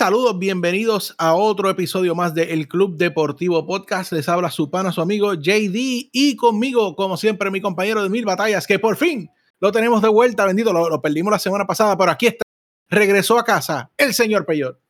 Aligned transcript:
Saludos, 0.00 0.38
bienvenidos 0.38 1.14
a 1.18 1.34
otro 1.34 1.68
episodio 1.68 2.14
más 2.14 2.32
de 2.32 2.54
El 2.54 2.68
Club 2.68 2.96
Deportivo 2.96 3.66
Podcast. 3.66 4.12
Les 4.12 4.30
habla 4.30 4.50
su 4.50 4.70
pana, 4.70 4.92
su 4.92 5.02
amigo 5.02 5.34
JD 5.34 6.08
y 6.10 6.36
conmigo, 6.36 6.96
como 6.96 7.18
siempre, 7.18 7.50
mi 7.50 7.60
compañero 7.60 8.02
de 8.02 8.08
mil 8.08 8.24
batallas, 8.24 8.66
que 8.66 8.78
por 8.78 8.96
fin 8.96 9.28
lo 9.60 9.70
tenemos 9.72 10.00
de 10.00 10.08
vuelta, 10.08 10.46
bendito, 10.46 10.72
lo, 10.72 11.02
perdimos 11.02 11.30
la 11.30 11.38
semana 11.38 11.66
pasada, 11.66 11.98
pero 11.98 12.12
aquí 12.12 12.28
está, 12.28 12.42
regresó 12.88 13.38
a 13.38 13.44
casa 13.44 13.90
el 13.98 14.14
señor 14.14 14.46
Peyot. 14.46 14.80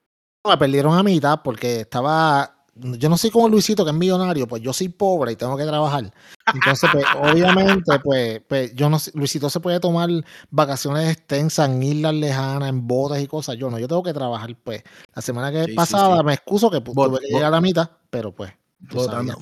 Me 0.48 0.56
perdieron 0.56 0.96
a 0.96 1.02
mitad 1.02 1.40
porque 1.42 1.80
estaba 1.80 2.59
yo 2.80 3.08
no 3.08 3.16
soy 3.16 3.30
como 3.30 3.48
Luisito, 3.48 3.84
que 3.84 3.90
es 3.90 3.96
millonario, 3.96 4.46
pues 4.46 4.62
yo 4.62 4.72
soy 4.72 4.88
pobre 4.88 5.32
y 5.32 5.36
tengo 5.36 5.56
que 5.56 5.64
trabajar. 5.64 6.12
Entonces, 6.52 6.90
pues, 6.92 7.04
obviamente, 7.20 7.98
pues, 8.02 8.40
pues, 8.48 8.74
yo 8.74 8.88
no 8.88 8.98
Luisito 9.14 9.50
se 9.50 9.60
puede 9.60 9.80
tomar 9.80 10.08
vacaciones 10.50 11.10
extensas 11.10 11.68
en 11.68 11.82
islas 11.82 12.14
lejanas, 12.14 12.68
en 12.68 12.86
bodas 12.86 13.22
y 13.22 13.26
cosas. 13.26 13.56
Yo 13.56 13.70
no, 13.70 13.78
yo 13.78 13.88
tengo 13.88 14.02
que 14.02 14.12
trabajar, 14.12 14.56
pues. 14.62 14.82
La 15.14 15.22
semana 15.22 15.52
que 15.52 15.74
pasada 15.74 16.22
me 16.22 16.34
excuso 16.34 16.70
que 16.70 16.80
tuve 16.80 17.20
que 17.20 17.26
llegar 17.26 17.44
a 17.44 17.50
la 17.50 17.60
mitad, 17.60 17.90
pero 18.10 18.34
pues. 18.34 18.52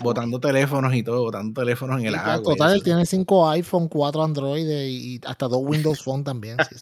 Botando, 0.01 0.41
teléfonos 0.41 0.93
y 0.95 1.03
todo, 1.05 1.23
botando 1.23 1.61
teléfonos 1.61 2.01
en 2.01 2.07
el 2.07 2.15
pues, 2.15 2.27
agua. 2.27 2.43
Total, 2.43 2.73
él 2.73 2.83
tiene 2.83 3.07
cinco 3.07 3.49
iPhone, 3.49 3.89
cuatro 3.89 4.25
Android 4.25 4.69
y 4.69 5.21
hasta 5.25 5.47
dos 5.47 5.61
Windows 5.63 6.03
Phone 6.03 6.25
también. 6.25 6.57
sí, 6.69 6.77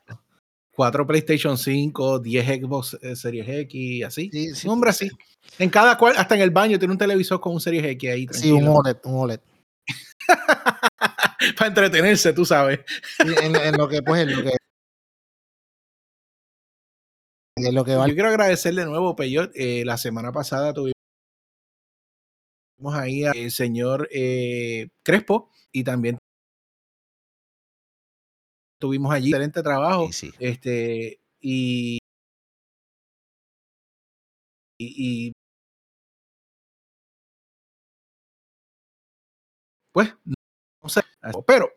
4 0.76 1.06
PlayStation 1.06 1.56
5, 1.56 2.18
10 2.18 2.46
Xbox 2.46 2.98
eh, 3.00 3.16
Series 3.16 3.48
X, 3.48 4.04
así. 4.04 4.28
Sí, 4.30 4.54
sí, 4.54 4.68
hombre, 4.68 4.90
así. 4.90 5.10
En 5.58 5.70
cada 5.70 5.96
cual, 5.96 6.14
hasta 6.18 6.34
en 6.34 6.42
el 6.42 6.50
baño, 6.50 6.78
tiene 6.78 6.92
un 6.92 6.98
televisor 6.98 7.40
con 7.40 7.54
un 7.54 7.60
Series 7.60 7.84
X 7.84 8.10
ahí. 8.10 8.26
Sí, 8.30 8.52
un 8.52 8.68
OLED, 8.68 8.98
un 9.04 9.20
OLED. 9.22 9.40
Para 11.56 11.68
entretenerse, 11.68 12.34
tú 12.34 12.44
sabes. 12.44 12.80
en, 13.18 13.76
lo 13.76 13.88
que, 13.88 14.02
pues, 14.02 14.22
en 14.22 14.36
lo 14.36 14.42
que. 14.42 14.56
En 17.56 17.74
lo 17.74 17.84
que 17.84 17.92
Yo 17.92 18.04
quiero 18.04 18.28
agradecer 18.28 18.74
de 18.74 18.84
nuevo, 18.84 19.16
Peyot. 19.16 19.52
Eh, 19.54 19.82
la 19.86 19.96
semana 19.96 20.30
pasada 20.30 20.74
tuvimos 20.74 20.94
ahí 22.92 23.24
al 23.24 23.50
señor 23.50 24.10
eh, 24.12 24.88
Crespo 25.02 25.50
y 25.72 25.84
también 25.84 26.18
tuvimos 28.78 29.12
allí 29.12 29.28
excelente 29.30 29.62
trabajo. 29.62 30.08
Este, 30.38 31.20
y, 31.40 31.98
y, 34.78 35.32
pues, 39.92 40.14
no 40.82 40.88
sé, 40.88 41.02
pero 41.46 41.70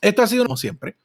esto 0.00 0.22
ha 0.22 0.26
sido 0.26 0.44
como 0.44 0.56
siempre. 0.56 0.96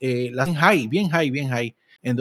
Eh, 0.00 0.30
la 0.32 0.46
high, 0.46 0.86
bien 0.88 1.08
high, 1.10 1.30
bien 1.30 1.48
high 1.48 1.74
en 2.02 2.16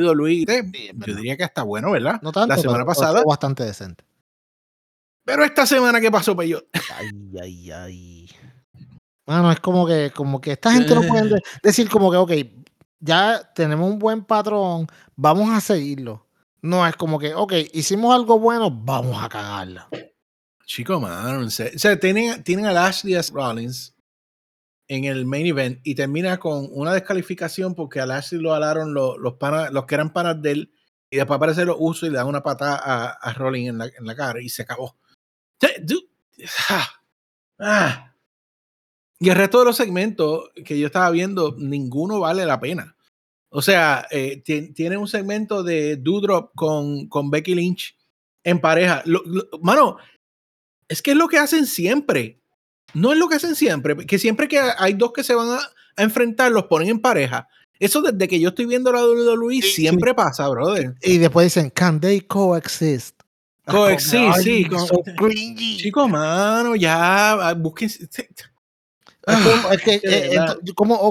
Luis, 0.00 0.46
yo 0.46 1.14
diría 1.14 1.36
que 1.36 1.44
está 1.44 1.62
bueno, 1.62 1.90
¿verdad? 1.90 2.20
No 2.22 2.32
tanto, 2.32 2.54
la 2.54 2.60
semana 2.60 2.84
pasada. 2.84 3.22
Bastante 3.24 3.64
decente. 3.64 4.04
Pero 5.24 5.44
esta 5.44 5.66
semana, 5.66 6.00
¿qué 6.00 6.10
pasó, 6.10 6.36
Peyo? 6.36 6.66
Ay, 6.96 7.10
ay, 7.40 7.70
ay. 7.70 8.30
Bueno, 9.26 9.50
es 9.50 9.60
como 9.60 9.86
que, 9.86 10.12
como 10.14 10.40
que 10.40 10.52
esta 10.52 10.72
gente 10.72 10.94
no 10.94 11.02
puede 11.08 11.40
decir 11.62 11.88
como 11.88 12.10
que, 12.10 12.18
ok, 12.18 12.32
ya 13.00 13.52
tenemos 13.54 13.90
un 13.90 13.98
buen 13.98 14.24
patrón, 14.24 14.86
vamos 15.16 15.50
a 15.50 15.60
seguirlo. 15.60 16.26
No, 16.60 16.86
es 16.86 16.96
como 16.96 17.18
que, 17.18 17.34
ok, 17.34 17.52
hicimos 17.72 18.14
algo 18.14 18.38
bueno, 18.38 18.70
vamos 18.70 19.22
a 19.22 19.28
cagarla. 19.28 19.88
Chico, 20.66 20.98
man, 20.98 21.44
o 21.44 21.50
sea, 21.50 22.00
tienen, 22.00 22.42
tienen 22.42 22.66
a 22.66 22.72
Lashley 22.72 23.14
Rollins 23.32 23.93
en 24.88 25.04
el 25.04 25.26
main 25.26 25.46
event 25.46 25.80
y 25.82 25.94
termina 25.94 26.38
con 26.38 26.68
una 26.70 26.92
descalificación 26.92 27.74
porque 27.74 28.00
a 28.00 28.06
Lashley 28.06 28.40
lo 28.40 28.54
alaron 28.54 28.94
los, 28.94 29.16
los, 29.18 29.34
los 29.72 29.86
que 29.86 29.94
eran 29.94 30.12
panas 30.12 30.40
de 30.42 30.50
él 30.52 30.74
y 31.10 31.16
después 31.16 31.36
aparece 31.36 31.64
los 31.64 31.76
usos 31.78 32.08
y 32.08 32.12
le 32.12 32.18
dan 32.18 32.26
una 32.26 32.42
patada 32.42 32.80
a, 32.82 33.10
a 33.12 33.32
Rolling 33.34 33.68
en 33.68 33.78
la, 33.78 33.86
en 33.86 34.04
la, 34.04 34.14
cara 34.14 34.42
y 34.42 34.48
se 34.48 34.62
acabó. 34.62 34.96
Ah. 37.56 38.12
Y 39.20 39.30
el 39.30 39.36
resto 39.36 39.60
de 39.60 39.64
los 39.66 39.76
segmentos 39.76 40.50
que 40.64 40.76
yo 40.76 40.86
estaba 40.86 41.08
viendo, 41.10 41.54
ninguno 41.56 42.18
vale 42.18 42.44
la 42.44 42.58
pena. 42.58 42.96
O 43.48 43.62
sea, 43.62 44.08
eh, 44.10 44.42
tiene 44.42 44.96
un 44.96 45.06
segmento 45.06 45.62
de 45.62 45.96
Doudrop 45.96 46.52
con, 46.56 47.08
con 47.08 47.30
Becky 47.30 47.54
Lynch 47.54 47.96
en 48.42 48.60
pareja. 48.60 49.04
mano, 49.62 49.98
es 50.88 51.00
que 51.00 51.12
es 51.12 51.16
lo 51.16 51.28
que 51.28 51.38
hacen 51.38 51.64
siempre. 51.66 52.42
No 52.92 53.12
es 53.12 53.18
lo 53.18 53.28
que 53.28 53.36
hacen 53.36 53.56
siempre, 53.56 53.96
que 54.06 54.18
siempre 54.18 54.46
que 54.48 54.60
hay 54.60 54.94
dos 54.94 55.12
que 55.12 55.24
se 55.24 55.34
van 55.34 55.48
a, 55.50 55.60
enfrentar, 55.96 56.52
los 56.52 56.64
ponen 56.64 56.88
en 56.88 57.00
pareja. 57.00 57.48
Eso 57.78 58.02
desde 58.02 58.28
que 58.28 58.38
yo 58.38 58.50
estoy 58.50 58.66
viendo 58.66 58.92
la 58.92 59.04
WWE 59.04 59.62
siempre 59.62 60.14
pasa, 60.14 60.48
brother. 60.48 60.94
Y 61.02 61.18
después 61.18 61.46
dicen, 61.46 61.70
can 61.70 62.00
they 62.00 62.20
coexist? 62.20 63.20
Coexist, 63.66 64.38
sí. 64.42 64.66
Chicos, 65.76 66.08
mano, 66.08 66.76
ya, 66.76 67.32
ah, 67.48 67.54
busquen. 67.54 67.88
es, 67.88 68.08
que, 69.82 70.00
eh, 70.02 70.36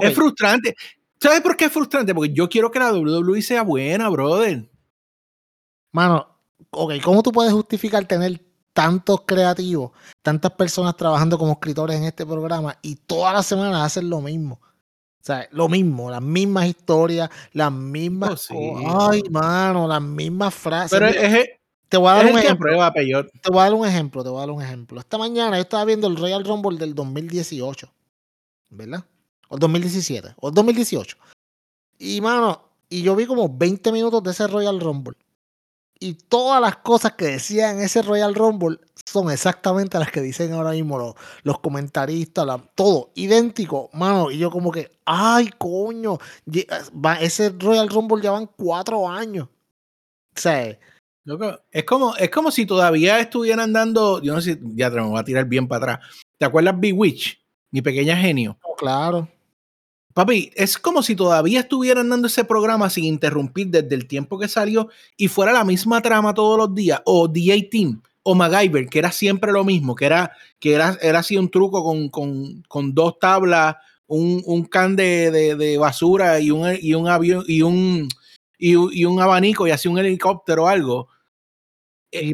es 0.02 0.14
frustrante. 0.14 0.76
¿Sabes 1.20 1.40
por 1.40 1.56
qué 1.56 1.66
es 1.66 1.72
frustrante? 1.72 2.14
Porque 2.14 2.32
yo 2.32 2.48
quiero 2.48 2.70
que 2.70 2.78
la 2.78 2.92
WWE 2.92 3.42
sea 3.42 3.62
buena, 3.62 4.08
brother. 4.08 4.68
Mano, 5.92 6.38
ok, 6.70 6.94
¿cómo 7.02 7.22
tú 7.22 7.32
puedes 7.32 7.52
justificar 7.52 8.06
tener 8.06 8.40
tantos 8.74 9.22
creativos, 9.24 9.92
tantas 10.20 10.50
personas 10.52 10.96
trabajando 10.96 11.38
como 11.38 11.52
escritores 11.52 11.96
en 11.96 12.04
este 12.04 12.26
programa 12.26 12.76
y 12.82 12.96
todas 12.96 13.32
las 13.32 13.46
semanas 13.46 13.86
hacen 13.86 14.10
lo 14.10 14.20
mismo. 14.20 14.60
O 14.62 15.26
sea, 15.26 15.48
lo 15.52 15.70
mismo, 15.70 16.10
las 16.10 16.20
mismas 16.20 16.66
historias, 16.66 17.30
las 17.52 17.72
mismas. 17.72 18.48
Oh, 18.52 19.08
ay, 19.10 19.22
mano, 19.30 19.88
las 19.88 20.02
mismas 20.02 20.54
frases. 20.54 20.90
Pero 20.90 21.06
es, 21.06 21.48
te 21.88 21.96
voy 21.96 22.10
a 22.10 22.14
dar 22.14 22.26
un 22.26 22.38
ejemplo. 22.38 22.70
te 22.70 23.50
voy 23.50 23.60
a 23.60 23.62
dar 23.62 23.74
un 23.74 23.86
ejemplo, 23.86 24.22
te 24.22 24.28
voy 24.28 24.38
a 24.38 24.40
dar 24.40 24.50
un 24.50 24.62
ejemplo. 24.62 25.00
Esta 25.00 25.16
mañana 25.16 25.56
yo 25.56 25.62
estaba 25.62 25.84
viendo 25.86 26.08
el 26.08 26.16
Royal 26.16 26.44
Rumble 26.44 26.76
del 26.76 26.94
2018, 26.94 27.90
¿verdad? 28.70 29.04
O 29.48 29.54
el 29.54 29.60
2017, 29.60 30.34
o 30.40 30.48
el 30.48 30.54
2018. 30.54 31.16
Y, 32.00 32.20
mano, 32.20 32.68
y 32.90 33.02
yo 33.02 33.14
vi 33.16 33.24
como 33.24 33.48
20 33.48 33.92
minutos 33.92 34.22
de 34.24 34.32
ese 34.32 34.46
Royal 34.48 34.80
Rumble 34.80 35.16
y 35.98 36.14
todas 36.14 36.60
las 36.60 36.76
cosas 36.76 37.12
que 37.12 37.26
decían 37.26 37.80
ese 37.80 38.02
Royal 38.02 38.34
Rumble 38.34 38.78
son 39.06 39.30
exactamente 39.30 39.98
las 39.98 40.10
que 40.10 40.20
dicen 40.20 40.52
ahora 40.52 40.72
mismo 40.72 41.14
los, 41.44 41.58
comentaristas, 41.60 42.46
todo 42.74 43.10
idéntico, 43.14 43.90
mano. 43.92 44.30
Y 44.30 44.38
yo 44.38 44.50
como 44.50 44.72
que, 44.72 44.92
ay, 45.04 45.50
coño, 45.58 46.18
ese 47.20 47.50
Royal 47.50 47.88
Rumble 47.88 48.22
ya 48.22 48.32
van 48.32 48.46
cuatro 48.46 49.08
años. 49.08 49.48
O 50.36 50.40
sea, 50.40 50.78
es 51.70 51.84
como, 51.84 52.16
es 52.16 52.30
como 52.30 52.50
si 52.50 52.66
todavía 52.66 53.20
estuvieran 53.20 53.72
dando, 53.72 54.20
yo 54.20 54.34
no 54.34 54.40
sé, 54.40 54.58
ya 54.74 54.90
te 54.90 54.96
me 54.96 55.02
voy 55.02 55.18
a 55.18 55.24
tirar 55.24 55.46
bien 55.46 55.68
para 55.68 55.94
atrás. 55.94 56.08
¿Te 56.38 56.44
acuerdas 56.44 56.78
Bewitch? 56.78 57.40
Mi 57.70 57.82
pequeña 57.82 58.16
genio. 58.16 58.58
claro. 58.76 59.28
Papi, 60.14 60.52
es 60.54 60.78
como 60.78 61.02
si 61.02 61.16
todavía 61.16 61.60
estuvieran 61.60 62.08
dando 62.08 62.28
ese 62.28 62.44
programa 62.44 62.88
sin 62.88 63.04
interrumpir 63.04 63.66
desde 63.66 63.94
el 63.96 64.06
tiempo 64.06 64.38
que 64.38 64.46
salió 64.46 64.88
y 65.16 65.26
fuera 65.26 65.52
la 65.52 65.64
misma 65.64 66.00
trama 66.00 66.32
todos 66.32 66.56
los 66.56 66.72
días. 66.72 67.02
O 67.04 67.26
DA 67.26 67.56
Team 67.68 68.00
o 68.22 68.34
MacGyver, 68.34 68.88
que 68.88 69.00
era 69.00 69.10
siempre 69.10 69.52
lo 69.52 69.64
mismo, 69.64 69.96
que 69.96 70.06
era, 70.06 70.32
que 70.60 70.72
era, 70.72 70.96
era 71.02 71.18
así 71.18 71.36
un 71.36 71.50
truco 71.50 71.82
con, 71.82 72.08
con, 72.08 72.62
con 72.68 72.94
dos 72.94 73.18
tablas, 73.18 73.76
un, 74.06 74.40
un 74.46 74.64
can 74.64 74.94
de, 74.94 75.30
de, 75.56 75.78
basura 75.78 76.38
y 76.38 76.50
un, 76.50 76.76
y 76.80 76.94
un 76.94 77.08
avión 77.08 77.44
y 77.48 77.62
un, 77.62 78.08
y, 78.56 79.04
un 79.04 79.20
abanico 79.20 79.66
y 79.66 79.72
así 79.72 79.88
un 79.88 79.98
helicóptero 79.98 80.64
o 80.64 80.68
algo. 80.68 81.08
Eh, 82.12 82.32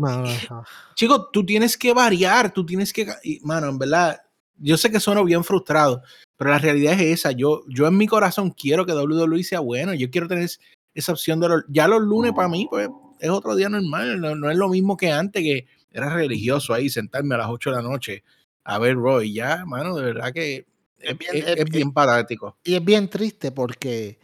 Chicos, 0.94 1.28
tú 1.32 1.46
tienes 1.46 1.78
que 1.78 1.94
variar, 1.94 2.52
tú 2.52 2.66
tienes 2.66 2.92
que. 2.92 3.06
mano, 3.42 3.68
en 3.68 3.78
verdad, 3.78 4.20
yo 4.60 4.76
sé 4.76 4.90
que 4.90 5.00
sueno 5.00 5.24
bien 5.24 5.42
frustrado, 5.42 6.02
pero 6.36 6.50
la 6.50 6.58
realidad 6.58 6.94
es 6.94 7.20
esa. 7.20 7.32
Yo, 7.32 7.62
yo 7.68 7.86
en 7.86 7.96
mi 7.96 8.06
corazón 8.06 8.50
quiero 8.50 8.86
que 8.86 8.92
WWE 8.92 9.42
sea 9.42 9.60
bueno. 9.60 9.94
Yo 9.94 10.10
quiero 10.10 10.28
tener 10.28 10.48
esa 10.94 11.12
opción 11.12 11.40
de 11.40 11.48
los, 11.48 11.64
ya 11.68 11.88
los 11.88 12.02
lunes 12.02 12.32
para 12.32 12.48
mí, 12.48 12.66
pues 12.70 12.88
es 13.18 13.30
otro 13.30 13.56
día 13.56 13.68
normal. 13.68 14.20
No, 14.20 14.50
es 14.50 14.56
lo 14.56 14.68
mismo 14.68 14.96
que 14.96 15.10
antes, 15.10 15.42
que 15.42 15.66
era 15.90 16.14
religioso 16.14 16.74
ahí, 16.74 16.88
sentarme 16.88 17.34
a 17.34 17.38
las 17.38 17.48
8 17.48 17.70
de 17.70 17.76
la 17.76 17.82
noche 17.82 18.22
a 18.64 18.78
ver 18.78 18.96
Roy. 18.96 19.32
Ya, 19.32 19.64
mano, 19.64 19.96
de 19.96 20.04
verdad 20.04 20.32
que 20.32 20.66
es, 20.98 21.18
bien, 21.18 21.44
es, 21.46 21.64
bien 21.64 21.92
parático. 21.92 22.58
Y 22.62 22.74
es 22.74 22.84
bien 22.84 23.08
triste 23.08 23.50
porque 23.52 24.18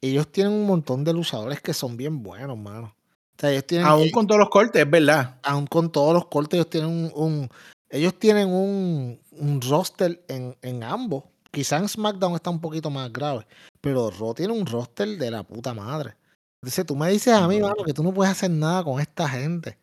ellos 0.00 0.30
tienen 0.30 0.52
un 0.52 0.66
montón 0.66 1.02
de 1.02 1.14
luchadores 1.14 1.60
que 1.60 1.72
son 1.72 1.96
bien 1.96 2.22
buenos, 2.22 2.58
mano. 2.58 2.94
O 3.36 3.40
sea, 3.40 3.50
ellos 3.50 3.66
tienen, 3.66 3.86
aún 3.86 4.10
con 4.10 4.26
todos 4.26 4.38
los 4.38 4.50
cortes, 4.50 4.82
es 4.82 4.90
verdad. 4.90 5.38
Aún 5.42 5.66
con 5.66 5.90
todos 5.90 6.12
los 6.12 6.26
cortes, 6.26 6.58
ellos 6.58 6.70
tienen 6.70 7.10
un 7.14 7.48
ellos 7.90 8.18
tienen 8.18 8.48
un, 8.48 9.18
un 9.40 9.60
roster 9.60 10.22
en, 10.28 10.56
en, 10.62 10.82
ambos. 10.82 11.24
Quizá 11.50 11.78
en 11.78 11.88
SmackDown 11.88 12.34
está 12.34 12.50
un 12.50 12.60
poquito 12.60 12.90
más 12.90 13.12
grave, 13.12 13.46
pero 13.80 14.10
Raw 14.10 14.34
tiene 14.34 14.52
un 14.52 14.66
roster 14.66 15.08
de 15.08 15.30
la 15.30 15.42
puta 15.42 15.72
madre. 15.74 16.14
Entonces 16.62 16.84
tú 16.84 16.96
me 16.96 17.10
dices 17.10 17.32
a 17.34 17.46
mí, 17.48 17.60
mano, 17.60 17.84
que 17.84 17.94
tú 17.94 18.02
no 18.02 18.12
puedes 18.12 18.32
hacer 18.32 18.50
nada 18.50 18.84
con 18.84 19.00
esta 19.00 19.28
gente. 19.28 19.78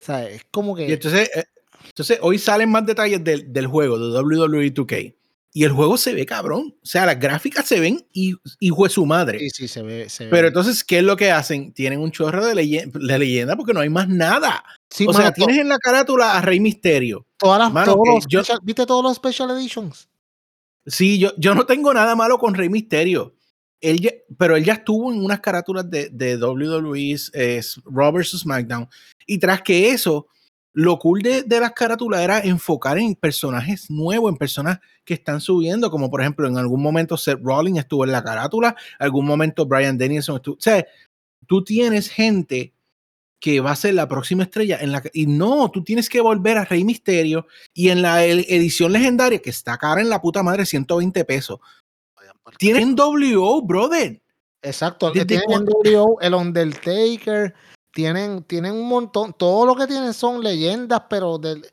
O 0.00 0.04
sea, 0.04 0.28
es 0.28 0.44
como 0.50 0.74
que. 0.74 0.88
Y 0.88 0.92
entonces, 0.92 1.30
eh, 1.34 1.44
entonces 1.84 2.18
hoy 2.22 2.38
salen 2.38 2.70
más 2.70 2.86
detalles 2.86 3.22
del, 3.22 3.52
del 3.52 3.66
juego, 3.66 3.98
de 3.98 4.20
WWE 4.20 4.72
2K. 4.72 5.14
Y 5.58 5.64
el 5.64 5.72
juego 5.72 5.96
se 5.96 6.12
ve 6.12 6.26
cabrón. 6.26 6.76
O 6.82 6.86
sea, 6.86 7.06
las 7.06 7.18
gráficas 7.18 7.64
se 7.64 7.80
ven 7.80 8.06
y 8.12 8.34
hijo 8.60 8.84
de 8.84 8.90
su 8.90 9.06
madre. 9.06 9.38
Sí, 9.38 9.48
sí, 9.50 9.68
se 9.68 9.80
ve. 9.80 10.06
Se 10.10 10.26
Pero 10.26 10.42
ve. 10.42 10.48
entonces, 10.48 10.84
¿qué 10.84 10.98
es 10.98 11.02
lo 11.02 11.16
que 11.16 11.30
hacen? 11.30 11.72
Tienen 11.72 11.98
un 12.00 12.10
chorro 12.10 12.44
de, 12.44 12.54
leye- 12.54 12.84
de 12.92 13.18
leyenda 13.18 13.56
porque 13.56 13.72
no 13.72 13.80
hay 13.80 13.88
más 13.88 14.06
nada. 14.06 14.62
Sí, 14.90 15.04
o 15.04 15.12
mano, 15.12 15.18
sea, 15.18 15.32
tienes 15.32 15.56
en 15.56 15.70
la 15.70 15.78
carátula 15.78 16.34
a 16.36 16.42
Rey 16.42 16.60
Misterio. 16.60 17.24
todas 17.38 17.58
las, 17.58 17.72
mano, 17.72 17.94
todos 17.94 18.04
que 18.04 18.10
los 18.16 18.26
yo- 18.28 18.40
special- 18.44 18.60
¿Viste 18.64 18.84
todos 18.84 19.02
los 19.02 19.16
Special 19.16 19.50
Editions? 19.52 20.10
Sí, 20.84 21.18
yo, 21.18 21.32
yo 21.38 21.54
no 21.54 21.64
tengo 21.64 21.94
nada 21.94 22.14
malo 22.14 22.36
con 22.36 22.52
Rey 22.54 22.68
Misterio. 22.68 23.34
Él 23.80 23.98
ya- 24.00 24.12
pero 24.36 24.56
él 24.56 24.64
ya 24.64 24.74
estuvo 24.74 25.10
en 25.10 25.24
unas 25.24 25.40
carátulas 25.40 25.88
de, 25.90 26.10
de 26.10 26.36
WWE, 26.36 27.16
eh, 27.32 27.62
vs. 27.86 28.40
SmackDown. 28.40 28.86
Y 29.26 29.38
tras 29.38 29.62
que 29.62 29.88
eso, 29.88 30.26
lo 30.76 30.98
cool 30.98 31.22
de, 31.22 31.42
de 31.42 31.58
las 31.58 31.72
carátulas 31.72 32.20
era 32.20 32.38
enfocar 32.38 32.98
en 32.98 33.14
personajes 33.14 33.90
nuevos, 33.90 34.30
en 34.30 34.36
personas 34.36 34.78
que 35.06 35.14
están 35.14 35.40
subiendo, 35.40 35.90
como 35.90 36.10
por 36.10 36.20
ejemplo 36.20 36.46
en 36.46 36.58
algún 36.58 36.82
momento 36.82 37.16
Seth 37.16 37.40
Rollins 37.42 37.78
estuvo 37.78 38.04
en 38.04 38.12
la 38.12 38.22
carátula, 38.22 38.76
algún 38.98 39.24
momento 39.24 39.64
Brian 39.64 39.96
Danielson 39.96 40.36
estuvo. 40.36 40.56
O 40.56 40.60
sea, 40.60 40.84
tú 41.46 41.64
tienes 41.64 42.10
gente 42.10 42.74
que 43.40 43.60
va 43.60 43.70
a 43.70 43.76
ser 43.76 43.94
la 43.94 44.06
próxima 44.06 44.42
estrella 44.42 44.76
en 44.78 44.92
la 44.92 45.02
y 45.14 45.24
no, 45.24 45.70
tú 45.70 45.82
tienes 45.82 46.10
que 46.10 46.20
volver 46.20 46.58
a 46.58 46.66
Rey 46.66 46.84
Misterio 46.84 47.46
y 47.72 47.88
en 47.88 48.02
la 48.02 48.22
edición 48.22 48.92
legendaria 48.92 49.38
que 49.38 49.48
está 49.48 49.78
cara 49.78 50.02
en 50.02 50.10
la 50.10 50.20
puta 50.20 50.42
madre 50.42 50.66
120 50.66 51.24
pesos. 51.24 51.58
Tienen 52.58 52.94
WO, 52.94 53.62
brother. 53.62 54.20
Exacto. 54.60 55.10
¿Desde 55.10 55.24
Tienen? 55.24 55.64
NWO, 55.64 56.20
el 56.20 56.34
Undertaker, 56.34 57.54
tienen, 57.96 58.42
tienen 58.42 58.74
un 58.74 58.86
montón, 58.86 59.32
todo 59.32 59.64
lo 59.64 59.74
que 59.74 59.86
tienen 59.86 60.12
son 60.12 60.42
leyendas, 60.44 61.04
pero 61.08 61.38
del... 61.38 61.66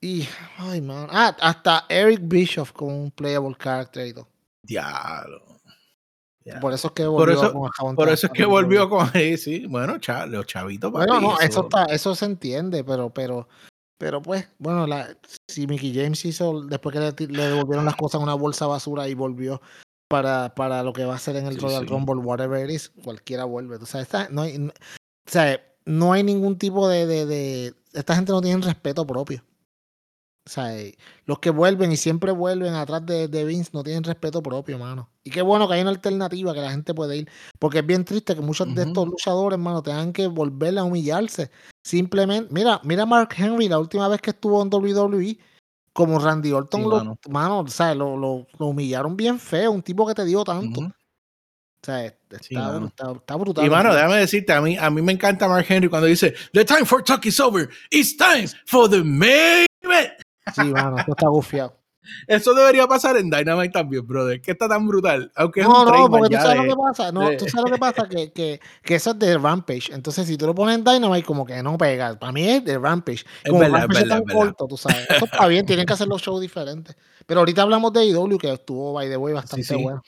Y, 0.00 0.26
ay, 0.56 0.80
man. 0.80 1.06
Ah, 1.08 1.36
hasta 1.40 1.86
Eric 1.88 2.18
Bischoff 2.24 2.72
con 2.72 2.92
un 2.92 3.10
playable 3.12 3.56
character 3.56 4.08
y 4.08 4.12
todo. 4.12 4.26
Diablo. 4.60 5.40
Ya. 6.44 6.58
Por 6.58 6.72
eso 6.72 6.88
es 6.88 6.94
que 6.94 7.04
Por 7.04 7.12
volvió 7.12 7.34
eso- 7.44 7.52
con 7.52 7.90
el 7.90 7.96
Por 7.96 8.08
eso 8.08 8.26
es 8.26 8.32
que 8.32 8.44
volvió 8.44 8.90
con 8.90 9.06
sí, 9.12 9.36
sí. 9.36 9.66
Bueno, 9.66 9.98
cha- 9.98 10.26
los 10.26 10.46
chavitos. 10.46 10.90
Bueno, 10.90 11.12
papi, 11.14 11.24
no, 11.26 11.38
eso 11.40 11.60
está, 11.62 11.84
eso 11.84 12.14
se 12.16 12.24
entiende, 12.24 12.82
pero, 12.82 13.10
pero, 13.10 13.48
pero 13.98 14.20
pues, 14.20 14.48
bueno, 14.58 14.84
la, 14.86 15.16
si 15.48 15.68
Mickey 15.68 15.94
James 15.94 16.24
hizo, 16.24 16.62
después 16.62 16.92
que 16.92 17.26
le, 17.28 17.42
devolvieron 17.48 17.84
las 17.84 17.94
cosas 17.96 18.18
en 18.18 18.24
una 18.24 18.34
bolsa 18.34 18.64
de 18.64 18.70
basura 18.72 19.06
y 19.08 19.14
volvió 19.14 19.60
para, 20.08 20.54
para 20.56 20.82
lo 20.82 20.92
que 20.92 21.04
va 21.04 21.14
a 21.14 21.18
ser 21.20 21.36
en 21.36 21.46
el 21.46 21.54
Sí, 21.54 21.60
Royal 21.60 21.82
sí. 21.86 21.88
Rumble, 21.88 22.16
whatever 22.16 22.68
it 22.68 22.74
is, 22.74 22.88
cualquiera 23.04 23.44
vuelve. 23.44 23.76
O 23.76 23.86
sea, 23.86 24.00
esta- 24.00 24.28
no, 24.28 24.42
hay, 24.42 24.58
o 25.28 25.30
sea, 25.30 25.60
no 25.84 26.12
hay 26.12 26.22
ningún 26.22 26.56
tipo 26.58 26.88
de, 26.88 27.06
de, 27.06 27.26
de- 27.26 27.74
esta 27.92 28.14
gente 28.16 28.32
no 28.32 28.40
tiene 28.40 28.64
respeto 28.64 29.06
propio. 29.06 29.44
O 30.46 30.50
sea, 30.50 30.74
eh, 30.78 30.96
los 31.26 31.40
que 31.40 31.50
vuelven 31.50 31.92
y 31.92 31.98
siempre 31.98 32.32
vuelven 32.32 32.72
atrás 32.72 33.04
de, 33.04 33.28
de 33.28 33.44
Vince 33.44 33.70
no 33.74 33.82
tienen 33.82 34.02
respeto 34.02 34.42
propio, 34.42 34.78
mano. 34.78 35.10
Y 35.22 35.30
qué 35.30 35.42
bueno 35.42 35.68
que 35.68 35.74
hay 35.74 35.82
una 35.82 35.90
alternativa 35.90 36.54
que 36.54 36.60
la 36.62 36.70
gente 36.70 36.94
puede 36.94 37.18
ir. 37.18 37.28
Porque 37.58 37.80
es 37.80 37.86
bien 37.86 38.04
triste 38.06 38.34
que 38.34 38.40
muchos 38.40 38.74
de 38.74 38.84
estos 38.84 39.06
luchadores, 39.06 39.58
mano, 39.58 39.82
tengan 39.82 40.10
que 40.14 40.26
volver 40.26 40.78
a 40.78 40.84
humillarse. 40.84 41.50
Simplemente, 41.84 42.48
mira, 42.52 42.80
mira 42.82 43.04
Mark 43.04 43.28
Henry 43.36 43.68
la 43.68 43.78
última 43.78 44.08
vez 44.08 44.22
que 44.22 44.30
estuvo 44.30 44.62
en 44.62 44.70
WWE, 44.70 45.38
como 45.92 46.18
Randy 46.18 46.52
Orton, 46.52 46.80
Sí, 46.82 46.88
lo, 46.88 46.96
mano. 46.96 47.18
mano, 47.28 47.58
o 47.60 47.68
sea, 47.68 47.94
lo, 47.94 48.16
lo- 48.16 48.46
lo 48.58 48.66
humillaron 48.68 49.16
bien 49.18 49.38
feo, 49.38 49.70
un 49.70 49.82
tipo 49.82 50.06
que 50.06 50.14
te 50.14 50.24
dio 50.24 50.44
tanto. 50.44 50.80
O 51.80 51.86
sea, 51.86 52.04
está, 52.06 52.38
Sí, 52.40 52.54
mano. 52.54 52.86
está- 52.88 53.12
está 53.12 53.36
brutal. 53.36 53.64
Y 53.64 53.70
mano, 53.70 53.94
déjame 53.94 54.16
decirte, 54.16 54.52
a 54.52 54.60
mí, 54.60 54.76
a 54.76 54.90
mí 54.90 55.00
me 55.00 55.12
encanta 55.12 55.46
Mark 55.48 55.64
Henry 55.68 55.88
cuando 55.88 56.06
dice, 56.08 56.34
The 56.52 56.64
time 56.64 56.84
for 56.84 57.02
talk 57.04 57.24
is 57.26 57.38
over. 57.40 57.68
It's 57.90 58.16
time 58.16 58.48
for 58.66 58.90
the 58.90 59.02
main 59.04 59.66
event. 59.82 60.12
Sí, 60.54 60.64
mano, 60.64 60.98
esto 60.98 61.12
está 61.12 61.28
gufiado. 61.28 61.76
Eso 62.26 62.54
debería 62.54 62.86
pasar 62.86 63.18
en 63.18 63.28
Dynamite 63.28 63.68
también, 63.70 64.06
brother. 64.06 64.40
Que 64.40 64.52
está 64.52 64.66
tan 64.66 64.86
brutal. 64.88 65.30
Aunque 65.36 65.60
es 65.60 65.68
No, 65.68 65.82
un 65.82 65.88
no, 65.92 66.08
porque 66.10 66.34
tú 66.36 66.42
sabes 66.42 66.62
de- 66.62 66.66
lo 66.66 66.74
que 66.74 66.82
pasa. 66.82 67.12
No, 67.12 67.28
de- 67.28 67.36
tú 67.36 67.44
sabes 67.48 67.70
lo 67.70 67.74
que 67.76 67.78
pasa, 67.78 68.08
que, 68.08 68.32
que, 68.32 68.60
que 68.82 68.94
eso 68.94 69.10
es 69.10 69.18
de 69.18 69.36
Rampage. 69.36 69.92
Entonces, 69.92 70.26
si 70.26 70.38
tú 70.38 70.46
lo 70.46 70.54
pones 70.54 70.78
en 70.78 70.84
Dynamite, 70.84 71.24
como 71.26 71.44
que 71.44 71.62
no 71.62 71.76
pega. 71.76 72.18
Para 72.18 72.32
mí 72.32 72.48
es 72.48 72.64
de 72.64 72.78
Rampage. 72.78 73.24
Es 73.44 73.50
Como 73.50 73.60
verdad, 73.60 73.80
Rampage 73.80 73.98
es 73.98 74.04
verdad, 74.04 74.16
tan 74.16 74.24
verdad. 74.24 74.40
corto, 74.42 74.66
tú 74.66 74.76
sabes. 74.78 75.06
Eso 75.10 75.24
está 75.26 75.46
bien, 75.48 75.66
tienen 75.66 75.84
que 75.84 75.92
hacer 75.92 76.08
los 76.08 76.22
shows 76.22 76.40
diferentes. 76.40 76.96
Pero 77.26 77.40
ahorita 77.40 77.60
hablamos 77.60 77.92
de 77.92 78.06
IW, 78.06 78.38
que 78.38 78.52
estuvo, 78.54 78.94
by 78.94 79.06
the 79.10 79.16
way, 79.18 79.34
bastante 79.62 79.64
sí. 79.64 79.74
bueno. 79.82 80.02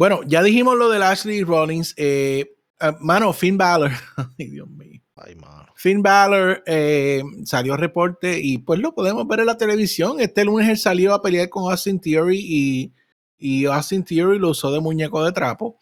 Bueno, 0.00 0.22
ya 0.26 0.42
dijimos 0.42 0.78
lo 0.78 0.88
de 0.88 1.04
Ashley 1.04 1.42
Rollins. 1.44 1.92
Eh, 1.98 2.56
ah, 2.80 2.96
mano, 3.00 3.34
Finn 3.34 3.58
Balor. 3.58 3.90
Ay, 4.38 4.46
Dios 4.46 4.66
mío. 4.66 4.98
Ay, 5.14 5.34
mano. 5.34 5.70
Finn 5.76 6.00
Balor 6.00 6.62
eh, 6.64 7.22
salió 7.44 7.76
reporte 7.76 8.40
y 8.40 8.56
pues 8.56 8.80
lo 8.80 8.94
podemos 8.94 9.28
ver 9.28 9.40
en 9.40 9.46
la 9.46 9.58
televisión. 9.58 10.18
Este 10.18 10.46
lunes 10.46 10.70
él 10.70 10.78
salió 10.78 11.12
a 11.12 11.20
pelear 11.20 11.50
con 11.50 11.70
Austin 11.70 12.00
Theory 12.00 12.38
y, 12.42 12.94
y 13.36 13.66
Austin 13.66 14.02
Theory 14.02 14.38
lo 14.38 14.48
usó 14.48 14.72
de 14.72 14.80
muñeco 14.80 15.22
de 15.22 15.32
trapo. 15.32 15.78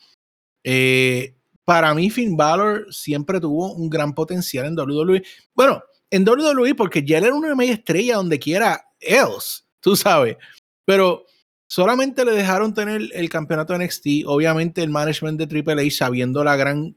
Eh, 0.64 1.36
para 1.64 1.94
mí, 1.94 2.10
Finn 2.10 2.36
Balor 2.36 2.92
siempre 2.92 3.38
tuvo 3.38 3.72
un 3.72 3.88
gran 3.88 4.16
potencial 4.16 4.66
en 4.66 4.76
WWE. 4.76 5.22
Bueno, 5.54 5.80
en 6.10 6.28
WWE 6.28 6.74
porque 6.74 7.04
ya 7.04 7.18
era 7.18 7.32
una 7.32 7.54
media 7.54 7.74
estrella 7.74 8.16
donde 8.16 8.40
quiera 8.40 8.84
else, 8.98 9.62
tú 9.78 9.94
sabes. 9.94 10.36
Pero 10.84 11.24
solamente 11.68 12.24
le 12.24 12.32
dejaron 12.32 12.74
tener 12.74 13.02
el 13.12 13.28
campeonato 13.28 13.72
de 13.72 13.84
NXT. 13.84 14.06
Obviamente 14.26 14.82
el 14.82 14.90
management 14.90 15.38
de 15.38 15.46
Triple 15.46 15.80
H 15.82 15.90
sabiendo 15.92 16.42
la 16.42 16.56
gran 16.56 16.96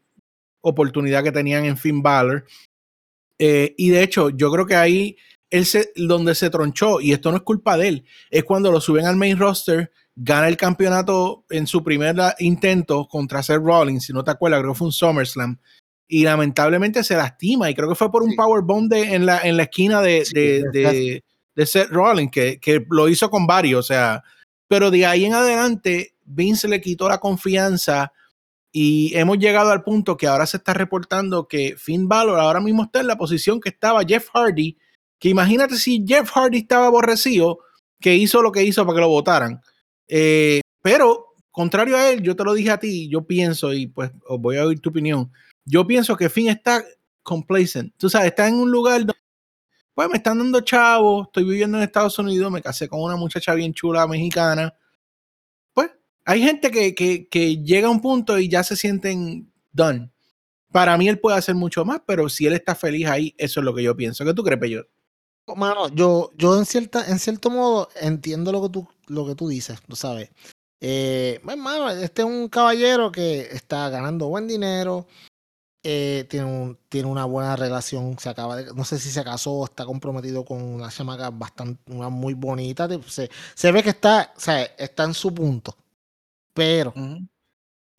oportunidad 0.62 1.24
que 1.24 1.32
tenían 1.32 1.66
en 1.66 1.78
Finn 1.78 2.02
Balor. 2.02 2.46
Eh, 3.40 3.74
y 3.78 3.90
de 3.90 4.04
hecho, 4.04 4.30
yo 4.30 4.52
creo 4.52 4.66
que 4.66 4.76
ahí 4.76 5.18
él 5.50 5.66
se, 5.66 5.92
donde 5.96 6.36
se 6.36 6.50
tronchó, 6.50 7.02
y 7.02 7.12
esto 7.12 7.32
no 7.32 7.38
es 7.38 7.44
culpa 7.44 7.76
de 7.78 7.88
él, 7.88 8.06
es 8.30 8.44
cuando 8.44 8.72
lo 8.72 8.80
suben 8.80 9.06
al 9.06 9.18
main 9.18 9.38
roster, 9.38 9.92
gana 10.16 10.48
el 10.48 10.56
campeonato 10.58 11.44
en 11.50 11.66
su 11.68 11.84
primer 11.84 12.16
intento 12.40 13.08
contra 13.08 13.42
Seth 13.44 13.62
Rollins, 13.62 14.06
si 14.06 14.14
no 14.14 14.24
te 14.24 14.32
acuerdas, 14.32 14.62
creo 14.62 14.74
que 14.74 14.78
fue 14.78 14.88
un 14.88 14.94
SummerSlam, 14.94 15.60
y 16.08 16.24
lamentablemente 16.24 17.04
se 17.04 17.16
lastima, 17.16 17.70
y 17.70 17.74
creo 17.76 17.90
que 17.90 17.96
fue 17.96 18.12
por 18.12 18.22
un 18.24 18.30
Sí. 18.32 18.36
powerbomb 18.38 18.88
de, 18.90 19.16
en, 19.16 19.26
la, 19.26 19.40
en 19.42 19.58
la 19.58 19.64
esquina 19.64 20.02
Sí, 20.04 20.34
de- 20.34 21.24
de 21.56 21.66
Seth 21.66 21.90
Rollins, 21.90 22.32
que, 22.32 22.60
que 22.60 22.86
lo 22.90 23.10
hizo 23.10 23.30
con 23.30 23.46
varios, 23.48 23.80
o 23.80 23.84
sea, 23.84 24.24
pero 24.72 24.90
de 24.90 25.06
ahí 25.06 25.26
en 25.26 25.34
adelante, 25.34 26.16
Vince 26.24 26.70
le 26.70 26.80
quitó 26.80 27.10
la 27.10 27.20
confianza 27.20 28.14
y 28.72 29.12
hemos 29.18 29.38
llegado 29.38 29.70
al 29.70 29.84
punto 29.84 30.16
que 30.16 30.28
ahora 30.28 30.46
se 30.46 30.56
está 30.56 30.74
reportando 30.74 31.46
que 31.46 31.76
Finn 31.78 32.08
Balor 32.08 32.40
ahora 32.40 32.62
mismo 32.62 32.84
está 32.84 33.02
en 33.02 33.08
la 33.08 33.18
posición 33.18 33.60
que 33.60 33.68
estaba 33.68 34.06
Jeff 34.08 34.30
Hardy. 34.34 34.78
Que 35.20 35.28
imagínate 35.28 35.76
si 35.76 36.06
Jeff 36.08 36.32
Hardy 36.34 36.60
estaba 36.60 36.86
aborrecido, 36.86 37.60
que 38.00 38.16
hizo 38.16 38.42
lo 38.42 38.54
que 38.54 38.64
hizo 38.64 38.86
para 38.86 38.96
que 38.96 39.02
lo 39.02 39.10
votaran. 39.10 39.60
Eh, 40.08 40.62
pero, 40.82 41.34
contrario 41.52 41.98
a 41.98 42.10
él, 42.10 42.22
yo 42.22 42.38
te 42.38 42.46
lo 42.46 42.54
dije 42.54 42.72
a 42.72 42.80
ti, 42.80 43.10
yo 43.10 43.28
pienso, 43.28 43.74
y 43.74 43.88
pues 43.88 44.12
os 44.26 44.40
voy 44.40 44.56
a 44.56 44.66
oír 44.66 44.80
tu 44.80 44.92
opinión. 44.92 45.34
Yo 45.66 45.86
pienso 45.86 46.16
que 46.16 46.30
Finn 46.30 46.48
está 46.48 46.82
complacent. 47.24 47.94
Tú 47.98 48.10
sabes, 48.10 48.30
está 48.30 48.48
en 48.48 48.56
un 48.56 48.72
lugar 48.72 49.00
donde, 49.02 49.21
pues 49.94 50.10
me 50.10 50.18
están 50.18 50.38
dando 50.38 50.62
chavos, 50.62 51.28
estoy 51.28 51.44
viviendo 51.44 51.78
en 51.78 51.84
Estados 51.84 52.18
Unidos, 52.20 52.52
me 52.52 52.62
casé 52.62 52.88
con 52.88 53.02
una 53.02 53.16
muchacha 53.16 53.54
bien 53.54 53.74
chula 53.74 54.08
mexicana 54.08 54.74
pues 55.74 55.92
hay 56.26 56.42
gente 56.42 56.72
que, 56.72 56.94
que, 57.30 57.58
llega 57.58 57.88
a 57.88 57.92
un 57.92 58.02
punto 58.02 58.38
y 58.38 58.50
ya 58.50 58.64
se 58.64 58.76
sienten 58.76 59.52
done. 59.72 60.12
Para 60.72 60.98
mí 60.98 61.08
él 61.08 61.20
puede 61.20 61.38
hacer 61.38 61.56
mucho 61.56 61.84
más, 61.84 62.02
pero 62.06 62.30
si 62.30 62.46
él 62.48 62.54
está 62.54 62.76
feliz 62.76 63.08
ahí, 63.08 63.36
eso 63.38 63.60
es 63.60 63.66
lo 63.66 63.74
que 63.74 63.84
yo 63.84 63.96
pienso. 63.96 64.24
¿Qué 64.24 64.34
tú 64.34 64.44
crees, 64.44 64.60
Peyo? 64.60 64.88
Mano, 65.56 65.90
yo, 65.90 66.32
yo 66.38 66.58
en 66.58 66.66
cierta, 66.66 67.10
en 67.10 67.20
cierto 67.20 67.50
modo 67.50 67.90
entiendo 68.00 68.52
lo 68.52 68.62
que 68.62 68.70
tú, 68.70 68.88
lo 69.08 69.26
que 69.26 69.36
tú 69.36 69.50
dices, 69.50 69.80
tú 69.88 69.96
sabes. 69.96 70.30
Eh, 70.80 71.42
pues, 71.44 71.58
este 72.02 72.22
es 72.22 72.28
un 72.28 72.48
caballero 72.48 73.12
que 73.12 73.42
está 73.42 73.90
ganando 73.90 74.28
buen 74.28 74.48
dinero, 74.48 75.08
eh, 75.84 76.26
tiene, 76.30 76.46
un, 76.46 76.78
tiene 76.90 77.08
una 77.10 77.26
buena 77.26 77.56
relación, 77.56 78.18
se 78.20 78.30
acaba 78.30 78.56
de, 78.58 78.74
no 78.74 78.84
sé 78.86 79.00
si 79.00 79.10
se 79.12 79.24
casó 79.24 79.52
o 79.54 79.66
está 79.66 79.86
comprometido 79.86 80.46
con 80.46 80.62
una 80.62 80.90
chamaca 80.90 81.30
bastante, 81.32 81.82
una 81.92 82.10
muy 82.10 82.34
bonita, 82.36 82.88
se, 83.08 83.30
se 83.56 83.72
ve 83.72 83.84
que 83.84 83.90
está, 83.92 84.34
o 84.38 84.40
sea, 84.40 84.64
está 84.64 85.04
en 85.06 85.14
su 85.14 85.34
punto. 85.34 85.76
Pero, 86.54 86.94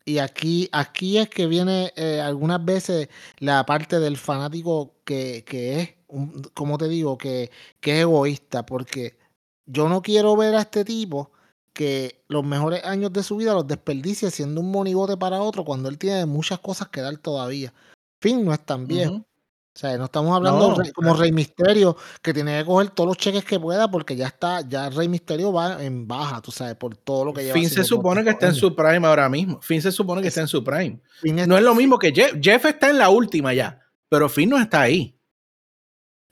y 0.05 0.17
aquí, 0.19 0.69
aquí 0.71 1.17
es 1.17 1.29
que 1.29 1.47
viene 1.47 1.93
eh, 1.95 2.19
algunas 2.21 2.63
veces 2.63 3.07
la 3.39 3.65
parte 3.65 3.99
del 3.99 4.17
fanático 4.17 4.95
que, 5.05 5.43
que 5.45 5.79
es, 5.81 5.89
un- 6.07 6.41
como 6.53 6.77
te 6.77 6.87
digo, 6.89 7.17
que, 7.17 7.51
que 7.79 7.93
es 7.93 8.01
egoísta, 8.01 8.65
porque 8.65 9.17
yo 9.65 9.87
no 9.89 10.01
quiero 10.01 10.35
ver 10.35 10.55
a 10.55 10.61
este 10.61 10.83
tipo 10.85 11.31
que 11.73 12.23
los 12.27 12.43
mejores 12.45 12.83
años 12.85 13.11
de 13.11 13.23
su 13.23 13.35
vida 13.37 13.53
los 13.53 13.67
desperdicie 13.67 14.29
siendo 14.31 14.61
un 14.61 14.71
monigote 14.71 15.17
para 15.17 15.41
otro 15.41 15.65
cuando 15.65 15.89
él 15.89 15.97
tiene 15.97 16.25
muchas 16.25 16.59
cosas 16.59 16.87
que 16.89 17.01
dar 17.01 17.17
todavía. 17.17 17.73
Finn 18.21 18.45
no 18.45 18.53
es 18.53 18.59
tan 18.65 18.85
viejo. 18.87 19.13
Ujú. 19.13 19.25
O 19.75 19.79
sea, 19.79 19.97
no 19.97 20.05
estamos 20.05 20.35
hablando 20.35 20.69
No, 20.69 20.75
de 20.75 20.83
Rey- 20.83 20.91
como 20.91 21.07
claro. 21.09 21.21
Rey 21.21 21.31
Misterio, 21.31 21.97
que 22.21 22.31
tiene 22.31 22.59
que 22.59 22.65
coger 22.65 22.91
todos 22.91 23.07
los 23.07 23.17
cheques 23.17 23.43
que 23.43 23.59
pueda 23.59 23.89
porque 23.89 24.15
ya 24.15 24.27
está, 24.27 24.61
ya 24.61 24.87
Rey 24.91 25.07
Misterio 25.07 25.51
va 25.51 25.83
en 25.83 26.07
baja, 26.07 26.39
tú 26.43 26.51
sabes, 26.51 26.75
por 26.75 26.95
todo 26.95 27.25
lo 27.25 27.33
que 27.33 27.41
lleva. 27.41 27.55
Finn 27.55 27.67
se 27.71 27.83
supone 27.83 28.23
que 28.23 28.29
está 28.29 28.45
en 28.49 28.53
su 28.53 28.75
prime 28.75 29.07
ahora 29.07 29.27
mismo. 29.29 29.59
Finn 29.63 29.81
se 29.81 29.91
supone 29.91 30.21
que 30.21 30.27
Es- 30.27 30.33
está 30.33 30.41
en 30.41 30.47
su 30.47 30.63
prime. 30.63 30.99
No 31.47 31.57
es 31.57 31.63
lo 31.63 31.73
mismo 31.73 31.97
que 31.97 32.11
Jeff. 32.13 32.35
Jeff 32.39 32.63
está 32.65 32.91
en 32.91 32.99
la 32.99 33.09
última 33.09 33.51
ya, 33.55 33.81
pero 34.09 34.29
Finn 34.29 34.51
no 34.51 34.59
está 34.59 34.81
ahí. 34.81 35.17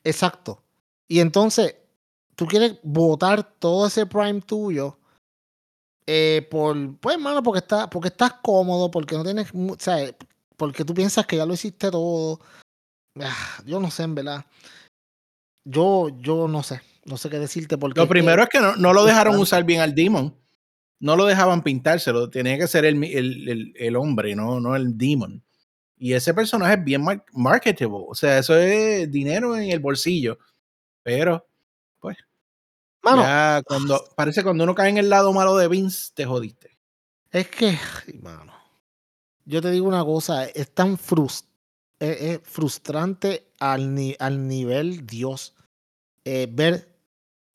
Exacto. 0.04 0.64
Y 1.08 1.20
entonces, 1.20 1.76
tú 2.36 2.46
quieres 2.46 2.76
votar 2.84 3.44
todo 3.58 3.88
ese 3.88 4.06
prime 4.06 4.42
tuyo 4.42 4.98
eh, 6.08 6.48
por, 6.50 6.98
pues, 6.98 7.16
hermano, 7.16 7.44
porque, 7.44 7.60
está, 7.60 7.90
porque 7.90 8.10
estás 8.10 8.34
cómodo, 8.42 8.90
porque 8.90 9.16
no 9.16 9.24
tienes, 9.24 9.50
o 9.54 9.76
sea, 9.80 9.98
porque 10.58 10.86
tú 10.86 10.94
piensas 10.94 11.26
que 11.26 11.38
ya 11.38 11.46
lo 11.46 11.54
hiciste 11.54 11.92
todo. 11.92 12.40
Ah, 13.20 13.62
yo 13.66 13.80
no 13.80 13.92
sé, 13.92 14.04
en 14.04 14.16
verdad. 14.16 14.46
Yo, 15.64 16.10
yo 16.20 16.48
no 16.48 16.64
sé, 16.64 16.82
no 17.06 17.18
sé 17.18 17.30
qué 17.30 17.40
decirte. 17.40 17.78
Porque 17.78 18.00
lo 18.00 18.08
primero 18.08 18.44
es 18.44 18.50
que, 18.50 18.60
no, 18.60 18.76
no, 18.76 18.94
lo 18.94 19.06
dejaron 19.06 19.38
usar 19.38 19.64
bien 19.64 19.82
al 19.82 19.96
Demon. 19.96 20.36
No 21.00 21.16
lo 21.16 21.26
dejaban 21.26 21.64
pintárselo, 21.64 22.30
tenía 22.30 22.60
que 22.60 22.68
ser 22.68 22.86
el, 22.86 23.04
el, 23.04 23.74
el, 23.76 23.96
hombre, 23.96 24.36
no, 24.36 24.60
no 24.60 24.76
el 24.76 24.98
Demon. 24.98 25.44
Y 25.98 26.14
ese 26.14 26.34
personaje 26.34 26.76
es 26.76 26.84
bien 26.84 27.04
marketable, 27.34 28.06
o 28.08 28.14
sea, 28.14 28.38
eso 28.38 28.56
es 28.56 29.12
dinero 29.12 29.58
en 29.58 29.72
el 29.72 29.80
bolsillo. 29.80 30.38
Pero, 31.04 31.48
ya 33.04 33.64
cuando, 33.66 34.04
parece 34.16 34.44
cuando 34.44 34.64
uno 34.64 34.76
cae 34.76 34.90
en 34.90 34.98
el 34.98 35.10
lado 35.10 35.34
malo 35.34 35.58
de 35.58 35.68
Vince, 35.68 36.12
te 36.14 36.26
jodiste. 36.26 36.78
Es 37.32 37.48
que, 37.48 37.78
mano, 38.22 38.54
yo 39.46 39.62
te 39.62 39.72
digo 39.72 39.88
una 39.88 40.04
cosa, 40.04 40.46
es 40.46 40.74
tan 40.74 40.98
frust 40.98 41.52
es, 42.02 42.42
frustrante 42.44 43.52
al, 43.60 43.94
ni 43.94 44.16
al 44.20 44.48
nivel 44.48 45.06
Dios 45.06 45.54
eh, 46.26 46.48
ver, 46.52 46.96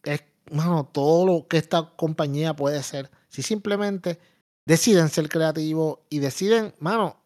es, 0.04 0.22
mano, 0.50 0.86
todo 0.86 1.26
lo 1.26 1.48
que 1.48 1.56
esta 1.58 1.94
compañía 1.96 2.54
puede 2.54 2.82
ser. 2.82 3.10
Si 3.28 3.42
simplemente 3.42 4.18
deciden 4.64 5.08
ser 5.08 5.28
creativos 5.28 5.98
y 6.08 6.20
deciden, 6.20 6.74
mano, 6.78 7.16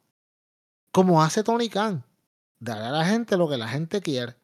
como 0.92 1.22
hace 1.22 1.42
Tony 1.42 1.68
Khan, 1.68 2.04
dar 2.58 2.82
a 2.82 2.90
la 2.90 3.04
gente 3.04 3.36
lo 3.36 3.48
que 3.48 3.56
la 3.56 3.68
gente 3.68 4.00
quiere. 4.00 4.36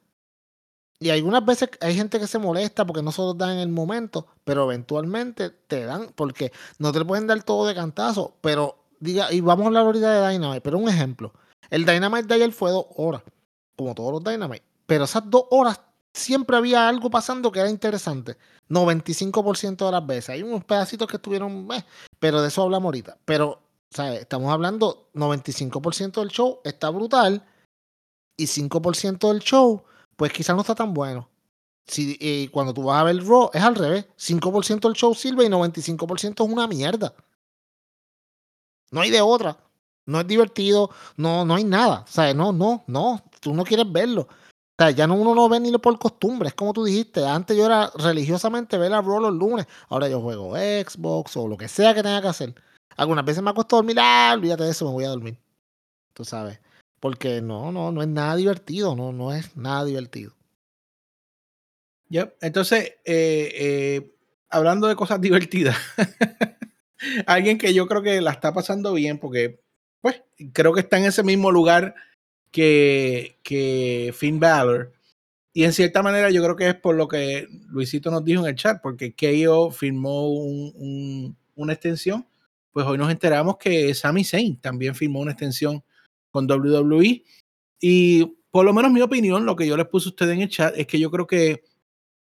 Y 0.98 1.10
algunas 1.10 1.44
veces 1.44 1.70
hay 1.80 1.94
gente 1.94 2.18
que 2.18 2.26
se 2.26 2.38
molesta 2.38 2.86
porque 2.86 3.02
no 3.02 3.12
se 3.12 3.20
los 3.20 3.36
dan 3.36 3.50
en 3.50 3.58
el 3.58 3.68
momento, 3.68 4.26
pero 4.44 4.64
eventualmente 4.64 5.50
te 5.50 5.84
dan, 5.84 6.10
porque 6.14 6.52
no 6.78 6.90
te 6.92 7.04
pueden 7.04 7.26
dar 7.26 7.42
todo 7.42 7.66
de 7.66 7.74
cantazo, 7.74 8.34
pero 8.40 8.78
diga, 8.98 9.30
y 9.30 9.40
vamos 9.40 9.64
a 9.64 9.66
hablar 9.68 9.84
ahorita 9.84 10.10
de 10.10 10.32
Dynamite, 10.32 10.62
pero 10.62 10.78
un 10.78 10.88
ejemplo, 10.88 11.34
el 11.68 11.84
Dynamite 11.84 12.26
de 12.26 12.34
ayer 12.34 12.52
fue 12.52 12.70
dos 12.70 12.86
horas, 12.96 13.22
como 13.76 13.94
todos 13.94 14.10
los 14.12 14.24
Dynamite, 14.24 14.64
pero 14.86 15.04
esas 15.04 15.28
dos 15.28 15.44
horas 15.50 15.80
siempre 16.14 16.56
había 16.56 16.88
algo 16.88 17.10
pasando 17.10 17.52
que 17.52 17.60
era 17.60 17.68
interesante, 17.68 18.38
95% 18.70 19.84
de 19.84 19.92
las 19.92 20.06
veces, 20.06 20.30
hay 20.30 20.42
unos 20.42 20.64
pedacitos 20.64 21.06
que 21.08 21.16
estuvieron, 21.16 21.68
eh, 21.72 21.84
pero 22.18 22.40
de 22.40 22.48
eso 22.48 22.62
hablamos 22.62 22.86
ahorita, 22.86 23.18
pero 23.26 23.60
estamos 23.90 24.50
hablando 24.50 25.10
95% 25.14 26.20
del 26.20 26.30
show 26.30 26.60
está 26.64 26.88
brutal 26.88 27.44
y 28.36 28.46
5% 28.46 29.28
del 29.28 29.40
show 29.40 29.84
pues 30.16 30.32
quizás 30.32 30.54
no 30.56 30.62
está 30.62 30.74
tan 30.74 30.94
bueno. 30.94 31.28
Si, 31.86 32.18
eh, 32.20 32.48
cuando 32.50 32.74
tú 32.74 32.82
vas 32.84 33.00
a 33.00 33.04
ver 33.04 33.24
Raw, 33.24 33.50
es 33.52 33.62
al 33.62 33.76
revés. 33.76 34.06
5% 34.16 34.88
del 34.88 34.96
show 34.96 35.14
sirve 35.14 35.44
y 35.44 35.48
95% 35.48 36.44
es 36.44 36.52
una 36.52 36.66
mierda. 36.66 37.14
No 38.90 39.00
hay 39.00 39.10
de 39.10 39.20
otra. 39.20 39.56
No 40.06 40.20
es 40.20 40.26
divertido, 40.26 40.90
no, 41.16 41.44
no 41.44 41.54
hay 41.54 41.64
nada. 41.64 42.04
O 42.06 42.10
sea, 42.10 42.32
no, 42.34 42.52
no, 42.52 42.84
no. 42.86 43.22
Tú 43.40 43.54
no 43.54 43.64
quieres 43.64 43.90
verlo. 43.90 44.22
O 44.22 44.82
sea, 44.82 44.90
ya 44.90 45.06
no, 45.06 45.14
uno 45.14 45.34
no 45.34 45.48
ve 45.48 45.60
ni 45.60 45.76
por 45.78 45.98
costumbre. 45.98 46.48
Es 46.48 46.54
como 46.54 46.72
tú 46.72 46.84
dijiste. 46.84 47.24
Antes 47.26 47.56
yo 47.56 47.66
era 47.66 47.90
religiosamente 47.96 48.78
ver 48.78 48.92
a 48.92 49.00
Raw 49.00 49.20
los 49.20 49.34
lunes. 49.34 49.66
Ahora 49.88 50.08
yo 50.08 50.20
juego 50.20 50.54
Xbox 50.54 51.36
o 51.36 51.48
lo 51.48 51.56
que 51.56 51.68
sea 51.68 51.94
que 51.94 52.02
tenga 52.02 52.22
que 52.22 52.28
hacer. 52.28 52.54
Algunas 52.96 53.24
veces 53.24 53.42
me 53.42 53.50
acuesto 53.50 53.76
a 53.76 53.78
dormir. 53.78 53.96
Ah, 54.00 54.32
olvídate 54.34 54.64
de 54.64 54.70
eso, 54.70 54.86
me 54.86 54.92
voy 54.92 55.04
a 55.04 55.08
dormir. 55.10 55.38
Tú 56.14 56.24
sabes. 56.24 56.60
Porque 57.06 57.40
no, 57.40 57.70
no, 57.70 57.92
no 57.92 58.02
es 58.02 58.08
nada 58.08 58.34
divertido, 58.34 58.96
no, 58.96 59.12
no 59.12 59.32
es 59.32 59.56
nada 59.56 59.84
divertido. 59.84 60.34
ya 62.08 62.32
Entonces, 62.40 62.96
eh, 63.04 63.52
eh, 63.54 64.16
hablando 64.50 64.88
de 64.88 64.96
cosas 64.96 65.20
divertidas, 65.20 65.76
alguien 67.26 67.58
que 67.58 67.72
yo 67.72 67.86
creo 67.86 68.02
que 68.02 68.20
la 68.20 68.32
está 68.32 68.52
pasando 68.52 68.92
bien, 68.92 69.20
porque 69.20 69.60
pues 70.00 70.20
creo 70.52 70.72
que 70.72 70.80
está 70.80 70.98
en 70.98 71.04
ese 71.04 71.22
mismo 71.22 71.52
lugar 71.52 71.94
que, 72.50 73.38
que 73.44 74.12
Finn 74.12 74.40
Balor. 74.40 74.92
Y 75.52 75.62
en 75.62 75.72
cierta 75.72 76.02
manera 76.02 76.28
yo 76.30 76.42
creo 76.42 76.56
que 76.56 76.70
es 76.70 76.74
por 76.74 76.96
lo 76.96 77.06
que 77.06 77.46
Luisito 77.68 78.10
nos 78.10 78.24
dijo 78.24 78.42
en 78.42 78.48
el 78.48 78.56
chat, 78.56 78.82
porque 78.82 79.14
KO 79.14 79.70
firmó 79.70 80.28
una 80.28 81.72
extensión. 81.72 82.26
Pues 82.72 82.84
hoy 82.84 82.98
nos 82.98 83.12
enteramos 83.12 83.58
que 83.58 83.94
Sami 83.94 84.24
Zayn 84.24 84.56
también 84.60 84.96
firmó 84.96 85.20
una 85.20 85.30
extensión 85.30 85.84
con 86.36 86.50
WWE. 86.50 87.24
Y 87.80 88.24
por 88.50 88.64
lo 88.64 88.74
menos 88.74 88.92
mi 88.92 89.00
opinión, 89.00 89.46
lo 89.46 89.56
que 89.56 89.66
yo 89.66 89.76
les 89.76 89.86
puse 89.86 90.08
a 90.08 90.10
ustedes 90.10 90.34
en 90.34 90.42
el 90.42 90.50
chat, 90.50 90.74
es 90.76 90.86
que 90.86 90.98
yo 90.98 91.10
creo 91.10 91.26
que, 91.26 91.64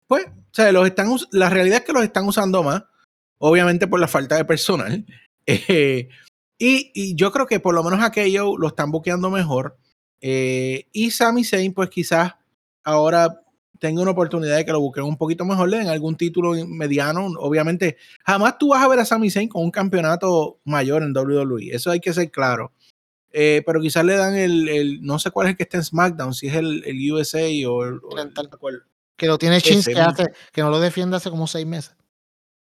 pues, 0.06 0.26
o 0.26 0.52
sea, 0.52 0.70
los 0.72 0.86
están, 0.86 1.08
la 1.32 1.48
realidad 1.48 1.78
es 1.78 1.84
que 1.84 1.92
los 1.92 2.04
están 2.04 2.26
usando 2.26 2.62
más, 2.62 2.84
obviamente 3.38 3.86
por 3.86 4.00
la 4.00 4.08
falta 4.08 4.36
de 4.36 4.44
personal. 4.44 5.04
Eh, 5.48 6.08
y, 6.58 7.14
yo 7.14 7.30
creo 7.30 7.46
que 7.46 7.60
por 7.60 7.72
lo 7.72 7.84
menos 7.84 8.02
aquello 8.02 8.56
lo 8.58 8.66
están 8.66 8.90
boqueando 8.90 9.30
mejor. 9.30 9.78
Eh, 10.20 10.88
y 10.90 11.12
Sami 11.12 11.44
Zayn, 11.44 11.72
pues 11.72 11.88
quizás 11.88 12.32
ahora 12.82 13.42
tenga 13.78 14.02
una 14.02 14.10
oportunidad 14.10 14.56
de 14.56 14.64
que 14.64 14.72
lo 14.72 14.80
busquen 14.80 15.04
un 15.04 15.16
poquito 15.16 15.44
mejor, 15.44 15.72
en 15.72 15.86
algún 15.86 16.16
título 16.16 16.54
mediano. 16.66 17.26
Obviamente, 17.38 17.96
jamás 18.24 18.58
tú 18.58 18.70
vas 18.70 18.82
a 18.82 18.88
ver 18.88 18.98
a 18.98 19.04
Sami 19.04 19.30
Zayn 19.30 19.48
con 19.48 19.62
un 19.62 19.70
campeonato 19.70 20.58
mayor 20.64 21.04
en 21.04 21.16
WWE. 21.16 21.68
Eso 21.72 21.92
hay 21.92 22.00
que 22.00 22.12
ser 22.12 22.32
claro. 22.32 22.72
Eh, 23.32 23.62
pero 23.66 23.80
quizás 23.80 24.04
le 24.04 24.16
dan 24.16 24.34
el, 24.34 25.02
no 25.02 25.18
sé 25.18 25.30
cuál 25.30 25.46
es 25.46 25.50
el 25.50 25.56
que 25.56 25.64
está 25.64 25.76
en 25.76 25.84
SmackDown, 25.84 26.32
si 26.32 26.46
es 26.46 26.54
el, 26.54 26.82
el 26.86 27.12
USA 27.12 27.46
o 27.68 27.84
el, 27.84 28.00
que 29.16 29.26
lo 29.26 29.38
tiene 29.38 29.60
Chins 29.60 29.86
que, 29.86 29.98
hace, 29.98 30.26
que 30.52 30.62
no 30.62 30.70
lo 30.70 30.80
defiende 30.80 31.16
hace 31.16 31.30
como 31.30 31.46
seis 31.46 31.66
meses. 31.66 31.96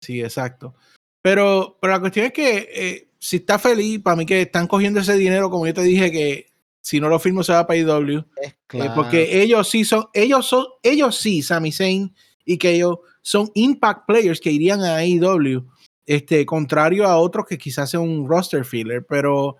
Sí, 0.01 0.21
exacto. 0.21 0.75
Pero, 1.23 1.79
pero 1.81 1.93
la 1.95 2.01
cuestión 2.01 2.27
es 2.27 2.33
que 2.33 2.69
eh, 2.73 3.11
si 3.19 3.37
está 3.37 3.59
feliz, 3.59 4.01
para 4.01 4.17
mí 4.17 4.27
que 4.27 4.43
están 4.43 4.67
cogiendo 4.67 5.01
ese 5.01 5.17
dinero, 5.17 5.51
como 5.51 5.67
yo 5.67 5.75
te 5.75 5.83
dije, 5.83 6.13
que 6.13 6.47
si 6.81 7.01
no 7.01 7.09
lo 7.09 7.19
firmo 7.19 7.43
se 7.43 7.53
va 7.53 7.67
a 7.69 7.77
IW. 7.77 8.19
Eh, 8.43 8.53
claro. 8.67 8.95
porque 8.95 9.43
ellos 9.43 9.69
sí 9.69 9.85
son, 9.85 10.07
ellos 10.13 10.47
son, 10.47 10.67
ellos 10.83 11.17
sí, 11.17 11.43
Sami 11.43 11.73
Zayn 11.73 12.15
y 12.45 12.59
que 12.59 12.75
ellos 12.75 12.99
son 13.23 13.51
impact 13.55 14.07
players 14.07 14.41
que 14.41 14.53
irían 14.53 14.83
a 14.83 14.99
AEW. 14.99 15.67
Este, 16.07 16.47
contrario 16.47 17.07
a 17.07 17.19
otros 17.19 17.47
que 17.47 17.59
quizás 17.59 17.91
sea 17.91 17.99
un 17.99 18.29
roster 18.29 18.65
filler, 18.65 19.05
pero 19.05 19.57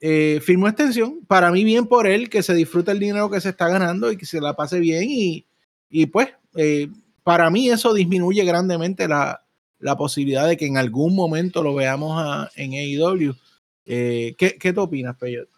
eh, 0.00 0.40
firmó 0.42 0.68
extensión. 0.68 1.20
Para 1.26 1.50
mí, 1.50 1.64
bien 1.64 1.86
por 1.86 2.06
él, 2.06 2.28
que 2.28 2.42
se 2.42 2.54
disfrute 2.54 2.90
el 2.90 2.98
dinero 2.98 3.30
que 3.30 3.40
se 3.40 3.50
está 3.50 3.68
ganando 3.68 4.10
y 4.10 4.16
que 4.16 4.26
se 4.26 4.40
la 4.40 4.54
pase 4.54 4.80
bien. 4.80 5.04
Y, 5.08 5.46
y 5.88 6.06
pues, 6.06 6.28
eh, 6.56 6.88
para 7.22 7.50
mí, 7.50 7.70
eso 7.70 7.94
disminuye 7.94 8.44
grandemente 8.44 9.08
la, 9.08 9.46
la, 9.78 9.96
posibilidad 9.96 10.46
de 10.46 10.56
que 10.56 10.66
en 10.66 10.76
algún 10.76 11.14
momento 11.14 11.62
lo 11.62 11.74
veamos 11.74 12.48
en 12.56 12.72
AEW. 12.72 13.34
Eh, 13.86 14.34
¿qué, 14.36 14.56
¿Qué 14.58 14.72
te 14.72 14.80
opinas, 14.80 15.16
Peyot? 15.16 15.48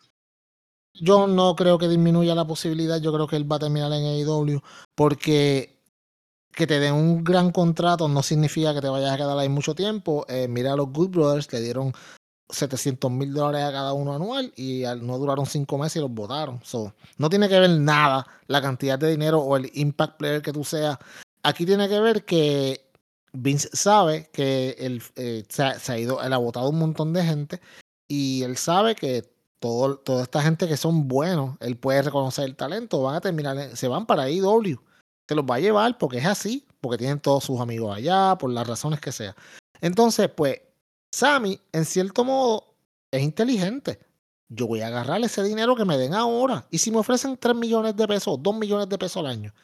Yo 0.94 1.26
no 1.26 1.54
creo 1.56 1.78
que 1.78 1.88
disminuya 1.88 2.34
la 2.34 2.46
posibilidad. 2.46 3.00
Yo 3.00 3.12
creo 3.12 3.26
que 3.26 3.36
él 3.36 3.50
va 3.50 3.56
a 3.56 3.60
terminar 3.60 3.92
en 3.92 4.04
AEW 4.04 4.60
porque 4.94 5.76
que 6.52 6.66
te 6.66 6.80
den 6.80 6.94
un 6.94 7.22
gran 7.22 7.50
contrato 7.52 8.08
no 8.08 8.22
significa 8.22 8.72
que 8.72 8.80
te 8.80 8.88
vayas 8.88 9.12
a 9.12 9.16
quedar 9.18 9.38
ahí 9.38 9.48
mucho 9.50 9.74
tiempo. 9.74 10.24
mira 10.48 10.72
a 10.72 10.76
los 10.76 10.90
Good 10.90 11.10
Brothers, 11.10 11.52
le 11.52 11.60
dieron 11.60 11.92
700 12.48 13.10
mil 13.10 13.32
dólares 13.32 13.66
a 13.66 13.72
cada 13.72 13.92
uno 13.92 14.14
anual 14.14 14.52
y 14.56 14.84
no 15.02 15.18
duraron 15.18 15.46
cinco 15.46 15.78
meses 15.78 15.96
y 15.96 16.00
los 16.00 16.10
votaron. 16.10 16.60
no 17.18 17.28
tiene 17.28 17.48
que 17.48 17.58
ver 17.58 17.70
nada 17.70 18.26
la 18.46 18.62
cantidad 18.62 18.98
de 18.98 19.10
dinero 19.10 19.40
o 19.40 19.56
el 19.56 19.70
impact 19.74 20.18
player 20.18 20.42
que 20.42 20.52
tú 20.52 20.64
seas. 20.64 20.98
Aquí 21.42 21.66
tiene 21.66 21.88
que 21.88 22.00
ver 22.00 22.24
que 22.24 22.86
Vince 23.32 23.68
sabe 23.72 24.30
que 24.32 24.76
él, 24.78 25.02
eh, 25.16 25.44
se, 25.48 25.62
ha, 25.62 25.98
ido, 25.98 26.20
ha 26.20 26.36
votado 26.38 26.70
un 26.70 26.78
montón 26.78 27.12
de 27.12 27.24
gente 27.24 27.60
y 28.08 28.42
él 28.42 28.56
sabe 28.56 28.94
que 28.94 29.30
todo, 29.58 29.98
toda 29.98 30.22
esta 30.22 30.42
gente 30.42 30.68
que 30.68 30.76
son 30.76 31.08
buenos, 31.08 31.56
él 31.60 31.76
puede 31.76 32.02
reconocer 32.02 32.44
el 32.44 32.56
talento, 32.56 33.02
van 33.02 33.16
a 33.16 33.20
terminar, 33.20 33.76
se 33.76 33.88
van 33.88 34.06
para 34.06 34.30
IW. 34.30 34.78
Se 35.28 35.34
los 35.34 35.44
va 35.44 35.56
a 35.56 35.60
llevar 35.60 35.98
porque 35.98 36.18
es 36.18 36.26
así, 36.26 36.66
porque 36.80 36.98
tienen 36.98 37.18
todos 37.18 37.44
sus 37.44 37.60
amigos 37.60 37.96
allá, 37.96 38.36
por 38.38 38.50
las 38.50 38.66
razones 38.66 39.00
que 39.00 39.10
sea. 39.10 39.34
Entonces, 39.80 40.28
pues, 40.28 40.60
Sammy, 41.16 41.58
en 41.72 41.86
cierto 41.86 42.24
modo, 42.24 42.74
es 43.10 43.22
inteligente. 43.22 43.98
Yo 44.50 44.66
voy 44.66 44.82
a 44.82 44.88
agarrar 44.88 45.24
ese 45.24 45.42
dinero 45.42 45.74
que 45.74 45.86
me 45.86 45.96
den 45.96 46.12
ahora. 46.12 46.66
Y 46.70 46.76
si 46.76 46.90
me 46.90 46.98
ofrecen 46.98 47.38
3 47.38 47.56
millones 47.56 47.96
de 47.96 48.06
pesos, 48.06 48.36
2 48.38 48.54
millones 48.54 48.86
de 48.90 48.98
pesos 48.98 49.16
al 49.16 49.28
año, 49.28 49.54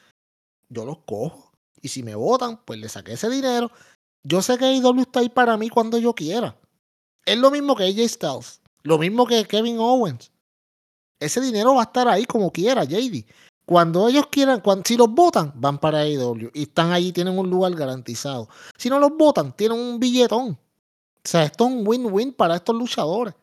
yo 0.71 0.87
los 0.87 1.01
cojo. 1.01 1.53
Y 1.83 1.89
si 1.89 2.03
me 2.03 2.15
votan, 2.15 2.59
pues 2.65 2.81
le 2.81 2.89
saqué 2.89 3.13
ese 3.13 3.29
dinero. 3.29 3.71
Yo 4.23 4.41
sé 4.41 4.57
que 4.57 4.65
AEW 4.65 5.03
está 5.03 5.21
ahí 5.21 5.29
para 5.29 5.59
mí 5.59 5.69
cuando 5.69 5.99
yo 5.99 6.15
quiera. 6.15 6.57
Es 7.27 7.37
lo 7.37 7.51
mismo 7.51 7.77
que 7.77 7.85
AJ 7.85 8.09
Styles. 8.09 8.63
Lo 8.83 8.97
mismo 8.97 9.27
que 9.27 9.45
Kevin 9.45 9.79
Owens. 9.79 10.33
Ese 11.21 11.43
dinero 11.43 11.75
va 11.75 11.83
a 11.83 11.85
estar 11.85 12.09
ahí 12.09 12.25
como 12.25 12.51
quiera, 12.51 12.85
JD. 12.85 13.27
Cuando 13.67 14.09
ellos 14.09 14.27
quieran, 14.31 14.63
si 14.87 14.97
los 14.97 15.11
votan, 15.11 15.53
van 15.57 15.79
para 15.79 15.99
AEW. 15.99 16.51
Y 16.55 16.63
están 16.63 16.93
ahí, 16.93 17.13
tienen 17.13 17.39
un 17.39 17.51
lugar 17.51 17.75
garantizado. 17.75 18.49
Si 18.79 18.89
no 18.89 18.99
los 18.99 19.11
votan, 19.19 19.55
tienen 19.55 19.79
un 19.79 20.01
billetón. 20.01 20.59
O 21.25 21.29
sea, 21.29 21.45
esto 21.45 21.67
es 21.67 21.73
un 21.73 21.87
win-win 21.87 22.33
para 22.33 22.57
estos 22.57 22.75
luchadores. 22.75 23.35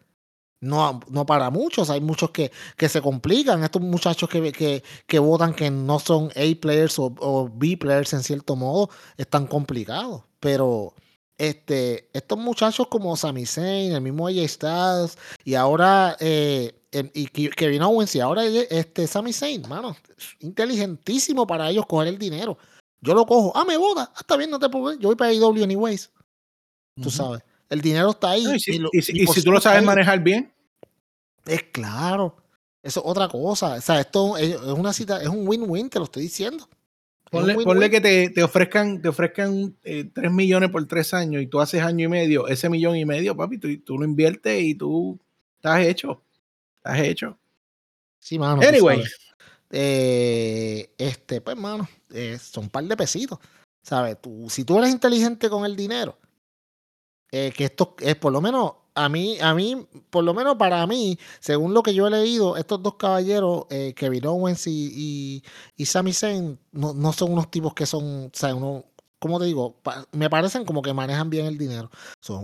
No, 0.61 0.99
no 1.09 1.25
para 1.25 1.49
muchos, 1.49 1.89
hay 1.89 2.01
muchos 2.01 2.31
que, 2.31 2.51
que 2.75 2.89
se 2.89 3.01
complican. 3.01 3.63
Estos 3.63 3.81
muchachos 3.81 4.27
que, 4.27 4.51
que, 4.51 4.83
que 5.07 5.19
votan 5.19 5.53
que 5.53 5.71
no 5.71 5.99
son 5.99 6.29
A 6.31 6.59
players 6.59 6.99
o, 6.99 7.13
o, 7.19 7.49
B 7.49 7.77
players 7.77 8.13
en 8.13 8.23
cierto 8.23 8.57
modo, 8.57 8.89
están 9.17 9.47
complicados. 9.47 10.23
Pero 10.41 10.93
este, 11.37 12.09
estos 12.11 12.37
muchachos 12.37 12.87
como 12.87 13.15
Sami 13.15 13.45
Zayn, 13.45 13.93
el 13.93 14.01
mismo 14.01 14.27
AJ 14.27 14.47
Styles, 14.49 15.17
y 15.45 15.55
ahora 15.55 16.17
eh, 16.19 16.73
y 17.13 17.27
Kevin 17.27 17.83
Owens, 17.83 18.13
y 18.15 18.19
ahora 18.19 18.43
este 18.43 19.07
Sami 19.07 19.31
Zayn, 19.31 19.67
mano, 19.69 19.95
inteligentísimo 20.39 21.47
para 21.47 21.69
ellos 21.69 21.85
coger 21.85 22.09
el 22.09 22.17
dinero. 22.17 22.57
Yo 22.99 23.13
lo 23.13 23.25
cojo, 23.25 23.53
ah, 23.55 23.63
me 23.63 23.77
vota, 23.77 24.11
ah, 24.13 24.19
está 24.19 24.35
bien, 24.35 24.49
no 24.49 24.59
te 24.59 24.67
puedo 24.67 24.99
yo 24.99 25.07
voy 25.07 25.15
para 25.15 25.31
AEW 25.31 25.63
anyways. 25.63 26.11
Tú 27.01 27.09
sabes. 27.09 27.41
El 27.69 27.81
dinero 27.81 28.11
está 28.11 28.31
ahí. 28.31 28.45
y 28.55 29.01
si, 29.01 29.43
tú 29.43 29.51
lo 29.51 29.61
sabes 29.61 29.83
manejar 29.83 30.19
bien. 30.21 30.51
Es 31.45 31.63
claro. 31.63 32.35
Eso 32.81 33.01
es 33.01 33.05
otra 33.05 33.27
cosa. 33.27 33.75
O 33.75 33.81
sea, 33.81 33.99
esto 33.99 34.37
es 34.37 34.55
una 34.61 34.93
cita, 34.93 35.21
es 35.21 35.27
un 35.27 35.47
win-win, 35.47 35.89
te 35.89 35.99
lo 35.99 36.05
estoy 36.05 36.23
diciendo. 36.23 36.67
Ponle, 37.31 37.91
que 37.91 38.01
te, 38.01 38.29
te, 38.31 38.41
ofrezcan, 38.41 39.01
te 39.03 39.09
ofrezcan 39.09 39.75
eh, 39.83 40.09
3 40.11 40.31
millones 40.31 40.71
por 40.71 40.83
3 40.87 41.13
años 41.13 41.43
y 41.43 41.47
tú 41.47 41.59
haces 41.59 41.83
año 41.83 42.05
y 42.05 42.07
medio, 42.07 42.47
ese 42.47 42.69
millón 42.69 42.95
y 42.95 43.05
medio, 43.05 43.37
papi, 43.37 43.59
tú, 43.59 43.67
tú 43.81 43.99
lo 43.99 44.05
inviertes 44.05 44.63
y 44.63 44.73
tú 44.73 45.19
estás 45.57 45.81
hecho. 45.81 46.23
Estás 46.77 46.99
hecho. 46.99 47.37
Sí, 48.17 48.39
mano. 48.39 48.61
Anyway. 48.67 49.03
Eh, 49.71 50.91
este, 50.97 51.41
pues, 51.41 51.55
mano, 51.55 51.87
eh, 52.11 52.39
son 52.41 52.65
un 52.65 52.69
par 52.69 52.83
de 52.83 52.97
pesitos. 52.97 53.37
¿Sabes? 53.83 54.19
Tú, 54.19 54.47
si 54.49 54.63
tú 54.63 54.77
eres 54.79 54.89
inteligente 54.89 55.49
con 55.49 55.65
el 55.65 55.75
dinero, 55.75 56.17
eh, 57.31 57.53
que 57.55 57.65
esto 57.65 57.95
es 57.99 58.15
por 58.15 58.33
lo 58.33 58.41
menos 58.41 58.73
a 58.95 59.07
mí, 59.07 59.37
a 59.39 59.53
mí, 59.53 59.87
por 60.09 60.23
lo 60.23 60.33
menos 60.33 60.55
para 60.57 60.85
mí, 60.85 61.17
según 61.39 61.73
lo 61.73 61.83
que 61.83 61.93
yo 61.93 62.07
he 62.07 62.09
leído, 62.11 62.57
estos 62.57 62.83
dos 62.83 62.95
caballeros, 62.95 63.65
eh, 63.69 63.93
Kevin 63.95 64.25
Owens 64.25 64.67
y, 64.67 64.91
y, 64.93 65.43
y 65.77 65.85
Sami 65.85 66.11
Zayn, 66.11 66.59
no, 66.73 66.93
no, 66.93 67.13
son 67.13 67.31
unos 67.31 67.49
tipos 67.49 67.73
que 67.73 67.85
son, 67.85 68.25
o 68.25 68.31
sea, 68.33 68.53
uno, 68.53 68.83
¿cómo 69.19 69.39
te 69.39 69.45
digo? 69.45 69.75
me 70.13 70.29
parecen 70.29 70.65
como 70.65 70.81
que 70.81 70.93
manejan 70.93 71.29
bien 71.29 71.45
el 71.45 71.57
dinero. 71.57 71.91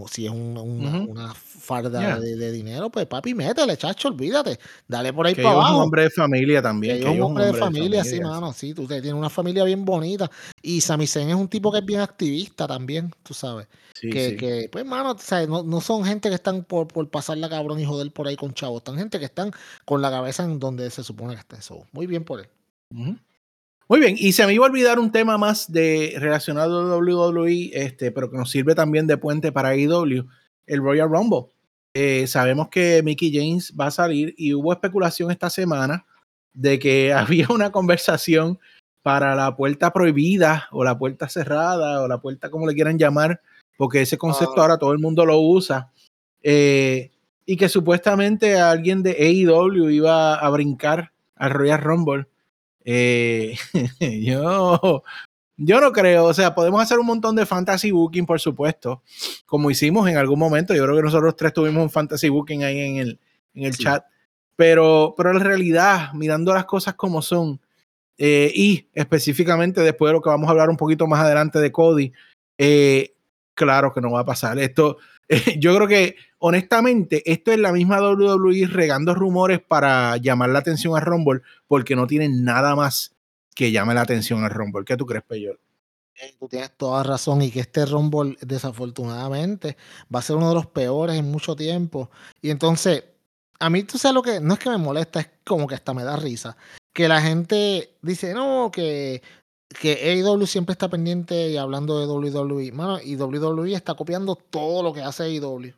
si 0.10 0.26
es 0.26 0.32
una, 0.32 1.34
farda 1.34 2.20
de, 2.20 2.52
dinero, 2.52 2.90
pues 2.90 3.08
papi, 3.08 3.34
métele, 3.34 3.78
chacho, 3.78 4.10
olvídate. 4.10 4.60
Dale 4.88 5.14
por 5.14 5.26
ahí 5.26 5.36
para 5.36 5.52
abajo. 5.52 5.68
Es 5.68 5.76
un 5.76 5.82
hombre 5.84 6.04
de 6.04 6.10
familia 6.10 6.62
también. 6.62 6.98
es 6.98 7.06
un, 7.06 7.22
hombre, 7.22 7.46
de 7.46 7.54
familia, 7.54 8.04
sí, 8.04 8.20
mano. 8.20 8.54
Sí, 8.54 8.74
tú 8.74 8.86
tienes 8.88 9.14
una 9.14 9.30
familia 9.30 9.64
bien 9.64 9.86
bonita. 9.86 10.30
Y 10.62 10.82
Sami 10.82 11.08
Zayn 11.08 11.30
es 11.30 11.36
un 11.36 11.48
tipo 11.48 11.72
que 11.72 11.80
es 11.80 11.86
bien 11.86 12.02
activista 12.02 12.68
también, 12.68 13.12
tú 13.24 13.34
sabes. 13.34 13.68
que, 14.00 14.36
que, 14.36 14.70
pues, 14.72 14.86
mano, 14.86 15.16
No, 15.48 15.64
no, 15.64 15.82
son 15.82 16.04
gente 16.04 16.30
que 16.30 16.36
están 16.36 16.64
por, 16.64 16.88
por 16.88 17.10
pasar 17.10 17.38
la 17.38 17.50
cabrón 17.50 17.80
y 17.80 17.86
joder 17.86 18.12
por 18.12 18.28
ahí 18.28 18.36
con 18.36 18.54
chavos. 18.54 18.78
Están 18.78 18.98
gente 18.98 19.20
que 19.20 19.26
están 19.26 19.52
con 19.86 20.02
la 20.02 20.12
cabeza 20.12 20.44
en 20.44 20.60
donde 20.60 20.90
se 20.90 21.04
supone 21.04 21.34
que 21.34 21.40
está 21.40 21.58
eso. 21.58 21.86
Muy 21.94 22.06
bien 22.06 22.24
por 22.24 22.42
él. 22.42 22.50
Muy 23.88 24.00
bien, 24.00 24.16
y 24.18 24.32
se 24.32 24.48
me 24.48 24.54
iba 24.54 24.66
a 24.66 24.70
olvidar 24.70 24.98
un 24.98 25.12
tema 25.12 25.38
más 25.38 25.72
de 25.72 26.16
relacionado 26.18 26.92
a 26.92 26.98
WWE, 26.98 27.70
este, 27.72 28.12
pero 28.12 28.32
que 28.32 28.38
nos 28.38 28.50
sirve 28.50 28.74
también 28.74 29.06
de 29.06 29.18
puente 29.18 29.52
para 29.52 29.76
IW, 29.76 30.28
el 30.66 30.82
Royal 30.82 31.08
Rumble. 31.08 31.52
Eh, 31.94 32.26
sabemos 32.26 32.70
que 32.70 33.02
Mickey 33.04 33.32
James 33.32 33.72
va 33.80 33.88
a 33.88 33.92
salir 33.92 34.34
y 34.38 34.56
hubo 34.56 34.74
especulación 34.74 35.30
esta 35.30 35.52
semana 35.52 36.06
de 36.52 36.80
que 36.80 37.14
había 37.14 37.48
una 37.50 37.72
conversación 37.72 38.60
para 39.04 39.36
la 39.36 39.56
puerta 39.56 39.94
prohibida 39.94 40.68
o 40.72 40.84
la 40.84 40.98
puerta 40.98 41.30
cerrada 41.30 42.02
o 42.02 42.08
la 42.08 42.20
puerta 42.20 42.50
como 42.50 42.66
le 42.66 42.74
quieran 42.74 42.98
llamar, 42.98 43.40
porque 43.78 44.02
ese 44.02 44.18
concepto 44.18 44.56
ah. 44.58 44.62
ahora 44.62 44.78
todo 44.80 44.94
el 44.94 45.00
mundo 45.00 45.28
lo 45.28 45.40
usa. 45.40 45.92
Eh, 46.42 47.12
y 47.46 47.56
que 47.56 47.70
supuestamente 47.70 48.58
alguien 48.58 49.04
de 49.04 49.12
AEW 49.12 49.90
iba 49.92 50.34
a 50.34 50.50
brincar 50.50 51.12
al 51.36 51.52
Royal 51.52 51.82
Rumble 51.82 52.28
eh, 52.86 53.58
yo, 54.22 55.04
yo 55.58 55.82
no 55.82 55.92
creo, 55.92 56.26
o 56.26 56.34
sea, 56.34 56.54
podemos 56.54 56.82
hacer 56.82 57.00
un 57.00 57.08
montón 57.08 57.36
de 57.36 57.46
fantasy 57.46 57.92
booking, 57.92 58.26
por 58.26 58.40
supuesto, 58.40 59.02
como 59.46 59.72
hicimos 59.72 60.08
en 60.08 60.18
algún 60.18 60.40
momento. 60.40 60.74
Yo 60.74 60.84
creo 60.84 60.96
que 60.96 61.02
nosotros 61.02 61.36
tres 61.36 61.54
tuvimos 61.54 61.82
un 61.84 61.90
fantasy 61.90 62.30
booking 62.30 62.64
ahí 62.64 62.80
en 62.80 62.98
el, 62.98 63.20
en 63.56 63.64
el 63.64 63.76
chat, 63.76 64.06
pero, 64.56 65.16
pero 65.18 65.32
en 65.32 65.40
realidad, 65.40 66.14
mirando 66.14 66.54
las 66.54 66.66
cosas 66.66 66.94
como 66.94 67.22
son, 67.22 67.60
eh, 68.18 68.52
y 68.54 68.88
específicamente 68.94 69.82
después 69.82 70.10
de 70.10 70.14
lo 70.14 70.22
que 70.22 70.30
vamos 70.30 70.48
a 70.48 70.52
hablar 70.52 70.70
un 70.70 70.78
poquito 70.78 71.08
más 71.08 71.20
adelante 71.22 71.60
de 71.60 71.72
Cody, 71.72 72.14
eh, 72.58 73.16
claro 73.56 73.92
que 73.92 74.02
no 74.02 74.12
va 74.12 74.22
a 74.22 74.26
pasar. 74.26 74.60
Esto, 74.60 74.98
yo 75.60 75.76
creo 75.76 75.88
que 75.88 76.16
honestamente, 76.40 77.24
esto 77.32 77.52
es 77.52 77.60
la 77.60 77.72
misma 77.72 78.00
WWE 78.02 78.68
regando 78.68 79.16
rumores 79.16 79.60
para 79.60 80.18
llamar 80.18 80.50
la 80.50 80.60
atención 80.60 80.96
a 80.96 81.00
Rumble 81.00 81.42
porque 81.68 81.96
no 81.96 82.08
tienen 82.08 82.44
nada 82.44 82.76
más 82.76 83.16
que 83.56 83.72
llame 83.72 83.94
la 83.94 84.02
atención 84.02 84.44
al 84.44 84.52
Rumble. 84.52 84.86
¿Qué 84.86 84.98
tú 84.98 85.06
crees, 85.06 85.24
Peyol? 85.24 85.60
Eh, 86.18 86.36
tú 86.40 86.48
tienes 86.48 86.72
toda 86.78 87.04
razón 87.04 87.42
y 87.42 87.52
que 87.52 87.62
este 87.62 87.86
Rumble 87.86 88.38
desafortunadamente 88.42 89.76
va 90.14 90.20
a 90.20 90.22
ser 90.22 90.36
uno 90.36 90.50
de 90.50 90.56
los 90.56 90.68
peores 90.68 91.18
en 91.18 91.32
mucho 91.32 91.56
tiempo. 91.56 92.10
Y 92.42 92.52
entonces, 92.52 93.04
a 93.60 93.70
mí 93.70 93.84
tú 93.84 93.98
sabes 93.98 94.14
lo 94.14 94.22
que 94.22 94.40
no 94.40 94.54
es 94.54 94.60
que 94.60 94.70
me 94.70 94.78
molesta, 94.78 95.20
es 95.20 95.30
como 95.44 95.68
que 95.68 95.76
hasta 95.76 95.94
me 95.94 96.04
da 96.04 96.16
risa. 96.16 96.56
Que 96.94 97.08
la 97.08 97.22
gente 97.22 97.98
dice, 98.02 98.34
no, 98.34 98.70
que 98.72 99.22
que 99.70 99.94
AEW 99.94 100.46
siempre 100.46 100.74
está 100.74 100.90
pendiente 100.90 101.50
y 101.50 101.58
hablando 101.58 102.00
de 102.00 102.08
WWE. 102.08 102.72
Mano, 102.72 103.00
y 103.02 103.16
WWE 103.16 103.74
está 103.74 103.96
copiando 103.96 104.36
todo 104.36 104.84
lo 104.84 104.94
que 104.94 105.02
hace 105.02 105.24
AEW. 105.24 105.74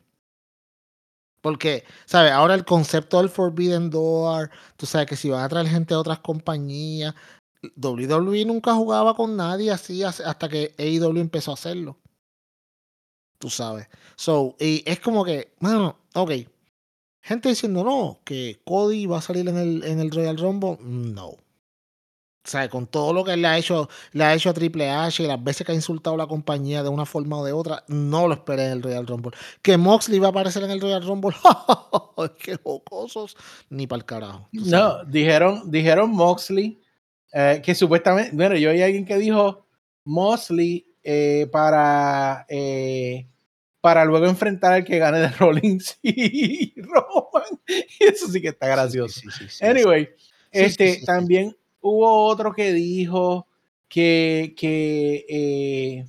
Porque, 1.40 1.84
¿sabes? 2.04 2.32
Ahora 2.32 2.54
el 2.54 2.64
concepto 2.64 3.18
del 3.18 3.28
Forbidden 3.28 3.90
Door, 3.90 4.50
tú 4.76 4.86
sabes 4.86 5.06
que 5.06 5.16
si 5.16 5.30
van 5.30 5.44
a 5.44 5.48
traer 5.48 5.68
gente 5.68 5.94
de 5.94 6.00
otras 6.00 6.18
compañías, 6.18 7.14
WWE 7.76 8.44
nunca 8.44 8.74
jugaba 8.74 9.14
con 9.14 9.36
nadie 9.36 9.70
así 9.70 10.02
hasta 10.02 10.48
que 10.48 10.74
AEW 10.78 11.18
empezó 11.18 11.52
a 11.52 11.54
hacerlo. 11.54 11.96
Tú 13.38 13.50
sabes. 13.50 13.88
So, 14.16 14.56
y 14.58 14.82
es 14.84 15.00
como 15.00 15.24
que, 15.24 15.54
bueno, 15.60 15.96
ok. 16.14 16.32
Gente 17.22 17.48
diciendo, 17.50 17.84
no, 17.84 18.20
que 18.24 18.60
Cody 18.64 19.06
va 19.06 19.18
a 19.18 19.22
salir 19.22 19.48
en 19.48 19.56
el, 19.56 19.84
en 19.84 20.00
el 20.00 20.10
Royal 20.10 20.38
Rumble. 20.38 20.78
No. 20.80 21.36
Sea, 22.48 22.68
con 22.68 22.86
todo 22.86 23.12
lo 23.12 23.24
que 23.24 23.36
le 23.36 23.46
ha 23.46 23.58
hecho, 23.58 23.90
le 24.12 24.24
ha 24.24 24.34
hecho 24.34 24.48
a 24.48 24.54
Triple 24.54 24.88
H 24.88 25.22
y 25.22 25.26
las 25.26 25.42
veces 25.42 25.66
que 25.66 25.72
ha 25.72 25.74
insultado 25.74 26.14
a 26.14 26.18
la 26.18 26.26
compañía 26.26 26.82
de 26.82 26.88
una 26.88 27.04
forma 27.04 27.36
o 27.36 27.44
de 27.44 27.52
otra, 27.52 27.84
no 27.88 28.26
lo 28.26 28.34
esperé 28.34 28.66
en 28.66 28.72
el 28.72 28.82
Royal 28.82 29.06
Rumble. 29.06 29.32
Que 29.60 29.76
Moxley 29.76 30.18
va 30.18 30.28
a 30.28 30.30
aparecer 30.30 30.62
en 30.62 30.70
el 30.70 30.80
Royal 30.80 31.04
Rumble, 31.06 31.36
qué 32.42 32.56
jocosos, 32.56 33.36
ni 33.68 33.86
para 33.86 33.98
el 33.98 34.04
carajo. 34.06 34.48
No, 34.52 35.04
dijeron, 35.04 35.70
dijeron 35.70 36.10
Moxley, 36.10 36.80
eh, 37.34 37.60
que 37.62 37.74
supuestamente, 37.74 38.34
bueno, 38.34 38.56
yo 38.56 38.70
hay 38.70 38.80
alguien 38.80 39.04
que 39.04 39.18
dijo 39.18 39.66
Moxley 40.04 40.86
eh, 41.04 41.48
para, 41.52 42.46
eh, 42.48 43.26
para 43.80 44.04
luego 44.04 44.26
enfrentar 44.26 44.72
al 44.72 44.84
que 44.84 44.98
gane 44.98 45.18
de 45.18 45.28
Rollins 45.38 45.98
y 46.02 46.72
Roman. 46.80 47.60
Y 48.00 48.04
eso 48.04 48.28
sí 48.28 48.40
que 48.40 48.48
está 48.48 48.68
gracioso. 48.68 49.20
anyway, 49.60 50.08
este 50.50 51.02
también 51.04 51.54
hubo 51.80 52.26
otro 52.26 52.52
que 52.52 52.72
dijo 52.72 53.46
que, 53.88 54.54
que 54.56 55.24
eh, 55.28 56.06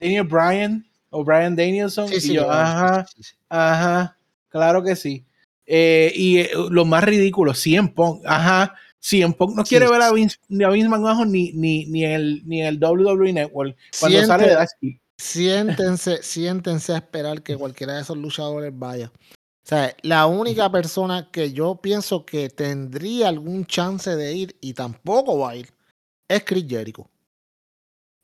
Daniel 0.00 0.24
Bryan 0.24 0.86
o 1.10 1.24
Brian 1.24 1.56
Danielson. 1.56 2.08
y 2.12 2.34
yo, 2.34 2.50
ajá, 2.50 3.06
ajá, 3.48 4.16
claro 4.48 4.82
que 4.82 4.96
sí. 4.96 5.24
Eh, 5.66 6.12
y 6.14 6.38
eh, 6.38 6.50
lo 6.70 6.84
más 6.84 7.04
ridículo, 7.04 7.54
100 7.54 7.94
Punk, 7.94 8.22
ajá, 8.26 8.74
100 8.98 9.32
Punk 9.34 9.56
no 9.56 9.64
quiere 9.64 9.88
ver 9.88 10.02
a 10.02 10.12
Vince, 10.12 10.36
ni 10.48 10.64
a 10.64 10.68
Vince 10.68 10.88
McMahon 10.88 11.30
ni, 11.30 11.52
ni, 11.52 11.86
ni, 11.86 12.04
el, 12.04 12.42
ni 12.46 12.62
el 12.62 12.82
WWE 12.82 13.32
Network 13.32 13.76
cuando 13.98 14.24
sale 14.26 14.48
de 14.48 14.98
Siéntense, 15.16 16.22
siéntense 16.22 16.94
a 16.94 16.96
esperar 16.96 17.42
que 17.42 17.54
cualquiera 17.54 17.94
de 17.94 18.00
esos 18.00 18.16
luchadores 18.16 18.72
vaya. 18.74 19.12
O 19.62 19.68
sea, 19.70 19.94
la 20.02 20.26
única 20.26 20.70
persona 20.70 21.30
que 21.30 21.52
yo 21.52 21.76
pienso 21.76 22.24
que 22.24 22.48
tendría 22.48 23.28
algún 23.28 23.66
chance 23.66 24.14
de 24.16 24.34
ir 24.34 24.56
y 24.60 24.74
tampoco 24.74 25.38
va 25.38 25.50
a 25.50 25.56
ir 25.56 25.72
es 26.28 26.44
Chris 26.44 26.66
Jericho. 26.68 27.08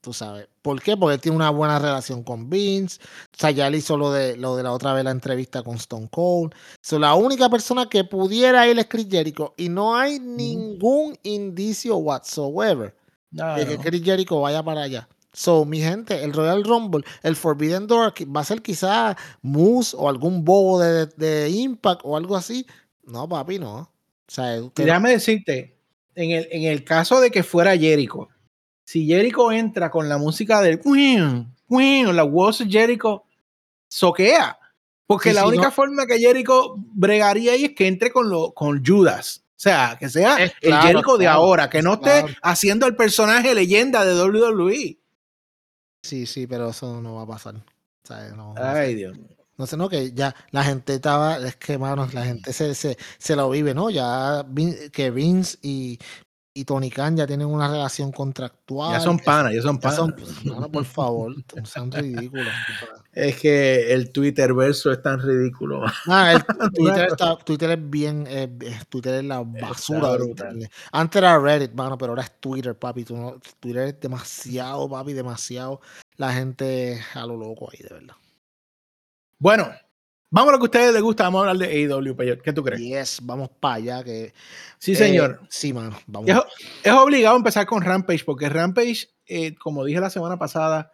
Tú 0.01 0.13
sabes. 0.13 0.47
¿Por 0.61 0.81
qué? 0.81 0.95
Porque 0.95 1.17
tiene 1.17 1.35
una 1.35 1.49
buena 1.49 1.79
relación 1.79 2.23
con 2.23 2.49
Vince. 2.49 2.99
O 3.01 3.37
sea, 3.37 3.51
ya 3.51 3.69
le 3.69 3.77
hizo 3.77 3.97
lo 3.97 4.11
de, 4.11 4.37
lo 4.37 4.55
de 4.55 4.63
la 4.63 4.71
otra 4.71 4.93
vez 4.93 5.03
la 5.03 5.11
entrevista 5.11 5.63
con 5.63 5.75
Stone 5.75 6.07
Cold. 6.09 6.53
So, 6.81 6.99
la 6.99 7.15
única 7.15 7.49
persona 7.49 7.89
que 7.89 8.03
pudiera 8.03 8.67
ir 8.67 8.79
es 8.79 8.87
Chris 8.87 9.07
Jericho. 9.09 9.53
Y 9.57 9.69
no 9.69 9.95
hay 9.95 10.19
ningún 10.19 11.17
indicio 11.23 11.97
whatsoever 11.97 12.95
de 13.31 13.65
que 13.65 13.77
Chris 13.77 14.03
Jericho 14.03 14.39
vaya 14.39 14.63
para 14.63 14.83
allá. 14.83 15.09
So, 15.37 15.65
mi 15.65 15.79
gente, 15.79 16.23
el 16.23 16.33
Royal 16.33 16.63
Rumble, 16.63 17.05
el 17.21 17.35
Forbidden 17.35 17.85
Door 17.85 18.11
va 18.35 18.41
a 18.41 18.43
ser 18.43 18.63
quizá 18.63 19.15
Moose 19.43 19.95
o 19.95 20.09
algún 20.09 20.43
bobo 20.43 20.79
de, 20.79 21.49
Impact 21.51 22.01
o 22.03 22.17
algo 22.17 22.35
así. 22.35 22.65
No, 23.03 23.29
papi, 23.29 23.59
no. 23.59 23.81
O 23.81 23.89
sea, 24.27 24.59
Déjame 24.73 25.11
decirte, 25.11 25.77
en 26.15 26.31
el, 26.31 26.47
en 26.49 26.63
el 26.63 26.83
caso 26.83 27.21
de 27.21 27.29
que 27.29 27.43
fuera 27.43 27.77
Jericho, 27.77 28.29
si 28.83 29.05
Jericho 29.05 29.51
entra 29.51 29.91
con 29.91 30.09
la 30.09 30.17
música 30.17 30.59
del 30.59 30.79
Queen, 30.79 31.53
Queen 31.69 32.15
la 32.15 32.23
voz 32.23 32.57
de 32.57 32.65
Jericho, 32.65 33.23
soquea. 33.87 34.57
Porque 35.05 35.29
Sí, 35.29 35.35
la 35.35 35.45
única 35.45 35.65
no. 35.65 35.71
forma 35.71 36.07
que 36.07 36.17
Jericho 36.17 36.73
bregaría 36.95 37.51
ahí 37.51 37.65
es 37.65 37.75
que 37.75 37.85
entre 37.85 38.11
con, 38.11 38.27
lo, 38.27 38.53
con 38.53 38.83
Judas. 38.83 39.43
O 39.51 39.59
sea, 39.59 39.97
que 39.99 40.09
sea 40.09 40.37
Es 40.37 40.53
el 40.61 40.69
claro, 40.69 40.87
Jericho 40.87 41.17
de 41.19 41.27
ahora, 41.27 41.69
que 41.69 41.83
no 41.83 41.93
esté 41.93 42.25
haciendo 42.41 42.87
el 42.87 42.95
personaje 42.95 43.53
leyenda 43.53 44.03
de 44.03 44.19
WWE. 44.19 44.97
Sí, 46.07 46.25
sí, 46.25 46.47
pero 46.47 46.69
eso 46.69 47.01
no 47.01 47.15
va 47.15 47.23
a 47.23 47.27
pasar. 47.27 47.55
O 47.57 47.63
sea, 48.07 48.29
no, 48.35 48.59
no 48.59 48.75
sé. 48.75 48.81
Ay, 48.81 48.95
Dios 48.95 49.17
mío. 49.17 49.37
No 49.57 49.67
sé, 49.67 49.77
no, 49.77 49.89
que 49.89 50.13
ya 50.13 50.35
la 50.51 50.63
gente 50.63 50.95
estaba, 50.95 51.37
es 51.39 51.55
que, 51.57 51.77
mano, 51.77 52.07
la 52.13 52.25
gente 52.25 52.53
se, 52.53 52.75
se, 52.75 52.97
se 53.19 53.35
lo 53.35 53.49
vive, 53.49 53.73
¿no? 53.73 53.89
Ya 53.89 54.43
Vin- 54.45 54.91
que 54.91 55.11
Vince 55.11 55.57
y, 55.63 55.99
y 56.59 56.65
Tony 56.65 56.89
Khan 56.89 57.15
ya 57.15 57.27
tienen 57.27 57.47
una 57.47 57.67
relación 57.69 58.11
contractual. 58.11 58.91
Ya 58.93 58.99
son 58.99 59.19
panas, 59.19 59.53
ya 59.53 59.61
son 59.61 59.77
panas. 59.79 59.97
son- 59.97 60.15
mano, 60.45 60.71
por 60.71 60.85
favor, 60.85 61.35
sean 61.65 61.91
ridículos. 61.91 62.47
Es 63.13 63.39
que 63.39 63.93
el 63.93 64.11
Twitter 64.11 64.53
verso 64.53 64.91
es 64.91 65.01
tan 65.01 65.21
ridículo. 65.21 65.83
Ah, 66.07 66.33
el 66.33 66.43
Twitter, 66.73 67.07
está- 67.11 67.37
Twitter 67.37 67.71
es 67.71 67.89
bien, 67.89 68.25
eh, 68.27 68.49
Twitter 68.89 69.15
es 69.15 69.23
la 69.23 69.41
basura 69.43 70.17
internet. 70.23 70.71
Antes 70.91 71.17
era 71.19 71.37
Reddit, 71.39 71.73
mano, 71.73 71.97
pero 71.97 72.13
ahora 72.13 72.23
es 72.23 72.31
Twitter, 72.39 72.73
papi. 72.77 73.05
Twitter 73.05 73.87
es 73.89 73.99
demasiado, 73.99 74.89
papi, 74.89 75.13
demasiado. 75.13 75.81
La 76.15 76.33
gente 76.33 76.99
a 77.13 77.25
lo 77.25 77.37
loco 77.37 77.69
ahí, 77.71 77.79
de 77.83 77.93
verdad. 77.93 78.15
Bueno, 79.39 79.69
vamos 80.29 80.49
a 80.49 80.51
lo 80.53 80.57
que 80.59 80.63
a 80.63 80.65
ustedes 80.65 80.93
les 80.93 81.01
gusta. 81.01 81.23
Vamos 81.23 81.45
a 81.45 81.49
hablar 81.51 81.67
de 81.69 81.73
AEW, 81.75 82.15
Peyot. 82.15 82.41
¿Qué 82.41 82.53
tú 82.53 82.63
crees? 82.63 82.81
Yes, 82.81 83.19
vamos 83.23 83.49
para 83.59 83.75
allá. 83.75 84.03
Que, 84.03 84.33
Sí, 84.79 84.93
eh, 84.93 84.95
señor. 84.95 85.41
sí, 85.49 85.73
mano, 85.73 85.97
vamos. 86.07 86.29
Es, 86.29 86.37
es 86.83 86.93
obligado 86.93 87.35
empezar 87.37 87.65
con 87.65 87.81
Rampage, 87.81 88.23
porque 88.25 88.49
Rampage, 88.49 89.09
eh, 89.27 89.55
como 89.55 89.83
dije 89.85 89.99
la 89.99 90.09
semana 90.09 90.37
pasada, 90.37 90.91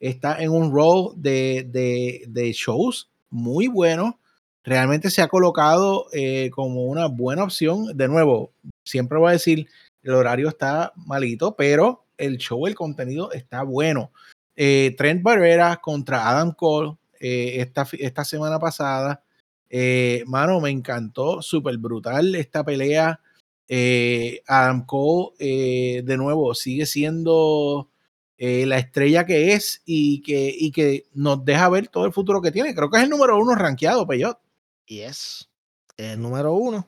está 0.00 0.42
en 0.42 0.50
un 0.50 0.72
rol 0.72 1.12
de, 1.16 1.66
de- 1.68 2.24
de 2.28 2.52
shows 2.52 3.10
muy 3.30 3.66
bueno. 3.68 4.18
Realmente 4.64 5.10
se 5.10 5.22
ha 5.22 5.28
colocado 5.28 6.06
eh, 6.12 6.50
como 6.50 6.86
una 6.86 7.06
buena 7.06 7.44
opción. 7.44 7.96
De 7.96 8.08
nuevo, 8.08 8.52
siempre 8.84 9.18
voy 9.18 9.28
a 9.28 9.32
decir, 9.32 9.68
el 10.02 10.12
horario 10.14 10.48
está 10.48 10.92
malito, 10.96 11.54
pero 11.54 12.04
el 12.18 12.38
show, 12.38 12.66
el 12.66 12.74
contenido 12.74 13.30
está 13.32 13.62
bueno. 13.62 14.10
Eh, 14.56 14.94
Trent 14.96 15.22
Barrera 15.22 15.76
contra 15.76 16.28
Adam 16.28 16.52
Cole 16.52 16.96
eh, 17.20 17.60
esta, 17.60 17.86
esta 17.98 18.24
semana 18.24 18.58
pasada. 18.58 19.22
Eh, 19.68 20.22
mano, 20.26 20.60
me 20.60 20.70
encantó, 20.70 21.42
súper 21.42 21.78
brutal 21.78 22.34
esta 22.34 22.64
pelea. 22.64 23.20
Eh, 23.68 24.42
Adam 24.46 24.86
Cole, 24.86 25.34
eh, 25.38 26.02
de 26.04 26.16
nuevo, 26.16 26.54
sigue 26.54 26.86
siendo 26.86 27.90
la 28.38 28.76
estrella 28.76 29.24
que 29.24 29.54
es 29.54 29.80
y 29.86 30.20
que, 30.20 30.54
y 30.54 30.70
que 30.70 31.06
nos 31.14 31.42
deja 31.42 31.70
ver 31.70 31.88
todo 31.88 32.04
el 32.04 32.12
futuro 32.12 32.42
que 32.42 32.52
tiene. 32.52 32.74
Creo 32.74 32.90
que 32.90 32.98
es 32.98 33.04
el 33.04 33.10
número 33.10 33.38
uno 33.38 33.54
rankeado, 33.54 34.06
Peyot. 34.06 34.38
Yes. 34.86 35.48
El 35.96 36.20
número 36.20 36.52
uno. 36.52 36.86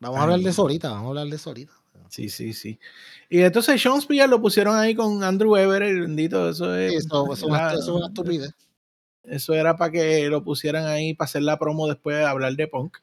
Vamos 0.00 0.18
a 0.18 0.22
hablar 0.22 0.40
de 0.40 0.50
eso 0.50 0.62
ahorita, 0.62 0.90
vamos 0.90 1.04
a 1.04 1.08
hablar 1.08 1.26
de 1.26 1.36
eso 1.36 1.50
ahorita. 1.50 1.72
Sí, 2.16 2.30
sí, 2.30 2.54
sí. 2.54 2.78
Y 3.28 3.42
entonces 3.42 3.78
Sean 3.82 3.98
Spears 3.98 4.30
lo 4.30 4.40
pusieron 4.40 4.74
ahí 4.74 4.94
con 4.94 5.22
Andrew 5.22 5.54
Everett, 5.54 6.00
bendito, 6.00 6.48
eso 6.48 6.74
es. 6.74 6.90
Sí, 6.92 6.96
eso, 6.96 7.24
eso 7.24 7.32
es 7.34 7.42
una- 7.42 7.58
era- 7.58 7.72
eso 7.74 7.80
es 7.82 7.88
una 7.88 8.06
estupidez. 8.06 8.54
Eso 9.22 9.52
era 9.52 9.76
para 9.76 9.92
que 9.92 10.26
lo 10.30 10.42
pusieran 10.42 10.86
ahí 10.86 11.12
para 11.12 11.26
hacer 11.26 11.42
la 11.42 11.58
promo 11.58 11.86
después 11.86 12.16
de 12.16 12.24
hablar 12.24 12.54
de 12.56 12.68
Punk. 12.68 12.96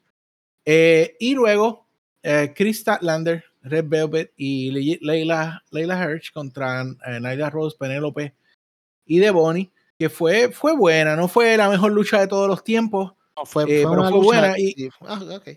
Eh, 0.64 1.14
y 1.20 1.34
luego, 1.34 1.86
eh, 2.24 2.52
Chris 2.56 2.80
Statlander, 2.80 3.44
Red 3.62 3.84
Velvet 3.86 4.32
y 4.36 4.72
Le- 4.72 4.98
Leila, 5.00 5.62
Leila 5.70 6.02
Hirsch 6.10 6.32
contra 6.32 6.82
eh, 6.82 7.20
Nyla 7.20 7.50
Rose, 7.50 7.76
Penélope 7.78 8.34
y 9.06 9.18
Devoni, 9.20 9.70
que 9.96 10.10
fue, 10.10 10.50
fue 10.50 10.74
buena, 10.76 11.14
no 11.14 11.28
fue 11.28 11.56
la 11.56 11.68
mejor 11.68 11.92
lucha 11.92 12.18
de 12.18 12.26
todos 12.26 12.48
los 12.48 12.64
tiempos, 12.64 13.12
No, 13.36 13.46
fue, 13.46 13.62
Eh, 13.64 13.82
fue 13.82 13.90
pero 13.92 14.02
fue 14.08 14.18
lucha- 14.18 14.24
buena 14.24 14.54
y- 14.58 14.88
ah, 15.02 15.20
ok. 15.36 15.48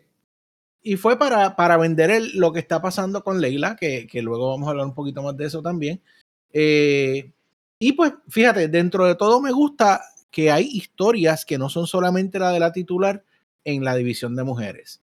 Y 0.82 0.96
fue 0.98 1.18
para, 1.18 1.56
para 1.56 1.78
vender 1.78 2.12
el- 2.12 2.38
lo 2.38 2.52
que 2.54 2.60
está 2.60 2.82
pasando 2.82 3.24
con 3.24 3.42
Leila, 3.42 3.76
que, 3.76 4.08
que 4.08 4.22
luego 4.22 4.50
vamos 4.52 4.68
a 4.68 4.72
hablar 4.72 4.86
un 4.88 4.94
poquito 4.94 5.22
más 5.22 5.36
de 5.38 5.46
eso 5.46 5.62
también. 5.62 6.02
Eh, 6.54 7.32
y 7.80 7.92
pues, 7.94 8.14
fíjate, 8.30 8.68
dentro 8.68 9.06
de 9.06 9.16
todo 9.16 9.42
me 9.42 9.52
gusta 9.52 10.02
que 10.32 10.52
hay 10.52 10.66
historias 10.66 11.46
que 11.46 11.58
no 11.58 11.70
son 11.70 11.88
solamente 11.88 12.40
la 12.40 12.52
de 12.52 12.60
la 12.60 12.72
titular 12.72 13.24
en 13.64 13.84
la 13.84 13.96
división 13.96 14.36
de 14.36 14.44
mujeres. 14.44 15.02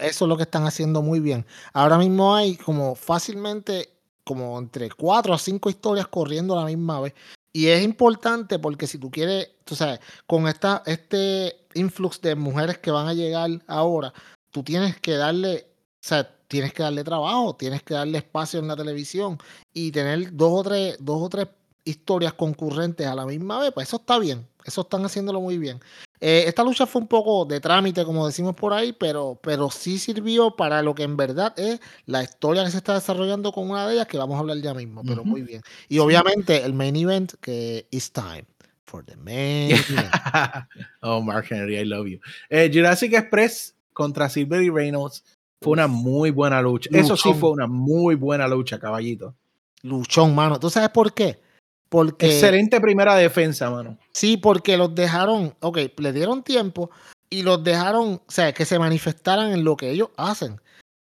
Eso 0.00 0.24
es 0.24 0.28
lo 0.28 0.36
que 0.36 0.44
están 0.44 0.64
haciendo 0.66 1.02
muy 1.02 1.20
bien. 1.20 1.44
Ahora 1.74 1.98
mismo 1.98 2.34
hay 2.34 2.56
como 2.56 2.94
fácilmente 2.94 3.90
como 4.24 4.58
entre 4.58 4.90
cuatro 4.90 5.34
o 5.34 5.38
cinco 5.38 5.68
historias 5.68 6.08
corriendo 6.08 6.54
a 6.58 6.60
la 6.62 6.66
misma 6.66 7.00
vez. 7.00 7.14
Y 7.52 7.66
es 7.68 7.82
importante 7.82 8.58
porque 8.58 8.86
si 8.86 8.98
tú 8.98 9.10
quieres, 9.10 9.50
tú 9.64 9.74
sabes, 9.76 10.00
con 10.26 10.48
esta, 10.48 10.82
este 10.86 11.66
influx 11.74 12.20
de 12.20 12.34
mujeres 12.34 12.78
que 12.78 12.90
van 12.90 13.06
a 13.06 13.14
llegar 13.14 13.50
ahora, 13.66 14.12
tú 14.56 14.62
tienes 14.62 14.98
que 14.98 15.16
darle, 15.16 15.66
o 15.66 16.00
sea, 16.00 16.26
tienes 16.48 16.72
que 16.72 16.82
darle 16.82 17.04
trabajo, 17.04 17.54
tienes 17.56 17.82
que 17.82 17.92
darle 17.92 18.16
espacio 18.16 18.58
en 18.58 18.68
la 18.68 18.74
televisión 18.74 19.36
y 19.74 19.92
tener 19.92 20.34
dos 20.34 20.50
o 20.50 20.62
tres, 20.62 20.96
dos 20.98 21.22
o 21.24 21.28
tres 21.28 21.48
historias 21.84 22.32
concurrentes 22.32 23.06
a 23.06 23.14
la 23.14 23.26
misma 23.26 23.60
vez, 23.60 23.70
pues 23.74 23.88
eso 23.88 23.98
está 23.98 24.18
bien, 24.18 24.46
eso 24.64 24.80
están 24.80 25.04
haciéndolo 25.04 25.42
muy 25.42 25.58
bien. 25.58 25.78
Eh, 26.20 26.44
esta 26.46 26.64
lucha 26.64 26.86
fue 26.86 27.02
un 27.02 27.06
poco 27.06 27.44
de 27.44 27.60
trámite, 27.60 28.02
como 28.06 28.26
decimos 28.26 28.56
por 28.56 28.72
ahí, 28.72 28.94
pero, 28.94 29.38
pero 29.42 29.70
sí 29.70 29.98
sirvió 29.98 30.56
para 30.56 30.80
lo 30.80 30.94
que 30.94 31.02
en 31.02 31.18
verdad 31.18 31.52
es 31.58 31.78
la 32.06 32.22
historia 32.22 32.64
que 32.64 32.70
se 32.70 32.78
está 32.78 32.94
desarrollando 32.94 33.52
con 33.52 33.68
una 33.68 33.86
de 33.86 33.92
ellas, 33.92 34.06
que 34.06 34.16
vamos 34.16 34.36
a 34.36 34.38
hablar 34.38 34.56
ya 34.56 34.72
mismo, 34.72 35.02
pero 35.04 35.20
Ujú. 35.20 35.32
muy 35.32 35.42
bien. 35.42 35.60
Y 35.90 35.98
obviamente 35.98 36.64
el 36.64 36.72
main 36.72 36.96
event, 36.96 37.34
que 37.42 37.88
is 37.90 38.10
time 38.10 38.46
for 38.86 39.04
the 39.04 39.16
main 39.16 39.72
event. 39.72 40.14
oh, 41.02 41.20
Mark 41.20 41.44
Henry, 41.50 41.76
I 41.76 41.84
love 41.84 42.06
you. 42.06 42.20
Eh, 42.48 42.70
Jurassic 42.72 43.12
Express 43.12 43.75
contra 43.96 44.28
Silver 44.28 44.62
y 44.62 44.68
Reynolds 44.68 45.24
fue 45.62 45.72
una 45.72 45.86
muy 45.86 46.30
buena 46.30 46.60
lucha. 46.60 46.90
Eso 46.92 47.16
sí 47.16 47.32
fue 47.32 47.50
una 47.50 47.66
muy 47.66 48.14
buena 48.14 48.46
lucha, 48.46 48.78
caballito. 48.78 49.34
Luchón, 49.82 50.34
mano. 50.34 50.60
¿Tú 50.60 50.68
sabes 50.68 50.90
por 50.90 51.14
qué? 51.14 51.40
Porque 51.88 52.26
Excelente 52.26 52.78
primera 52.78 53.14
defensa, 53.14 53.70
mano. 53.70 53.96
Sí, 54.12 54.36
porque 54.36 54.76
los 54.76 54.94
dejaron, 54.94 55.54
ok, 55.60 55.78
le 55.96 56.12
dieron 56.12 56.42
tiempo 56.42 56.90
y 57.30 57.42
los 57.42 57.64
dejaron, 57.64 58.14
o 58.14 58.22
sea, 58.30 58.52
que 58.52 58.66
se 58.66 58.78
manifestaran 58.78 59.52
en 59.52 59.64
lo 59.64 59.76
que 59.76 59.90
ellos 59.90 60.10
hacen. 60.18 60.60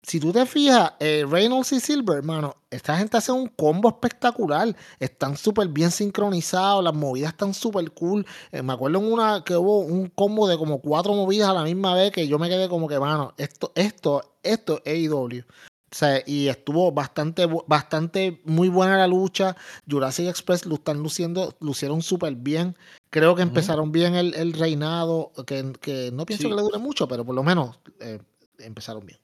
Si 0.03 0.21
tú 0.21 0.31
te 0.31 0.45
fijas, 0.45 0.93
eh, 1.01 1.25
Reynolds 1.29 1.73
y 1.73 1.81
Silver, 1.81 2.17
hermano, 2.19 2.55
esta 2.69 2.97
gente 2.97 3.17
hace 3.17 3.31
un 3.33 3.47
combo 3.47 3.89
espectacular. 3.89 4.73
Están 4.99 5.36
súper 5.36 5.67
bien 5.67 5.91
sincronizados, 5.91 6.81
las 6.83 6.93
movidas 6.93 7.31
están 7.33 7.53
súper 7.53 7.91
cool. 7.91 8.25
Eh, 8.53 8.62
me 8.62 8.71
acuerdo 8.73 8.99
en 8.99 9.12
una 9.12 9.43
que 9.43 9.57
hubo 9.57 9.79
un 9.79 10.07
combo 10.07 10.47
de 10.47 10.57
como 10.57 10.79
cuatro 10.79 11.13
movidas 11.13 11.49
a 11.49 11.53
la 11.53 11.63
misma 11.63 11.93
vez 11.93 12.12
que 12.13 12.25
yo 12.27 12.39
me 12.39 12.47
quedé 12.47 12.69
como 12.69 12.88
que, 12.88 12.97
mano, 12.99 13.33
esto, 13.38 13.73
esto, 13.75 14.38
esto 14.43 14.81
es 14.86 15.10
AEW. 15.10 15.43
O 15.89 15.95
sea, 15.95 16.21
y 16.25 16.47
estuvo 16.47 16.91
bastante, 16.91 17.45
bastante 17.67 18.41
muy 18.45 18.69
buena 18.69 18.97
la 18.97 19.07
lucha. 19.07 19.57
Jurassic 19.89 20.27
Express 20.27 20.65
lo 20.65 20.75
están 20.75 20.99
luciendo, 20.99 21.55
lucieron 21.60 22.01
súper 22.01 22.36
bien. 22.36 22.77
Creo 23.10 23.36
que 23.36 23.41
empezaron 23.41 23.91
bien 23.91 24.15
el, 24.15 24.33
el 24.36 24.53
reinado, 24.53 25.31
que, 25.45 25.73
que 25.81 26.12
no 26.13 26.25
pienso 26.25 26.43
Sí. 26.43 26.49
que 26.49 26.55
le 26.55 26.62
dure 26.62 26.77
mucho, 26.77 27.07
pero 27.10 27.25
por 27.25 27.36
lo 27.36 27.43
menos 27.43 27.77
eh, 27.99 28.19
empezaron 28.60 29.05
bien. 29.05 29.19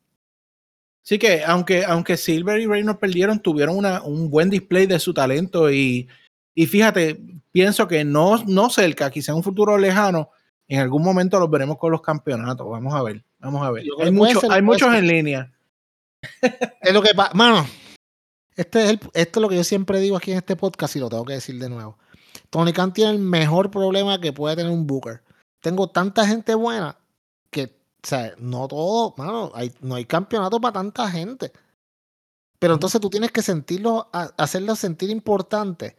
Sí 1.06 1.20
que 1.20 1.44
aunque, 1.44 1.84
aunque 1.86 2.16
Silver 2.18 2.60
y 2.62 2.66
Reynolds 2.66 3.00
perdieron, 3.00 3.40
tuvieron 3.40 3.78
una, 3.78 4.02
un 4.04 4.30
buen 4.30 4.50
display 4.50 4.86
de 4.86 5.00
su 5.00 5.14
talento 5.14 5.70
y, 5.70 6.08
y 6.56 6.66
fíjate, 6.66 7.20
pienso 7.52 7.88
que 7.88 8.06
no, 8.06 8.42
no 8.46 8.70
cerca, 8.70 9.12
quizá 9.12 9.34
en 9.34 9.38
un 9.38 9.44
futuro 9.44 9.78
lejano, 9.78 10.30
en 10.68 10.80
algún 10.80 11.04
momento 11.04 11.40
los 11.40 11.50
veremos 11.50 11.78
con 11.78 11.92
los 11.92 12.02
campeonatos. 12.02 12.66
Vamos 12.70 12.94
a 12.94 13.04
ver, 13.04 13.22
vamos 13.40 13.62
a 13.68 13.72
ver. 13.72 13.84
Hay, 14.00 14.12
mucho- 14.12 14.40
ser, 14.40 14.52
hay 14.52 14.62
muchos 14.62 14.90
ser. 14.90 15.00
en 15.00 15.08
línea. 15.08 15.52
Es 16.82 16.94
lo 16.94 17.02
que 17.02 17.14
pasa, 17.14 17.34
mano. 17.34 17.68
Este 18.56 18.84
es 18.86 18.90
el- 18.92 19.00
esto 19.14 19.40
es 19.40 19.42
lo 19.42 19.50
que 19.50 19.56
yo 19.58 19.64
siempre 19.66 20.00
digo 20.00 20.16
aquí 20.16 20.32
en 20.32 20.38
este 20.38 20.56
podcast 20.56 20.96
y 20.96 21.00
lo 21.00 21.10
tengo 21.10 21.26
que 21.26 21.34
decir 21.34 21.60
de 21.60 21.70
nuevo. 21.70 21.98
Tony 22.50 22.72
Khan 22.72 22.94
tiene 22.94 23.12
el 23.12 23.20
mejor 23.20 23.72
problema 23.72 24.22
que 24.22 24.32
puede 24.32 24.56
tener 24.56 24.72
un 24.72 24.88
Booker. 24.88 25.22
Tengo 25.60 25.90
tanta 25.90 26.26
gente 26.26 26.56
buena 26.56 26.98
o 28.04 28.08
sea, 28.08 28.34
no 28.38 28.68
todo, 28.68 29.14
mano, 29.18 29.52
hay, 29.56 29.72
no 29.82 29.96
hay 29.96 30.06
campeonato 30.06 30.60
para 30.60 30.74
tanta 30.74 31.10
gente. 31.10 31.52
Pero 32.60 32.74
entonces 32.74 33.00
tú 33.00 33.10
tienes 33.10 33.32
que 33.32 33.42
sentirlo, 33.42 34.10
hacerlo 34.12 34.76
sentir 34.76 35.10
importante 35.10 35.96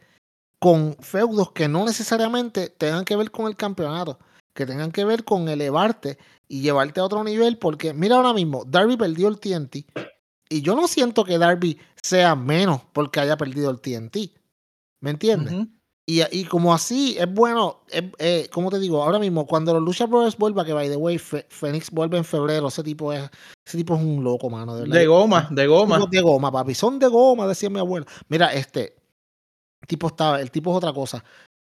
con 0.59 0.95
feudos 0.99 1.51
que 1.51 1.67
no 1.67 1.85
necesariamente 1.85 2.69
tengan 2.69 3.05
que 3.05 3.15
ver 3.15 3.31
con 3.31 3.47
el 3.47 3.55
campeonato, 3.55 4.19
que 4.53 4.65
tengan 4.65 4.91
que 4.91 5.05
ver 5.05 5.23
con 5.23 5.47
elevarte 5.49 6.17
y 6.47 6.61
llevarte 6.61 6.99
a 6.99 7.05
otro 7.05 7.23
nivel, 7.23 7.57
porque 7.57 7.93
mira 7.93 8.15
ahora 8.15 8.33
mismo, 8.33 8.63
Darby 8.65 8.97
perdió 8.97 9.27
el 9.27 9.39
TNT 9.39 9.85
y 10.49 10.61
yo 10.61 10.75
no 10.75 10.87
siento 10.87 11.23
que 11.23 11.37
Darby 11.37 11.79
sea 12.01 12.35
menos 12.35 12.81
porque 12.93 13.19
haya 13.19 13.37
perdido 13.37 13.69
el 13.71 13.81
TNT. 13.81 14.31
¿Me 15.01 15.11
entiendes? 15.11 15.67
Y, 16.07 16.21
y 16.37 16.45
como 16.45 16.71
así 16.73 17.15
es 17.17 17.31
bueno, 17.33 17.81
eh, 18.19 18.47
como 18.53 18.69
te 18.69 18.77
digo, 18.77 19.01
ahora 19.03 19.17
mismo, 19.17 19.47
cuando 19.47 19.73
los 19.73 19.81
Lucha 19.81 20.05
Brothers 20.05 20.37
vuelva, 20.37 20.63
que 20.63 20.71
by 20.73 20.87
the 20.87 20.97
way, 20.97 21.17
Fe- 21.17 21.47
Fénix 21.49 21.89
vuelve 21.89 22.17
en 22.17 22.23
febrero, 22.23 22.67
ese 22.67 22.83
tipo 22.83 23.11
es, 23.11 23.27
ese 23.65 23.77
tipo 23.79 23.95
es 23.95 24.01
un 24.03 24.23
loco, 24.23 24.49
mano. 24.51 24.75
De, 24.75 24.81
verdad. 24.81 24.95
De 24.99 25.07
goma, 25.07 25.47
de 25.49 25.65
goma. 25.67 25.99
De 26.11 26.21
goma, 26.21 26.51
papi. 26.51 26.75
Son 26.75 26.99
de 26.99 27.07
goma, 27.07 27.47
decía 27.47 27.71
mi 27.71 27.79
abuelo. 27.79 28.05
Mira, 28.29 28.53
este 28.53 28.95
tipo 29.87 30.07
estaba, 30.07 30.39
el 30.41 30.51
tipo 30.51 30.71
es 30.71 30.77
otra 30.77 30.93
cosa. 30.93 31.23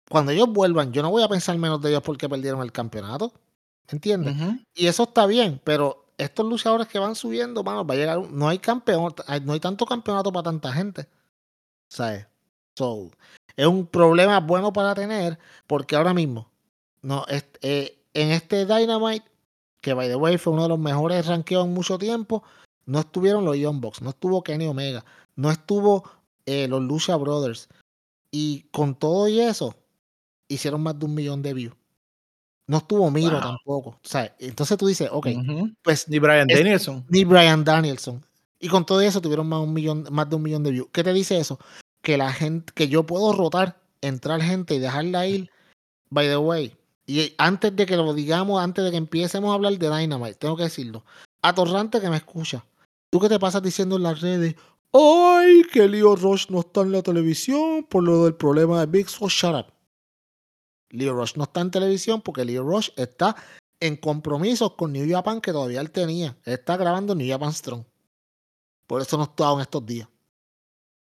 cuando 0.08 0.32
ellos 0.32 0.48
vuelvan, 0.48 0.90
yo 0.92 1.02
no 1.02 1.10
voy 1.10 1.22
a 1.22 1.28
pensar 1.28 1.56
menos 1.58 1.80
de 1.82 1.90
ellos 1.90 2.02
porque 2.02 2.28
perdieron 2.28 2.62
el 2.62 2.72
campeonato. 2.72 3.32
¿Entiendes? 3.88 4.36
Ujú. 4.40 4.56
Y 4.74 4.86
eso 4.86 5.02
está 5.02 5.26
bien, 5.26 5.60
pero 5.64 6.06
estos 6.16 6.46
luchadores 6.46 6.86
que 6.88 6.98
van 6.98 7.14
subiendo, 7.14 7.62
mano, 7.62 7.84
va 7.84 7.94
a 7.94 7.96
llegar. 7.98 8.18
un- 8.18 8.38
No 8.38 8.48
hay 8.48 8.58
campeón, 8.58 9.14
no 9.44 9.52
hay 9.52 9.60
tanto 9.60 9.84
campeonato 9.84 10.32
para 10.32 10.44
tanta 10.44 10.72
gente. 10.72 11.06
¿Sabes? 11.88 12.26
So, 12.76 13.10
es 13.56 13.66
un 13.66 13.86
problema 13.86 14.40
bueno 14.40 14.72
para 14.72 14.94
tener, 14.94 15.38
porque 15.66 15.96
ahora 15.96 16.14
mismo, 16.14 16.50
no, 17.02 17.24
es- 17.28 17.46
eh, 17.62 17.98
en 18.14 18.30
este 18.30 18.66
Dynamite, 18.66 19.24
que 19.80 19.94
by 19.94 20.08
the 20.08 20.16
way 20.16 20.36
fue 20.38 20.52
uno 20.52 20.64
de 20.64 20.68
los 20.70 20.78
mejores 20.78 21.26
rankeos 21.26 21.64
en 21.66 21.72
mucho 21.74 21.98
tiempo, 21.98 22.42
no 22.86 23.00
estuvieron 23.00 23.44
los 23.44 23.56
Young 23.56 23.80
Bucks, 23.80 24.02
no 24.02 24.10
estuvo 24.10 24.42
Kenny 24.42 24.66
Omega, 24.66 25.04
no 25.36 25.50
estuvo 25.50 26.04
eh, 26.46 26.66
los 26.68 26.82
Lucha 26.82 27.16
Brothers. 27.16 27.68
Y 28.32 28.62
con 28.72 28.94
todo 28.94 29.28
y 29.28 29.40
eso, 29.40 29.74
hicieron 30.48 30.82
más 30.82 30.98
de 30.98 31.04
un 31.06 31.14
millón 31.14 31.42
de 31.42 31.54
views. 31.54 31.74
No 32.66 32.78
estuvo 32.78 33.10
Miro 33.10 33.32
Wow. 33.32 33.40
tampoco. 33.40 33.98
¿sabes? 34.02 34.32
Entonces 34.38 34.76
tú 34.78 34.86
dices, 34.86 35.08
ok, 35.12 35.26
pues 35.82 36.08
Ni 36.08 36.18
Brian 36.18 36.48
Es- 36.50 36.58
Danielson. 36.58 37.04
ni 37.08 37.24
Brian 37.24 37.64
Danielson. 37.64 38.24
Y 38.58 38.68
con 38.68 38.84
todo 38.84 39.00
eso 39.00 39.20
tuvieron 39.20 39.48
más, 39.48 39.60
un 39.60 39.72
millón, 39.72 40.06
más 40.10 40.28
de 40.28 40.36
un 40.36 40.42
millón 40.42 40.62
de 40.62 40.70
views. 40.72 40.88
¿Qué 40.92 41.02
te 41.02 41.12
dice 41.12 41.38
eso? 41.38 41.58
Que 42.02 42.16
la 42.16 42.32
gente, 42.32 42.72
que 42.74 42.88
yo 42.88 43.04
puedo 43.04 43.32
rotar, 43.32 43.80
entrar 44.00 44.40
gente 44.42 44.74
y 44.74 44.78
dejarla 44.78 45.26
ir. 45.26 45.50
By 46.10 46.26
the 46.26 46.38
way, 46.38 46.76
y 47.10 47.34
antes 47.38 47.74
de 47.74 47.86
que 47.86 47.96
lo 47.96 48.14
digamos, 48.14 48.62
antes 48.62 48.84
de 48.84 48.92
que 48.92 48.96
empecemos 48.96 49.50
a 49.50 49.54
hablar 49.54 49.76
de 49.76 49.90
Dynamite, 49.90 50.34
tengo 50.34 50.56
que 50.56 50.62
decirlo. 50.62 51.04
Atorrante 51.42 52.00
que 52.00 52.08
me 52.08 52.18
escucha. 52.18 52.64
Tú 53.10 53.18
que 53.18 53.28
te 53.28 53.40
pasas 53.40 53.64
diciendo 53.64 53.96
en 53.96 54.04
las 54.04 54.20
redes, 54.20 54.54
ay, 54.92 55.64
que 55.72 55.88
Leo 55.88 56.14
Rush 56.14 56.46
no 56.50 56.60
está 56.60 56.82
en 56.82 56.92
la 56.92 57.02
televisión 57.02 57.84
por 57.90 58.04
lo 58.04 58.24
del 58.24 58.36
problema 58.36 58.78
de 58.78 58.86
Big 58.86 59.08
Show, 59.08 59.28
shut 59.28 59.56
up. 59.56 59.72
Leo 60.90 61.14
Rush 61.14 61.34
no 61.34 61.42
está 61.42 61.62
en 61.62 61.72
televisión 61.72 62.20
porque 62.20 62.44
Leo 62.44 62.62
Rush 62.62 62.90
está 62.94 63.34
en 63.80 63.96
compromisos 63.96 64.74
con 64.74 64.92
New 64.92 65.10
Japan 65.10 65.40
que 65.40 65.50
todavía 65.50 65.80
él 65.80 65.90
tenía. 65.90 66.36
Él 66.44 66.52
está 66.52 66.76
grabando 66.76 67.16
New 67.16 67.28
Japan 67.28 67.52
Strong. 67.52 67.82
Por 68.86 69.02
eso 69.02 69.16
no 69.16 69.24
está 69.24 69.52
en 69.52 69.60
estos 69.62 69.84
días. 69.84 70.08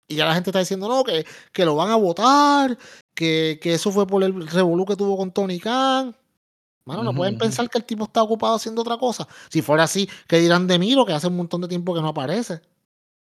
Y 0.08 0.16
ya 0.16 0.24
la 0.24 0.34
gente 0.34 0.50
está 0.50 0.58
diciendo, 0.60 0.88
no, 0.88 1.04
que, 1.04 1.26
que 1.52 1.64
lo 1.66 1.76
van 1.76 1.90
a 1.90 1.96
votar, 1.96 2.78
que, 3.14 3.58
que 3.62 3.74
eso 3.74 3.92
fue 3.92 4.06
por 4.06 4.24
el 4.24 4.46
revolú 4.48 4.86
que 4.86 4.96
tuvo 4.96 5.16
con 5.18 5.30
Tony 5.32 5.60
Khan. 5.60 6.16
Mano, 6.86 7.02
no 7.02 7.12
pueden 7.14 7.34
pensar 7.36 7.68
que 7.68 7.76
el 7.76 7.84
tipo 7.84 8.04
está 8.04 8.22
ocupado 8.22 8.54
haciendo 8.54 8.80
otra 8.80 8.96
cosa. 8.96 9.28
Si 9.50 9.60
fuera 9.60 9.82
así, 9.82 10.08
¿qué 10.26 10.38
dirán 10.38 10.66
de 10.66 10.78
Miro, 10.78 11.04
que 11.04 11.12
hace 11.12 11.26
un 11.26 11.36
montón 11.36 11.60
de 11.60 11.68
tiempo 11.68 11.94
que 11.94 12.00
no 12.00 12.08
aparece? 12.08 12.62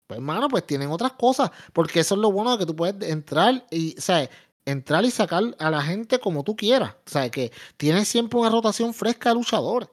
Pues, 0.07 0.17
hermano, 0.19 0.47
pues 0.47 0.65
tienen 0.65 0.89
otras 0.89 1.11
cosas. 1.13 1.51
Porque 1.73 1.99
eso 1.99 2.15
es 2.15 2.21
lo 2.21 2.31
bueno 2.31 2.53
de 2.53 2.59
que 2.59 2.65
tú 2.65 2.73
puedes 2.75 3.09
entrar 3.09 3.65
y, 3.69 3.91
¿sabes? 3.99 4.29
Entrar 4.63 5.03
y 5.03 5.11
sacar 5.11 5.43
a 5.59 5.69
la 5.69 5.81
gente 5.81 6.19
como 6.19 6.43
tú 6.45 6.55
quieras. 6.55 6.95
O 7.05 7.09
sea, 7.09 7.29
que 7.29 7.51
tienes 7.75 8.07
siempre 8.07 8.39
una 8.39 8.49
rotación 8.49 8.93
fresca 8.93 9.29
de 9.29 9.35
luchadores. 9.35 9.89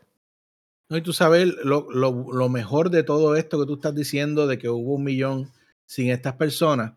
No, 0.89 0.97
y 0.97 1.03
tú 1.03 1.13
sabes 1.13 1.49
lo, 1.65 1.91
lo- 1.91 2.33
lo 2.33 2.49
mejor 2.49 2.91
de 2.91 3.03
todo 3.03 3.35
esto 3.35 3.59
que 3.59 3.67
tú 3.67 3.75
estás 3.75 3.97
diciendo, 3.97 4.47
de 4.47 4.57
que 4.59 4.69
hubo 4.69 4.95
un 4.95 5.03
millón 5.03 5.51
sin 5.87 6.11
estas 6.11 6.35
personas, 6.35 6.93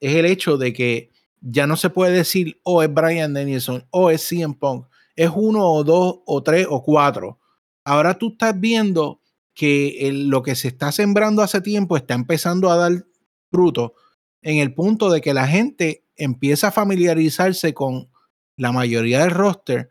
es 0.00 0.16
el 0.16 0.26
hecho 0.26 0.56
de 0.56 0.72
que 0.72 1.10
ya 1.40 1.66
no 1.66 1.76
se 1.76 1.90
puede 1.90 2.12
decir, 2.12 2.60
oh, 2.64 2.82
es 2.82 2.92
Brian 2.92 3.34
Danielson, 3.34 3.86
o 3.90 4.10
es 4.10 4.26
CM 4.26 4.54
Punk, 4.54 4.86
es 5.16 5.30
uno 5.34 5.66
o 5.66 5.84
dos 5.84 6.20
o 6.26 6.42
tres 6.42 6.66
o 6.68 6.82
cuatro. 6.82 7.38
Ahora 7.84 8.14
tú 8.14 8.30
estás 8.32 8.58
viendo 8.58 9.20
que 9.54 10.10
lo 10.12 10.42
que 10.42 10.54
se 10.54 10.68
está 10.68 10.92
sembrando 10.92 11.42
hace 11.42 11.60
tiempo 11.60 11.96
está 11.96 12.14
empezando 12.14 12.70
a 12.70 12.76
dar 12.76 13.04
fruto 13.50 13.94
en 14.42 14.58
el 14.58 14.74
punto 14.74 15.10
de 15.10 15.20
que 15.20 15.34
la 15.34 15.46
gente 15.46 16.06
empieza 16.16 16.68
a 16.68 16.72
familiarizarse 16.72 17.74
con 17.74 18.10
la 18.56 18.72
mayoría 18.72 19.20
del 19.20 19.30
roster 19.30 19.90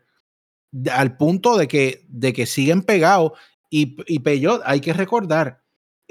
al 0.92 1.16
punto 1.16 1.56
de 1.56 1.68
que, 1.68 2.04
de 2.08 2.32
que 2.32 2.46
siguen 2.46 2.82
pegados. 2.82 3.32
Y, 3.68 3.96
y 4.06 4.22
hay 4.64 4.80
que 4.80 4.92
recordar, 4.92 5.59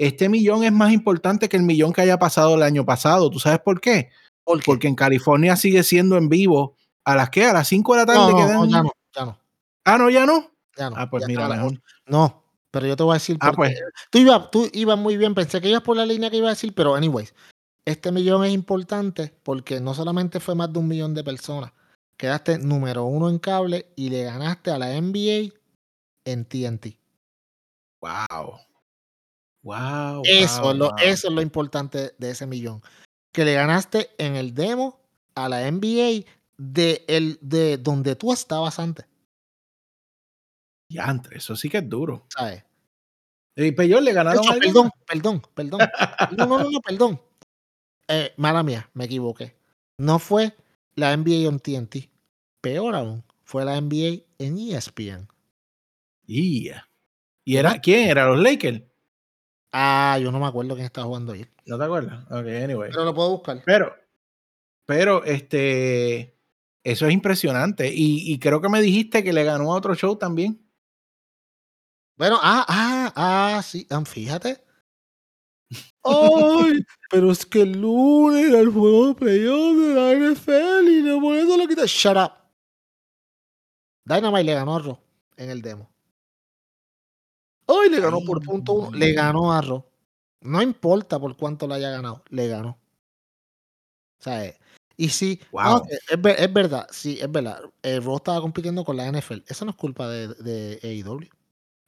este 0.00 0.30
millón 0.30 0.64
es 0.64 0.72
más 0.72 0.92
importante 0.92 1.46
que 1.46 1.58
el 1.58 1.62
millón 1.62 1.92
que 1.92 2.00
haya 2.00 2.18
pasado 2.18 2.54
el 2.54 2.62
año 2.62 2.86
pasado. 2.86 3.28
¿Tú 3.28 3.38
sabes 3.38 3.60
por 3.60 3.82
qué? 3.82 4.08
¿Por 4.42 4.60
qué? 4.60 4.64
Porque 4.64 4.88
en 4.88 4.94
California 4.94 5.56
sigue 5.56 5.82
siendo 5.82 6.16
en 6.16 6.30
vivo. 6.30 6.74
¿A 7.04 7.14
las 7.14 7.28
qué? 7.28 7.44
¿A 7.44 7.52
las 7.52 7.68
5 7.68 7.92
de 7.92 7.98
la 7.98 8.06
tarde? 8.06 8.18
no, 8.18 8.30
no, 8.30 8.36
que 8.36 8.42
ya 8.42 8.54
no, 8.54 8.64
ya 8.66 9.24
no, 9.24 9.38
Ah, 9.84 9.98
no, 9.98 10.08
ya 10.08 10.24
no. 10.24 10.50
ya 10.74 10.88
no. 10.88 10.96
Ah, 10.96 11.10
pues 11.10 11.20
ya 11.20 11.26
mira, 11.26 11.48
mejor. 11.48 11.82
No, 12.06 12.42
pero 12.70 12.86
yo 12.86 12.96
te 12.96 13.02
voy 13.02 13.12
a 13.12 13.14
decir. 13.14 13.36
Ah, 13.40 13.52
pues. 13.52 13.74
qué. 13.74 13.80
Tú 14.10 14.18
ibas 14.18 14.50
tú 14.50 14.70
ibas 14.72 14.98
muy 14.98 15.18
bien, 15.18 15.34
pensé 15.34 15.60
que 15.60 15.68
ibas 15.68 15.82
por 15.82 15.98
la 15.98 16.06
línea 16.06 16.30
que 16.30 16.38
iba 16.38 16.48
a 16.48 16.56
decir, 16.56 16.74
pero 16.74 16.94
anyways, 16.94 17.34
este 17.84 18.10
millón 18.10 18.42
es 18.46 18.52
importante 18.52 19.34
porque 19.42 19.80
no 19.80 19.92
solamente 19.92 20.40
fue 20.40 20.54
más 20.54 20.72
de 20.72 20.78
un 20.78 20.88
millón 20.88 21.12
de 21.12 21.24
personas, 21.24 21.72
quedaste 22.16 22.56
número 22.56 23.04
uno 23.04 23.28
en 23.28 23.38
cable 23.38 23.92
y 23.96 24.08
le 24.08 24.24
ganaste 24.24 24.70
a 24.70 24.78
la 24.78 24.98
NBA 24.98 25.52
en 26.24 26.46
TNT. 26.46 26.96
Wow. 28.00 28.60
Wow. 29.62 30.22
Eso, 30.24 30.62
wow, 30.62 30.70
es 30.70 30.76
lo, 30.78 30.88
wow. 30.88 30.96
eso 31.02 31.28
es 31.28 31.34
lo 31.34 31.42
importante 31.42 32.14
de 32.16 32.30
ese 32.30 32.46
millón. 32.46 32.82
Que 33.32 33.44
le 33.44 33.54
ganaste 33.54 34.10
en 34.18 34.36
el 34.36 34.54
demo 34.54 35.00
a 35.34 35.48
la 35.48 35.70
NBA 35.70 36.24
de, 36.56 37.04
el, 37.08 37.38
de 37.40 37.78
donde 37.78 38.16
tú 38.16 38.32
estabas 38.32 38.78
antes, 38.78 39.06
Diantre, 40.90 41.38
eso 41.38 41.54
sí 41.54 41.68
que 41.68 41.78
es 41.78 41.88
duro. 41.88 42.26
¿sabes? 42.28 42.64
Y 43.54 43.70
Peyot 43.72 44.02
le 44.02 44.12
ganaron 44.12 44.42
hecho, 44.42 44.52
a 44.52 44.56
perdón, 44.56 44.90
perdón, 45.06 45.42
perdón. 45.54 45.80
No, 46.36 46.46
no, 46.46 46.58
no, 46.58 46.70
no, 46.70 46.80
perdón. 46.80 47.20
Eh, 48.08 48.32
mala 48.36 48.62
mía, 48.62 48.90
me 48.94 49.04
equivoqué. 49.04 49.56
No 49.98 50.18
fue 50.18 50.52
la 50.96 51.16
NBA 51.16 51.48
en 51.48 51.60
TNT. 51.60 52.10
Peor 52.60 52.96
aún, 52.96 53.24
fue 53.44 53.64
la 53.64 53.80
NBA 53.80 54.24
en 54.38 54.58
ESPN. 54.58 55.28
Yeah. 56.26 56.88
¿Y 57.44 57.56
era 57.56 57.80
quién? 57.80 58.10
¿Era 58.10 58.26
los 58.26 58.40
Lakers? 58.40 58.82
Ah, 59.72 60.18
yo 60.20 60.32
no 60.32 60.40
me 60.40 60.46
acuerdo 60.46 60.74
quién 60.74 60.86
estaba 60.86 61.06
jugando 61.06 61.32
ahí. 61.32 61.46
¿No 61.66 61.78
te 61.78 61.84
acuerdas? 61.84 62.24
Ok, 62.26 62.46
anyway. 62.46 62.90
Pero 62.90 63.04
lo 63.04 63.14
puedo 63.14 63.30
buscar. 63.30 63.62
Pero, 63.64 63.94
pero, 64.86 65.24
este, 65.24 66.36
eso 66.82 67.06
es 67.06 67.12
impresionante. 67.12 67.92
Y, 67.92 68.32
y 68.32 68.38
creo 68.38 68.60
que 68.60 68.68
me 68.68 68.82
dijiste 68.82 69.22
que 69.22 69.32
le 69.32 69.44
ganó 69.44 69.72
a 69.72 69.76
otro 69.76 69.94
show 69.94 70.16
también. 70.16 70.60
Bueno, 72.16 72.38
ah, 72.42 72.66
ah, 72.68 73.12
ah, 73.16 73.62
sí, 73.62 73.86
ah, 73.90 74.04
fíjate. 74.04 74.62
Ay, 76.04 76.84
pero 77.10 77.30
es 77.30 77.46
que 77.46 77.62
el 77.62 77.80
lunes 77.80 78.48
era 78.48 78.60
el 78.60 78.70
juego 78.70 79.08
de 79.08 79.14
playoff 79.14 79.76
de 79.78 79.94
la 79.94 80.12
NFL 80.12 80.88
y 80.88 81.02
no 81.02 81.20
por 81.20 81.36
eso 81.36 81.56
lo 81.56 81.66
quita. 81.66 81.84
Shut 81.86 82.16
up. 82.16 82.32
Dynamite 84.04 84.44
le 84.44 84.54
ganó 84.54 84.76
a 84.76 84.78
Raw 84.80 84.98
en 85.36 85.50
el 85.50 85.62
demo. 85.62 85.88
Ay, 87.70 87.90
le 87.90 88.00
ganó 88.00 88.18
Ay, 88.18 88.26
por 88.26 88.42
punto 88.42 88.72
uno. 88.72 88.90
Le 88.96 89.12
ganó 89.12 89.52
a 89.52 89.60
Raw. 89.60 89.84
No 90.42 90.62
importa 90.62 91.18
por 91.18 91.36
cuánto 91.36 91.66
le 91.66 91.74
haya 91.74 91.90
ganado, 91.90 92.22
le 92.30 92.48
ganó. 92.48 92.78
O 94.18 94.22
sea, 94.22 94.44
eh, 94.44 94.58
y 94.96 95.08
sí, 95.08 95.40
Wow. 95.52 95.62
no, 95.64 95.82
es, 95.88 95.98
es 96.10 96.20
ver- 96.20 96.36
es 96.40 96.52
verdad, 96.52 96.86
sí, 96.90 97.18
es 97.20 97.30
verdad. 97.30 97.60
Eh, 97.82 98.00
Raw 98.00 98.16
estaba 98.16 98.40
compitiendo 98.40 98.84
con 98.84 98.96
la 98.96 99.06
NFL. 99.10 99.42
Eso 99.46 99.64
no 99.64 99.70
es 99.70 99.76
culpa 99.76 100.08
de, 100.08 100.28
de 100.28 100.78
AEW. 100.82 101.28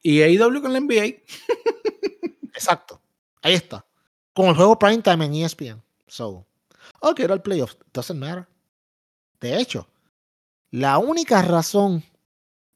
Y 0.02 0.22
AEW 0.22 0.60
con 0.62 0.72
la 0.72 0.78
NBA. 0.80 1.16
Exacto. 2.54 3.00
Ahí 3.42 3.54
está. 3.54 3.84
Con 4.34 4.46
el 4.46 4.54
juego 4.56 4.78
Prime 4.78 5.02
Time 5.02 5.24
en 5.26 5.34
ESPN. 5.34 5.82
So, 6.06 6.46
ok, 7.00 7.20
era 7.20 7.34
el 7.34 7.42
playoff. 7.42 7.74
Doesn't 7.92 8.18
matter. 8.18 8.46
De 9.40 9.58
hecho, 9.60 9.86
la 10.70 10.98
única 10.98 11.42
razón 11.42 12.02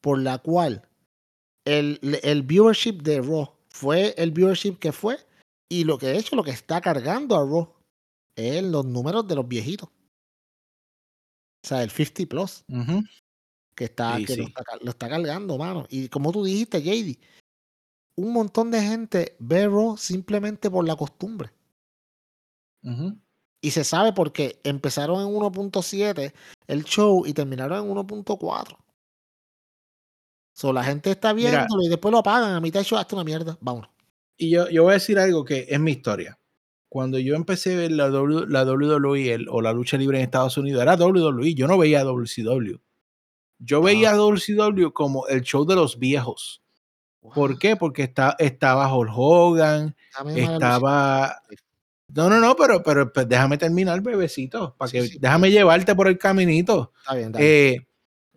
por 0.01 0.19
la 0.19 0.37
cual 0.39 0.86
el, 1.67 1.99
el 2.23 2.41
viewership 2.43 3.01
de 3.01 3.21
Raw 3.21 3.53
fue 3.69 4.13
el 4.17 4.31
viewership 4.31 4.77
que 4.79 4.91
fue 4.91 5.17
y 5.69 5.83
lo 5.83 5.97
que 5.97 6.07
de 6.07 6.17
hecho 6.17 6.35
lo 6.35 6.43
que 6.43 6.51
está 6.51 6.79
cargando 6.81 7.35
a 7.35 7.39
Raw 7.45 7.73
es 8.35 8.63
los 8.63 8.85
números 8.85 9.27
de 9.27 9.35
los 9.35 9.47
viejitos. 9.47 9.89
O 9.89 11.67
sea, 11.67 11.83
el 11.83 11.89
50 11.89 12.25
plus 12.29 12.63
que 13.75 13.85
está, 13.85 14.17
Sí, 14.17 14.25
que 14.25 14.35
Lo, 14.37 14.47
está, 14.47 14.63
ca- 14.63 14.77
lo 14.81 14.89
está 14.91 15.09
cargando, 15.09 15.57
mano. 15.57 15.85
Y 15.89 16.07
como 16.09 16.31
tú 16.31 16.43
dijiste, 16.43 16.81
JD, 16.81 17.19
un 18.17 18.33
montón 18.33 18.71
de 18.71 18.81
gente 18.81 19.35
ve 19.39 19.67
Raw 19.67 19.97
simplemente 19.97 20.71
por 20.71 20.87
la 20.87 20.95
costumbre. 20.95 21.51
Y 23.61 23.71
se 23.71 23.83
sabe 23.83 24.13
porque 24.13 24.59
empezaron 24.63 25.19
en 25.21 25.27
1.7 25.35 26.33
el 26.67 26.83
show 26.85 27.25
y 27.25 27.33
terminaron 27.33 27.85
en 27.85 27.91
1.4. 27.95 28.77
So, 30.57 30.73
la 30.73 30.83
gente 30.83 31.11
está 31.11 31.35
Mira. 31.35 31.51
viéndolo 31.51 31.83
y 31.83 31.87
después 31.87 32.11
lo 32.11 32.17
apagan. 32.17 32.55
A 32.55 32.59
mitad 32.59 32.79
del 32.79 32.85
show, 32.87 32.97
hasta 32.97 33.15
una 33.15 33.23
mierda. 33.23 33.55
Vámonos. 33.61 33.91
Y 34.37 34.49
yo, 34.49 34.67
yo 34.69 34.81
voy 34.81 34.91
a 34.91 34.93
decir 34.95 35.19
algo 35.19 35.45
que 35.45 35.67
es 35.69 35.79
mi 35.79 35.91
historia. 35.91 36.39
Cuando 36.89 37.19
yo 37.19 37.35
empecé 37.35 37.75
a 37.75 37.77
ver 37.77 37.91
la, 37.91 38.09
W, 38.09 38.47
la 38.49 38.63
WWE 38.65 39.33
el- 39.33 39.49
o 39.49 39.61
la 39.61 39.71
lucha 39.71 39.97
libre 39.97 40.17
en 40.17 40.23
Estados 40.23 40.57
Unidos, 40.57 40.81
era 40.81 40.95
WWE. 40.95 41.53
Yo 41.53 41.67
no 41.67 41.77
veía 41.77 42.03
WCW. 42.03 42.79
Yo 43.59 43.81
veía 43.83 44.13
WCW 44.15 44.89
como 44.93 45.27
el 45.27 45.43
show 45.43 45.63
de 45.63 45.75
los 45.75 45.99
viejos. 45.99 46.63
¿Por 47.35 47.59
qué? 47.59 47.75
Porque 47.75 48.01
está, 48.01 48.35
estaba 48.39 48.91
Hulk 48.91 49.11
Hogan, 49.13 49.95
estaba. 50.35 51.39
No, 52.15 52.29
no, 52.31 52.39
no, 52.39 52.55
pero, 52.55 52.81
pero 52.81 53.13
pues, 53.13 53.29
déjame 53.29 53.59
terminar, 53.59 54.01
bebecito. 54.01 54.73
Para 54.75 54.91
que, 54.91 55.09
déjame 55.19 55.51
llevarte 55.51 55.93
por 55.93 56.07
el 56.07 56.17
caminito. 56.17 56.93
Está 57.01 57.13
bien, 57.13 57.31
eh, 57.37 57.85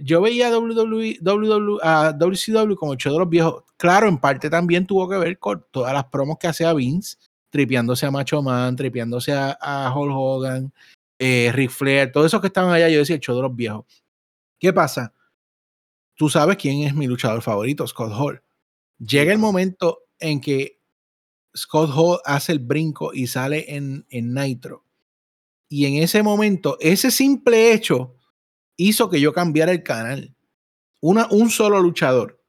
yo 0.02 0.20
veía 0.20 0.56
WWE, 0.56 1.18
WWE, 1.20 1.78
a 1.82 2.12
WCW 2.12 2.74
como 2.74 2.92
el 2.92 2.98
show 2.98 3.12
de 3.12 3.18
los 3.18 3.28
viejos. 3.28 3.64
Claro, 3.76 4.08
en 4.08 4.18
parte 4.18 4.50
también 4.50 4.86
tuvo 4.86 5.08
que 5.08 5.18
ver 5.18 5.38
con 5.38 5.64
todas 5.70 5.92
las 5.92 6.04
promos 6.04 6.38
que 6.38 6.48
hacía 6.48 6.72
Vince, 6.72 7.16
tripeándose 7.50 8.06
a 8.06 8.10
Macho 8.10 8.42
Man, 8.42 8.76
tripeándose 8.76 9.32
a, 9.32 9.56
a 9.60 9.94
Hulk 9.94 10.14
Hogan, 10.14 10.72
eh, 11.18 11.50
Ric 11.52 11.70
Flair, 11.70 12.10
todos 12.10 12.26
esos 12.26 12.40
que 12.40 12.46
estaban 12.46 12.72
allá, 12.72 12.88
yo 12.88 12.98
decía 12.98 13.16
el 13.16 13.20
show 13.20 13.36
de 13.36 13.42
los 13.42 13.54
viejos. 13.54 13.84
¿Qué 14.58 14.72
pasa? 14.72 15.12
Tú 16.14 16.28
sabes 16.28 16.56
quién 16.56 16.82
es 16.82 16.94
mi 16.94 17.06
luchador 17.06 17.42
favorito, 17.42 17.86
Scott 17.86 18.12
Hall. 18.14 18.42
Llega 18.98 19.32
el 19.32 19.38
momento 19.38 20.04
en 20.18 20.40
que 20.40 20.80
Scott 21.56 21.90
Hall 21.94 22.20
hace 22.24 22.52
el 22.52 22.58
brinco 22.58 23.12
y 23.12 23.26
sale 23.26 23.74
en, 23.74 24.06
en 24.10 24.34
Nitro. 24.34 24.84
Y 25.68 25.86
en 25.86 26.02
ese 26.02 26.22
momento, 26.22 26.76
ese 26.80 27.10
simple 27.10 27.72
hecho 27.72 28.16
hizo 28.88 29.10
que 29.10 29.20
yo 29.20 29.32
cambiara 29.32 29.72
el 29.72 29.82
canal. 29.82 30.34
Un 31.00 31.50
solo 31.50 31.80
luchador. 31.80 32.42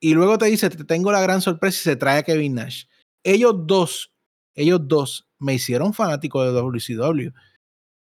Y 0.00 0.14
luego 0.14 0.36
te 0.38 0.46
dice, 0.46 0.68
te 0.68 0.84
tengo 0.84 1.12
la 1.12 1.20
gran 1.20 1.40
sorpresa 1.40 1.78
y 1.78 1.82
se 1.84 1.96
trae 1.96 2.18
a 2.18 2.22
Kevin 2.22 2.54
Nash. 2.54 2.84
Ellos 3.22 3.54
dos, 3.66 4.12
ellos 4.54 4.80
dos 4.84 5.28
me 5.38 5.54
hicieron 5.54 5.94
fanático 5.94 6.42
de 6.44 6.52
WCW. 6.52 7.30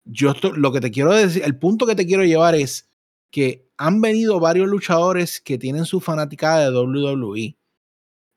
Yo 0.06 0.34
lo 0.56 0.72
que 0.72 0.82
te 0.82 0.92
quiero 0.92 1.14
decir, 1.14 1.44
el 1.46 1.58
punto 1.58 1.86
que 1.86 1.96
te 1.96 2.06
quiero 2.06 2.24
llevar 2.26 2.56
es 2.56 2.90
que 3.32 3.70
han 3.78 4.02
venido 4.02 4.40
varios 4.40 4.68
luchadores 4.68 5.40
que 5.40 5.58
tienen 5.58 5.86
su 5.86 6.02
fanaticada 6.02 6.70
de 6.70 6.78
WWE 6.78 7.58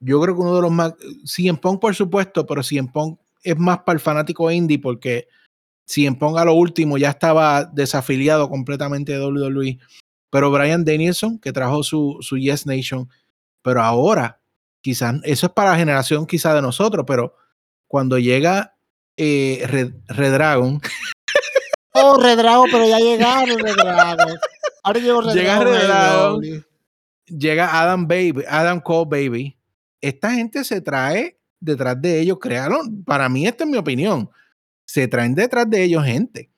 yo 0.01 0.21
creo 0.21 0.35
que 0.35 0.41
uno 0.41 0.57
de 0.57 0.63
los 0.63 0.71
más, 0.71 0.95
CM 1.25 1.59
Punk 1.59 1.81
por 1.81 1.95
supuesto, 1.95 2.47
pero 2.47 2.63
CM 2.63 2.91
Punk 2.93 3.19
es 3.43 3.59
más 3.59 3.79
para 3.81 3.95
el 3.95 4.01
fanático 4.01 4.51
indie 4.51 4.79
porque 4.79 5.29
CM 5.87 6.17
Punk 6.17 6.37
a 6.39 6.45
lo 6.45 6.55
último 6.55 6.99
ya 6.99 7.11
estaba 7.11 7.65
desafiliado 7.65 8.49
completamente 8.49 9.13
de 9.13 9.25
WWE. 9.25 9.79
Pero 10.31 10.51
Brian 10.51 10.85
Danielson, 10.85 11.39
que 11.39 11.53
trajo 11.53 11.83
su, 11.83 12.19
su 12.21 12.37
Yes 12.37 12.67
Nation, 12.67 13.09
pero 13.63 13.83
ahora, 13.83 14.41
quizás, 14.83 15.15
eso 15.23 15.47
es 15.47 15.53
para 15.53 15.71
la 15.71 15.79
generación 15.79 16.27
quizás 16.27 16.55
de 16.55 16.63
nosotros, 16.63 17.05
pero 17.07 17.35
cuando 17.87 18.19
llega 18.19 18.77
eh, 19.17 19.65
Red, 19.67 19.95
Dragon. 20.33 20.81
Oh, 21.99 22.19
Red 22.19 22.37
Dragon, 22.37 22.69
pero 22.71 22.87
ya 22.87 22.99
llegaron 22.99 23.59
Red 23.59 23.75
Dragon. 23.75 24.39
Ahora 24.83 25.01
llegó 25.01 25.23
Red 25.23 25.33
llega 25.33 25.65
Red 25.65 25.87
Dragon. 25.87 26.67
Llega 27.27 27.81
Adam 27.81 28.07
Baby, 28.07 28.45
Adam 28.47 28.81
Cole 28.83 29.07
Baby 29.09 29.57
esta 30.01 30.33
gente 30.33 30.65
se 30.65 30.81
trae 30.81 31.39
detrás 31.61 32.01
de 32.01 32.21
ellos, 32.21 32.39
crearon, 32.41 33.03
para 33.05 33.29
mí 33.29 33.47
esta 33.47 33.65
es 33.65 33.71
mi 33.71 33.77
opinión, 33.77 34.31
se 34.87 35.09
traen 35.09 35.35
detrás 35.35 35.69
de 35.69 35.83
ellos 35.83 36.05
gente 36.05 36.51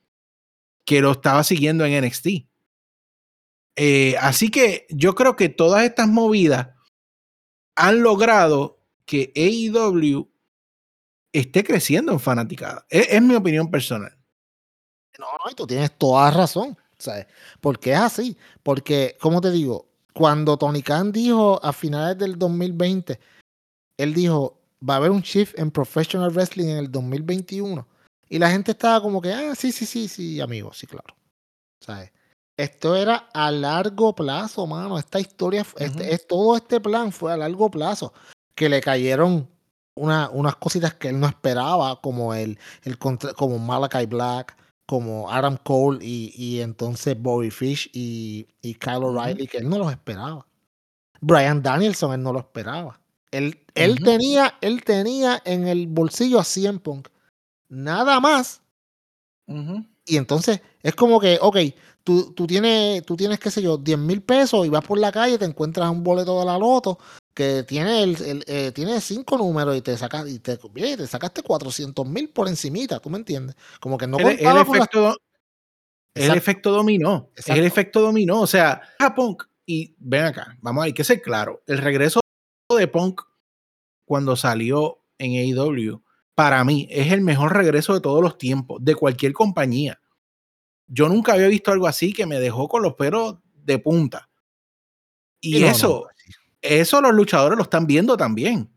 que 0.85 1.01
lo 1.01 1.13
estaba 1.13 1.43
siguiendo 1.45 1.85
en 1.85 2.05
NXT. 2.05 2.27
Eh, 3.77 4.17
así 4.21 4.51
que 4.51 4.87
yo 4.91 5.15
creo 5.15 5.37
que 5.37 5.49
todas 5.49 5.85
estas 5.85 6.09
movidas 6.09 6.69
han 7.77 8.03
logrado 8.03 8.81
que 9.05 9.33
AEW 9.37 10.29
esté 11.33 11.65
creciendo 11.65 12.13
en 12.13 12.21
fanaticada. 12.21 12.87
Es, 12.89 13.21
mi 13.23 13.35
opinión 13.35 13.71
personal. 13.71 14.17
No, 15.19 15.27
no, 15.27 15.51
y 15.51 15.55
tú 15.55 15.67
tienes 15.67 15.97
toda 15.97 16.31
razón. 16.31 16.77
¿sabes? 16.99 17.27
Porque 17.61 17.93
es 17.93 17.99
así. 17.99 18.37
Porque, 18.63 19.17
como 19.21 19.41
te 19.41 19.51
digo, 19.51 19.89
cuando 20.13 20.57
Tony 20.57 20.83
Khan 20.83 21.13
dijo 21.13 21.65
a 21.65 21.73
finales 21.73 22.19
del 22.19 22.39
2020, 22.39 23.19
él 23.97 24.15
dijo, 24.15 24.61
va 24.87 24.95
a 24.95 24.97
haber 24.99 25.11
un 25.11 25.23
shift 25.23 25.59
en 25.59 25.71
professional 25.71 26.31
wrestling 26.31 26.69
en 26.69 26.79
el 26.79 26.91
2021. 26.91 27.87
Y 28.29 28.39
la 28.39 28.51
gente 28.51 28.73
estaba 28.73 29.01
como 29.01 29.21
que, 29.21 29.33
ah, 29.33 29.55
sí, 29.55 29.73
sí, 29.73 29.87
sí, 29.87 30.09
sí, 30.09 30.41
amigo, 30.41 30.73
sí, 30.73 30.87
claro. 30.87 31.17
¿Sabes? 31.81 32.13
Esto 32.57 32.97
era 32.97 33.29
a 33.33 33.51
largo 33.51 34.15
plazo, 34.15 34.67
mano. 34.67 34.99
Esta 34.99 35.21
historia, 35.21 35.65
este, 35.77 36.13
es, 36.13 36.27
todo 36.27 36.57
este 36.57 36.81
plan 36.81 37.13
fue 37.13 37.33
a 37.33 37.37
largo 37.37 37.71
plazo. 37.71 38.13
Que 38.55 38.69
le 38.69 38.81
cayeron 38.81 39.49
una, 39.95 40.29
unas 40.31 40.57
cositas 40.57 40.95
que 40.95 41.09
él 41.09 41.21
no 41.21 41.29
esperaba, 41.29 42.01
como 42.01 42.35
el, 42.35 42.59
el 42.83 42.99
como 42.99 43.59
Malachi 43.59 44.07
Black, 44.07 44.57
como 44.87 45.31
Adam 45.31 45.57
Cole 45.63 45.99
y, 46.05 46.33
y 46.35 46.61
entonces 46.61 47.21
Bobby 47.21 47.51
Fish 47.51 47.91
y, 47.93 48.49
y 48.63 48.75
Kyle 48.75 49.05
O'Reilly, 49.05 49.47
que 49.47 49.59
él 49.59 49.69
no 49.69 49.79
los 49.79 49.93
esperaba. 49.93 50.47
Brian 51.21 51.63
Danielson, 51.63 52.13
él 52.15 52.23
no 52.23 52.33
lo 52.33 52.41
esperaba. 52.41 53.01
Él, 53.31 53.65
él, 53.75 54.03
tenía, 54.03 54.55
él 54.63 54.83
tenía 54.83 55.43
en 55.45 55.69
el 55.69 55.87
bolsillo 55.87 56.39
a 56.39 56.45
100 56.45 56.79
Punk. 56.79 57.09
Nada 57.69 58.21
más. 58.21 58.63
Y 60.05 60.17
entonces 60.17 60.61
es 60.83 60.95
como 60.95 61.21
que, 61.21 61.39
ok, 61.41 61.57
tú, 62.05 62.33
tú, 62.33 62.47
tienes, 62.47 63.05
tú 63.05 63.17
tienes, 63.17 63.39
qué 63.39 63.51
sé 63.51 63.63
yo, 63.63 63.77
10 63.79 63.99
mil 63.99 64.23
pesos 64.23 64.67
y 64.67 64.69
vas 64.69 64.85
por 64.85 64.99
la 64.99 65.13
calle, 65.13 65.39
te 65.39 65.45
encuentras 65.45 65.91
un 65.91 66.03
boleto 66.03 66.39
de 66.39 66.47
la 66.47 66.59
loto 66.59 66.99
que 67.35 67.63
tiene, 67.63 68.03
el, 68.03 68.45
eh, 68.47 68.73
tiene 68.73 69.01
cinco 69.01 69.39
números 69.39 69.77
y 69.77 69.81
te, 69.81 69.97
sacas, 69.97 70.29
y 70.29 70.41
te, 70.41 70.57
te 70.57 71.07
sacaste 71.07 71.43
400 71.43 72.07
mil 72.07 72.31
por 72.31 72.49
encimita, 72.49 72.99
¿tú 72.99 73.11
me 73.11 73.19
entiendes? 73.19 73.57
Como 73.81 73.97
que 73.97 74.07
no 74.07 74.19
el, 74.19 74.41
el 74.41 74.57
efecto, 74.57 75.17
el 76.15 76.31
efecto 76.33 76.73
dominó. 76.73 77.31
El 77.47 77.65
efecto 77.65 78.01
dominó. 78.01 78.41
O 78.41 78.47
sea, 78.47 78.83
a 78.99 79.15
Punk, 79.15 79.45
y 79.67 79.95
ven 79.99 80.25
acá, 80.25 80.59
vamos 80.61 80.83
a 80.83 80.87
hay 80.87 80.93
que 80.93 81.05
ser 81.05 81.23
claro, 81.23 81.63
el 81.67 81.79
regreso 81.79 82.21
de 82.77 82.89
Punk 82.89 83.23
cuando 84.05 84.35
salió 84.35 85.05
en 85.19 85.33
AEW, 85.33 86.03
para 86.39 86.63
mí 86.63 86.87
es 86.89 87.11
el 87.11 87.21
mejor 87.21 87.57
regreso 87.57 87.95
de 87.95 88.01
todos 88.01 88.23
los 88.23 88.39
tiempos, 88.39 88.79
de 88.81 88.95
cualquier 88.95 89.33
compañía. 89.33 90.01
Yo 90.87 91.09
nunca 91.09 91.33
había 91.33 91.49
visto 91.49 91.73
algo 91.73 91.89
así 91.89 92.13
que 92.13 92.27
me 92.27 92.39
dejó 92.39 92.69
con 92.69 92.81
los 92.81 92.95
pelos 92.95 93.39
de 93.65 93.81
punta. 93.81 94.31
Y 95.41 95.65
eso, 95.65 96.07
eso 96.63 97.01
los 97.01 97.13
luchadores 97.13 97.57
lo 97.57 97.65
están 97.65 97.89
viendo 97.89 98.17
también. 98.17 98.71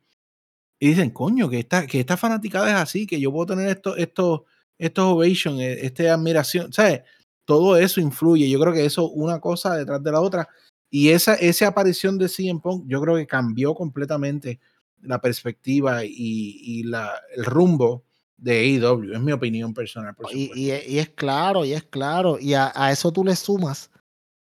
Y 0.79 0.87
dicen, 0.87 1.11
coño, 1.11 1.51
que 1.51 1.59
esta, 1.59 1.85
que 1.85 1.99
esta 1.99 2.17
fanaticada 2.17 2.67
es 2.67 2.77
así, 2.77 3.05
que 3.05 3.19
yo 3.19 3.31
puedo 3.31 3.45
tener 3.45 3.67
esto, 3.67 3.95
esto, 3.95 4.45
estos 4.79 5.05
ovation, 5.05 5.59
e, 5.59 5.85
esta 5.85 6.15
admiración, 6.15 6.73
¿sabes? 6.73 7.01
Todo 7.45 7.77
eso 7.77 8.01
influye. 8.01 8.49
Yo 8.49 8.59
creo 8.59 8.73
que 8.73 8.85
eso, 8.85 9.07
una 9.11 9.39
cosa 9.39 9.75
detrás 9.75 10.01
de 10.01 10.11
la 10.11 10.21
otra. 10.21 10.49
Y 10.89 11.09
esa, 11.09 11.35
esa 11.35 11.67
aparición 11.67 12.17
de 12.17 12.27
CM 12.27 12.59
Punk, 12.59 12.85
yo 12.87 12.99
creo 12.99 13.17
que 13.17 13.27
cambió 13.27 13.75
completamente 13.75 14.59
la 15.03 15.19
perspectiva 15.19 16.03
y, 16.03 16.83
la, 16.83 17.13
el 17.35 17.45
rumbo 17.45 18.03
de 18.37 18.59
AEW. 18.59 19.13
Es 19.13 19.19
mi 19.21 19.31
opinión 19.31 19.73
personal. 19.73 20.15
y, 20.33 20.69
es 20.71 21.09
claro, 21.09 21.65
y 21.65 21.73
es 21.73 21.83
claro. 21.83 22.39
Y 22.39 22.53
a, 22.53 22.71
a, 22.75 22.91
eso 22.91 23.11
tú 23.11 23.23
le 23.23 23.35
sumas 23.35 23.91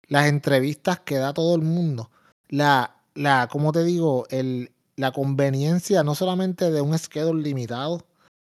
las 0.07 0.27
entrevistas 0.27 0.99
que 0.99 1.15
da 1.15 1.33
todo 1.33 1.55
el 1.55 1.61
mundo. 1.61 2.11
La, 2.49 3.03
la, 3.13 3.47
como 3.51 3.71
te 3.71 3.83
digo, 3.83 4.25
el, 4.29 4.71
la 4.95 5.11
conveniencia 5.11 6.03
no 6.03 6.15
solamente 6.15 6.71
de 6.71 6.81
un 6.81 6.97
schedule 6.97 7.41
limitado, 7.41 8.05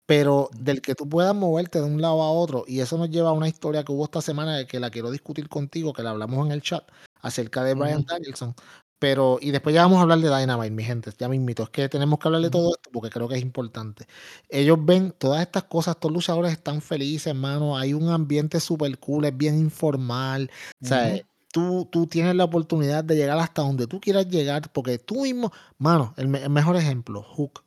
pero 0.06 0.50
del 0.58 0.82
que 0.82 0.96
tú 0.96 1.08
puedas 1.10 1.36
moverte 1.36 1.80
de 1.80 1.86
un 1.86 2.02
lado 2.02 2.24
a 2.24 2.32
otro. 2.32 2.64
Y 2.68 2.80
eso 2.80 2.98
nos 2.98 3.10
lleva 3.10 3.30
a 3.30 3.34
una 3.34 3.50
historia 3.50 3.84
que 3.84 3.92
hubo 3.92 4.06
esta 4.06 4.22
semana 4.22 4.66
que 4.66 4.80
la 4.80 4.90
quiero 4.90 5.12
discutir 5.12 5.50
contigo, 5.50 5.94
que 5.94 6.04
la 6.04 6.12
hablamos 6.12 6.46
en 6.46 6.54
el 6.54 6.62
chat, 6.62 6.90
acerca 7.22 7.64
de 7.64 7.74
Brian 7.74 8.06
Danielson. 8.06 8.56
Pero, 9.00 9.38
y 9.42 9.52
después 9.52 9.76
ya 9.76 9.84
vamos 9.84 10.00
a 10.00 10.02
hablar 10.02 10.20
de 10.20 10.36
Dynamite, 10.36 10.72
mi 10.72 10.84
gente, 10.84 11.12
ya 11.18 11.30
me 11.30 11.36
invito. 11.36 11.64
Es 11.64 11.70
que 11.70 11.88
tenemos 11.88 12.18
que 12.18 12.28
hablar 12.28 12.42
de 12.42 12.50
todo 12.50 12.74
esto 12.74 12.90
porque 12.92 13.10
creo 13.10 13.28
que 13.28 13.36
es 13.36 13.42
importante. 13.42 14.08
Ellos 14.50 14.78
ven 14.82 15.14
todas 15.18 15.42
estas 15.42 15.64
cosas, 15.64 15.96
estos 15.96 16.12
luchadores 16.12 16.52
están 16.52 16.82
felices, 16.82 17.28
hermano. 17.28 17.78
Hay 17.78 17.94
un 17.94 18.10
ambiente 18.10 18.60
súper 18.60 18.98
cool, 18.98 19.26
es 19.26 19.38
bien 19.38 19.58
informal. 19.60 20.50
O 20.82 20.86
sea, 20.86 21.22
tú, 21.52 22.08
tienes 22.10 22.36
la 22.36 22.46
oportunidad 22.46 23.04
de 23.04 23.16
llegar 23.16 23.38
hasta 23.38 23.62
donde 23.62 23.86
tú 23.88 24.00
quieras 24.00 24.28
llegar, 24.28 24.72
porque 24.72 24.98
tú 24.98 25.22
mismo, 25.22 25.52
mano, 25.78 26.14
el, 26.18 26.28
mejor 26.28 26.76
ejemplo, 26.76 27.22
Hook. 27.22 27.64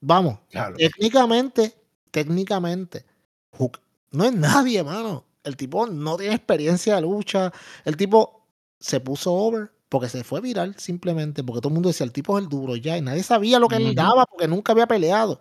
Vamos, 0.00 0.38
técnicamente, 0.76 1.74
técnicamente, 2.12 3.04
Hook 3.50 3.80
no 4.10 4.24
es 4.24 4.32
nadie, 4.32 4.82
mano. 4.82 5.24
El 5.44 5.56
tipo 5.56 5.86
no 5.86 6.16
tiene 6.16 6.34
experiencia 6.34 6.96
de 6.96 7.02
lucha. 7.02 7.52
El 7.84 7.96
tipo 7.96 8.46
se 8.78 9.00
puso 9.00 9.32
over 9.32 9.70
porque 9.88 10.08
se 10.08 10.24
fue 10.24 10.40
viral 10.40 10.74
simplemente, 10.76 11.42
porque 11.42 11.60
todo 11.60 11.68
el 11.70 11.74
mundo 11.74 11.88
decía, 11.88 12.04
el 12.04 12.12
tipo 12.12 12.36
es 12.36 12.44
el 12.44 12.48
duro 12.48 12.76
ya, 12.76 12.96
y 12.98 13.02
nadie 13.02 13.22
sabía 13.22 13.58
lo 13.58 13.68
que 13.68 13.76
él 13.76 13.94
daba 13.94 14.26
porque 14.26 14.48
nunca 14.48 14.72
había 14.72 14.86
peleado. 14.86 15.40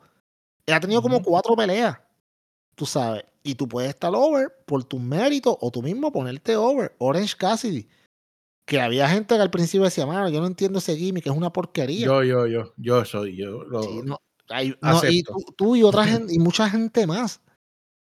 Él 0.65 0.73
ha 0.73 0.79
tenido 0.79 1.01
como 1.01 1.21
cuatro 1.21 1.55
peleas, 1.55 1.97
tú 2.75 2.85
sabes. 2.85 3.23
Y 3.43 3.55
tú 3.55 3.67
puedes 3.67 3.89
estar 3.89 4.13
over 4.13 4.51
por 4.65 4.83
tu 4.83 4.99
mérito 4.99 5.57
o 5.61 5.71
tú 5.71 5.81
mismo 5.81 6.11
ponerte 6.11 6.57
over. 6.57 6.93
Orange 6.97 7.35
Cassidy. 7.37 7.87
Que 8.65 8.81
había 8.81 9.07
gente 9.07 9.35
que 9.35 9.41
al 9.41 9.49
principio 9.49 9.85
decía, 9.85 10.05
mano, 10.05 10.27
yo 10.27 10.41
no 10.41 10.47
entiendo 10.47 10.79
ese 10.79 10.97
gimmick, 10.97 11.23
que 11.23 11.29
es 11.29 11.35
una 11.35 11.53
porquería. 11.53 12.05
Yo, 12.05 12.23
yo, 12.23 12.45
yo, 12.47 12.73
yo 12.75 13.05
soy, 13.05 13.37
yo. 13.37 13.63
y 15.09 15.23
tú, 15.55 15.77
y 15.77 15.83
otra 15.83 16.03
gente, 16.05 16.33
y 16.33 16.39
mucha 16.39 16.69
gente 16.69 17.07
más. 17.07 17.41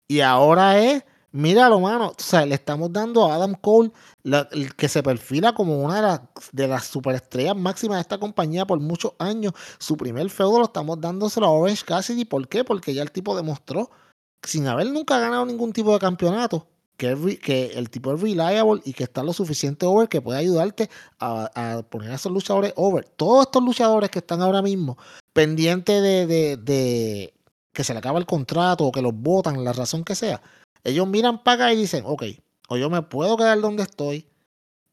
Y 0.09 0.19
ahora 0.19 0.83
es 0.83 1.05
Míralo, 1.33 1.79
mano. 1.79 2.09
O 2.09 2.21
sea, 2.21 2.45
le 2.45 2.55
estamos 2.55 2.91
dando 2.91 3.25
a 3.25 3.35
Adam 3.35 3.55
Cole, 3.55 3.91
el 4.23 4.75
que 4.75 4.89
se 4.89 5.01
perfila 5.01 5.53
como 5.53 5.79
una 5.79 6.19
de 6.51 6.67
las, 6.67 6.85
superestrellas 6.87 7.55
máximas 7.55 7.97
de 7.97 8.01
esta 8.01 8.19
compañía 8.19 8.65
por 8.65 8.79
muchos 8.79 9.13
años. 9.17 9.53
Su 9.79 9.95
primer 9.95 10.29
feudo 10.29 10.59
lo 10.59 10.65
estamos 10.65 10.99
dándoselo 10.99 11.45
a 11.45 11.51
Orange 11.51 11.85
Cassidy. 11.85 12.25
¿Por 12.25 12.47
qué? 12.49 12.63
Porque 12.65 12.93
ya 12.93 13.01
el 13.01 13.11
tipo 13.11 13.35
demostró, 13.35 13.89
sin 14.43 14.67
haber 14.67 14.87
nunca 14.91 15.19
ganado 15.19 15.45
ningún 15.45 15.71
tipo 15.71 15.93
de 15.93 15.99
campeonato, 15.99 16.67
que, 16.97 17.39
que 17.41 17.67
el 17.75 17.89
tipo 17.89 18.13
es 18.13 18.21
reliable 18.21 18.81
y 18.83 18.93
que 18.93 19.05
está 19.05 19.23
lo 19.23 19.31
suficiente 19.31 19.85
over 19.85 20.09
que 20.09 20.21
puede 20.21 20.39
ayudarte 20.39 20.89
a, 21.19 21.81
poner 21.89 22.11
a 22.11 22.15
esos 22.15 22.31
luchadores 22.31 22.73
over. 22.75 23.05
Todos 23.05 23.45
estos 23.45 23.63
luchadores 23.63 24.09
que 24.09 24.19
están 24.19 24.41
ahora 24.41 24.61
mismo 24.61 24.97
pendientes 25.33 26.01
de, 26.03 26.27
de, 26.27 26.57
de 26.57 27.33
que 27.71 27.85
se 27.85 27.93
le 27.93 27.99
acaba 27.99 28.19
el 28.19 28.25
contrato 28.25 28.85
o 28.85 28.91
que 28.91 29.01
los 29.01 29.13
votan, 29.13 29.63
la 29.63 29.71
razón 29.71 30.03
que 30.03 30.15
sea 30.15 30.41
ellos 30.83 31.07
miran 31.07 31.43
para 31.43 31.65
acá 31.65 31.73
y 31.73 31.77
dicen, 31.77 32.03
ok, 32.05 32.23
o 32.69 32.77
yo 32.77 32.89
me 32.89 33.01
puedo 33.01 33.37
quedar 33.37 33.59
donde 33.59 33.83
estoy, 33.83 34.27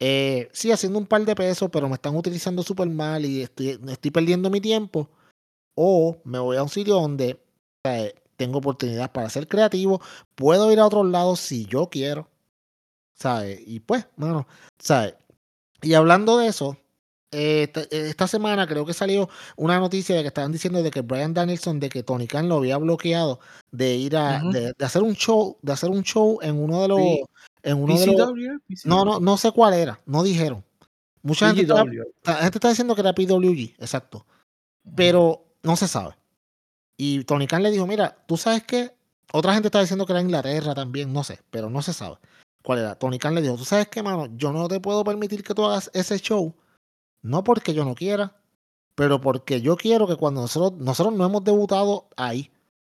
eh, 0.00 0.48
sí, 0.52 0.70
haciendo 0.70 0.98
un 0.98 1.06
par 1.06 1.24
de 1.24 1.34
pesos, 1.34 1.68
pero 1.72 1.88
me 1.88 1.94
están 1.94 2.16
utilizando 2.16 2.62
súper 2.62 2.88
mal 2.88 3.24
y 3.24 3.42
estoy, 3.42 3.80
estoy, 3.88 4.10
perdiendo 4.10 4.50
mi 4.50 4.60
tiempo, 4.60 5.08
o 5.74 6.18
me 6.24 6.38
voy 6.38 6.56
a 6.56 6.62
un 6.62 6.68
sitio 6.68 6.94
donde 6.94 7.40
tengo 8.36 8.58
oportunidad 8.58 9.12
para 9.12 9.30
ser 9.30 9.48
creativo, 9.48 10.00
puedo 10.34 10.72
ir 10.72 10.78
a 10.80 10.86
otros 10.86 11.06
lados 11.06 11.40
si 11.40 11.66
yo 11.66 11.88
quiero, 11.88 12.28
¿sabes? 13.14 13.60
Y 13.66 13.80
pues, 13.80 14.06
bueno, 14.16 14.46
¿sabes? 14.78 15.14
Y 15.82 15.94
hablando 15.94 16.38
de 16.38 16.48
eso, 16.48 16.76
eh, 17.30 17.70
esta, 17.90 18.26
semana 18.26 18.66
creo 18.66 18.86
que 18.86 18.94
salió 18.94 19.28
una 19.56 19.78
noticia 19.78 20.16
de 20.16 20.22
que 20.22 20.28
estaban 20.28 20.50
diciendo 20.50 20.82
de 20.82 20.90
que 20.90 21.02
Brian 21.02 21.34
Danielson, 21.34 21.78
de 21.78 21.90
que 21.90 22.02
Tony 22.02 22.26
Khan 22.26 22.48
lo 22.48 22.56
había 22.56 22.78
bloqueado 22.78 23.40
de 23.70 23.96
ir 23.96 24.16
a 24.16 24.40
de, 24.42 24.74
hacer 24.80 25.02
un 25.02 25.14
show, 25.14 25.58
de 25.60 25.72
hacer 25.72 25.90
un 25.90 26.02
show 26.02 26.38
en 26.40 26.56
uno 26.56 26.80
de 26.80 26.88
los 26.88 27.00
en 27.62 27.82
uno 27.82 27.98
de 27.98 28.06
los, 28.06 28.32
no, 28.84 29.04
no, 29.04 29.20
no 29.20 29.36
sé 29.36 29.52
cuál 29.52 29.74
era, 29.74 30.00
no 30.06 30.22
dijeron. 30.22 30.64
Mucha 31.22 31.48
gente 31.48 31.62
está, 31.62 31.84
la 31.84 32.34
gente 32.36 32.58
está 32.58 32.68
diciendo 32.70 32.94
que 32.94 33.00
era 33.02 33.12
PWG, 33.12 33.74
exacto. 33.78 34.24
Pero 34.94 35.44
no 35.62 35.76
se 35.76 35.88
sabe. 35.88 36.14
Y 36.96 37.24
Tony 37.24 37.46
Khan 37.46 37.62
le 37.62 37.70
dijo, 37.70 37.86
mira, 37.86 38.16
tú 38.26 38.38
sabes 38.38 38.64
que 38.64 38.92
otra 39.32 39.52
gente 39.52 39.68
está 39.68 39.80
diciendo 39.80 40.06
que 40.06 40.12
era 40.12 40.22
Inglaterra 40.22 40.74
también, 40.74 41.12
no 41.12 41.24
sé, 41.24 41.40
pero 41.50 41.68
no 41.68 41.82
se 41.82 41.92
sabe 41.92 42.16
cuál 42.62 42.78
era. 42.78 42.94
Tony 42.94 43.18
Khan 43.18 43.34
le 43.34 43.42
dijo, 43.42 43.56
tú 43.56 43.66
sabes 43.66 43.88
qué, 43.88 44.02
mano, 44.02 44.28
yo 44.36 44.52
no 44.52 44.66
te 44.68 44.80
puedo 44.80 45.04
permitir 45.04 45.42
que 45.42 45.54
tú 45.54 45.66
hagas 45.66 45.90
ese 45.92 46.18
show 46.18 46.54
no 47.22 47.44
porque 47.44 47.74
yo 47.74 47.84
no 47.84 47.94
quiera, 47.94 48.36
pero 48.94 49.20
porque 49.20 49.60
yo 49.60 49.76
quiero 49.76 50.06
que 50.06 50.16
cuando 50.16 50.40
nosotros, 50.40 50.80
nosotros 50.80 51.14
no 51.14 51.24
hemos 51.24 51.44
debutado 51.44 52.08
ahí, 52.16 52.50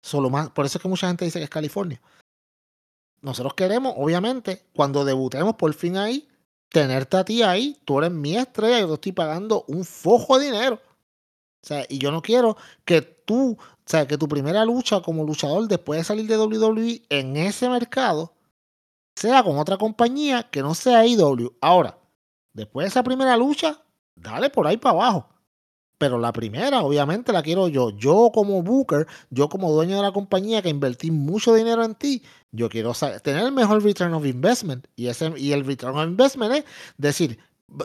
solo 0.02 0.30
más, 0.30 0.50
por 0.50 0.66
eso 0.66 0.78
es 0.78 0.82
que 0.82 0.88
mucha 0.88 1.08
gente 1.08 1.24
dice 1.24 1.38
que 1.38 1.44
es 1.44 1.50
California. 1.50 2.00
Nosotros 3.22 3.54
queremos, 3.54 3.94
obviamente, 3.96 4.64
cuando 4.74 5.04
debutemos 5.04 5.56
por 5.56 5.72
fin 5.74 5.96
ahí, 5.96 6.26
tenerte 6.70 7.16
a 7.16 7.24
ti 7.24 7.42
ahí, 7.42 7.78
tú 7.84 7.98
eres 7.98 8.10
mi 8.10 8.36
estrella, 8.36 8.80
yo 8.80 8.88
te 8.88 8.94
estoy 8.94 9.12
pagando 9.12 9.64
un 9.68 9.84
fojo 9.84 10.38
de 10.38 10.46
dinero. 10.46 10.80
O 11.62 11.66
sea, 11.66 11.84
y 11.88 11.98
yo 11.98 12.10
no 12.10 12.22
quiero 12.22 12.56
que 12.84 13.02
tú, 13.02 13.58
o 13.60 13.82
sea, 13.84 14.06
que 14.06 14.16
tu 14.16 14.26
primera 14.26 14.64
lucha 14.64 15.02
como 15.02 15.24
luchador 15.24 15.68
después 15.68 16.00
de 16.00 16.04
salir 16.04 16.26
de 16.26 16.38
WWE 16.38 17.02
en 17.10 17.36
ese 17.36 17.68
mercado 17.68 18.32
sea 19.14 19.42
con 19.42 19.58
otra 19.58 19.76
compañía 19.76 20.44
que 20.44 20.62
no 20.62 20.74
sea 20.74 21.04
IW. 21.06 21.52
Ahora, 21.60 21.98
después 22.54 22.84
de 22.84 22.88
esa 22.88 23.02
primera 23.02 23.36
lucha, 23.36 23.82
dale 24.14 24.50
por 24.50 24.66
ahí 24.66 24.76
para 24.76 24.94
abajo. 24.94 25.28
Pero 25.98 26.18
la 26.18 26.32
primera, 26.32 26.80
obviamente, 26.80 27.30
la 27.30 27.42
quiero 27.42 27.68
yo. 27.68 27.90
Yo 27.90 28.30
como 28.32 28.62
Booker, 28.62 29.06
yo 29.28 29.50
como 29.50 29.70
dueño 29.70 29.96
de 29.96 30.02
la 30.02 30.12
compañía 30.12 30.62
que 30.62 30.70
invertí 30.70 31.10
mucho 31.10 31.52
dinero 31.52 31.84
en 31.84 31.94
ti, 31.94 32.22
yo 32.52 32.70
quiero 32.70 32.92
tener 33.22 33.44
el 33.44 33.52
mejor 33.52 33.82
return 33.82 34.14
of 34.14 34.24
investment. 34.24 34.86
Y, 34.96 35.08
ese, 35.08 35.30
y 35.36 35.52
el 35.52 35.66
return 35.66 35.98
of 35.98 36.08
investment 36.08 36.54
es 36.54 36.64
decir, 36.96 37.38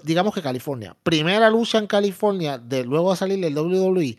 digamos 0.03 0.33
que 0.33 0.41
California, 0.41 0.95
primera 1.03 1.49
lucha 1.49 1.77
en 1.77 1.87
California, 1.87 2.57
de 2.57 2.85
luego 2.85 3.11
a 3.11 3.17
salir 3.17 3.43
el 3.43 3.57
WWE 3.57 4.17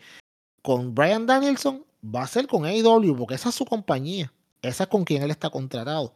con 0.61 0.93
Brian 0.93 1.25
Danielson, 1.25 1.83
va 2.03 2.21
a 2.21 2.27
ser 2.27 2.45
con 2.45 2.65
AEW, 2.65 3.15
porque 3.17 3.33
esa 3.33 3.49
es 3.49 3.55
su 3.55 3.65
compañía. 3.65 4.31
Esa 4.61 4.83
es 4.83 4.89
con 4.89 5.05
quien 5.05 5.23
él 5.23 5.31
está 5.31 5.49
contratado 5.49 6.13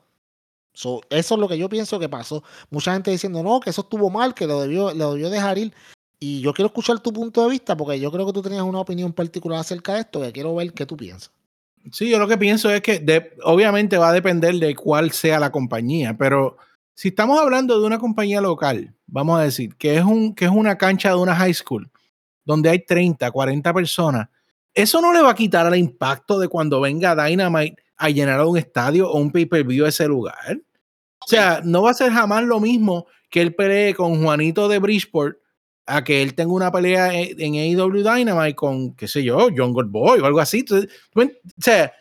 eso 0.74 1.02
es 1.10 1.32
lo 1.32 1.48
que 1.48 1.58
yo 1.58 1.70
pienso 1.70 2.00
que 2.00 2.10
pasó. 2.10 2.44
Mucha 2.70 2.94
gente 2.94 3.12
diciendo, 3.12 3.44
no, 3.44 3.60
que 3.60 3.70
eso 3.70 3.82
estuvo 3.82 4.10
mal, 4.10 4.34
que 4.34 4.48
lo 4.48 4.62
debió, 4.62 4.94
lo 4.94 5.14
debió 5.14 5.30
dejar 5.30 5.58
ir. 5.58 5.74
Y 6.20 6.42
yo 6.42 6.54
quiero 6.54 6.68
escuchar 6.68 7.00
tu 7.00 7.12
punto 7.12 7.44
de 7.44 7.50
vista, 7.50 7.76
porque 7.76 8.00
yo 8.00 8.12
creo 8.12 8.26
que 8.26 8.34
tú 8.34 8.42
tenías 8.42 8.62
una 8.62 8.80
opinión 8.80 9.12
particular 9.12 9.60
acerca 9.60 9.96
de 9.96 10.02
esto, 10.02 10.22
que 10.22 10.32
quiero 10.32 10.56
ver 10.56 10.72
qué 10.74 10.86
tú 10.86 10.96
piensas. 10.96 11.32
Sí, 11.92 12.10
yo 12.10 12.20
lo 12.20 12.28
que 12.28 12.38
pienso 12.38 12.70
es 12.70 12.82
que 12.82 13.34
obviamente 13.44 13.98
va 13.98 14.10
a 14.10 14.14
depender 14.14 14.54
de 14.56 14.76
cuál 14.76 15.12
sea 15.12 15.40
la 15.40 15.52
compañía, 15.52 16.16
pero 16.16 16.58
si 16.94 17.08
estamos 17.08 17.40
hablando 17.40 17.80
de 17.80 17.88
una 17.88 17.98
compañía 17.98 18.40
local, 18.40 18.94
vamos 19.08 19.40
a 19.40 19.44
decir, 19.44 19.76
que 19.78 19.98
es, 19.98 20.04
un, 20.04 20.36
que 20.36 20.46
es 20.46 20.52
una 20.52 20.78
cancha 20.78 21.10
de 21.10 21.16
una 21.16 21.36
high 21.36 21.56
school, 21.56 21.90
donde 22.46 22.70
hay 22.70 22.86
30, 22.86 23.32
40 23.32 23.74
personas, 23.74 24.30
eso 24.76 25.02
no 25.02 25.12
le 25.12 25.22
va 25.22 25.32
a 25.32 25.36
quitar 25.36 25.66
el 25.66 25.80
impacto 25.80 26.38
de 26.38 26.48
cuando 26.48 26.80
venga 26.80 27.16
Dynamite 27.16 27.81
a 28.02 28.10
llenar 28.10 28.44
un 28.44 28.58
estadio 28.58 29.10
o 29.10 29.20
un 29.20 29.32
pay-per-view 29.32 29.86
ese 29.86 30.08
lugar. 30.08 30.60
O 31.24 31.28
sea, 31.28 31.62
no 31.64 31.84
va 31.84 31.92
a 31.92 31.94
ser 31.94 32.12
jamás 32.12 32.44
lo 32.44 32.60
mismo 32.60 33.06
que 33.30 33.42
él 33.42 33.54
pelee 33.54 33.94
con 33.94 34.24
Juanito 34.24 34.68
de 34.68 34.80
Bridgeport 34.80 35.38
a 35.86 36.04
que 36.04 36.24
él 36.24 36.34
tenga 36.34 36.52
una 36.52 36.72
pelea 36.72 37.14
en 37.14 37.54
AEW 37.54 38.04
Dynamite 38.04 38.56
con, 38.56 38.96
qué 38.96 39.08
sé 39.08 39.24
yo, 39.24 39.50
John 39.56 39.74
Boy 39.92 40.20
o 40.20 40.26
algo 40.26 40.40
así. 40.40 40.66
o 40.72 41.22
sea, 41.58 41.94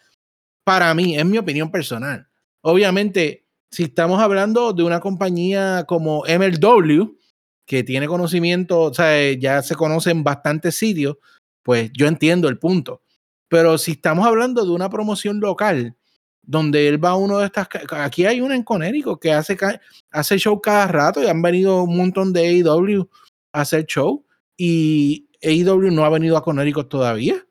para 0.65 0.95
mí, 0.95 1.19
es 1.19 1.25
mi 1.27 1.37
opinión 1.37 1.71
personal. 1.71 2.27
Obviamente, 2.63 3.47
si 3.71 3.85
estamos 3.85 4.21
hablando 4.21 4.73
de 4.73 4.83
una 4.83 5.01
compañía 5.01 5.85
como 5.87 6.25
MLW, 6.25 7.17
que 7.67 7.85
tiene 7.85 8.09
conocimiento, 8.09 8.81
o 8.81 8.95
sea, 8.95 9.33
ya 9.33 9.63
se 9.63 9.75
conocen 9.75 10.25
bastantes 10.25 10.77
sitios, 10.77 11.19
pues 11.63 11.91
yo 11.93 12.07
entiendo 12.07 12.49
el 12.49 12.59
punto. 12.59 13.03
Pero 13.51 13.77
si 13.79 13.91
estamos 13.91 14.25
hablando 14.25 14.65
de 14.65 14.71
una 14.71 14.89
promoción 14.89 15.41
local, 15.41 15.97
donde 16.43 16.89
él 16.89 17.05
va 17.05 17.11
a 17.11 17.17
uno 17.17 17.39
de 17.39 17.47
estas. 17.47 17.69
Aquí 17.91 18.25
hay 18.25 18.41
una 18.41 18.55
en 18.55 18.63
Conérico 18.63 19.19
que 19.19 19.33
hace, 19.33 19.59
hace 20.11 20.39
show 20.39 20.61
cada 20.61 20.87
rato 20.87 21.23
y 21.23 21.27
han 21.27 21.43
venido 21.43 21.83
un 21.83 21.97
montón 21.97 22.33
de 22.33 22.47
AEW 22.47 23.09
a 23.53 23.61
hacer 23.61 23.85
show 23.87 24.25
y 24.57 25.29
AEW 25.43 25.91
no 25.91 26.05
ha 26.05 26.11
venido 26.11 26.37
a 26.37 26.43
Conérico 26.43 26.87
todavía. 26.87 27.45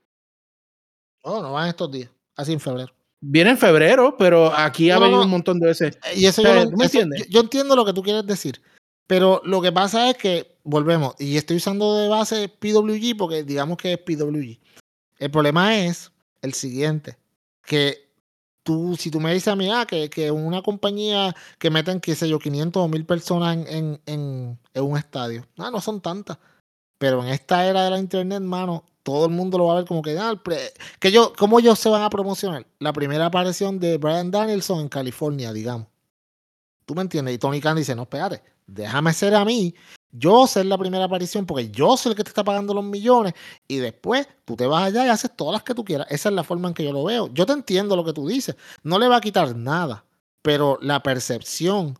No, 1.24 1.42
no 1.42 1.52
van 1.54 1.68
estos 1.68 1.92
días, 1.92 2.10
así 2.36 2.54
en 2.54 2.60
febrero. 2.60 2.94
Viene 3.22 3.50
en 3.50 3.58
febrero, 3.58 4.16
pero 4.18 4.56
aquí 4.56 4.90
ha 4.90 5.00
venido 5.00 5.24
un 5.24 5.30
montón 5.30 5.60
de 5.60 5.68
veces. 5.68 5.98
Eh, 6.06 6.20
y 6.20 6.26
eso, 6.26 6.42
yo, 6.42 6.72
¿me 6.72 6.86
entiendes? 6.86 7.28
yo, 7.28 7.42
entiendo 7.42 7.76
lo 7.76 7.84
que 7.84 7.92
tú 7.92 8.02
quieres 8.02 8.26
decir, 8.26 8.62
pero 9.06 9.42
lo 9.44 9.62
que 9.62 9.74
pasa 9.74 10.10
es 10.10 10.16
que, 10.16 10.58
volvemos, 10.64 11.16
y 11.20 11.36
estoy 11.36 11.58
usando 11.58 11.98
de 11.98 12.08
base 12.08 12.48
PWG 12.48 13.18
porque 13.18 13.44
digamos 13.44 13.78
que 13.78 13.94
es 13.94 14.00
PWG. 14.00 14.60
El 15.20 15.32
problema 15.32 15.78
es 15.78 16.12
el 16.42 16.54
siguiente, 16.54 17.18
que 17.66 18.10
tú, 18.64 18.96
si 18.98 19.12
tú 19.12 19.20
me 19.20 19.34
dices 19.34 19.50
a 19.50 19.56
mí, 19.56 19.70
ah, 19.70 19.86
que, 19.86 20.10
que 20.10 20.32
una 20.32 20.62
compañía 20.62 21.36
que 21.58 21.70
meten, 21.70 22.00
qué 22.00 22.16
sé 22.16 22.30
yo, 22.30 22.40
500 22.40 22.82
o 22.82 22.88
1000 22.88 23.06
personas 23.06 23.58
en, 23.68 24.02
en, 24.06 24.60
en, 24.74 24.84
un 24.84 24.98
estadio, 24.98 25.46
ah, 25.58 25.70
no 25.70 25.82
son 25.82 26.02
tantas. 26.02 26.38
Pero 26.98 27.22
en 27.24 27.30
esta 27.30 27.66
era 27.66 27.84
de 27.84 27.90
la 27.92 28.00
internet, 28.00 28.42
mano, 28.42 28.84
todo 29.04 29.26
el 29.26 29.32
mundo 29.32 29.58
lo 29.58 29.66
va 29.66 29.74
a 29.74 29.78
ver 29.78 29.86
como 29.86 30.02
que, 30.02 30.18
ah, 30.18 30.42
que 31.00 31.12
yo, 31.12 31.34
¿cómo 31.38 31.60
ellos 31.60 31.78
se 31.78 31.90
van 31.90 32.04
a 32.04 32.10
promocionar? 32.10 32.66
La 32.80 32.94
primera 32.94 33.26
aparición 33.26 33.80
de 33.80 33.98
Brian 33.98 34.32
Danielson 34.32 34.80
en 34.80 34.90
California, 34.90 35.52
digamos. 35.52 35.88
¿Tú 36.86 36.96
me 36.96 37.02
entiendes? 37.02 37.36
Y 37.36 37.38
Tony 37.38 37.60
Khan 37.60 37.76
dice, 37.76 37.94
no, 37.94 38.04
espérate, 38.04 38.42
déjame 38.66 39.14
ser 39.14 39.36
a 39.36 39.44
mí 39.44 39.76
yo 40.12 40.48
ser 40.48 40.66
la 40.66 40.78
primera 40.78 41.06
aparición 41.06 41.46
porque 41.46 41.70
yo 41.70 41.96
soy 41.98 42.12
el 42.12 42.16
que 42.16 42.24
te 42.24 42.30
está 42.30 42.44
pagando 42.44 42.74
los 42.74 42.84
millones 42.84 43.34
y 43.68 43.78
después 43.78 44.28
tú 44.46 44.56
te 44.56 44.66
vas 44.66 44.84
allá 44.84 45.06
y 45.06 45.10
haces 45.10 45.36
todas 45.36 45.54
las 45.54 45.64
que 45.64 45.76
tú 45.76 45.84
quieras. 45.84 46.08
Esa 46.10 46.30
es 46.30 46.36
la 46.36 46.44
forma 46.44 46.68
en 46.68 46.74
que 46.74 46.84
yo 46.84 46.92
lo 46.92 47.04
veo. 47.04 47.30
Yo 47.34 47.46
te 47.46 47.54
entiendo 47.54 47.96
lo 47.96 48.04
que 48.04 48.14
tú 48.14 48.28
dices. 48.28 48.56
No 48.84 49.00
le 49.00 49.08
va 49.08 49.18
a 49.18 49.22
quitar 49.22 49.56
nada, 49.56 50.06
pero 50.42 50.78
la 50.82 51.04
percepción 51.04 51.98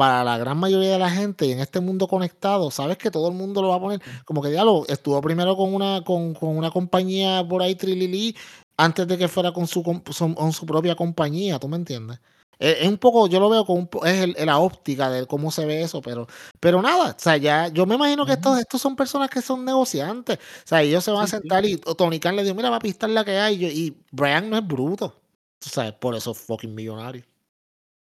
para 0.00 0.24
la 0.24 0.38
gran 0.38 0.56
mayoría 0.56 0.92
de 0.92 0.98
la 0.98 1.10
gente 1.10 1.44
y 1.44 1.52
en 1.52 1.60
este 1.60 1.78
mundo 1.78 2.08
conectado, 2.08 2.70
sabes 2.70 2.96
que 2.96 3.10
todo 3.10 3.28
el 3.28 3.34
mundo 3.34 3.60
lo 3.60 3.68
va 3.68 3.76
a 3.76 3.80
poner 3.80 4.00
como 4.24 4.40
que 4.40 4.50
ya 4.50 4.64
lo 4.64 4.86
estuvo 4.88 5.20
primero 5.20 5.54
con 5.58 5.74
una, 5.74 6.02
con, 6.02 6.34
una 6.40 6.70
compañía 6.70 7.46
por 7.46 7.60
ahí, 7.60 7.74
Trilili, 7.74 8.34
antes 8.78 9.06
de 9.06 9.18
que 9.18 9.28
fuera 9.28 9.52
con 9.52 9.66
su, 9.66 9.82
con 9.82 10.52
su 10.54 10.64
propia 10.64 10.96
compañía, 10.96 11.58
¿tú 11.58 11.68
me 11.68 11.76
entiendes? 11.76 12.18
Es, 12.60 12.86
un 12.86 12.98
poco, 12.98 13.26
yo 13.26 13.40
lo 13.40 13.48
veo 13.48 13.64
como 13.64 13.88
es 14.04 14.44
la 14.44 14.58
óptica 14.58 15.08
de 15.08 15.26
cómo 15.26 15.50
se 15.50 15.64
ve 15.64 15.82
eso, 15.82 16.02
pero, 16.02 16.26
pero 16.60 16.82
nada, 16.82 17.16
o 17.16 17.18
sea, 17.18 17.38
ya, 17.38 17.68
yo 17.68 17.86
me 17.86 17.94
imagino 17.94 18.26
que 18.26 18.32
estos, 18.32 18.58
estos 18.58 18.82
son 18.82 18.94
personas 18.94 19.30
que 19.30 19.40
son 19.40 19.64
negociantes, 19.64 20.36
o 20.36 20.68
sea, 20.68 20.82
ellos 20.82 21.02
se 21.02 21.10
van 21.10 21.24
a 21.24 21.26
sentar 21.26 21.64
y 21.64 21.78
Tony 21.78 22.20
Khan 22.20 22.36
le 22.36 22.42
dijo, 22.42 22.54
mira, 22.54 22.68
va 22.68 22.76
a 22.76 22.80
pistar 22.80 23.08
la 23.08 23.24
que 23.24 23.38
hay, 23.38 23.64
y, 23.64 23.96
Brian 24.12 24.50
no 24.50 24.58
es 24.58 24.66
bruto, 24.66 25.06
o 25.06 25.68
sea, 25.68 25.98
por 25.98 26.14
eso 26.14 26.34
fucking 26.34 26.74
millonario. 26.74 27.24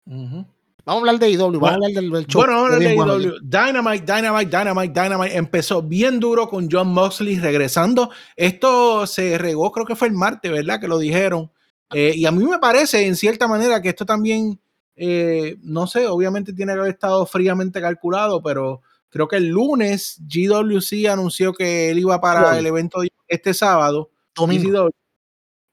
Vamos 0.05 0.46
a 0.86 0.92
hablar 0.92 1.18
de 1.18 1.30
IW, 1.30 1.59
vamos 1.59 1.70
a 1.70 1.74
hablar 1.74 1.90
del, 1.92 2.26
show. 2.26 2.42
Bueno, 2.42 2.55
vamos 2.55 2.72
a 2.72 2.74
hablar 2.74 2.78
de 2.80 2.94
IW. 2.94 3.38
Dynamite, 3.40 4.05
Dynamite, 4.05 4.59
Dynamite, 4.59 5.00
Dynamite. 5.00 5.36
Empezó 5.36 5.80
bien 5.80 6.18
duro 6.18 6.48
con 6.48 6.68
John 6.70 6.92
Moxley 6.92 7.38
regresando. 7.38 8.11
Esto 8.36 9.07
se 9.07 9.38
regó, 9.38 9.70
creo 9.70 9.86
que 9.86 9.94
fue 9.94 10.09
el 10.09 10.14
martes, 10.14 10.50
¿verdad? 10.50 10.80
Que 10.80 10.88
lo 10.88 10.98
dijeron. 10.98 11.50
Eh, 11.93 12.12
y 12.16 12.26
a 12.26 12.30
mí 12.30 12.45
me 12.45 12.59
parece, 12.59 13.07
en 13.07 13.16
cierta 13.16 13.47
manera, 13.47 13.82
que 13.82 13.90
esto 13.90 14.07
también 14.07 14.59
eh, 14.97 15.57
no 15.62 15.86
sé, 15.86 16.07
obviamente 16.07 16.53
tiene 16.53 16.74
que 16.74 16.80
haber 16.80 16.93
estado 16.93 17.24
fríamente 17.26 17.80
calculado, 17.80 18.43
pero 18.43 18.82
creo 19.09 19.26
que 19.26 19.36
el 19.36 19.49
lunes 19.49 20.18
GWC 20.20 21.09
anunció 21.11 21.53
que 21.53 21.90
él 21.90 21.99
iba 21.99 22.20
para 22.20 22.59
el 22.59 22.66
evento 22.66 23.03
este 23.26 23.55
sábado. 23.55 24.11
Domingo. 24.34 24.90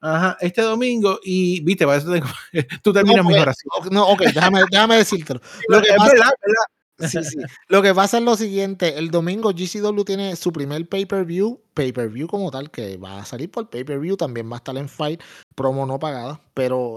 Ajá, 0.02 0.38
este 0.40 0.62
domingo 0.62 1.20
y 1.22 1.60
viste, 1.60 1.84
tú 2.82 2.92
terminas 2.92 3.22
no, 3.22 3.30
mejor 3.30 3.50
así. 3.50 3.68
No, 3.90 4.08
ok, 4.08 4.22
déjame, 4.34 4.62
déjame 4.70 4.96
decírtelo. 4.96 5.40
Lo 5.68 5.82
que, 5.82 5.90
pasa, 5.94 6.32
Sí, 7.00 7.24
sí. 7.24 7.38
Lo 7.68 7.82
que 7.82 7.94
pasa 7.94 8.18
es 8.18 8.24
lo 8.24 8.36
siguiente, 8.36 8.98
el 8.98 9.10
domingo 9.10 9.52
GCW 9.52 10.04
tiene 10.04 10.36
su 10.36 10.52
primer 10.52 10.88
pay-per-view, 10.88 11.60
pay-per-view 11.74 12.26
como 12.26 12.50
tal, 12.50 12.70
que 12.70 12.96
va 12.96 13.20
a 13.20 13.24
salir 13.24 13.50
por 13.50 13.70
pay-per-view, 13.70 14.16
también 14.16 14.50
va 14.50 14.56
a 14.56 14.58
estar 14.58 14.76
en 14.76 14.88
Fight, 14.88 15.20
promo 15.54 15.86
no 15.86 15.98
pagada, 15.98 16.40
pero 16.54 16.96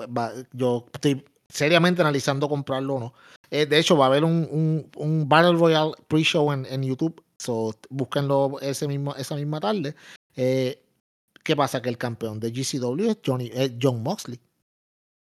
yo 0.51 0.85
estoy 0.93 1.23
seriamente 1.47 2.01
analizando 2.01 2.49
comprarlo 2.49 2.95
o 2.95 2.99
no. 2.99 3.13
Eh, 3.49 3.65
de 3.65 3.77
hecho, 3.77 3.95
va 3.95 4.05
a 4.05 4.07
haber 4.07 4.23
un, 4.23 4.89
un, 4.95 5.29
Battle 5.29 5.53
Royale 5.53 5.93
pre-show 6.07 6.51
en, 6.51 6.65
en, 6.65 6.83
YouTube, 6.83 7.23
so, 7.37 7.73
búsquenlo 7.89 8.59
ese 8.61 8.87
mismo, 8.87 9.15
esa 9.15 9.35
misma 9.35 9.59
tarde. 9.59 9.95
Eh, 10.35 10.83
¿Qué 11.43 11.55
pasa? 11.55 11.81
Que 11.81 11.89
el 11.89 11.97
campeón 11.97 12.39
de 12.39 12.51
GCW 12.51 13.11
es, 13.11 13.17
Johnny, 13.23 13.51
John 13.79 14.01
Moxley. 14.01 14.39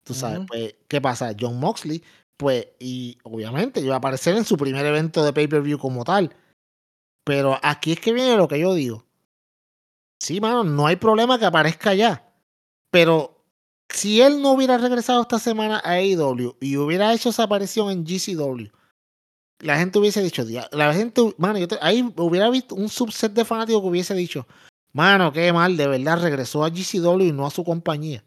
Tú 0.05 0.15
sabes, 0.15 0.41
pues, 0.49 0.75
¿qué 0.89 1.01
pasa? 1.01 1.35
John 1.39 1.59
Moxley 1.59 2.03
pues, 2.37 2.69
y 2.79 3.19
obviamente 3.25 3.81
iba 3.81 3.95
a 3.95 3.99
aparecer 3.99 4.37
en 4.37 4.45
su 4.45 4.57
primer 4.57 4.85
evento 4.85 5.25
de 5.25 5.33
pay-per-view 5.33 5.79
como 5.79 6.05
tal. 6.05 6.35
Pero 7.25 7.59
aquí 7.63 7.93
es 7.93 8.01
que 8.01 8.13
viene 8.13 8.37
lo 8.37 8.49
que 8.49 8.59
yo 8.59 8.75
digo. 8.75 9.05
Sí, 10.21 10.41
mano, 10.41 10.65
no 10.65 10.87
hay 10.87 10.97
problema 10.97 11.39
que 11.39 11.47
aparezca 11.47 11.95
ya. 11.95 12.29
Pero 12.91 13.45
si 13.89 14.21
él 14.21 14.41
no 14.41 14.53
hubiera 14.53 14.79
regresado 14.79 15.23
esta 15.23 15.39
semana 15.39 15.81
a 15.85 15.93
AEW 15.93 16.57
y 16.61 16.77
hubiera 16.77 17.13
hecho 17.13 17.29
esa 17.29 17.45
aparición 17.45 17.91
en 17.91 18.05
GCW, 18.05 18.69
la 19.61 19.79
gente 19.79 19.99
hubiese 19.99 20.23
dicho, 20.23 20.45
la 20.73 20.93
gente, 20.93 21.35
mano, 21.39 21.59
ahí 21.81 22.13
hubiera 22.17 22.51
visto 22.51 22.75
un 22.75 22.89
subset 22.89 23.33
de 23.33 23.45
fanáticos 23.45 23.81
que 23.81 23.89
hubiese 23.89 24.15
dicho, 24.15 24.47
mano, 24.93 25.33
qué 25.33 25.53
mal, 25.53 25.77
de 25.77 25.87
verdad 25.87 26.21
regresó 26.21 26.65
a 26.65 26.71
GCW 26.71 27.23
y 27.23 27.33
no 27.33 27.47
a 27.47 27.51
su 27.51 27.65
compañía. 27.65 28.25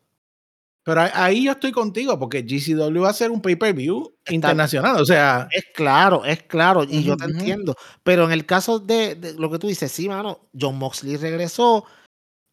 Pero 0.86 1.02
ahí 1.16 1.46
yo 1.46 1.54
estoy 1.54 1.72
contigo, 1.72 2.20
porque 2.20 2.44
GCW 2.44 3.02
va 3.02 3.10
a 3.10 3.14
ser 3.14 3.32
un 3.32 3.42
pay-per-view 3.42 4.14
internacional, 4.30 5.02
o 5.02 5.06
sea. 5.06 5.48
Es 5.52 5.66
claro, 5.74 6.24
es 6.24 6.44
claro, 6.44 6.84
y 6.84 7.04
yo 7.04 7.18
te 7.18 7.26
entiendo. 7.26 7.76
Pero 8.04 8.26
en 8.26 8.32
el 8.32 8.46
caso 8.46 8.78
de, 8.78 9.34
lo 9.36 9.50
que 9.50 9.58
tú 9.58 9.68
dices, 9.68 9.92
sí, 9.92 10.08
mano, 10.08 10.48
John 10.58 10.78
Moxley 10.78 11.18
regresó, 11.18 11.86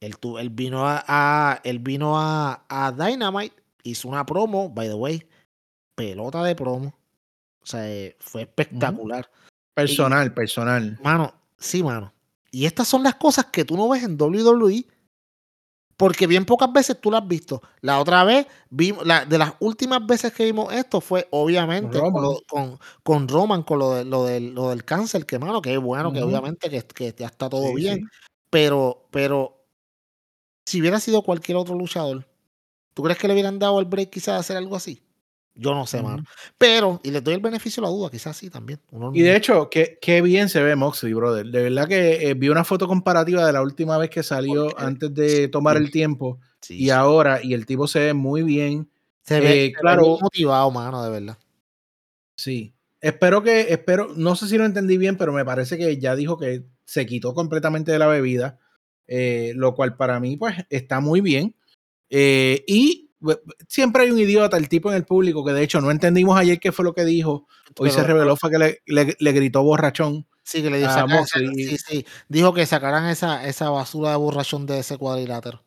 él, 0.01 0.17
él 0.41 0.49
vino 0.49 0.83
a, 0.87 1.61
él 1.63 1.79
vino 1.81 2.19
a, 2.19 2.65
a, 2.71 2.91
Dynamite, 2.93 3.55
hizo 3.83 4.09
una 4.09 4.25
promo, 4.25 4.71
by 4.71 4.89
the 4.89 4.95
way, 4.95 5.29
pelota 5.95 6.43
de 6.43 6.57
promo. 6.57 6.95
O 7.61 7.67
sea, 7.67 7.87
eh, 7.87 8.17
fue 8.19 8.43
espectacular. 8.43 9.31
Personal, 9.75 10.33
personal. 10.33 10.99
Mano, 11.05 11.35
sí, 11.59 11.83
mano. 11.83 12.15
Y 12.51 12.65
estas 12.65 12.89
son 12.89 13.03
las 13.03 13.17
cosas 13.17 13.45
que 13.53 13.67
tú 13.67 13.77
no 13.77 13.91
ves 13.91 14.05
en 14.05 14.17
WWE 14.19 14.87
porque 15.97 16.27
bien 16.27 16.45
pocas 16.45 16.73
veces 16.73 17.01
tú 17.01 17.11
lo 17.11 17.17
has 17.17 17.27
visto. 17.27 17.63
La 17.81 18.01
otra 18.01 18.25
vez, 18.25 18.47
vimos, 18.71 19.07
la, 19.07 19.25
de 19.25 19.39
las 19.39 19.55
últimas 19.61 20.05
veces 20.07 20.33
que 20.33 20.45
vimos 20.45 20.73
esto 20.73 21.01
fue 21.01 21.29
obviamente 21.31 21.99
con, 22.49 22.79
con, 23.03 23.29
Roman, 23.29 23.63
con 23.63 23.79
lo, 23.79 23.95
de, 23.95 24.05
lo, 24.05 24.29
lo, 24.41 24.71
del 24.71 24.85
cáncer, 24.85 25.27
que 25.27 25.39
mano, 25.39 25.63
que 25.63 25.75
es 25.75 25.81
bueno, 25.81 26.13
que 26.13 26.23
obviamente 26.23 26.71
que, 26.71 26.83
que, 26.83 27.15
ya 27.17 27.27
está 27.27 27.49
todo 27.49 27.75
bien. 27.75 28.09
Pero, 28.51 29.09
pero 29.11 29.65
si 30.67 30.81
hubiera 30.81 31.01
sido 31.01 31.23
cualquier 31.23 31.57
otro 31.57 31.75
luchador, 31.75 32.27
¿tú 32.95 33.03
crees 33.03 33.19
que 33.19 33.29
le 33.29 33.35
hubieran 33.35 33.59
dado 33.59 33.81
el 33.81 33.87
break 33.87 34.11
quizás 34.11 34.35
de 34.35 34.41
hacer 34.41 34.57
algo 34.57 34.77
así? 34.77 35.03
Yo 35.55 35.75
no 35.75 35.87
sé, 35.87 36.03
mano. 36.03 36.25
Pero, 36.57 37.01
y 37.03 37.11
le 37.11 37.21
doy 37.21 37.35
el 37.35 37.41
beneficio 37.41 37.83
de 37.83 37.89
la 37.89 37.93
duda, 37.95 38.11
quizás 38.11 38.37
sí 38.37 38.49
también. 38.49 38.81
y 39.13 39.21
de 39.21 39.37
hecho, 39.37 39.69
qué, 39.69 39.99
qué, 40.01 40.23
bien 40.23 40.49
se 40.49 40.63
ve 40.63 40.77
Moxley, 40.77 41.13
brother. 41.13 41.47
De 41.47 41.63
verdad 41.65 41.87
que 41.87 42.31
eh, 42.31 42.35
vi 42.35 42.49
una 42.49 42.65
foto 42.65 42.89
comparativa 42.89 43.47
de 43.47 43.53
la 43.53 43.63
última 43.63 43.99
vez 43.99 44.09
que 44.09 44.23
salió 44.23 44.79
antes 44.79 45.15
de 45.15 45.49
tomar 45.49 45.77
el 45.77 45.91
tiempo 45.91 46.41
y 46.69 46.91
ahora, 46.91 47.41
y 47.43 47.53
el 47.53 47.67
tipo 47.67 47.87
se 47.87 47.99
ve 47.99 48.15
muy 48.15 48.43
bien. 48.43 48.89
Se 49.23 49.41
ve, 49.41 49.67
eh, 49.67 49.73
claro, 49.73 50.19
motivado, 50.21 50.71
mano, 50.71 51.05
de 51.05 51.11
verdad. 51.11 51.39
Sí. 52.35 52.73
Espero 53.01 53.43
que, 53.43 53.73
espero, 53.73 54.13
no 54.17 54.37
sé 54.37 54.49
si 54.49 54.57
lo 54.57 54.65
entendí 54.65 54.97
bien, 54.97 55.17
pero 55.17 55.33
me 55.33 55.45
parece 55.45 55.77
que 55.77 55.99
ya 55.99 56.17
dijo 56.17 56.39
que 56.39 56.65
se 56.87 57.05
quitó 57.05 57.35
completamente 57.35 57.93
de 57.93 57.99
la 57.99 58.07
bebida, 58.07 58.59
eh, 59.07 59.53
lo 59.55 59.75
cual 59.75 59.97
para 59.97 60.19
mí, 60.19 60.37
pues, 60.37 60.55
está 60.71 61.01
muy 61.01 61.21
bien. 61.21 61.55
y 62.09 63.02
siempre 63.69 64.05
hay 64.05 64.11
un 64.11 64.19
idiota, 64.19 64.57
el 64.57 64.69
tipo 64.69 64.91
en 64.91 64.97
el 64.97 65.05
público, 65.05 65.45
que 65.45 65.53
de 65.53 65.63
hecho 65.63 65.81
no 65.81 65.91
entendimos 65.91 66.39
ayer 66.39 66.59
qué 66.61 66.73
fue 66.73 66.85
lo 66.85 66.95
que 66.95 67.05
dijo. 67.05 67.47
Hoy 67.79 67.91
se 67.91 68.03
reveló 68.03 68.37
fue 68.37 68.51
que 68.51 68.81
le, 68.87 69.33
gritó 69.33 69.63
borrachón. 69.63 70.27
Sí, 70.45 70.63
que 70.63 70.71
le 70.71 70.79
dijo, 70.79 70.91
sí, 71.27 71.79
sí. 71.79 72.07
dijo 72.29 72.53
que 72.53 72.67
sacaran 72.67 73.09
esa, 73.09 73.47
esa 73.47 73.71
basura 73.71 74.11
de 74.11 74.17
borrachón 74.17 74.67
de 74.67 74.81
ese 74.81 74.99
cuadrilátero. 74.99 75.65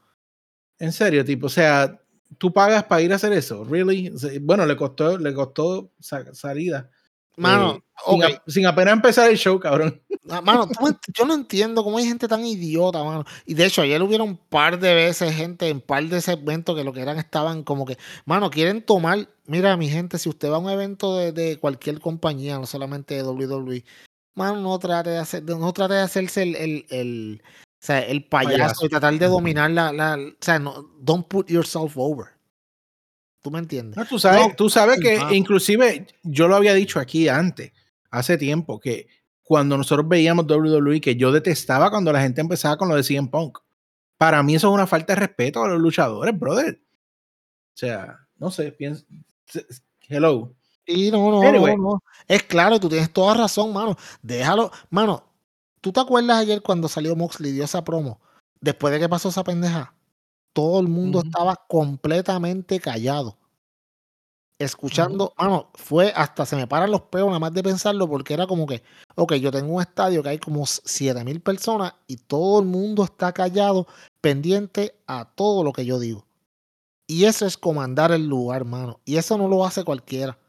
En 0.79 0.91
serio, 0.91 1.23
tipo, 1.23 1.47
o 1.47 1.49
sea, 1.49 2.01
tú 2.37 2.51
pagas 2.51 2.83
para 2.83 3.01
ir 3.01 3.13
a 3.13 3.15
hacer 3.15 3.33
eso, 3.33 3.63
really? 3.63 4.11
Bueno, 4.41 4.65
le 4.65 4.75
costó, 4.75 5.17
le 5.17 5.33
costó 5.33 5.91
salida. 6.33 6.89
Mano, 7.37 7.83
eh, 8.23 8.39
sin, 8.47 8.65
apenas 8.65 8.93
empezar 8.93 9.29
el 9.29 9.37
show, 9.37 9.59
cabrón. 9.59 10.01
Ah, 10.27 10.41
mano, 10.41 10.67
yo 11.15 11.23
no 11.23 11.35
entiendo 11.35 11.83
cómo 11.83 11.99
hay 11.99 12.07
gente 12.07 12.27
tan 12.27 12.43
idiota, 12.43 13.03
mano. 13.03 13.25
Y 13.45 13.53
de 13.53 13.67
hecho, 13.67 13.83
ayer 13.83 14.01
hubieron 14.01 14.29
un 14.29 14.37
par 14.37 14.79
de 14.79 14.95
veces 14.95 15.35
gente 15.35 15.69
en 15.69 15.81
par 15.81 16.03
de 16.05 16.19
segmentos 16.19 16.75
que 16.75 16.83
lo 16.83 16.93
que 16.93 17.01
eran 17.01 17.19
estaban 17.19 17.63
como 17.63 17.85
que, 17.85 17.99
mano, 18.25 18.49
quieren 18.49 18.81
tomar. 18.81 19.29
Mira, 19.45 19.77
mi 19.77 19.87
gente, 19.87 20.17
si 20.17 20.27
usted 20.27 20.49
va 20.49 20.55
a 20.55 20.59
un 20.59 20.71
evento 20.71 21.15
de, 21.15 21.59
cualquier 21.59 21.99
compañía, 21.99 22.57
no 22.57 22.65
solamente 22.65 23.13
de 23.13 23.21
WWE, 23.21 23.85
mano, 24.33 24.61
no 24.61 24.79
trate 24.79 25.11
de 25.11 25.19
hacer, 25.19 25.43
no 25.43 25.71
trate 25.73 25.93
de 25.93 26.01
hacerse 26.01 26.41
el, 26.41 26.55
el, 26.55 26.85
el, 26.89 27.43
o 27.45 27.85
sea, 27.85 27.99
el 27.99 28.25
payaso, 28.25 28.87
y 28.87 28.89
tratar 28.89 29.13
de 29.19 29.27
dominar 29.27 29.69
la, 29.69 29.93
la, 29.93 30.15
o 30.15 30.35
sea, 30.41 30.57
no, 30.57 30.89
don't 31.01 31.27
put 31.27 31.51
yourself 31.51 31.93
over. 31.97 32.34
¿Tú 33.45 33.51
me 33.51 33.59
entiendes? 33.59 34.09
tú 34.09 34.17
sabes, 34.17 34.55
tú 34.55 34.71
sabes 34.71 34.99
que 34.99 35.19
inclusive 35.35 36.07
yo 36.23 36.47
lo 36.47 36.55
había 36.55 36.73
dicho 36.73 36.99
aquí 36.99 37.29
antes, 37.29 37.73
hace 38.09 38.39
tiempo, 38.39 38.79
que 38.79 39.07
cuando 39.43 39.77
nosotros 39.77 40.07
veíamos 40.09 40.47
WWE, 40.47 40.99
que 40.99 41.15
yo 41.15 41.31
detestaba 41.31 41.91
cuando 41.91 42.11
la 42.11 42.21
gente 42.21 42.41
empezaba 42.41 42.75
con 42.75 42.89
lo 42.89 42.95
de 42.95 43.03
CM 43.03 43.27
Punk. 43.27 43.59
Para 44.17 44.41
mí 44.41 44.55
eso 44.55 44.69
es 44.69 44.73
una 44.73 44.87
falta 44.87 45.13
de 45.13 45.19
respeto 45.19 45.63
a 45.63 45.67
los 45.67 45.79
luchadores, 45.79 46.35
brother. 46.39 46.81
O 46.81 47.77
sea, 47.77 48.17
no 48.37 48.49
sé, 48.49 48.71
pienso. 48.71 49.05
Hello. 50.09 50.51
Y 50.87 51.11
no, 51.11 51.29
no, 51.29 51.51
no, 51.51 51.77
no. 51.77 52.03
Es 52.27 52.41
claro, 52.41 52.79
tú 52.79 52.89
tienes 52.89 53.13
toda 53.13 53.35
razón, 53.35 53.71
mano. 53.71 53.95
Déjalo. 54.23 54.71
Mano, 54.89 55.23
¿tú 55.81 55.91
te 55.91 55.99
acuerdas 55.99 56.39
ayer 56.39 56.63
cuando 56.63 56.87
salió 56.87 57.15
Moxley 57.15 57.51
dio 57.51 57.65
esa 57.65 57.83
promo? 57.83 58.19
Después 58.59 58.91
de 58.91 59.01
que 59.01 59.07
pasó 59.07 59.29
esa 59.29 59.43
pendeja 59.43 59.94
todo 60.55 60.79
el 60.79 60.87
mundo 60.87 61.21
estaba 61.21 61.57
completamente 61.67 62.79
callado. 62.79 63.37
Escuchando, 64.57 65.33
mano, 65.37 65.69
fue 65.73 66.13
hasta 66.15 66.45
se 66.45 66.55
me 66.55 66.65
paran 66.65 66.91
los 66.91 67.01
pelos 67.01 67.27
nada 67.27 67.39
más 67.39 67.53
de 67.53 67.61
pensarlo 67.61 68.07
porque 68.07 68.33
era 68.33 68.47
como 68.47 68.65
que, 68.65 68.81
ok, 69.15 69.33
yo 69.33 69.51
tengo 69.51 69.73
un 69.73 69.81
estadio 69.81 70.23
que 70.23 70.29
hay 70.29 70.37
como 70.39 70.65
7 70.65 71.25
mil 71.25 71.41
personas 71.41 71.93
y 72.07 72.15
todo 72.15 72.61
el 72.61 72.67
mundo 72.67 73.03
está 73.03 73.33
callado, 73.33 73.85
pendiente 74.21 74.95
a 75.07 75.25
todo 75.25 75.61
lo 75.61 75.73
que 75.73 75.85
yo 75.85 75.99
digo. 75.99 76.25
Y 77.05 77.25
eso 77.25 77.45
es 77.45 77.57
comandar 77.57 78.13
el 78.13 78.25
lugar, 78.25 78.63
mano. 78.63 79.01
Y 79.03 79.17
eso 79.17 79.37
no 79.37 79.49
lo 79.49 79.65
hace 79.65 79.83
cualquiera. 79.83 80.39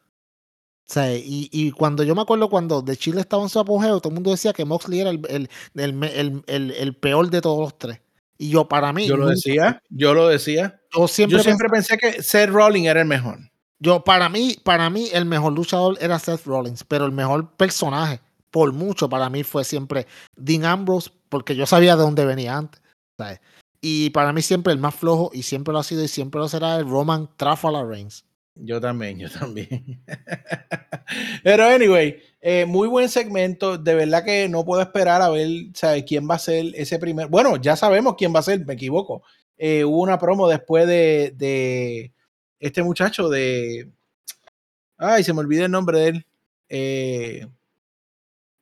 O 0.88 0.92
sea, 0.92 1.16
y, 1.16 1.48
y, 1.50 1.72
cuando 1.72 2.04
yo 2.04 2.14
me 2.14 2.22
acuerdo 2.22 2.48
cuando 2.48 2.80
de 2.80 2.96
Chile 2.96 3.20
estaba 3.20 3.42
en 3.42 3.48
su 3.48 3.58
apogeo, 3.58 4.00
todo 4.00 4.10
el 4.10 4.14
mundo 4.14 4.30
decía 4.30 4.52
que 4.52 4.64
Moxley 4.64 5.00
era 5.00 5.10
el, 5.10 5.50
el, 5.74 6.74
el 6.76 6.96
peor 6.96 7.28
de 7.28 7.40
todos 7.40 7.58
los 7.58 7.76
tres. 7.76 8.00
Y 8.38 8.50
yo, 8.50 8.68
para 8.68 8.92
mí. 8.92 9.06
Yo 9.06 9.16
lo 9.16 9.28
decía, 9.28 9.82
yo 9.88 10.14
lo 10.14 10.28
decía. 10.28 10.80
Yo 10.94 11.08
siempre, 11.08 11.42
siempre 11.42 11.68
pensé, 11.68 11.96
que 11.96 12.22
Seth 12.22 12.50
Rollins 12.50 12.86
era 12.86 13.00
el 13.00 13.06
mejor. 13.06 13.38
Yo, 13.78 14.04
para 14.04 14.28
mí, 14.28 14.56
para 14.64 14.88
mí, 14.90 15.08
el 15.12 15.26
mejor 15.26 15.52
luchador 15.52 15.98
era 16.00 16.18
Seth 16.18 16.44
Rollins, 16.44 16.84
pero 16.84 17.04
el 17.04 17.12
mejor 17.12 17.50
personaje, 17.56 18.20
por 18.50 18.72
mucho, 18.72 19.08
para 19.08 19.28
mí 19.28 19.42
fue 19.42 19.64
siempre 19.64 20.06
Dean 20.36 20.64
Ambrose, 20.64 21.10
porque 21.28 21.54
yo 21.54 21.66
sabía 21.66 21.96
de 21.96 22.02
dónde 22.02 22.24
venía 22.24 22.56
antes. 22.56 22.80
Y 23.80 24.10
para 24.10 24.32
mí 24.32 24.42
siempre 24.42 24.72
el 24.72 24.78
más 24.78 24.94
flojo, 24.94 25.30
y 25.34 25.42
siempre 25.42 25.72
lo 25.72 25.78
ha 25.78 25.84
sido 25.84 26.02
y 26.02 26.08
siempre 26.08 26.40
lo 26.40 26.48
será, 26.48 26.76
el 26.76 26.88
Roman 26.88 27.28
Trafalgar 27.36 27.86
Reigns. 27.86 28.24
Yo 28.54 28.80
también, 28.80 29.18
yo 29.18 29.28
también. 29.28 30.02
Pero 31.44 31.64
anyway, 31.64 32.22
eh, 32.40 32.66
muy 32.66 32.88
buen 32.88 33.08
segmento. 33.08 33.78
De 33.78 33.94
verdad 33.94 34.24
que 34.24 34.48
no 34.48 34.64
puedo 34.64 34.82
esperar 34.82 35.22
a 35.22 35.28
ver 35.30 35.48
quién 36.06 36.28
va 36.28 36.36
a 36.36 36.38
ser 36.38 36.66
ese 36.74 36.98
primer. 36.98 37.28
Bueno, 37.28 37.56
ya 37.56 37.76
sabemos 37.76 38.14
quién 38.16 38.34
va 38.34 38.40
a 38.40 38.42
ser, 38.42 38.64
me 38.64 38.74
equivoco. 38.74 39.22
Eh, 39.58 39.84
hubo 39.84 40.02
una 40.02 40.18
promo 40.18 40.48
después 40.48 40.86
de, 40.86 41.32
de, 41.36 42.12
este 42.60 42.82
muchacho 42.82 43.28
de. 43.28 43.90
Ay, 44.98 45.24
se 45.24 45.32
me 45.32 45.40
olvidó 45.40 45.64
el 45.64 45.70
nombre 45.70 45.98
de 45.98 46.08
él. 46.08 46.26
Eh, 46.68 47.46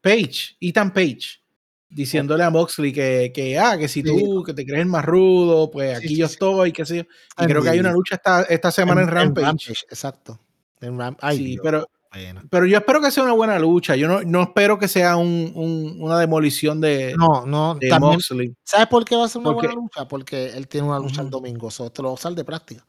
Page, 0.00 0.56
Ethan 0.60 0.92
Page 0.92 1.40
diciéndole 1.88 2.42
a 2.42 2.50
Moxley 2.50 2.92
que, 2.92 3.30
que, 3.32 3.56
ah, 3.56 3.78
que 3.78 3.86
si 3.86 4.02
tú 4.02 4.42
que 4.42 4.52
te 4.52 4.66
crees 4.66 4.86
más 4.86 5.04
rudo, 5.04 5.70
pues 5.70 5.96
aquí 5.96 6.16
yo 6.16 6.26
estoy, 6.26 6.72
qué 6.72 6.84
sé 6.84 6.96
yo. 6.96 7.02
Y 7.38 7.46
creo 7.46 7.62
que 7.62 7.70
hay 7.70 7.78
una 7.78 7.92
lucha 7.92 8.16
esta, 8.16 8.42
esta 8.42 8.70
semana 8.72 9.02
en, 9.02 9.08
Rampage. 9.08 9.84
Exacto. 9.88 10.40
En 10.80 10.98
Ay, 11.20 11.38
sí, 11.38 11.58
pero, 11.62 11.88
pena. 12.14 12.42
pero 12.50 12.64
yo 12.66 12.78
espero 12.78 13.00
que 13.02 13.10
sea 13.10 13.24
una 13.24 13.32
buena 13.34 13.58
lucha. 13.58 13.96
Yo 13.96 14.08
no, 14.08 14.22
no 14.22 14.42
espero 14.42 14.78
que 14.78 14.88
sea 14.88 15.16
un- 15.16 15.52
un- 15.54 15.96
una 16.00 16.18
demolición 16.18 16.80
de, 16.80 17.14
No, 17.18 17.44
no, 17.44 17.74
de 17.74 17.88
también. 17.88 18.14
Moxley. 18.14 18.54
¿Sabes 18.64 18.86
por 18.86 19.04
qué 19.04 19.16
va 19.16 19.24
a 19.24 19.28
ser 19.28 19.40
una 19.42 19.50
Porque- 19.52 19.66
buena 19.66 19.80
lucha? 19.82 20.08
Porque 20.08 20.46
él 20.46 20.66
tiene 20.68 20.86
una 20.88 20.98
lucha 20.98 21.20
el 21.22 21.28
domingo, 21.30 21.70
so, 21.70 21.90
te 21.90 22.00
lo 22.00 22.08
va 22.08 22.12
a 22.12 22.14
usar 22.14 22.34
de 22.34 22.44
práctica. 22.44 22.86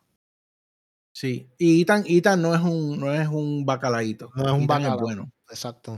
Sí. 1.14 1.50
Y 1.58 1.82
Ethan, 1.82 2.04
Ethan 2.08 2.42
no 2.42 2.54
es 2.54 2.62
un, 2.62 3.00
no 3.00 3.14
es 3.14 3.28
un 3.28 3.66
bacalaíto. 3.66 4.30
No 4.36 4.46
es 4.46 4.52
un 4.52 4.68
bacalao. 4.68 5.00
bueno. 5.00 5.32
Exacto. 5.50 5.98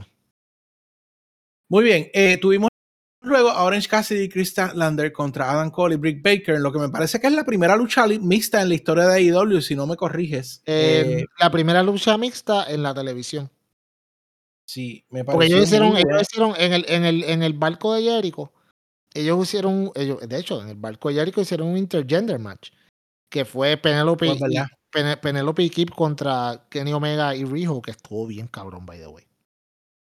Muy 1.68 1.84
bien. 1.84 2.08
eh, 2.14 2.38
tuvimos 2.38 2.68
luego 3.20 3.52
Orange 3.52 3.88
Cassidy 3.88 4.22
y 4.24 4.28
Chris 4.28 4.54
Lander 4.74 5.12
contra 5.12 5.50
Adam 5.50 5.70
Cole 5.70 5.94
y 5.94 5.98
Brick 5.98 6.22
Baker, 6.22 6.54
en 6.56 6.62
lo 6.62 6.72
que 6.72 6.78
me 6.78 6.88
parece 6.88 7.20
que 7.20 7.26
es 7.26 7.32
la 7.32 7.44
primera 7.44 7.76
lucha 7.76 8.06
mixta 8.06 8.62
en 8.62 8.68
la 8.68 8.74
historia 8.74 9.06
de 9.06 9.14
AEW, 9.30 9.60
si 9.60 9.74
no 9.74 9.86
me 9.86 9.96
corriges. 9.96 10.62
Eh, 10.66 11.20
Eh, 11.20 11.24
la 11.38 11.50
primera 11.50 11.82
lucha 11.82 12.16
mixta 12.18 12.64
en 12.70 12.82
la 12.82 12.94
televisión. 12.94 13.50
sí, 14.64 15.04
me 15.10 15.24
Porque 15.24 15.48
parece. 15.48 15.54
ellos 15.56 15.66
hicieron, 15.66 15.96
ellos 15.96 16.22
hicieron 16.22 16.54
en 16.58 16.72
el, 16.72 16.84
en 16.88 17.04
el, 17.04 17.24
en 17.24 17.42
el 17.42 17.52
barco 17.54 17.94
de 17.94 18.02
Jericho, 18.02 18.52
ellos 19.14 19.42
hicieron, 19.42 19.90
ellos, 19.94 20.20
de 20.28 20.38
hecho, 20.38 20.60
en 20.62 20.68
el 20.68 20.76
barco 20.76 21.08
de 21.08 21.14
Jericho 21.16 21.40
hicieron 21.40 21.68
un 21.68 21.78
intergender 21.78 22.38
match, 22.38 22.70
que 23.30 23.44
fue 23.44 23.76
Penelope, 23.78 24.36
Pues, 24.90 25.16
Penelope 25.20 25.68
Kip 25.70 25.90
contra 25.90 26.66
Kenny 26.70 26.92
Omega 26.92 27.34
y 27.34 27.44
Riho, 27.44 27.80
que 27.82 27.90
estuvo 27.90 28.26
bien 28.26 28.46
cabrón, 28.48 28.86
by 28.86 28.98
the 28.98 29.06
way. 29.08 29.24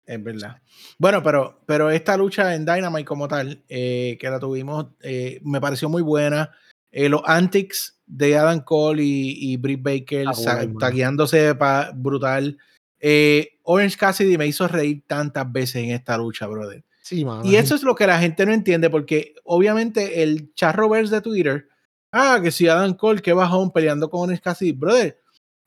Es 0.05 0.21
verdad. 0.23 0.61
Bueno, 0.97 1.23
pero, 1.23 1.61
pero 1.65 1.89
esta 1.89 2.17
lucha 2.17 2.55
en 2.55 2.65
Dynamite 2.65 3.05
como 3.05 3.27
tal, 3.27 3.63
eh, 3.69 4.17
que 4.19 4.29
la 4.29 4.39
tuvimos, 4.39 4.87
eh, 5.01 5.39
me 5.43 5.61
pareció 5.61 5.87
muy 5.89 6.01
buena. 6.01 6.51
Eh, 6.91 7.09
los 7.09 7.21
antics 7.25 7.99
de 8.05 8.37
Adam 8.37 8.61
Cole 8.61 9.01
y, 9.03 9.53
y 9.53 9.57
Britt 9.57 9.81
Baker 9.81 10.27
Ah, 10.27 10.65
tagueándose 10.79 11.55
pa- 11.55 11.91
brutal. 11.95 12.57
Eh, 12.99 13.59
Orange 13.63 13.97
Cassidy 13.97 14.37
me 14.37 14.45
hizo 14.47 14.67
reír 14.67 15.03
tantas 15.07 15.51
veces 15.51 15.77
en 15.77 15.91
esta 15.91 16.17
lucha, 16.17 16.47
brother. 16.47 16.83
Sí. 17.01 17.25
Y 17.43 17.55
eso 17.55 17.75
es 17.75 17.83
lo 17.83 17.95
que 17.95 18.07
la 18.07 18.19
gente 18.19 18.45
no 18.45 18.53
entiende, 18.53 18.89
porque 18.89 19.33
obviamente 19.43 20.23
el 20.23 20.53
charroverse 20.53 21.15
de 21.15 21.21
Twitter, 21.21 21.67
ah, 22.11 22.39
que 22.41 22.51
si 22.51 22.67
Adam 22.67 22.93
Cole, 22.93 23.21
que 23.21 23.33
bajón 23.33 23.71
peleando 23.71 24.09
con 24.09 24.21
Orange 24.21 24.41
Cassidy, 24.41 24.71
brother, 24.73 25.19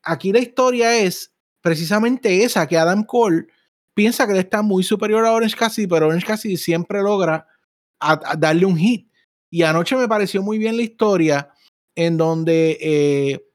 aquí 0.02 0.32
la 0.32 0.38
historia 0.38 0.98
es 0.98 1.32
precisamente 1.60 2.44
esa, 2.44 2.66
que 2.66 2.78
Adam 2.78 3.04
Cole 3.04 3.46
piensa 3.96 4.28
que 4.28 4.38
está 4.38 4.62
muy 4.62 4.84
superior 4.84 5.26
a 5.26 5.32
Orange 5.32 5.56
Cassidy, 5.56 5.88
pero 5.88 6.08
Orange 6.08 6.26
Cassidy 6.26 6.58
siempre 6.58 7.02
logra 7.02 7.48
a- 8.00 8.20
a 8.32 8.36
darle 8.36 8.66
un 8.66 8.76
hit. 8.76 9.10
Y 9.50 9.62
anoche 9.64 9.96
me 9.96 10.08
pareció 10.08 10.42
muy 10.42 10.58
bien 10.58 10.76
la 10.76 10.82
historia 10.84 11.50
en 11.96 12.18
donde 12.18 12.78
eh, 12.80 13.46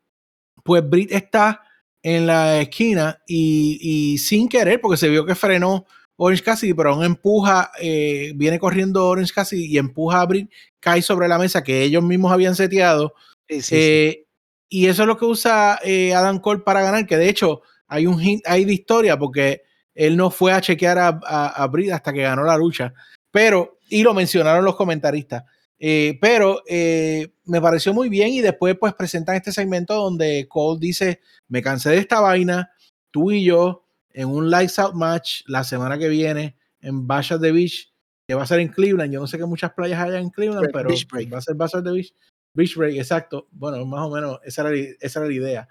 pues 0.63 0.87
Britt 0.89 1.11
está 1.11 1.61
en 2.03 2.27
la 2.27 2.59
esquina 2.61 3.19
y, 3.27 3.77
y 3.81 4.17
sin 4.17 4.49
querer, 4.49 4.81
porque 4.81 4.97
se 4.97 5.09
vio 5.09 5.25
que 5.25 5.35
frenó 5.35 5.85
Orange 6.17 6.43
Cassidy, 6.43 6.73
pero 6.73 6.93
aún 6.93 7.03
empuja, 7.05 7.71
eh, 7.79 8.33
viene 8.35 8.59
corriendo 8.59 9.07
Orange 9.07 9.33
Cassidy 9.33 9.65
y 9.65 9.77
empuja 9.77 10.21
a 10.21 10.25
Britt, 10.25 10.51
cae 10.79 11.01
sobre 11.03 11.27
la 11.27 11.37
mesa 11.39 11.63
que 11.63 11.83
ellos 11.83 12.03
mismos 12.03 12.31
habían 12.31 12.55
seteado. 12.55 13.13
Sí, 13.47 13.57
sí, 13.57 13.61
sí. 13.61 13.75
Eh, 13.77 14.27
Y 14.69 14.87
eso 14.87 15.03
es 15.03 15.07
lo 15.07 15.17
que 15.17 15.25
usa 15.25 15.79
eh, 15.83 16.13
Adam 16.15 16.39
Cole 16.39 16.61
para 16.61 16.81
ganar, 16.81 17.05
que 17.05 17.17
de 17.17 17.29
hecho 17.29 17.61
hay 17.87 18.07
un 18.07 18.21
hint 18.21 18.41
ahí 18.47 18.65
de 18.65 18.73
historia 18.73 19.17
porque 19.19 19.63
él 20.01 20.17
no 20.17 20.31
fue 20.31 20.51
a 20.51 20.61
chequear 20.61 20.97
a, 20.97 21.19
a, 21.23 21.69
hasta 21.93 22.11
que 22.11 22.23
ganó 22.23 22.43
la 22.43 22.57
lucha. 22.57 22.91
Pero, 23.29 23.77
y 23.87 24.01
lo 24.01 24.15
mencionaron 24.15 24.65
los 24.65 24.75
comentaristas. 24.75 25.43
Eh, 25.77 26.17
pero 26.19 26.63
eh, 26.67 27.33
me 27.45 27.61
pareció 27.61 27.93
muy 27.93 28.09
bien 28.09 28.29
y 28.29 28.41
después 28.41 28.75
pues 28.79 28.95
presentan 28.95 29.35
este 29.35 29.51
segmento 29.51 29.93
donde 29.93 30.47
Cole 30.47 30.79
dice, 30.79 31.21
me 31.49 31.61
cansé 31.61 31.91
de 31.91 31.99
esta 31.99 32.19
vaina, 32.19 32.71
tú 33.11 33.31
y 33.31 33.43
yo 33.43 33.85
en 34.09 34.27
un 34.27 34.49
Lights 34.49 34.79
Out 34.79 34.95
match 34.95 35.41
la 35.45 35.63
semana 35.63 35.99
que 35.99 36.09
viene 36.09 36.57
en 36.81 37.05
Bash 37.05 37.33
at 37.33 37.39
the 37.39 37.51
Beach, 37.51 37.93
que 38.27 38.33
va 38.33 38.41
a 38.41 38.47
ser 38.47 38.59
en 38.59 38.69
Cleveland. 38.69 39.13
Yo 39.13 39.19
no 39.19 39.27
sé 39.27 39.37
qué 39.37 39.45
muchas 39.45 39.73
playas 39.73 40.01
hay 40.01 40.15
en 40.19 40.31
Cleveland, 40.31 40.69
pero 40.73 40.89
va 40.89 41.37
a 41.37 41.41
ser 41.41 41.55
Bash 41.55 41.75
at 41.75 41.83
the 41.83 41.91
Beach. 41.91 42.11
Beach 42.55 42.75
Break, 42.75 42.95
exacto. 42.95 43.47
Bueno, 43.51 43.85
más 43.85 44.01
o 44.01 44.09
menos 44.09 44.39
esa 44.43 44.67
era, 44.67 44.95
esa 44.99 45.19
era 45.19 45.27
la 45.27 45.33
idea. 45.35 45.67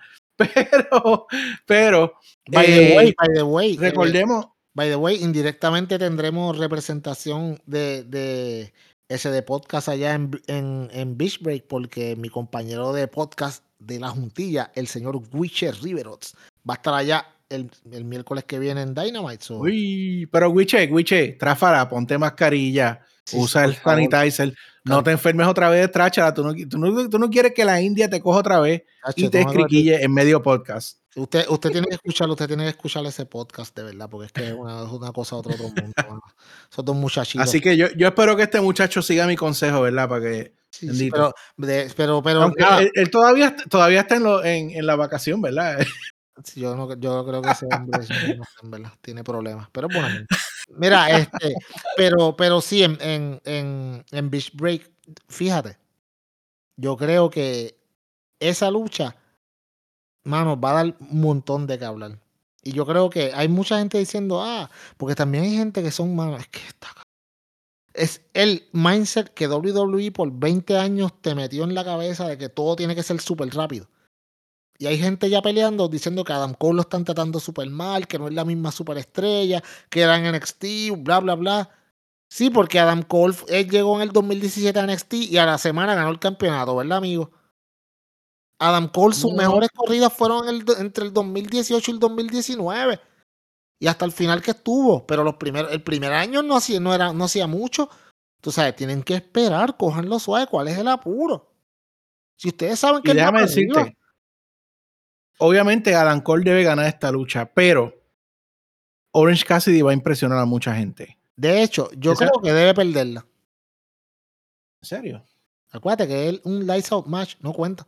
Pero, 0.55 1.27
pero, 1.67 2.13
by 2.49 2.67
the 2.67 2.93
eh, 2.93 2.97
way, 2.97 3.15
by 3.19 3.35
the 3.35 3.43
way, 3.43 3.75
eh, 3.75 3.79
recordemos, 3.79 4.47
By 4.73 4.89
the 4.89 4.97
way, 4.97 5.17
indirectamente 5.23 5.99
tendremos 5.99 6.57
representación 6.57 7.61
de, 7.67 8.05
de 8.05 8.73
ese 9.09 9.31
de 9.31 9.43
podcast 9.43 9.89
allá 9.89 10.15
en, 10.15 10.31
en, 10.47 10.89
en 10.93 11.19
Beach 11.19 11.41
Break, 11.41 11.65
porque 11.67 12.15
mi 12.17 12.29
compañero 12.29 12.93
de 12.93 13.09
podcast 13.09 13.65
de 13.81 13.99
la 13.99 14.11
Juntilla, 14.11 14.71
el 14.77 14.87
señor 14.87 15.21
Witcher 15.33 15.75
Riverots, 15.83 16.37
va 16.69 16.75
a 16.75 16.77
estar 16.77 16.95
allá 16.95 17.27
el, 17.49 17.69
el 17.91 18.05
miércoles 18.05 18.45
que 18.45 18.61
viene 18.61 18.83
en 18.83 18.95
Dynamite. 18.95 19.43
so- 19.45 19.59
uy, 19.59 20.29
pero 20.31 20.51
Wiche, 20.51 20.87
Wiche, 20.87 21.33
tráfala, 21.33 21.89
ponte 21.89 22.17
mascarilla, 22.17 23.01
Sí, 23.25 23.37
usa 23.39 23.65
el 23.65 23.75
favor. 23.75 24.09
sanitizer, 24.09 24.55
no 24.85 25.03
te 25.03 25.11
enfermes 25.11 25.47
otra 25.47 25.69
vez, 25.69 25.91
tráchala, 25.91 26.33
tú 26.35 26.43
no, 26.45 26.55
tú, 26.69 26.79
no, 26.79 27.09
tú 27.09 27.19
no 27.19 27.29
quieres 27.31 27.53
que 27.55 27.65
la 27.65 27.81
India 27.81 28.09
te 28.09 28.21
coja 28.21 28.39
otra 28.41 28.61
vez 28.61 28.83
y 29.17 29.29
te 29.29 29.41
escriquille 29.41 30.03
en 30.03 30.13
medio 30.13 30.43
podcast. 30.43 30.99
Usted, 31.17 31.45
usted 31.49 31.71
tiene 31.71 31.89
que 31.89 31.95
escucharlo, 31.97 32.35
usted 32.35 32.47
tiene 32.47 32.63
que 32.65 32.71
escuchar 32.71 33.05
ese 33.05 33.27
podcast 33.27 33.77
de 33.77 33.83
verdad, 33.83 34.09
porque 34.09 34.27
es 34.27 34.33
que 34.33 34.47
es 34.49 34.55
una, 34.55 34.85
una 34.85 35.13
cosa 35.13 35.37
otro, 35.37 35.53
otro 35.53 35.65
mundo. 35.69 35.93
Esos 36.71 36.85
dos 36.85 36.95
muchachitos. 36.97 37.47
Así 37.49 37.61
que 37.61 37.77
yo, 37.77 37.89
yo 37.97 38.07
espero 38.09 38.37
que 38.37 38.45
este 38.45 38.61
muchacho 38.61 39.03
siga 39.03 39.27
mi 39.27 39.37
consejo, 39.37 39.83
¿verdad? 39.83 40.09
Para 40.09 40.23
que, 40.23 40.55
Sí, 40.71 40.89
sí, 40.95 41.11
pero, 41.11 41.35
de- 41.57 41.93
pero, 41.97 42.23
pero 42.23 42.43
aunque 42.45 42.65
él, 42.79 42.91
él 42.95 43.11
todavía, 43.11 43.57
todavía 43.69 44.01
está 44.03 44.15
en, 44.17 44.23
lo, 44.23 44.45
en, 44.45 44.71
en 44.71 44.87
la 44.87 44.95
vacación, 44.95 45.43
¿verdad? 45.43 45.85
Yo, 46.55 46.75
no, 46.77 46.97
yo 46.97 47.27
creo 47.27 47.43
que 47.43 47.51
ese 47.51 47.67
hombre 47.67 47.99
no 48.39 48.45
sé, 48.45 48.61
en 48.63 48.71
verdad, 48.71 48.93
tiene 49.03 49.25
problemas, 49.25 49.69
pero 49.73 49.89
es 49.91 49.95
buena 49.95 50.11
gente. 50.11 50.35
Mira, 50.77 51.19
este, 51.19 51.55
pero, 51.97 52.37
pero 52.37 52.61
sí, 52.61 52.83
en, 52.83 52.99
en, 53.01 54.05
en, 54.11 54.31
Beach 54.31 54.53
Break, 54.55 54.91
fíjate, 55.29 55.77
yo 56.77 56.97
creo 56.97 57.31
que 57.31 57.77
esa 58.39 58.71
lucha, 58.71 59.17
mano, 60.25 60.61
va 60.61 60.71
a 60.71 60.85
dar 60.85 60.97
un 61.01 61.21
montón 61.21 61.67
de 61.67 61.79
que 61.79 61.85
hablar. 61.85 62.19
Y 62.63 62.73
yo 62.73 62.87
creo 62.87 63.11
que 63.11 63.33
hay 63.35 63.49
mucha 63.49 63.79
gente 63.79 63.99
diciendo, 63.99 64.43
ah, 64.43 64.71
porque 64.97 65.15
también 65.15 65.45
hay 65.45 65.57
gente 65.57 65.83
que 65.83 65.91
son, 65.91 66.15
mano, 66.15 66.37
es 66.37 66.47
que 66.49 66.61
está 66.61 66.89
Es 67.95 68.23
el 68.35 68.69
mindset 68.73 69.33
que 69.33 69.49
WWE 69.49 70.13
por 70.13 70.31
20 70.31 70.77
años 70.77 71.13
te 71.21 71.35
metió 71.35 71.65
en 71.65 71.75
la 71.75 71.85
cabeza 71.85 72.29
de 72.29 72.39
que 72.39 72.49
todo 72.49 72.77
tiene 72.77 72.95
que 72.95 73.03
ser 73.03 73.21
súper 73.21 73.49
rápido. 73.55 73.89
Y 74.81 74.87
hay 74.87 74.97
gente 74.97 75.29
ya 75.29 75.43
peleando 75.43 75.89
diciendo 75.89 76.25
que 76.25 76.33
Adam 76.33 76.55
Cole 76.55 76.77
lo 76.77 76.81
están 76.81 77.05
tratando 77.05 77.39
súper 77.39 77.69
mal, 77.69 78.09
que 78.09 78.19
no 78.19 78.29
es 78.29 78.33
la 78.33 78.47
misma 78.47 78.73
superestrella, 78.73 79.63
que 79.91 80.01
era 80.01 80.17
en 80.17 80.35
NXT, 80.35 80.65
bla, 81.03 81.21
bla, 81.21 81.35
bla. 81.35 81.69
Sí, 82.31 82.49
porque 82.49 82.79
Adam 82.79 83.03
Cole, 83.03 83.37
él 83.49 83.69
llegó 83.69 83.97
en 83.97 84.03
el 84.03 84.13
2017 84.13 84.79
a 84.79 84.87
NXT 84.87 85.13
y 85.15 85.37
a 85.37 85.45
la 85.45 85.59
semana 85.59 85.95
ganó 85.95 86.09
el 86.09 86.19
campeonato, 86.19 86.75
¿verdad, 86.77 86.97
amigo? 86.97 87.31
Adam 88.59 88.89
Cole, 88.89 89.15
sus 89.15 89.33
No. 89.33 89.37
mejores 89.37 89.69
corridas 89.69 90.15
fueron 90.15 90.49
el 90.49 90.65
entre 90.79 91.05
el 91.05 91.13
2018 91.13 91.91
y 91.91 91.95
el 91.95 92.01
2019. 92.01 93.01
Y 93.81 93.87
hasta 93.87 94.07
el 94.07 94.13
final 94.13 94.41
que 94.41 94.53
estuvo. 94.53 95.07
Pero 95.07 95.25
los 95.25 95.35
primeros, 95.35 95.73
el 95.73 95.83
primer 95.83 96.15
año 96.15 96.43
no 96.43 96.57
hacía, 96.57 96.81
no 96.81 96.95
era, 96.95 97.13
no 97.13 97.25
hacía 97.25 97.47
mucho. 97.47 97.91
Tú 98.41 98.51
sabes, 98.51 98.77
tienen 98.77 99.03
que 99.03 99.17
esperar, 99.17 99.77
cojanlo 99.77 100.19
suave. 100.19 100.47
¿Cuál 100.47 100.69
es 100.69 100.79
el 100.79 100.89
apuro? 100.89 101.53
Si 102.37 102.49
ustedes 102.49 102.79
saben 102.79 103.03
que 103.03 103.11
Y 103.11 103.15
déjame 103.15 103.43
decirte, 103.43 103.99
obviamente 105.41 105.95
Adam 105.95 106.21
Cole 106.21 106.45
debe 106.45 106.63
ganar 106.63 106.87
esta 106.87 107.11
lucha, 107.11 107.47
pero 107.53 107.95
Orange 109.13 109.45
Cassidy 109.45 109.83
va 109.83 109.91
a 109.91 109.95
impresionar 109.95 110.39
a 110.39 110.45
mucha 110.45 110.75
gente. 110.75 111.19
De 111.37 111.63
hecho, 111.63 111.91
yo 111.97 112.15
creo 112.15 112.33
que 112.43 112.53
debe 112.53 112.75
perderla. 112.75 113.27
¿En 114.83 114.89
serio? 114.89 115.25
Acuérdate 115.71 116.09
que 116.09 116.29
él, 116.29 116.41
un 116.45 116.67
lights 116.67 116.93
out 116.93 117.07
match 117.07 117.37
no 117.41 117.53
cuenta. 117.53 117.87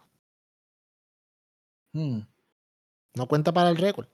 Hmm. 1.92 2.20
No 3.14 3.28
cuenta 3.28 3.52
para 3.52 3.70
el 3.70 3.76
récord. 3.76 4.06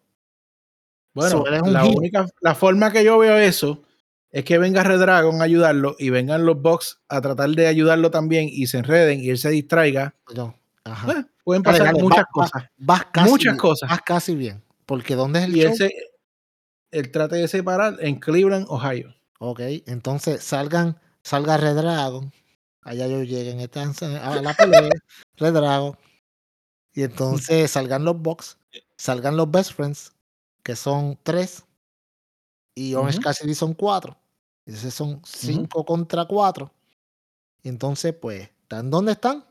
Bueno, 1.14 1.30
So, 1.30 1.44
la 1.46 1.84
única, 1.84 2.26
la 2.40 2.54
forma 2.54 2.92
que 2.92 3.04
yo 3.04 3.18
veo 3.18 3.36
eso 3.36 3.82
es 4.30 4.44
que 4.44 4.58
venga 4.58 4.82
Red 4.82 5.00
Dragon 5.00 5.40
a 5.40 5.44
ayudarlo 5.44 5.96
y 5.98 6.10
vengan 6.10 6.44
los 6.44 6.60
Bucks 6.60 7.00
a 7.08 7.20
tratar 7.20 7.50
de 7.50 7.66
ayudarlo 7.66 8.10
también 8.10 8.48
y 8.50 8.66
se 8.66 8.78
enreden 8.78 9.20
y 9.20 9.30
él 9.30 9.38
se 9.38 9.50
distraiga. 9.50 10.14
No. 10.34 10.54
Ajá. 10.92 11.06
Bueno, 11.06 11.28
pueden 11.44 11.62
pasar 11.62 11.86
dale, 11.86 12.02
muchas 12.02 12.24
va- 12.24 12.28
cosas. 12.32 12.62
Vas 12.76 13.04
casi 13.12 13.30
muchas 13.30 13.52
bien, 13.52 13.56
cosas. 13.58 13.90
Vas 13.90 14.00
casi 14.02 14.34
bien. 14.34 14.64
Porque 14.86 15.14
¿dónde 15.14 15.40
es 15.40 15.44
el 15.46 15.56
Y 15.56 15.60
show? 15.62 15.88
él, 16.90 17.10
trata 17.12 17.36
de 17.36 17.46
separar 17.48 17.96
en 18.00 18.18
Cleveland, 18.18 18.66
Ohio. 18.68 19.14
Ok, 19.40 19.60
entonces 19.86 20.42
salgan, 20.42 20.98
salga 21.22 21.56
Red 21.56 21.76
Dragon. 21.76 22.32
Allá 22.82 23.06
ellos 23.06 23.28
lleguen 23.28 23.60
están 23.60 23.92
a 24.16 24.40
la 24.40 24.54
pelea. 24.54 24.88
Red 25.36 25.52
Dragon. 25.52 25.96
Y 26.94 27.02
entonces 27.02 27.70
salgan 27.70 28.04
los 28.04 28.20
Bucks. 28.20 28.58
Salgan 28.96 29.36
los 29.36 29.50
Best 29.50 29.72
Friends. 29.74 30.12
Que 30.62 30.74
son 30.74 31.18
tres. 31.22 31.64
Y 32.74 32.94
Orange 32.94 33.18
Ujú. 33.18 33.24
Cassidy 33.24 33.54
son 33.54 33.74
cuatro. 33.74 34.16
Entonces 34.64 34.94
son 34.94 35.20
cinco 35.24 35.84
contra 35.84 36.24
cuatro. 36.24 36.72
Y 37.62 37.68
entonces, 37.68 38.14
pues, 38.14 38.48
¿están 38.62 38.90
dónde 38.90 39.12
están? 39.12 39.44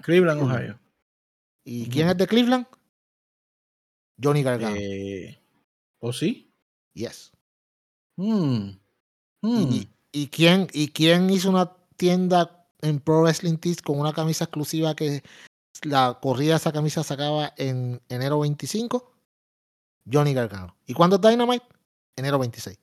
Cleveland. 0.00 0.42
Ohio. 0.42 0.78
¿Y 1.64 1.88
quién 1.88 2.08
es 2.08 2.16
de 2.16 2.26
Cleveland? 2.26 2.66
Johnny 4.22 4.42
Gargano. 4.42 4.76
Eh, 4.78 5.38
¿O 6.00 6.12
sí? 6.12 6.52
Yes. 6.94 7.32
Hmm. 8.16 8.70
Hmm. 9.42 9.72
¿Y, 9.72 9.88
y 10.12 10.26
quién, 10.28 10.68
¿Y 10.72 10.88
quién 10.88 11.30
hizo 11.30 11.50
una 11.50 11.72
tienda 11.96 12.68
en 12.80 13.00
Pro 13.00 13.22
Wrestling 13.22 13.56
Tees 13.58 13.82
con 13.82 13.98
una 13.98 14.12
camisa 14.12 14.44
exclusiva 14.44 14.94
que 14.94 15.22
la 15.82 16.18
corrida 16.20 16.52
de 16.52 16.56
esa 16.56 16.72
camisa 16.72 17.02
se 17.02 17.14
acaba 17.14 17.52
en 17.56 18.00
enero 18.08 18.40
25? 18.40 19.12
Johnny 20.10 20.34
Gargano. 20.34 20.76
¿Y 20.86 20.94
cuándo 20.94 21.16
es 21.16 21.22
Dynamite? 21.22 21.66
Enero 22.16 22.38
26. 22.38 22.78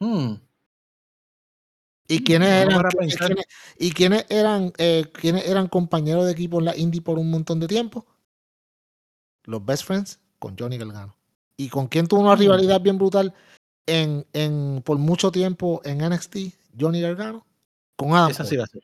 Hmm. 0.00 0.34
¿Y 2.10 2.24
quiénes 2.24 2.48
eran, 2.50 2.82
quiénes- 3.28 3.46
y 3.78 3.92
quiénes 3.92 4.26
eran, 4.28 4.72
eh, 4.78 5.04
quiénes 5.12 5.46
eran 5.46 5.68
compañeros 5.68 6.26
de 6.26 6.32
equipo 6.32 6.58
en 6.58 6.64
la 6.64 6.76
Indie 6.76 7.00
por 7.00 7.18
un 7.18 7.30
montón 7.30 7.60
de 7.60 7.68
tiempo? 7.68 8.04
Los 9.44 9.64
Best 9.64 9.84
Friends 9.84 10.18
con 10.38 10.56
Johnny 10.58 10.76
Gargano. 10.76 11.16
¿Y 11.56 11.68
con 11.68 11.86
quién 11.86 12.06
tuvo 12.08 12.20
una 12.20 12.34
rivalidad 12.36 12.80
bien 12.80 12.98
brutal 12.98 13.32
en, 13.86 14.26
en, 14.32 14.82
por 14.84 14.98
mucho 14.98 15.30
tiempo 15.30 15.80
en 15.84 16.00
NXT? 16.00 16.36
Johnny 16.78 17.00
Gargano 17.00 17.46
con 17.96 18.12
Adam 18.14 18.30
Esa 18.30 18.44
sí 18.44 18.56
va 18.56 18.64
a 18.64 18.66
ser. 18.66 18.82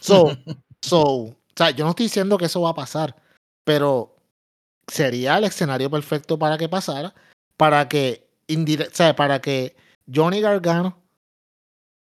So, 0.00 0.36
so, 0.80 1.00
o 1.02 1.36
sea, 1.56 1.70
yo 1.70 1.84
no 1.84 1.90
estoy 1.90 2.06
diciendo 2.06 2.36
que 2.38 2.44
eso 2.46 2.60
va 2.60 2.70
a 2.70 2.74
pasar, 2.74 3.16
pero 3.64 4.16
sería 4.86 5.38
el 5.38 5.44
escenario 5.44 5.90
perfecto 5.90 6.38
para 6.38 6.56
que 6.58 6.68
pasara, 6.68 7.14
para 7.56 7.88
que 7.88 8.28
indire- 8.48 8.88
o 8.88 8.94
sea, 8.94 9.16
para 9.16 9.40
que 9.40 9.74
Johnny 10.12 10.40
Gargano 10.40 11.02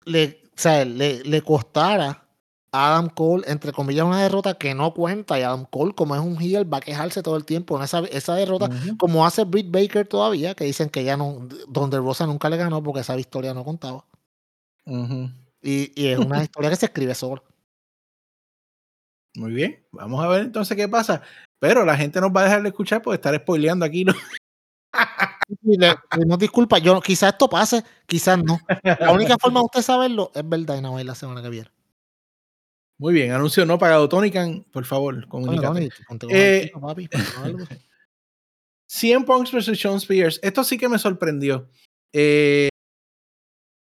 le, 0.06 0.41
o 0.56 0.62
sea, 0.62 0.86
le, 0.86 1.24
le 1.24 1.42
costara 1.42 2.28
a 2.72 2.94
Adam 2.94 3.10
Cole, 3.10 3.44
entre 3.48 3.72
comillas, 3.74 4.06
una 4.06 4.22
derrota 4.22 4.54
que 4.56 4.74
no 4.74 4.94
cuenta. 4.94 5.38
Y 5.40 5.44
Adam 5.44 5.66
Cole, 5.66 5.94
como 5.94 6.16
es 6.16 6.22
un 6.22 6.42
heel, 6.42 6.72
va 6.72 6.78
a 6.78 6.82
quejarse 6.82 7.22
todo 7.22 7.36
el 7.36 7.46
tiempo 7.46 7.78
en 7.78 7.84
esa, 7.84 8.00
esa 8.00 8.36
derrota, 8.36 8.70
como 8.98 9.26
hace 9.26 9.44
Britt 9.44 9.72
Baker 9.72 10.08
todavía, 10.08 10.56
que 10.56 10.66
dicen 10.66 10.90
que 10.90 11.04
ya 11.04 11.18
no, 11.18 11.48
donde 11.68 11.98
Rosa 11.98 12.26
nunca 12.26 12.50
le 12.50 12.58
ganó 12.58 12.82
porque 12.82 13.02
esa 13.02 13.16
victoria 13.16 13.54
no 13.54 13.66
contaba. 13.66 14.06
Y, 14.86 15.92
y 16.02 16.08
es 16.08 16.20
una 16.20 16.44
historia 16.44 16.70
que 16.70 16.76
se 16.76 16.86
escribe 16.86 17.14
sola. 17.14 17.44
Muy 19.36 19.54
bien. 19.54 19.86
Vamos 19.92 20.24
a 20.24 20.28
ver 20.28 20.42
entonces 20.42 20.76
qué 20.76 20.88
pasa. 20.88 21.22
Pero 21.60 21.86
la 21.86 21.96
gente 21.96 22.20
nos 22.20 22.32
va 22.32 22.42
a 22.42 22.46
dejar 22.46 22.64
de 22.64 22.70
escuchar 22.70 23.02
por 23.02 23.14
estar 23.14 23.36
spoileando 23.36 23.86
aquí. 23.86 24.04
¿no? 24.04 24.14
Y 25.64 25.78
le 25.78 25.96
pedimos 26.10 26.40
disculpas. 26.40 26.82
Yo, 26.82 27.00
quizás 27.02 27.34
esto 27.34 27.50
pase, 27.50 27.84
quizás 28.06 28.42
no. 28.44 28.60
La 28.84 29.12
única 29.12 29.38
forma 29.38 29.60
de 29.60 29.66
usted 29.66 29.82
saberlo 29.82 30.32
es 30.34 30.48
ver 30.48 30.66
Dynamite 30.66 31.04
la 31.04 31.16
semana 31.16 31.42
que 31.42 31.50
viene. 31.50 31.70
Muy 32.98 33.14
bien. 33.14 33.32
Anuncio 33.32 33.66
no 33.66 33.80
pagado. 33.80 34.08
Tony 34.08 34.32
Khan, 34.32 34.64
por 34.72 34.86
favor, 34.86 35.28
comunícate. 35.28 35.90
Eh. 36.30 36.72
CM 38.88 39.26
Punk 39.26 39.52
versus 39.52 39.80
Sean 39.80 39.98
Spears. 39.98 40.40
Esto 40.44 40.64
sí 40.64 40.78
que 40.78 40.88
me 40.88 41.00
sorprendió. 41.00 41.70
Eh, 42.14 42.70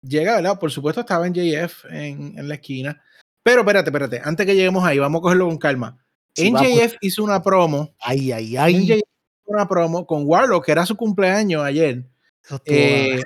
llega, 0.01 0.35
¿verdad? 0.35 0.59
Por 0.59 0.71
supuesto, 0.71 1.01
estaba 1.01 1.27
en 1.27 1.33
JF 1.33 1.85
en, 1.85 2.37
en 2.37 2.47
la 2.47 2.55
esquina. 2.55 3.01
Pero 3.43 3.61
espérate, 3.61 3.89
espérate. 3.89 4.21
Antes 4.23 4.45
que 4.45 4.55
lleguemos 4.55 4.83
ahí, 4.83 4.99
vamos 4.99 5.19
a 5.19 5.21
cogerlo 5.21 5.47
con 5.47 5.57
calma. 5.57 6.03
Sí, 6.33 6.51
NJF 6.51 6.95
hizo 7.01 7.23
una 7.23 7.41
promo. 7.41 7.95
Ay, 7.99 8.31
ay, 8.31 8.57
ay. 8.57 8.75
NJF 8.75 9.14
una 9.45 9.67
promo 9.67 10.05
con 10.05 10.23
Warlock, 10.25 10.65
que 10.65 10.71
era 10.71 10.85
su 10.85 10.95
cumpleaños 10.95 11.63
ayer. 11.63 12.03
Eh, 12.65 13.21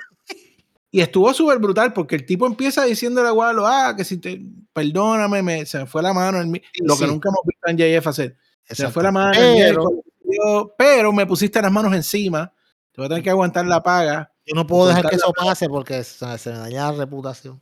y 0.90 1.00
estuvo 1.00 1.32
súper 1.34 1.58
brutal 1.58 1.92
porque 1.92 2.16
el 2.16 2.26
tipo 2.26 2.46
empieza 2.46 2.84
diciéndole 2.84 3.28
a 3.28 3.32
Warlock, 3.32 3.66
ah, 3.68 3.94
que 3.96 4.04
si 4.04 4.18
te, 4.18 4.40
perdóname, 4.72 5.42
me, 5.42 5.66
se 5.66 5.78
me 5.78 5.86
fue 5.86 6.02
la 6.02 6.12
mano, 6.12 6.40
en 6.40 6.50
mi- 6.50 6.58
Sí, 6.72 6.82
lo 6.84 6.96
que 6.96 7.04
sí. 7.04 7.10
nunca 7.10 7.28
hemos 7.28 7.40
visto 7.44 7.68
en 7.68 7.76
JF 7.78 8.06
hacer. 8.08 8.36
Se 8.64 8.84
me 8.84 8.90
fue 8.90 9.02
la 9.02 9.12
mano, 9.12 9.32
Pero 9.38 9.84
yo- 10.24 10.74
pero 10.78 11.12
me 11.12 11.26
pusiste 11.26 11.60
las 11.60 11.72
manos 11.72 11.92
encima. 11.94 12.52
Te 12.92 13.00
voy 13.00 13.06
a 13.06 13.08
tener 13.08 13.24
que 13.24 13.30
aguantar 13.30 13.66
la 13.66 13.82
paga. 13.82 14.32
yo 14.46 14.54
no 14.56 14.66
puedo 14.66 14.88
dejar 14.88 15.08
que 15.08 15.14
eso 15.16 15.32
pase 15.32 15.68
porque 15.68 16.02
se, 16.02 16.38
se 16.38 16.50
me 16.50 16.58
daña 16.58 16.90
la 16.90 16.98
reputación. 16.98 17.60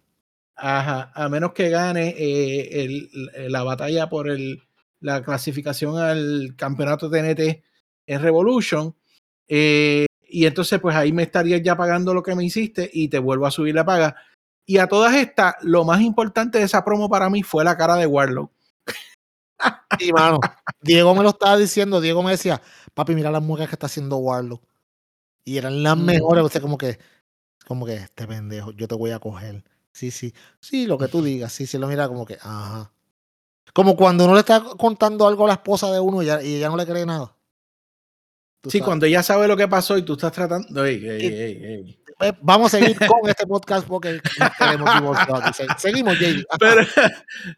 Ajá, 0.57 1.13
a 1.15 1.29
menos 1.29 1.53
que 1.53 1.69
gane 1.69 2.15
eh, 2.17 2.83
el- 2.83 3.53
la 3.53 3.63
batalla 3.63 4.09
por 4.09 4.29
el, 4.31 4.63
la 5.01 5.23
clasificación 5.23 5.99
al 5.99 6.55
campeonato 6.57 7.11
TNT 7.11 7.63
en 8.09 8.23
Revolution. 8.23 8.95
eh, 9.49 10.07
y 10.31 10.47
entonces, 10.47 10.79
pues 10.81 10.95
ahí 10.95 11.13
me 11.13 11.23
estarías 11.23 11.63
ya 11.63 11.77
pagando 11.77 12.13
lo 12.13 12.23
que 12.23 12.35
me 12.35 12.45
hiciste 12.45 12.91
y 12.93 13.09
te 13.09 13.19
vuelvo 13.19 13.47
a 13.47 13.51
subir 13.51 13.75
la 13.75 13.85
paga. 13.85 14.17
Y 14.67 14.77
a 14.79 14.87
todas 14.87 15.15
estas, 15.15 15.55
lo 15.63 15.85
más 15.85 16.03
importante 16.03 16.59
de 16.59 16.65
esa 16.65 16.85
promo 16.85 17.09
para 17.09 17.31
mí 17.31 17.43
fue 17.43 17.65
la 17.65 17.77
cara 17.77 17.97
de 17.97 18.07
Warlock. 18.07 18.53
Sí, 19.99 20.13
mano. 20.13 20.39
Diego 20.83 21.15
me 21.15 21.23
lo 21.23 21.31
estaba 21.31 21.57
diciendo. 21.57 22.03
Diego 22.03 22.23
me 22.23 22.33
decía, 22.33 22.61
papi, 22.93 23.15
mira 23.15 23.31
las 23.31 23.43
muecas 23.43 23.69
que 23.69 23.77
está 23.77 23.87
haciendo 23.87 24.19
Warlock. 24.19 24.63
Y 25.45 25.57
eran 25.57 25.83
las 25.83 25.97
mejores. 25.97 26.45
O 26.45 26.49
sea, 26.51 26.61
como 26.61 26.77
que, 26.77 26.99
como 27.67 27.87
que 27.87 27.95
este 27.95 28.27
pendejo, 28.27 28.73
yo 28.73 28.87
te 28.87 28.95
voy 28.95 29.13
a 29.13 29.19
coger. 29.19 29.65
Sí, 29.93 30.11
sí. 30.11 30.35
Sí, 30.61 30.87
lo 30.87 30.99
que 30.99 31.09
tú 31.09 31.23
digas. 31.23 31.53
Sí, 31.55 31.67
sí, 31.67 31.79
lo 31.79 31.89
mira 31.89 32.07
como 32.07 32.27
que, 32.27 32.35
ajá. 32.35 32.93
Como 33.73 33.97
cuando 33.97 34.27
uno 34.27 34.35
le 34.35 34.41
está 34.41 34.61
contando 34.61 35.27
algo 35.27 35.45
a 35.45 35.49
la 35.49 35.55
esposa 35.55 35.91
de 35.91 36.01
uno 36.01 36.23
y 36.23 36.27
ella, 36.27 36.43
y 36.43 36.57
ella 36.57 36.69
no 36.69 36.77
le 36.77 36.87
cree 36.87 37.07
nada. 37.07 37.35
Sí, 38.65 38.79
sabes. 38.79 38.85
cuando 38.85 39.07
ella 39.07 39.23
sabe 39.23 39.49
lo 39.49 39.57
que 39.57 39.69
pasó 39.69 39.97
y 39.99 40.03
tú 40.03 40.15
estás 40.15 40.33
tratando. 40.33 40.85
Ey, 40.85 41.05
ey, 41.07 41.27
ey. 41.27 41.99
Eh, 42.21 42.33
Vamos 42.43 42.75
a 42.75 42.79
seguir 42.79 42.97
con 42.99 43.29
este 43.29 43.47
podcast 43.47 43.87
porque 43.87 44.21
queremos 44.59 44.91
Seguimos. 45.79 46.17
Ajá. 46.17 46.59
Pero 46.59 46.81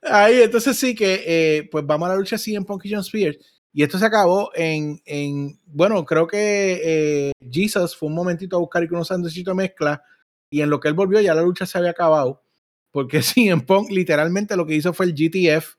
ahí, 0.03 0.43
entonces 0.43 0.77
sí 0.77 0.95
que, 0.95 1.25
eh, 1.27 1.69
pues 1.71 1.87
vamos 1.87 2.07
a 2.09 2.13
la 2.13 2.19
lucha 2.19 2.37
así 2.37 2.55
en 2.55 2.65
Punk 2.65 2.85
y 2.85 2.91
John 2.93 3.01
Spears. 3.01 3.39
Y 3.73 3.83
esto 3.83 3.99
se 3.99 4.05
acabó 4.07 4.51
en, 4.55 5.01
en 5.07 5.59
bueno, 5.65 6.05
creo 6.05 6.27
que 6.27 6.81
eh, 6.85 7.33
Jesus 7.51 7.97
fue 7.97 8.09
un 8.09 8.15
momentito 8.17 8.57
a 8.57 8.61
buscar 8.61 8.83
y 8.83 8.89
con 8.89 8.99
un 8.99 9.05
sándwichito 9.05 9.53
de 9.53 9.55
mezcla. 9.57 10.03
Y 10.51 10.61
en 10.61 10.69
lo 10.71 10.81
que 10.81 10.89
él 10.89 10.95
volvió 10.95 11.21
ya 11.21 11.35
la 11.35 11.43
lucha 11.43 11.65
se 11.67 11.79
había 11.79 11.91
acabado. 11.93 12.43
Porque 12.91 13.23
sí, 13.23 13.49
en 13.49 13.63
Punk 13.63 13.91
literalmente 13.91 14.57
lo 14.57 14.67
que 14.67 14.75
hizo 14.75 14.93
fue 14.93 15.07
el 15.07 15.15
GTF. 15.15 15.77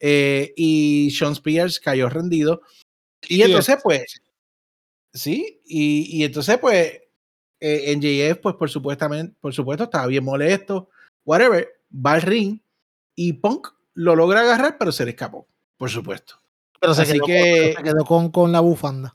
eh, 0.00 0.52
y 0.56 1.10
Sean 1.10 1.32
Spears 1.32 1.80
cayó 1.80 2.08
rendido. 2.08 2.62
Y 3.28 3.42
entonces, 3.42 3.76
pues, 3.82 4.20
sí, 5.12 5.60
y, 5.66 6.18
y 6.18 6.24
entonces, 6.24 6.58
pues, 6.58 7.00
eh, 7.60 7.94
NJF, 7.96 8.40
pues, 8.40 8.54
por 8.56 8.70
supuestamente, 8.70 9.34
por 9.40 9.52
supuesto, 9.52 9.84
estaba 9.84 10.06
bien 10.06 10.24
molesto, 10.24 10.88
whatever, 11.24 11.68
va 11.94 12.12
al 12.12 12.22
ring 12.22 12.58
y 13.14 13.34
Punk 13.34 13.68
lo 13.94 14.16
logra 14.16 14.40
agarrar, 14.40 14.78
pero 14.78 14.92
se 14.92 15.04
le 15.04 15.10
escapó, 15.10 15.46
por 15.76 15.90
supuesto. 15.90 16.36
Pero 16.80 16.94
se 16.94 17.02
Así 17.02 17.12
quedó, 17.12 17.26
que- 17.26 17.74
se 17.76 17.82
quedó 17.82 18.04
con, 18.04 18.30
con 18.30 18.52
la 18.52 18.60
bufanda. 18.60 19.14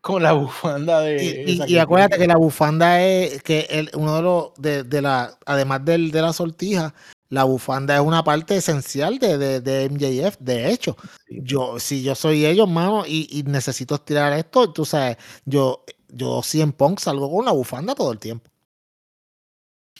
Con 0.00 0.22
la 0.22 0.32
bufanda 0.32 1.00
de. 1.00 1.44
Y, 1.66 1.76
acuérdate 1.78 2.18
que 2.18 2.26
la 2.26 2.36
bufanda 2.36 3.02
es 3.02 3.42
que 3.42 3.66
el, 3.68 3.90
uno 3.94 4.16
de 4.16 4.22
los, 4.22 4.54
de, 4.56 4.82
de 4.84 5.02
la, 5.02 5.36
además 5.44 5.84
del, 5.84 6.10
de 6.12 6.22
la 6.22 6.32
sortija, 6.32 6.94
la 7.30 7.44
bufanda 7.44 7.94
es 7.96 8.00
una 8.00 8.24
parte 8.24 8.56
esencial 8.56 9.18
de, 9.18 9.38
de, 9.38 9.60
de 9.60 9.84
MJF. 9.90 10.36
De 10.40 10.70
hecho, 10.72 10.96
Sí. 11.26 11.40
yo, 11.42 11.78
si 11.80 12.02
yo 12.02 12.14
soy 12.14 12.46
ellos, 12.46 12.68
mano, 12.68 13.04
y, 13.06 13.28
y 13.30 13.42
necesito 13.44 13.94
estirar 13.96 14.32
esto, 14.34 14.72
tú 14.72 14.84
sabes, 14.84 15.16
yo, 15.44 15.84
yo 16.08 16.40
en 16.54 16.72
Punk 16.72 16.98
salgo 17.00 17.30
con 17.30 17.44
la 17.44 17.52
bufanda 17.52 17.94
todo 17.94 18.12
el 18.12 18.18
tiempo. 18.18 18.50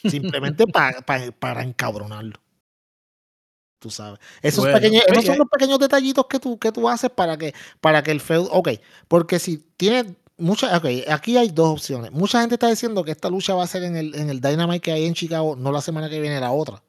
Simplemente 0.02 0.66
pa- 0.74 1.00
pa- 1.06 1.30
para 1.38 1.62
encabronarlo. 1.62 2.40
Tú 3.80 3.90
sabes. 3.90 4.18
Esos, 4.42 4.64
Bueno, 4.64 4.76
pequeños, 4.80 5.02
pues, 5.06 5.18
esos 5.18 5.26
son 5.26 5.34
eh, 5.36 5.38
los 5.38 5.48
pequeños 5.48 5.78
detallitos 5.78 6.26
que 6.26 6.40
tú, 6.40 6.58
que 6.58 6.72
tú 6.72 6.88
haces 6.88 7.10
para 7.10 7.36
que, 7.36 7.54
para 7.80 8.02
que 8.02 8.10
el 8.10 8.20
feudo. 8.20 8.50
Ok, 8.52 8.70
porque 9.06 9.38
si 9.38 9.58
tienes 9.76 10.06
mucha. 10.36 10.76
Ok, 10.76 10.86
aquí 11.08 11.36
hay 11.36 11.50
dos 11.50 11.74
opciones. 11.74 12.10
Mucha 12.10 12.40
gente 12.40 12.56
está 12.56 12.68
diciendo 12.68 13.04
que 13.04 13.12
esta 13.12 13.30
lucha 13.30 13.54
va 13.54 13.62
a 13.64 13.66
ser 13.68 13.84
en 13.84 13.96
el, 13.96 14.14
en 14.16 14.30
el 14.30 14.40
Dynamite 14.40 14.80
que 14.80 14.92
hay 14.92 15.04
en 15.06 15.14
Chicago, 15.14 15.54
no 15.56 15.70
la 15.70 15.80
semana 15.80 16.10
que 16.10 16.20
viene, 16.20 16.40
la 16.40 16.50
otra. 16.50 16.82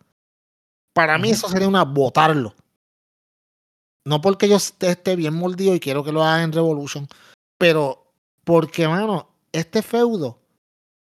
Para 1.00 1.18
mí, 1.18 1.30
eso 1.30 1.47
sería 1.47 1.70
una 1.70 1.86
botarlo. 1.86 2.54
No 4.06 4.20
porque 4.20 4.50
yo 4.50 4.58
esté, 4.58 5.16
bien 5.16 5.34
mordido 5.34 5.74
y 5.74 5.80
quiero 5.80 6.04
que 6.04 6.12
lo 6.12 6.26
haga 6.26 6.43
en 6.43 6.52
Revolution, 6.52 7.08
pero 7.58 8.12
porque, 8.43 8.86
mano, 8.86 9.30
este 9.54 9.82
feudo 9.82 10.41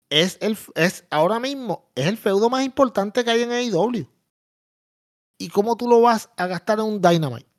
es 0.09 0.37
el 0.39 0.57
es 0.75 1.03
ahora 1.09 1.41
mismo 1.41 1.89
es 1.95 2.07
el 2.07 2.15
feudo 2.15 2.49
más 2.49 2.63
importante 2.63 3.25
que 3.25 3.31
hay 3.31 3.41
en 3.41 3.51
AEW. 3.51 4.07
¿Y 5.37 5.49
cómo 5.49 5.75
tú 5.75 5.89
lo 5.89 5.99
vas 5.99 6.29
a 6.37 6.47
gastar 6.47 6.79
en 6.79 6.85
un 6.85 7.01
Dynamite? 7.01 7.49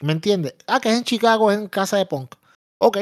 ¿Me 0.00 0.14
entiendes? 0.14 0.54
Ah, 0.66 0.80
que 0.80 0.88
es 0.88 0.96
en 0.96 1.04
Chicago, 1.04 1.50
es 1.52 1.58
en 1.58 1.68
casa 1.68 1.98
de 1.98 2.06
Punk. 2.06 2.34
Ok, 2.78 2.96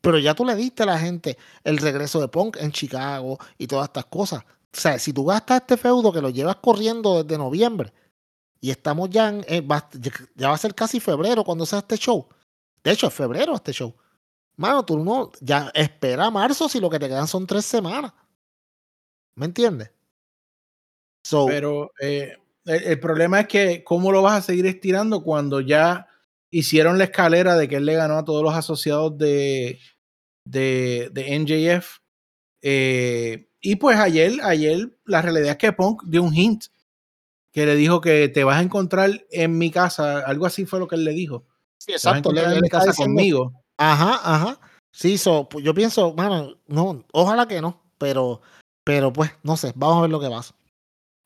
pero 0.00 0.20
ya 0.20 0.34
tú 0.34 0.44
le 0.44 0.54
diste 0.54 0.84
a 0.84 0.86
la 0.86 0.98
gente 1.00 1.36
el 1.64 1.78
regreso 1.78 2.20
de 2.20 2.28
Punk 2.28 2.58
en 2.60 2.70
Chicago 2.70 3.36
y 3.58 3.66
todas 3.66 3.88
estas 3.88 4.04
cosas. 4.04 4.44
O 4.74 4.80
sea, 4.80 4.98
si 4.98 5.12
tú 5.12 5.24
gastas 5.24 5.60
este 5.62 5.76
feudo 5.76 6.12
que 6.12 6.20
lo 6.22 6.30
llevas 6.30 6.56
corriendo 6.56 7.22
desde 7.22 7.36
noviembre 7.38 7.92
y 8.60 8.70
estamos 8.70 9.10
ya 9.10 9.28
en, 9.28 9.44
eh, 9.48 9.60
va- 9.60 9.88
ya 10.34 10.48
va 10.48 10.54
a 10.54 10.58
ser 10.58 10.74
casi 10.74 10.98
febrero 11.00 11.44
cuando 11.44 11.66
sea 11.66 11.80
este 11.80 11.96
show. 11.96 12.26
De 12.82 12.92
hecho, 12.92 13.06
es 13.08 13.14
febrero 13.14 13.54
este 13.54 13.72
show. 13.72 13.94
Mano, 14.56 14.84
tú 14.84 14.98
no, 14.98 15.30
ya 15.40 15.70
espera 15.74 16.30
marzo 16.30 16.68
si 16.68 16.80
lo 16.80 16.88
que 16.90 16.98
te 16.98 17.08
quedan 17.08 17.26
son 17.28 17.46
tres 17.46 17.64
semanas. 17.64 18.12
¿Me 19.34 19.46
entiendes? 19.46 19.90
Pero 21.46 21.92
eh, 22.00 22.36
el, 22.64 22.82
el 22.84 23.00
problema 23.00 23.40
es 23.40 23.48
que, 23.48 23.84
¿cómo 23.84 24.10
lo 24.12 24.22
vas 24.22 24.38
a 24.38 24.42
seguir 24.46 24.66
estirando 24.66 25.22
cuando 25.22 25.60
ya 25.60 26.08
hicieron 26.50 26.98
la 26.98 27.04
escalera 27.04 27.56
de 27.56 27.68
que 27.68 27.76
él 27.76 27.86
le 27.86 27.94
ganó 27.94 28.18
a 28.18 28.24
todos 28.24 28.42
los 28.42 28.54
asociados 28.54 29.16
de, 29.16 29.78
de, 30.44 31.08
de 31.12 31.34
NJF. 31.38 31.98
Eh, 32.62 33.48
y 33.62 33.76
pues 33.76 33.96
ayer, 33.96 34.40
ayer 34.42 34.98
la 35.04 35.22
realidad 35.22 35.52
es 35.52 35.56
que 35.56 35.72
Punk 35.72 36.02
dio 36.04 36.22
un 36.24 36.34
hint 36.34 36.64
que 37.52 37.64
le 37.64 37.76
dijo 37.76 38.00
que 38.00 38.28
te 38.28 38.42
vas 38.42 38.58
a 38.58 38.62
encontrar 38.62 39.24
en 39.30 39.56
mi 39.56 39.70
casa, 39.70 40.18
algo 40.20 40.46
así 40.46 40.66
fue 40.66 40.80
lo 40.80 40.88
que 40.88 40.96
él 40.96 41.04
le 41.04 41.12
dijo. 41.12 41.46
Sí, 41.78 41.92
exacto. 41.92 42.34
en 42.36 42.60
mi 42.60 42.68
casa 42.68 42.92
conmigo. 42.92 43.52
Ajá, 43.76 44.20
ajá. 44.22 44.58
Sí, 44.90 45.20
pues, 45.50 45.64
yo 45.64 45.72
pienso, 45.74 46.12
mano, 46.14 46.56
no, 46.66 47.04
ojalá 47.12 47.46
que 47.46 47.60
no, 47.60 47.80
pero, 47.98 48.40
pero 48.84 49.12
pues, 49.12 49.30
no 49.42 49.56
sé, 49.56 49.72
vamos 49.76 49.98
a 49.98 50.00
ver 50.02 50.10
lo 50.10 50.20
que 50.20 50.28
pasa. 50.28 50.54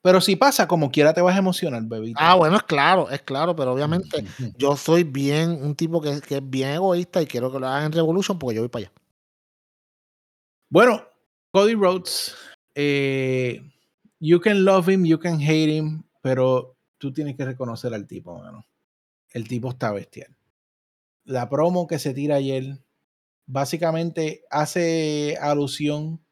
Pero 0.03 0.21
si 0.21 0.37
pasa, 0.37 0.69
como 0.69 0.91
quiera 0.91 1.15
te 1.15 1.23
vas 1.23 1.35
a 1.35 1.39
emocionar, 1.39 1.83
bebito. 1.85 2.19
Ah, 2.21 2.35
bueno, 2.35 2.57
es 2.57 2.63
claro, 2.65 3.11
es 3.11 3.23
claro, 3.23 3.57
pero 3.57 3.73
obviamente 3.73 4.25
yo 4.57 4.77
soy 4.77 5.05
bien, 5.05 5.51
un 5.51 5.75
tipo 5.75 6.01
que, 6.01 6.21
que, 6.21 6.37
es 6.37 6.51
bien 6.51 6.71
egoísta 6.71 7.23
y 7.23 7.27
quiero 7.27 7.51
que 7.51 7.59
lo 7.59 7.67
hagan 7.67 7.87
en 7.87 7.93
Revolution 7.93 8.39
porque 8.39 8.57
yo 8.57 8.63
voy 8.63 8.69
para 8.69 8.87
allá. 8.87 8.93
Bueno, 10.69 11.03
Cody 11.57 11.75
Rhodes, 11.75 12.35
eh, 12.75 13.63
you 14.21 14.39
can 14.41 14.63
love 14.67 14.91
him, 14.91 15.07
you 15.07 15.19
can 15.19 15.41
hate 15.41 15.71
him, 15.71 16.03
pero 16.21 16.77
tú 16.99 17.15
tienes 17.15 17.35
que 17.35 17.47
reconocer 17.47 17.95
al 17.95 18.07
tipo, 18.07 18.39
mano. 18.39 18.67
El 19.31 19.49
tipo 19.49 19.71
está 19.71 19.91
bestial. 19.91 20.37
La 21.25 21.49
promo 21.49 21.87
que 21.87 21.99
se 21.99 22.13
tira 22.13 22.35
ayer 22.35 22.79
básicamente 23.47 24.45
hace 24.51 25.39
alusión 25.41 26.23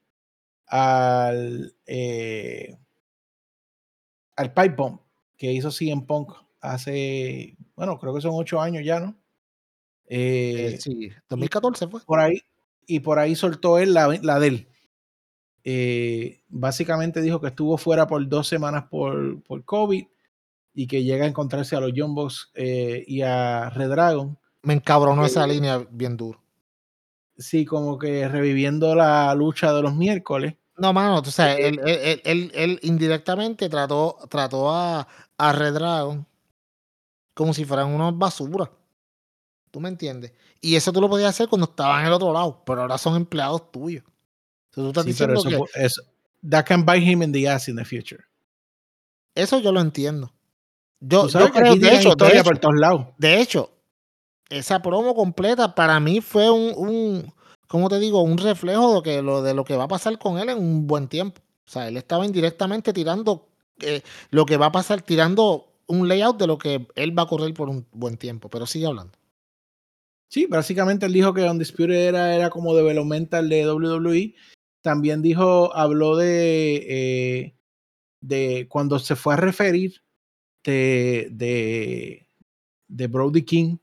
al, 0.66 1.74
eh, 1.86 2.76
al 4.36 4.52
pipe 4.52 4.74
bomb 4.76 5.00
que 5.38 5.54
hizo 5.54 5.70
CM 5.70 6.02
Punk 6.02 6.34
hace, 6.60 7.56
bueno, 7.76 7.98
creo 7.98 8.14
que 8.14 8.20
son 8.20 8.32
ocho 8.34 8.60
años 8.60 8.84
ya, 8.84 9.00
¿no? 9.00 9.16
Eh, 10.04 10.76
sí, 10.78 11.08
2014 11.30 11.88
fue. 11.88 12.02
Por 12.02 12.20
ahí, 12.20 12.42
y 12.86 13.00
por 13.00 13.18
ahí 13.18 13.34
soltó 13.34 13.78
él 13.78 13.94
la, 13.94 14.18
la 14.20 14.38
de 14.38 14.48
él. 14.48 14.68
Eh, 15.66 16.42
básicamente 16.48 17.22
dijo 17.22 17.40
que 17.40 17.48
estuvo 17.48 17.78
fuera 17.78 18.06
por 18.06 18.28
dos 18.28 18.46
semanas 18.46 18.84
por, 18.90 19.42
por 19.42 19.64
COVID 19.64 20.04
y 20.74 20.86
que 20.86 21.02
llega 21.02 21.24
a 21.24 21.28
encontrarse 21.28 21.74
a 21.74 21.80
los 21.80 21.92
Jumbos 21.96 22.50
eh, 22.54 23.02
y 23.06 23.22
a 23.22 23.70
Red 23.70 23.88
Dragon. 23.88 24.38
Me 24.62 24.74
encabronó 24.74 25.24
esa 25.24 25.46
línea 25.46 25.86
bien 25.90 26.16
duro. 26.16 26.40
Sí, 27.36 27.64
como 27.64 27.98
que 27.98 28.28
reviviendo 28.28 28.94
la 28.94 29.34
lucha 29.34 29.72
de 29.72 29.82
los 29.82 29.94
miércoles. 29.94 30.54
No, 30.76 30.92
mano, 30.92 31.22
tú 31.22 31.30
sabes, 31.30 31.58
él, 31.60 31.80
él, 31.84 32.52
él, 32.54 32.80
indirectamente 32.82 33.68
trató, 33.68 34.18
trató 34.28 34.70
a, 34.70 35.06
a 35.38 35.52
Red 35.52 35.74
Dragon 35.74 36.26
como 37.32 37.52
si 37.52 37.64
fueran 37.64 37.88
unas 37.88 38.16
basuras. 38.16 38.68
¿Tú 39.70 39.80
me 39.80 39.88
entiendes? 39.88 40.32
Y 40.60 40.76
eso 40.76 40.92
tú 40.92 41.00
lo 41.00 41.08
podías 41.08 41.30
hacer 41.30 41.48
cuando 41.48 41.66
estabas 41.66 42.00
en 42.00 42.06
el 42.06 42.12
otro 42.12 42.32
lado, 42.32 42.62
pero 42.64 42.82
ahora 42.82 42.96
son 42.96 43.16
empleados 43.16 43.72
tuyos. 43.72 44.04
Tú 44.82 44.88
estás 44.88 45.04
diciendo 45.04 45.34
eso, 45.34 45.48
que, 45.48 45.84
eso, 45.84 46.02
that 46.48 46.64
can 46.64 46.84
buy 46.84 46.98
him 46.98 47.22
in 47.22 47.32
the 47.32 47.48
ass 47.48 47.68
in 47.68 47.76
the 47.76 47.84
future. 47.84 48.22
Eso 49.34 49.58
yo 49.58 49.72
lo 49.72 49.80
entiendo. 49.80 50.32
Yo, 51.00 51.28
yo 51.28 51.50
creo, 51.50 51.76
de 51.76 51.94
hecho, 51.94 52.14
de 52.14 52.28
hecho, 52.28 52.44
por 52.44 52.58
todos 52.58 52.76
lados. 52.76 53.08
de 53.18 53.40
hecho, 53.40 53.70
esa 54.48 54.80
promo 54.80 55.14
completa 55.14 55.74
para 55.74 56.00
mí 56.00 56.20
fue 56.20 56.50
un, 56.50 56.72
un 56.76 57.34
¿cómo 57.66 57.88
te 57.88 57.98
digo? 57.98 58.22
Un 58.22 58.38
reflejo 58.38 58.96
de, 58.96 59.02
que 59.02 59.22
lo, 59.22 59.42
de 59.42 59.54
lo 59.54 59.64
que 59.64 59.76
va 59.76 59.84
a 59.84 59.88
pasar 59.88 60.18
con 60.18 60.38
él 60.38 60.48
en 60.48 60.58
un 60.58 60.86
buen 60.86 61.08
tiempo. 61.08 61.40
O 61.66 61.70
sea, 61.70 61.88
él 61.88 61.96
estaba 61.96 62.24
indirectamente 62.24 62.92
tirando 62.92 63.48
eh, 63.80 64.02
lo 64.30 64.46
que 64.46 64.56
va 64.56 64.66
a 64.66 64.72
pasar, 64.72 65.02
tirando 65.02 65.72
un 65.86 66.08
layout 66.08 66.38
de 66.38 66.46
lo 66.46 66.58
que 66.58 66.86
él 66.94 67.18
va 67.18 67.24
a 67.24 67.26
correr 67.26 67.52
por 67.54 67.68
un 67.68 67.86
buen 67.92 68.16
tiempo, 68.16 68.48
pero 68.48 68.66
sigue 68.66 68.86
hablando. 68.86 69.18
Sí, 70.28 70.46
básicamente 70.46 71.06
él 71.06 71.12
dijo 71.12 71.32
que 71.32 71.42
Undisputed 71.42 71.94
era, 71.94 72.34
era 72.34 72.50
como 72.50 72.74
developmental 72.74 73.48
de 73.48 73.70
WWE. 73.70 74.34
También 74.84 75.22
dijo, 75.22 75.74
habló 75.74 76.14
de, 76.14 76.74
eh, 76.86 77.56
de 78.20 78.66
cuando 78.68 78.98
se 78.98 79.16
fue 79.16 79.32
a 79.32 79.38
referir 79.38 80.02
de, 80.62 82.26
de, 82.86 83.06
Brody 83.06 83.44
King 83.44 83.78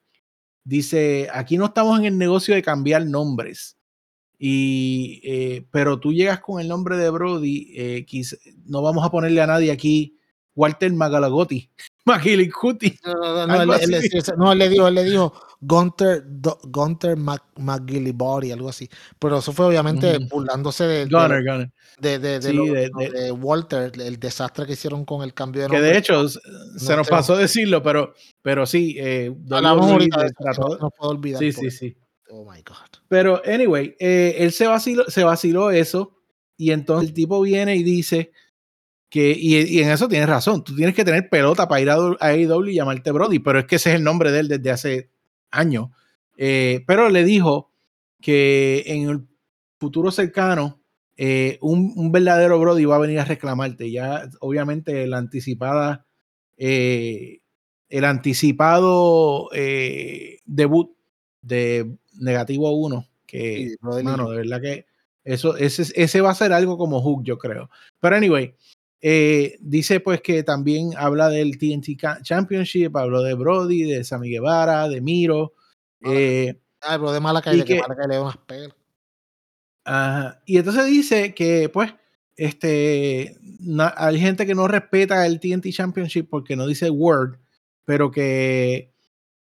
dice, 0.64 1.28
aquí 1.34 1.58
no 1.58 1.66
estamos 1.66 1.98
en 1.98 2.06
el 2.06 2.18
negocio 2.20 2.54
de 2.54 2.62
cambiar 2.62 3.08
nombres. 3.08 3.80
Y, 4.38 5.22
eh, 5.24 5.66
pero 5.72 6.00
tú 6.00 6.14
llegas 6.14 6.40
con 6.40 6.62
el 6.62 6.68
nombre 6.68 6.98
de 6.98 7.10
Brody, 7.10 7.74
eh, 7.76 8.06
no 8.66 8.84
vamos 8.84 9.04
a 9.04 9.10
ponerle 9.10 9.42
a 9.42 9.48
nadie 9.48 9.72
aquí 9.72 10.20
Walter 10.54 10.94
Magalagotti, 10.94 11.72
Magilicuti. 12.06 12.98
No, 13.06 13.14
no, 13.14 13.22
no, 13.22 13.48
no, 13.48 13.54
él, 13.54 13.68
no, 14.38 14.52
él, 14.52 14.60
le 14.60 14.70
dijo, 14.70 14.88
él 14.88 14.96
le 14.96 15.04
dijo 15.04 15.34
Gunter, 15.60 16.24
Gunter 16.64 17.16
McGillibody, 17.16 18.52
algo 18.52 18.70
así. 18.70 18.90
Pero 19.20 19.38
eso 19.38 19.54
fue 19.54 19.68
obviamente 19.68 20.18
burlándose 20.30 20.86
de, 20.86 21.06
Gunner, 21.06 21.44
de, 21.44 21.52
Gunner. 21.52 21.72
de, 22.00 22.20
de, 22.20 22.42
sí, 22.42 22.58
de, 22.58 23.32
Walter, 23.32 23.92
el 24.02 24.20
desastre 24.20 24.66
que 24.66 24.74
hicieron 24.74 25.06
con 25.06 25.22
el 25.22 25.34
cambio 25.34 25.62
de 25.62 25.68
nombre. 25.68 25.82
Que 25.82 25.94
de 25.94 25.98
hecho 26.00 26.28
se 26.28 26.96
nos 26.96 27.08
pasó 27.08 27.38
decirlo, 27.38 27.84
pero, 27.84 28.16
pero 28.42 28.66
sí, 28.66 28.96
eh, 28.98 29.32
Hablamos 29.52 29.92
ahorita 29.92 30.28
trató, 30.32 30.78
no 30.80 30.90
puedo 30.90 31.12
olvidar. 31.12 31.40
Sí, 31.40 31.52
sí, 31.52 31.70
sí. 31.70 31.96
Oh 32.30 32.50
my 32.50 32.62
God. 32.64 33.02
Pero, 33.08 33.42
anyway, 33.46 33.96
eh, 34.00 34.36
él 34.40 34.52
se 34.52 34.66
vaciló, 34.66 35.04
se 35.10 35.24
vaciló 35.24 35.70
eso. 35.70 36.18
Y 36.58 36.72
entonces 36.72 37.10
el 37.10 37.14
tipo 37.16 37.42
viene 37.42 37.76
y 37.76 37.84
dice 37.84 38.32
que, 39.12 39.36
y, 39.38 39.80
en 39.82 39.90
eso 39.90 40.08
tienes 40.08 40.30
razón, 40.30 40.64
tú 40.64 40.74
tienes 40.74 40.96
que 40.96 41.04
tener 41.04 41.30
pelota 41.30 41.68
para 41.68 41.82
ir 41.82 41.90
a, 41.90 41.98
AEW 42.22 42.70
y 42.70 42.76
llamarte 42.76 43.12
Brody, 43.12 43.40
pero 43.40 43.60
es 43.60 43.66
que 43.66 43.76
ese 43.76 43.90
es 43.90 43.98
el 43.98 44.06
nombre 44.06 44.32
de 44.32 44.40
él 44.40 44.48
desde 44.48 44.72
hace 44.72 45.10
años. 45.52 45.90
Eh, 46.38 46.86
pero 46.88 47.10
le 47.10 47.26
dijo 47.26 47.74
que 48.22 48.84
en 48.88 49.10
el 49.10 49.28
futuro 49.78 50.12
cercano 50.12 50.82
eh, 51.18 51.58
un, 51.60 52.12
verdadero 52.14 52.58
Brody 52.58 52.86
va 52.86 52.96
a 52.96 53.00
venir 53.00 53.20
a 53.20 53.26
reclamarte. 53.26 53.92
Ya, 53.92 54.30
obviamente, 54.40 55.06
la 55.08 55.18
anticipada, 55.18 56.06
eh, 56.56 57.42
el 57.90 58.06
anticipado 58.06 59.50
debut 60.46 60.96
de 61.42 61.98
Negativo 62.14 62.72
1, 62.72 63.06
que, 63.28 63.76
hermano, 63.98 64.30
de 64.30 64.38
verdad 64.38 64.62
que 64.62 64.86
eso, 65.26 65.58
ese, 65.58 65.84
ese 66.02 66.22
va 66.22 66.32
a 66.32 66.36
ser 66.36 66.54
algo 66.54 66.78
como 66.78 67.02
Hook, 67.02 67.24
yo 67.26 67.38
creo. 67.38 67.70
Pero, 68.00 68.16
anyway, 68.16 68.56
eh, 69.02 69.58
dice 69.60 70.00
pues 70.00 70.22
que 70.22 70.44
también 70.44 70.92
habla 70.96 71.30
del 71.30 71.58
TNT 71.58 71.98
Championship, 72.22 72.96
habló 72.96 73.24
de 73.24 73.34
Brody, 73.34 73.84
de 73.84 74.04
Sammy 74.04 74.30
Guevara, 74.30 74.88
de 74.88 75.02
Miro. 75.02 75.54
Eh, 76.04 76.60
ah, 76.82 76.98
de 76.98 77.20
Malakai, 77.20 77.58
de 77.58 77.66
que, 77.66 77.76
que 77.76 77.82
Malakai 77.82 78.08
le 78.08 78.20
unas 78.20 78.38
y 80.46 80.58
entonces 80.58 80.86
dice 80.86 81.34
que 81.34 81.70
pues 81.70 81.94
este 82.36 83.36
hay 83.96 84.20
gente 84.20 84.46
que 84.46 84.56
no 84.56 84.68
respeta 84.68 85.26
el 85.26 85.40
TNT 85.40 85.70
Championship 85.72 86.28
porque 86.30 86.56
no 86.56 86.68
dice 86.68 86.90
word, 86.90 87.40
pero 87.86 88.12
que 88.12 88.94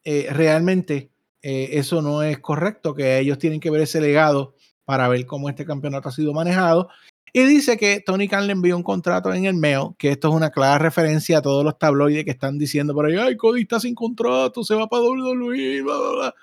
eh, 0.04 0.28
realmente 0.32 1.12
eh, 1.42 1.70
eso 1.74 2.02
no 2.02 2.24
es 2.24 2.40
correcto, 2.40 2.96
que 2.96 3.20
ellos 3.20 3.38
tienen 3.38 3.60
que 3.60 3.70
ver 3.70 3.82
ese 3.82 4.02
legado 4.02 4.56
para 4.86 5.08
ver 5.08 5.26
cómo 5.26 5.50
este 5.50 5.66
campeonato 5.66 6.10
ha 6.10 6.12
sido 6.12 6.34
manejado 6.34 6.90
y 7.34 7.44
dice 7.46 7.78
que 7.78 8.02
Tony 8.02 8.28
Khan 8.28 8.46
le 8.46 8.54
envió 8.54 8.76
un 8.76 8.84
contrato 8.84 9.34
en 9.34 9.46
el 9.46 9.56
mail, 9.56 9.96
que 9.98 10.10
esto 10.10 10.30
es 10.30 10.34
una 10.34 10.50
clara 10.50 10.78
referencia 10.78 11.38
a 11.38 11.42
todos 11.42 11.64
los 11.64 11.78
tabloides 11.78 12.26
que 12.26 12.32
están 12.32 12.58
diciendo 12.58 12.94
por 12.94 13.06
ahí, 13.06 13.16
ay, 13.16 13.38
Cody 13.38 13.62
está 13.62 13.80
sin 13.80 13.96
contrato, 13.96 14.64
se 14.64 14.76
va 14.76 14.88
para 14.88 15.04
WWE, 15.04 15.82
bla, 15.82 15.98
bla, 15.98 16.12
bla. 16.12 16.36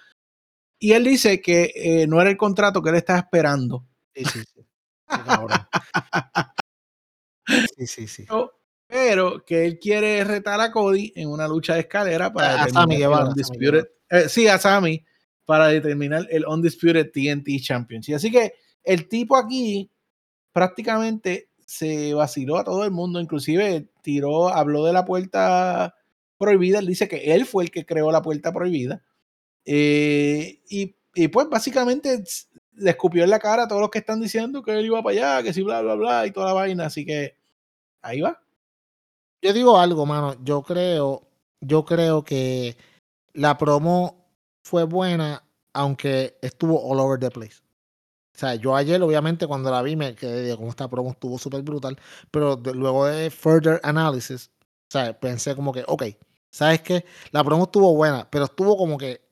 Y 0.78 0.92
él 0.92 1.04
dice 1.04 1.42
que 1.42 1.72
eh, 1.74 2.06
no 2.06 2.20
era 2.20 2.30
el 2.30 2.36
contrato 2.36 2.82
que 2.82 2.90
él 2.90 2.96
estaba 2.96 3.18
esperando. 3.18 3.86
Sí, 4.14 4.24
sí, 4.24 4.40
sí. 4.40 4.66
sí, 7.76 7.86
sí, 7.86 8.08
sí. 8.08 8.26
Pero, 8.86 9.44
que 9.44 9.66
él 9.66 9.78
quiere 9.78 10.24
retar 10.24 10.60
a 10.60 10.72
Cody 10.72 11.12
en 11.14 11.28
una 11.28 11.46
lucha 11.46 11.74
de 11.74 11.80
escalera 11.80 12.32
para 12.32 12.62
a 12.62 12.66
el 12.66 13.06
Undisputed, 13.06 13.88
eh, 14.08 14.28
sí, 14.30 14.48
a 14.48 14.56
Sammy, 14.56 15.04
para 15.44 15.68
determinar 15.68 16.26
el 16.30 16.46
Undisputed 16.46 17.10
TNT 17.10 17.60
Championship. 17.60 18.14
Así 18.14 18.30
que 18.30 18.54
el 18.82 19.06
tipo 19.08 19.36
aquí 19.36 19.90
prácticamente 20.58 21.50
se 21.66 22.14
vaciló 22.14 22.58
a 22.58 22.64
todo 22.64 22.84
el 22.84 22.90
mundo, 22.90 23.20
inclusive 23.20 23.88
tiró, 24.02 24.48
habló 24.48 24.84
de 24.84 24.92
la 24.92 25.04
puerta 25.04 25.94
prohibida, 26.36 26.80
dice 26.80 27.06
que 27.06 27.32
él 27.32 27.46
fue 27.46 27.62
el 27.62 27.70
que 27.70 27.86
creó 27.86 28.10
la 28.10 28.22
puerta 28.22 28.52
prohibida. 28.52 29.04
Eh, 29.64 30.60
y, 30.68 30.96
y, 31.14 31.28
pues 31.28 31.48
básicamente 31.48 32.24
le 32.72 32.90
escupió 32.90 33.22
en 33.22 33.30
la 33.30 33.38
cara 33.38 33.62
a 33.62 33.68
todos 33.68 33.80
los 33.80 33.90
que 33.90 34.00
están 34.00 34.20
diciendo 34.20 34.60
que 34.64 34.72
él 34.72 34.86
iba 34.86 35.00
para 35.00 35.36
allá, 35.36 35.42
que 35.44 35.52
sí, 35.52 35.62
bla, 35.62 35.80
bla, 35.80 35.94
bla, 35.94 36.26
y 36.26 36.32
toda 36.32 36.48
la 36.48 36.54
vaina, 36.54 36.86
así 36.86 37.06
que 37.06 37.36
ahí 38.02 38.20
va. 38.20 38.42
Yo 39.40 39.52
digo 39.52 39.78
algo, 39.78 40.06
mano, 40.06 40.34
yo 40.42 40.64
creo, 40.64 41.28
yo 41.60 41.84
creo 41.84 42.24
que 42.24 42.76
la 43.32 43.56
promo 43.56 44.26
fue 44.64 44.82
buena, 44.82 45.44
aunque 45.72 46.36
estuvo 46.42 46.82
all 46.82 46.98
over 46.98 47.20
the 47.20 47.30
place. 47.30 47.62
O 48.38 48.40
sea, 48.40 48.54
yo 48.54 48.76
ayer, 48.76 49.02
obviamente, 49.02 49.48
cuando 49.48 49.68
la 49.68 49.82
vi, 49.82 49.96
me 49.96 50.14
quedé 50.14 50.56
como 50.56 50.68
esta 50.68 50.86
promo 50.88 51.10
estuvo 51.10 51.38
súper 51.38 51.62
brutal. 51.62 51.98
Pero 52.30 52.54
luego 52.72 53.06
de 53.06 53.30
further 53.30 53.80
analysis, 53.82 54.52
o 54.94 55.14
pensé 55.18 55.56
como 55.56 55.72
que, 55.72 55.82
ok, 55.88 56.04
¿sabes 56.48 56.82
qué? 56.82 57.04
La 57.32 57.42
promo 57.42 57.64
estuvo 57.64 57.92
buena, 57.96 58.30
pero 58.30 58.44
estuvo 58.44 58.76
como 58.76 58.96
que, 58.96 59.22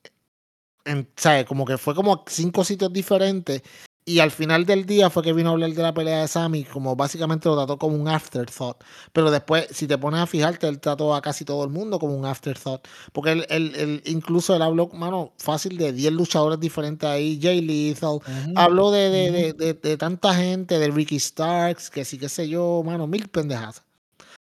¿sabes? 1.15 1.45
Como 1.45 1.65
que 1.65 1.77
fue 1.77 1.95
como 1.95 2.25
cinco 2.27 2.65
sitios 2.65 2.91
diferentes 2.91 3.61
y 4.07 4.21
al 4.21 4.31
final 4.31 4.65
del 4.65 4.85
día 4.85 5.09
fue 5.09 5.21
que 5.21 5.33
vino 5.33 5.49
a 5.49 5.51
hablar 5.51 5.73
de 5.73 5.83
la 5.83 5.93
pelea 5.93 6.21
de 6.21 6.29
Sammy, 6.29 6.63
como 6.63 6.95
básicamente 6.95 7.49
lo 7.49 7.57
trató 7.57 7.77
como 7.77 7.97
un 7.97 8.07
afterthought. 8.07 8.77
Pero 9.11 9.29
después, 9.29 9.67
si 9.71 9.85
te 9.85 9.97
pones 9.97 10.21
a 10.21 10.25
fijarte, 10.25 10.65
él 10.65 10.79
trató 10.79 11.13
a 11.13 11.21
casi 11.21 11.43
todo 11.43 11.61
el 11.65 11.69
mundo 11.69 11.99
como 11.99 12.15
un 12.15 12.25
afterthought. 12.25 12.87
Porque 13.11 13.33
él, 13.33 13.45
él, 13.49 14.01
incluso 14.05 14.55
él 14.55 14.61
habló, 14.61 14.87
mano, 14.93 15.33
fácil 15.37 15.77
de 15.77 15.91
10 15.91 16.13
luchadores 16.13 16.57
diferentes 16.57 17.07
ahí. 17.07 17.37
Jay 17.41 17.59
Lethal. 17.59 18.19
Habló 18.55 18.91
de, 18.91 19.09
de, 19.09 19.51
de, 19.51 19.73
de, 19.73 19.97
tanta 19.97 20.33
gente, 20.33 20.79
de 20.79 20.89
Ricky 20.89 21.19
Starks, 21.19 21.89
que 21.89 22.05
sí, 22.05 22.17
qué 22.17 22.29
sé 22.29 22.47
yo, 22.47 22.83
mano, 22.85 23.07
mil 23.07 23.27
pendejas. 23.27 23.83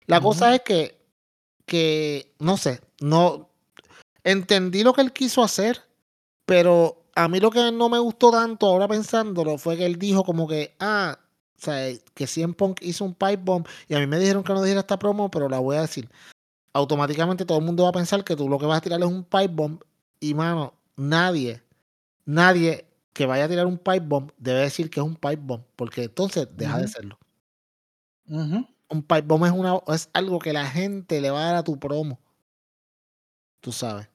La 0.05 0.21
cosa 0.21 0.55
es 0.55 0.61
que, 0.61 1.01
que, 1.65 2.33
no 2.39 2.55
sé, 2.55 2.79
no. 3.01 3.49
Entendí 4.23 4.83
lo 4.83 4.93
que 4.93 5.01
él 5.01 5.11
quiso 5.11 5.43
hacer, 5.43 5.81
pero 6.45 7.03
a 7.19 7.27
mí 7.27 7.41
lo 7.41 7.51
que 7.51 7.69
no 7.73 7.89
me 7.89 7.99
gustó 7.99 8.31
tanto 8.31 8.67
ahora 8.67 8.87
pensándolo 8.87 9.57
fue 9.57 9.75
que 9.75 9.85
él 9.85 9.99
dijo 9.99 10.23
como 10.23 10.47
que, 10.47 10.73
ah, 10.79 11.19
o 11.57 11.61
sea, 11.61 11.93
que 12.13 12.27
CM 12.27 12.53
Punk 12.53 12.79
hizo 12.81 13.03
un 13.03 13.13
pipe 13.13 13.41
bomb 13.43 13.67
y 13.89 13.95
a 13.95 13.99
mí 13.99 14.07
me 14.07 14.17
dijeron 14.17 14.41
que 14.41 14.53
no 14.53 14.61
dijera 14.61 14.79
esta 14.79 14.97
promo, 14.97 15.29
pero 15.29 15.49
la 15.49 15.59
voy 15.59 15.75
a 15.75 15.81
decir. 15.81 16.09
Automáticamente 16.71 17.45
todo 17.45 17.57
el 17.57 17.65
mundo 17.65 17.83
va 17.83 17.89
a 17.89 17.93
pensar 17.93 18.23
que 18.23 18.37
tú 18.37 18.47
lo 18.47 18.57
que 18.57 18.65
vas 18.65 18.77
a 18.77 18.81
tirar 18.81 19.01
es 19.01 19.05
un 19.05 19.25
pipe 19.25 19.49
bomb 19.49 19.81
y 20.21 20.33
mano, 20.33 20.73
nadie, 20.95 21.61
nadie 22.25 22.85
que 23.11 23.25
vaya 23.25 23.45
a 23.45 23.49
tirar 23.49 23.65
un 23.65 23.77
pipe 23.77 23.99
bomb 23.99 24.31
debe 24.37 24.61
decir 24.61 24.89
que 24.89 25.01
es 25.01 25.05
un 25.05 25.15
pipe 25.15 25.41
bomb, 25.41 25.63
porque 25.75 26.03
entonces 26.03 26.47
deja 26.55 26.77
de 26.77 26.87
serlo. 26.87 27.19
Un 28.27 29.01
pipe 29.01 29.23
bomb 29.23 29.45
es, 29.45 29.51
una, 29.51 29.77
es 29.87 30.09
algo 30.13 30.39
que 30.39 30.53
la 30.53 30.65
gente 30.67 31.19
le 31.19 31.31
va 31.31 31.41
a 31.41 31.45
dar 31.47 31.55
a 31.55 31.63
tu 31.65 31.77
promo. 31.77 32.17
Tú 33.59 33.73
sabes 33.73 34.07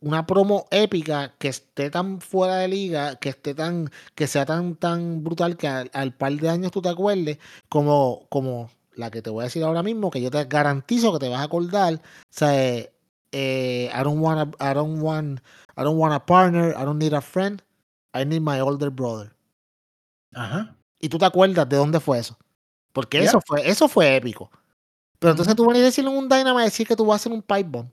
una 0.00 0.26
promo 0.26 0.66
épica 0.70 1.34
que 1.38 1.48
esté 1.48 1.90
tan 1.90 2.20
fuera 2.20 2.56
de 2.56 2.68
liga, 2.68 3.16
que 3.16 3.30
esté 3.30 3.54
tan, 3.54 3.90
que 4.14 4.26
sea 4.26 4.46
tan, 4.46 4.76
tan 4.76 5.24
brutal 5.24 5.56
que 5.56 5.66
al, 5.66 6.14
par 6.14 6.32
de 6.32 6.48
años 6.48 6.70
tú 6.70 6.80
te 6.80 6.88
acuerdes, 6.88 7.38
como, 7.68 8.26
como 8.28 8.70
la 8.94 9.10
que 9.10 9.22
te 9.22 9.30
voy 9.30 9.42
a 9.42 9.44
decir 9.44 9.64
ahora 9.64 9.82
mismo, 9.82 10.10
que 10.10 10.20
yo 10.20 10.30
te 10.30 10.44
garantizo 10.44 11.12
que 11.12 11.18
te 11.18 11.28
vas 11.28 11.40
a 11.40 11.44
acordar. 11.44 11.94
O 11.94 11.98
sea, 12.30 12.52
eh, 13.32 13.90
I 13.92 14.04
don't 14.04 14.20
want 14.22 14.54
I 14.60 14.74
don't 14.74 15.02
want, 15.02 15.40
I 15.76 15.82
don't 15.82 15.98
want 15.98 16.14
a 16.14 16.24
partner, 16.24 16.70
I 16.70 16.84
don't 16.84 16.98
need 16.98 17.14
a 17.14 17.20
friend, 17.20 17.62
I 18.14 18.24
need 18.24 18.40
my 18.40 18.60
older 18.60 18.90
brother. 18.90 19.34
Ajá. 20.34 20.76
Y 21.00 21.08
tú 21.08 21.18
te 21.18 21.24
acuerdas 21.24 21.68
de 21.68 21.76
dónde 21.76 22.00
fue 22.00 22.18
eso. 22.18 22.38
Porque 22.92 23.18
eso 23.18 23.40
fue, 23.44 23.68
eso 23.68 23.88
fue 23.88 24.16
épico. 24.16 24.50
Pero 25.18 25.32
entonces 25.32 25.56
tú 25.56 25.64
vas 25.64 25.76
a 25.76 25.80
decirle 25.80 26.10
en 26.10 26.16
un 26.16 26.28
Dynamite 26.28 26.64
decir 26.64 26.86
que 26.86 26.94
tú 26.94 27.06
vas 27.06 27.14
a 27.14 27.16
hacer 27.16 27.32
un 27.32 27.42
pipe 27.42 27.64
bomb 27.64 27.88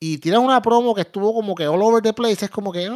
y 0.00 0.18
tiras 0.18 0.40
una 0.40 0.62
promo 0.62 0.94
que 0.94 1.02
estuvo 1.02 1.34
como 1.34 1.54
que 1.54 1.66
all 1.66 1.82
over 1.82 2.02
the 2.02 2.12
place, 2.12 2.44
es 2.44 2.50
como 2.50 2.72
que, 2.72 2.88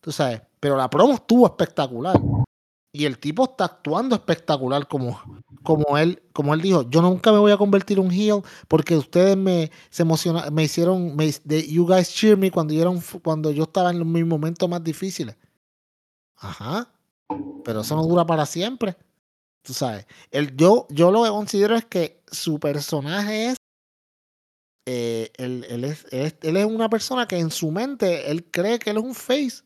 tú 0.00 0.12
sabes, 0.12 0.42
pero 0.60 0.76
la 0.76 0.90
promo 0.90 1.14
estuvo 1.14 1.46
espectacular. 1.46 2.20
Y 2.94 3.06
el 3.06 3.18
tipo 3.18 3.44
está 3.44 3.64
actuando 3.64 4.14
espectacular 4.14 4.86
como, 4.86 5.18
como 5.62 5.96
él, 5.96 6.22
como 6.34 6.52
él 6.52 6.60
dijo, 6.60 6.82
yo 6.90 7.00
nunca 7.00 7.32
me 7.32 7.38
voy 7.38 7.50
a 7.50 7.56
convertir 7.56 7.98
en 7.98 8.04
un 8.04 8.10
heel 8.10 8.42
porque 8.68 8.94
ustedes 8.94 9.34
me 9.34 9.70
se 9.88 10.02
emocionaron, 10.02 10.52
me 10.52 10.64
hicieron, 10.64 11.16
me, 11.16 11.30
you 11.66 11.86
guys 11.86 12.10
cheer 12.12 12.36
me 12.36 12.50
cuando 12.50 12.74
yo, 12.74 12.92
cuando 13.22 13.50
yo 13.50 13.62
estaba 13.62 13.92
en 13.92 14.12
mis 14.12 14.26
momentos 14.26 14.68
más 14.68 14.84
difíciles. 14.84 15.36
Ajá. 16.36 16.92
Pero 17.64 17.80
eso 17.80 17.96
no 17.96 18.02
dura 18.02 18.26
para 18.26 18.44
siempre. 18.44 18.94
Tú 19.62 19.72
sabes. 19.72 20.06
El, 20.30 20.54
yo, 20.54 20.86
yo 20.90 21.10
lo 21.10 21.22
que 21.22 21.30
considero 21.30 21.76
es 21.76 21.86
que 21.86 22.22
su 22.30 22.60
personaje 22.60 23.46
es 23.46 23.56
eh, 24.86 25.30
él, 25.36 25.84
es, 25.84 26.06
él, 26.10 26.56
es, 26.56 26.64
una 26.64 26.88
persona 26.88 27.26
que 27.26 27.38
en 27.38 27.50
su 27.50 27.70
mente 27.70 28.30
él 28.30 28.44
cree 28.50 28.78
que 28.78 28.90
él 28.90 28.96
es 28.96 29.04
un 29.04 29.14
face, 29.14 29.62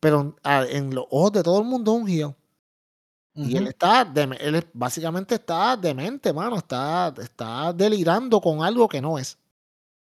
pero 0.00 0.36
en 0.44 0.94
los 0.94 1.06
ojos 1.10 1.32
de 1.32 1.42
todo 1.42 1.60
el 1.60 1.66
mundo 1.66 1.96
es 1.96 2.02
un 2.02 2.08
heel. 2.08 2.34
Y 3.34 3.56
él 3.56 3.68
está, 3.68 4.12
él 4.40 4.68
básicamente 4.72 5.36
está 5.36 5.76
demente, 5.76 6.32
mano, 6.32 6.58
está, 6.58 7.14
está 7.22 7.72
delirando 7.72 8.40
con 8.40 8.62
algo 8.62 8.88
que 8.88 9.00
no 9.00 9.18
es. 9.18 9.38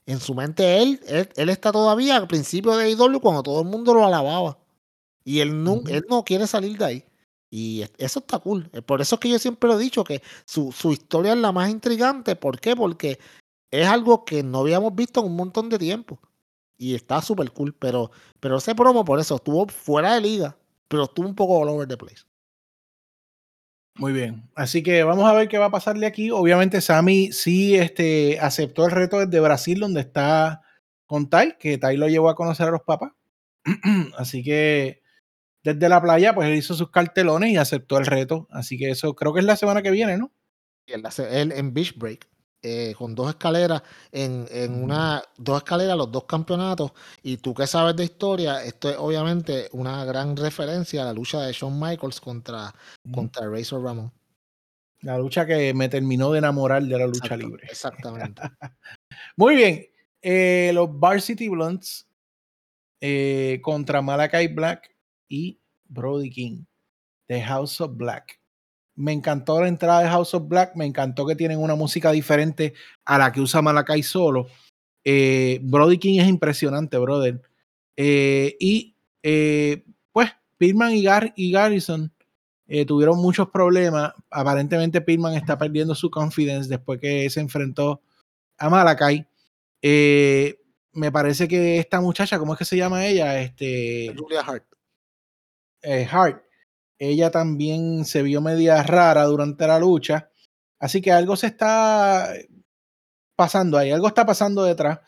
En 0.06 0.20
su 0.20 0.34
mente 0.34 0.82
él, 0.82 1.00
él, 1.36 1.50
está 1.50 1.72
todavía 1.72 2.16
al 2.16 2.28
principio 2.28 2.76
de 2.76 2.90
IW 2.90 3.20
cuando 3.20 3.44
todo 3.44 3.62
el 3.62 3.68
mundo 3.68 3.94
lo 3.94 4.06
alababa. 4.06 4.58
Y 5.24 5.40
él 5.40 5.64
no, 5.64 5.82
él 5.88 6.06
no 6.10 6.24
quiere 6.24 6.48
salir 6.48 6.78
de 6.78 6.86
ahí. 6.86 7.06
Y 7.52 7.84
eso 7.98 8.20
está 8.20 8.40
cool. 8.40 8.70
Por 8.86 9.02
eso 9.02 9.16
es 9.16 9.20
que 9.20 9.30
yo 9.30 9.38
siempre 9.38 9.70
lo 9.70 9.78
he 9.78 9.84
dicho, 9.84 10.04
que 10.04 10.24
su, 10.46 10.72
su 10.72 10.94
historia 10.94 11.34
es 11.34 11.38
la 11.38 11.52
más 11.52 11.70
intrigante. 11.70 12.36
¿Por 12.36 12.60
qué? 12.60 12.76
Porque 12.76 13.20
es 13.72 13.88
algo 13.88 14.26
que 14.26 14.44
no 14.44 14.60
habíamos 14.60 14.94
visto 14.96 15.22
en 15.22 15.28
un 15.28 15.36
montón 15.36 15.70
de 15.70 15.80
tiempo. 15.80 16.20
Y 16.78 16.96
está 16.96 17.22
súper 17.22 17.52
cool. 17.52 17.76
Pero, 17.76 18.12
pero 18.40 18.58
ese 18.58 18.76
promo, 18.76 19.06
por 19.06 19.20
eso, 19.20 19.36
estuvo 19.36 19.68
fuera 19.68 20.16
de 20.16 20.22
liga. 20.22 20.58
Pero 20.88 21.04
estuvo 21.06 21.28
un 21.28 21.36
poco 21.36 21.58
all 21.60 21.70
over 21.70 21.88
the 21.88 21.98
place. 21.98 22.24
Muy 23.96 24.14
bien. 24.14 24.50
Así 24.56 24.84
que 24.84 25.04
vamos 25.04 25.26
a 25.26 25.34
ver 25.34 25.48
qué 25.48 25.58
va 25.58 25.66
a 25.66 25.72
pasarle 25.72 26.06
aquí. 26.06 26.32
Obviamente, 26.32 26.82
Sammy 26.82 27.32
sí 27.32 27.76
este, 27.76 28.40
aceptó 28.40 28.86
el 28.86 28.92
reto 28.92 29.20
desde 29.20 29.40
Brasil, 29.40 29.80
donde 29.80 30.02
está 30.02 30.62
con 31.06 31.30
Tai, 31.30 31.58
que 31.60 31.78
Tai 31.78 31.98
lo 31.98 32.08
llevó 32.08 32.30
a 32.30 32.36
conocer 32.36 32.68
a 32.68 32.72
los 32.72 32.82
papás. 32.82 33.12
Así 34.18 34.44
que 34.44 35.02
desde 35.64 35.90
la 35.90 36.02
playa, 36.02 36.34
pues 36.34 36.48
él 36.48 36.56
hizo 36.56 36.74
sus 36.74 36.90
cartelones 36.90 37.52
y 37.52 37.58
aceptó 37.58 37.98
el 37.98 38.06
reto. 38.06 38.48
Así 38.50 38.78
que 38.78 38.90
eso 38.90 39.16
creo 39.16 39.34
que 39.34 39.42
es 39.42 39.46
la 39.46 39.58
semana 39.58 39.82
que 39.82 39.92
viene, 39.92 40.18
¿no? 40.18 40.32
Él, 40.88 41.52
en 41.52 41.74
Beach 41.74 41.96
Break. 41.98 42.28
Eh, 42.64 42.94
con 42.96 43.16
dos 43.16 43.30
escaleras, 43.30 43.82
en, 44.12 44.46
en, 44.52 44.84
una, 44.84 45.24
dos 45.36 45.58
escaleras, 45.58 45.98
los 45.98 46.12
dos 46.12 46.26
campeonatos. 46.26 46.92
Y 47.24 47.38
tú 47.38 47.56
que 47.56 47.66
sabes 47.66 47.96
de 47.96 48.04
historia, 48.04 48.64
esto 48.64 48.88
es 48.90 48.98
obviamente 49.00 49.68
una 49.72 50.06
gran 50.06 50.38
referencia 50.38 51.02
a 51.02 51.06
la 51.06 51.14
lucha 51.14 51.42
de 51.42 51.54
Shawn 51.54 51.80
Michaels 51.80 52.22
contra, 52.22 52.72
contra 53.12 53.50
Razor 53.50 53.84
Ramon. 53.84 54.12
La 55.02 55.18
lucha 55.18 55.48
que 55.48 55.74
me 55.74 55.90
terminó 55.90 56.32
de 56.32 56.38
enamorar 56.38 56.84
de 56.84 57.00
la 57.00 57.08
lucha 57.08 57.36
libre. 57.36 57.66
Exactamente. 57.68 58.44
Muy 59.36 59.56
bien. 59.56 59.88
Eh, 60.22 60.70
los 60.76 60.88
Varsity 61.00 61.50
Blunts 61.50 62.08
eh, 63.00 63.60
contra 63.64 64.04
Malakai 64.04 64.50
Black 64.50 64.96
y 65.28 65.60
Brody 65.86 66.30
King 66.30 66.66
de 67.28 67.42
House 67.42 67.82
of 67.82 67.96
Black. 67.96 68.41
Me 69.02 69.14
encantó 69.14 69.60
la 69.60 69.68
entrada 69.68 70.02
de 70.02 70.10
House 70.10 70.36
of 70.36 70.48
Black, 70.48 70.76
me 70.76 70.86
encantó 70.86 71.26
que 71.26 71.36
tienen 71.36 71.58
una 71.58 71.74
música 71.74 72.12
diferente 72.12 72.76
a 73.04 73.18
la 73.18 73.32
que 73.32 73.42
usa 73.42 73.62
Malakai 73.62 74.04
solo. 74.04 74.48
Eh, 75.04 75.60
Brody 75.64 75.98
King 75.98 76.20
es 76.20 76.28
impresionante, 76.28 77.00
brother. 77.00 77.42
Eh, 77.98 78.56
y 78.60 78.96
eh, 79.24 79.84
pues, 80.12 80.30
Pitman 80.58 80.94
y, 80.94 81.06
y 81.36 81.52
Garrison 81.52 82.14
tuvieron 82.88 83.18
muchos 83.18 83.50
problemas. 83.50 84.14
Aparentemente, 84.30 85.02
Pitman 85.02 85.34
está 85.34 85.58
perdiendo 85.58 85.96
su 85.96 86.12
confidence 86.12 86.70
después 86.70 87.02
que 87.02 87.30
se 87.30 87.42
enfrentó 87.42 88.02
a 88.60 88.70
Malakai. 88.70 89.28
me 89.82 91.12
parece 91.12 91.48
que 91.48 91.80
esta 91.80 92.00
muchacha, 92.00 92.38
¿cómo 92.38 92.54
es 92.54 92.60
que 92.60 92.66
se 92.66 92.78
llama 92.78 93.06
ella? 93.06 93.42
Este, 93.42 94.14
Julia 94.16 94.42
Hart. 94.42 94.66
Hart 96.12 96.51
ella 97.02 97.32
también 97.32 98.06
se 98.06 98.22
vio 98.22 98.42
media 98.42 98.84
rara 98.84 99.24
durante 99.24 99.66
la 99.66 99.80
lucha. 99.80 100.30
Así 100.80 101.02
que 101.02 101.12
algo 101.12 101.36
se 101.36 101.48
está 101.48 102.32
pasando 103.36 103.80
ahí, 103.80 103.90
algo 103.90 104.08
está 104.08 104.24
pasando 104.24 104.64
detrás. 104.64 105.00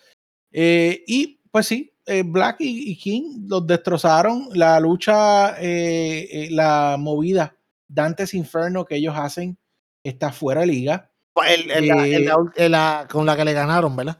Eh, 0.52 1.04
y 1.06 1.40
pues 1.52 1.68
sí, 1.68 1.94
eh, 2.08 2.24
Black 2.26 2.56
y, 2.62 2.98
King 2.98 3.46
los 3.48 3.68
destrozaron. 3.68 4.50
La 4.54 4.80
lucha, 4.80 5.56
eh, 5.60 6.48
la 6.50 6.96
movida 6.98 7.56
Dantes 7.88 8.34
Inferno 8.34 8.86
que 8.86 8.96
ellos 8.96 9.14
hacen 9.16 9.60
está 10.04 10.32
fuera 10.32 10.62
de 10.62 10.68
liga. 10.68 11.12
con 11.32 13.26
la 13.28 13.38
que 13.38 13.46
le 13.46 13.54
ganaron, 13.54 13.96
¿verdad? 13.96 14.18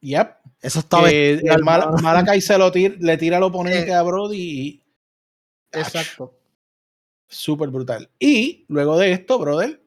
Yep. 0.00 0.36
Eso 0.62 0.78
está 0.78 1.06
el 1.10 1.62
Mal 1.62 2.40
se 2.40 2.56
lo 2.56 2.70
le 2.70 3.16
tira 3.18 3.36
al 3.36 3.42
oponente 3.42 3.92
a 3.94 4.00
Brody 4.00 4.38
y. 4.38 4.82
Exacto. 5.72 6.38
Súper 7.28 7.70
brutal. 7.70 8.10
Y 8.18 8.64
luego 8.68 8.98
de 8.98 9.12
esto, 9.12 9.38
brother, 9.38 9.82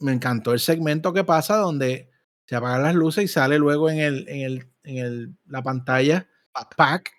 me 0.00 0.12
encantó 0.12 0.52
el 0.52 0.60
segmento 0.60 1.12
que 1.12 1.24
pasa 1.24 1.56
donde 1.56 2.10
se 2.46 2.56
apagan 2.56 2.82
las 2.82 2.94
luces 2.94 3.24
y 3.24 3.28
sale 3.28 3.58
luego 3.58 3.88
en, 3.88 4.00
el, 4.00 4.28
en, 4.28 4.40
el, 4.40 4.66
en 4.82 4.96
el, 4.98 5.36
la 5.46 5.62
pantalla 5.62 6.28
pack. 6.76 7.12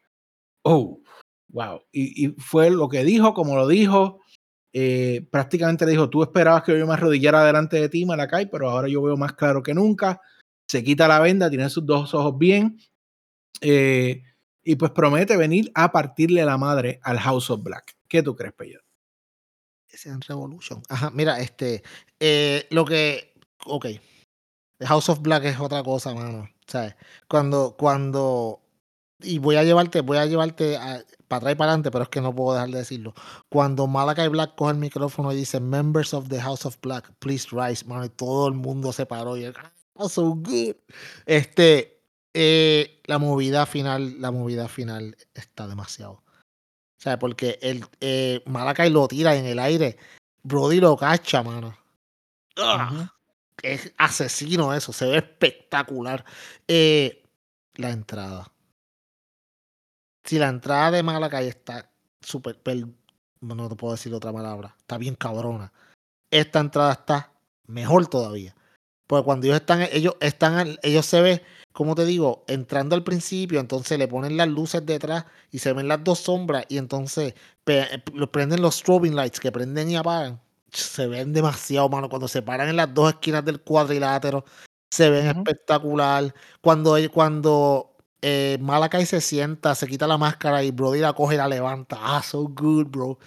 Oh, 0.63 1.01
wow. 1.49 1.81
Y, 1.91 2.29
fue 2.37 2.69
lo 2.69 2.87
que 2.89 3.03
dijo, 3.03 3.33
como 3.33 3.55
lo 3.55 3.67
dijo. 3.67 4.21
Eh, 4.71 5.27
prácticamente 5.31 5.85
dijo, 5.85 6.09
tú 6.09 6.23
esperabas 6.23 6.63
que 6.63 6.77
yo 6.77 6.87
me 6.87 6.93
arrodillara 6.93 7.45
delante 7.45 7.79
de 7.79 7.89
ti, 7.89 8.05
Malakai, 8.05 8.49
pero 8.49 8.69
ahora 8.69 8.87
yo 8.87 9.01
veo 9.01 9.17
más 9.17 9.33
claro 9.33 9.61
que 9.61 9.73
nunca. 9.73 10.21
Se 10.67 10.83
quita 10.83 11.07
la 11.07 11.19
venda, 11.19 11.49
tiene 11.49 11.69
sus 11.69 11.85
dos 11.85 12.13
ojos 12.13 12.37
bien. 12.37 12.77
Eh, 13.61 14.23
y 14.63 14.75
pues 14.75 14.91
promete 14.91 15.37
venir 15.37 15.71
a 15.75 15.91
partirle 15.91 16.45
la 16.45 16.57
madre 16.57 16.99
al 17.03 17.19
House 17.19 17.49
of 17.49 17.63
Black. 17.63 17.97
¿Qué 18.07 18.23
tú 18.23 18.35
crees, 18.35 18.53
Peyo? 18.53 18.79
Es 19.93 20.07
en 20.07 20.21
Revolution. 20.21 20.81
Ajá, 20.89 21.11
mira, 21.11 21.39
este. 21.39 21.83
Eh, 22.19 22.67
lo 22.71 22.83
que. 22.83 23.35
Ok. 23.65 23.85
House 24.81 25.09
of 25.09 25.21
Black 25.21 25.45
es 25.45 25.59
otra 25.59 25.83
cosa, 25.83 26.13
mano. 26.15 26.49
¿Sabes? 26.65 26.95
Cuando, 27.27 27.75
cuando, 27.77 28.61
y 29.21 29.37
voy 29.37 29.55
a 29.55 29.63
llevarte, 29.63 30.01
voy 30.01 30.17
a 30.17 30.25
llevarte 30.25 30.77
para 31.27 31.37
atrás 31.37 31.53
y 31.53 31.55
para 31.55 31.71
adelante, 31.71 31.91
pero 31.91 32.03
es 32.05 32.09
que 32.09 32.21
no 32.21 32.33
puedo 32.33 32.53
dejar 32.53 32.69
de 32.69 32.79
decirlo. 32.79 33.13
Cuando 33.49 33.85
Malakai 33.85 34.29
Black 34.29 34.55
coge 34.55 34.71
el 34.71 34.77
micrófono 34.77 35.31
y 35.31 35.35
dice, 35.35 35.59
Members 35.59 36.13
of 36.13 36.27
the 36.29 36.41
House 36.41 36.65
of 36.65 36.77
Black, 36.81 37.11
please 37.19 37.47
rise, 37.51 37.85
man, 37.85 38.03
y 38.03 38.09
todo 38.09 38.47
el 38.47 38.55
mundo 38.55 38.91
se 38.91 39.05
paró 39.05 39.37
y 39.37 39.51
oh, 39.93 40.09
so 40.09 40.35
good. 40.35 40.75
Este, 41.25 42.01
eh, 42.33 43.01
la 43.05 43.19
movida 43.19 43.65
final, 43.67 44.19
la 44.19 44.31
movida 44.31 44.67
final 44.67 45.15
está 45.35 45.67
demasiado. 45.67 46.22
O 47.03 47.05
sea, 47.05 47.19
porque 47.19 47.59
el 47.61 47.85
eh, 47.99 48.41
Malakai 48.45 48.89
lo 48.89 49.09
tira 49.09 49.35
en 49.35 49.43
el 49.43 49.59
aire, 49.59 49.97
Brody 50.41 50.79
lo 50.79 50.95
cacha, 50.95 51.43
mano. 51.43 51.77
Es 53.61 53.91
asesino 53.97 54.73
eso, 54.73 54.93
se 54.93 55.07
ve 55.07 55.17
espectacular. 55.17 56.23
Eh, 56.65 57.25
la 57.73 57.89
entrada. 57.89 58.49
Si 60.23 60.39
la 60.39 60.47
entrada 60.47 60.91
de 60.91 61.03
Malakai 61.03 61.49
está 61.49 61.91
súper, 62.21 62.61
no 63.41 63.67
te 63.67 63.75
puedo 63.75 63.95
decir 63.95 64.13
otra 64.13 64.31
palabra, 64.31 64.73
está 64.79 64.97
bien 64.97 65.15
cabrona. 65.15 65.73
Esta 66.31 66.61
entrada 66.61 66.93
está 66.93 67.33
mejor 67.67 68.07
todavía. 68.07 68.55
Porque 69.07 69.25
cuando 69.25 69.47
ellos 69.47 69.57
están, 69.57 69.81
ellos 69.91 70.15
están, 70.19 70.77
ellos 70.83 71.05
se 71.05 71.21
ven, 71.21 71.41
como 71.71 71.95
te 71.95 72.05
digo, 72.05 72.43
entrando 72.47 72.95
al 72.95 73.03
principio, 73.03 73.59
entonces 73.59 73.97
le 73.99 74.07
ponen 74.07 74.37
las 74.37 74.47
luces 74.47 74.85
detrás 74.85 75.25
y 75.51 75.59
se 75.59 75.73
ven 75.73 75.87
las 75.87 76.03
dos 76.03 76.19
sombras 76.19 76.65
y 76.69 76.77
entonces 76.77 77.33
prenden 78.31 78.61
los 78.61 78.75
strobing 78.75 79.15
lights 79.15 79.39
que 79.39 79.51
prenden 79.51 79.89
y 79.89 79.95
apagan 79.95 80.39
se 80.73 81.07
ven 81.07 81.33
demasiado, 81.33 81.89
mano. 81.89 82.09
Cuando 82.09 82.27
se 82.27 82.41
paran 82.41 82.69
en 82.69 82.75
las 82.75 82.93
dos 82.93 83.13
esquinas 83.13 83.45
del 83.45 83.61
cuadrilátero, 83.61 84.45
se 84.91 85.09
ven 85.09 85.27
espectacular. 85.27 86.33
Cuando, 86.61 86.95
cuando 87.11 87.95
eh, 88.21 88.57
Malakai 88.59 89.05
se 89.05 89.21
sienta, 89.21 89.75
se 89.75 89.87
quita 89.87 90.07
la 90.07 90.17
máscara 90.17 90.63
y 90.63 90.71
Brody 90.71 90.99
la 90.99 91.13
coge 91.13 91.35
y 91.35 91.37
la 91.37 91.47
levanta. 91.47 91.97
Ah, 91.99 92.21
so 92.23 92.47
good, 92.47 92.87
bro. 92.87 93.19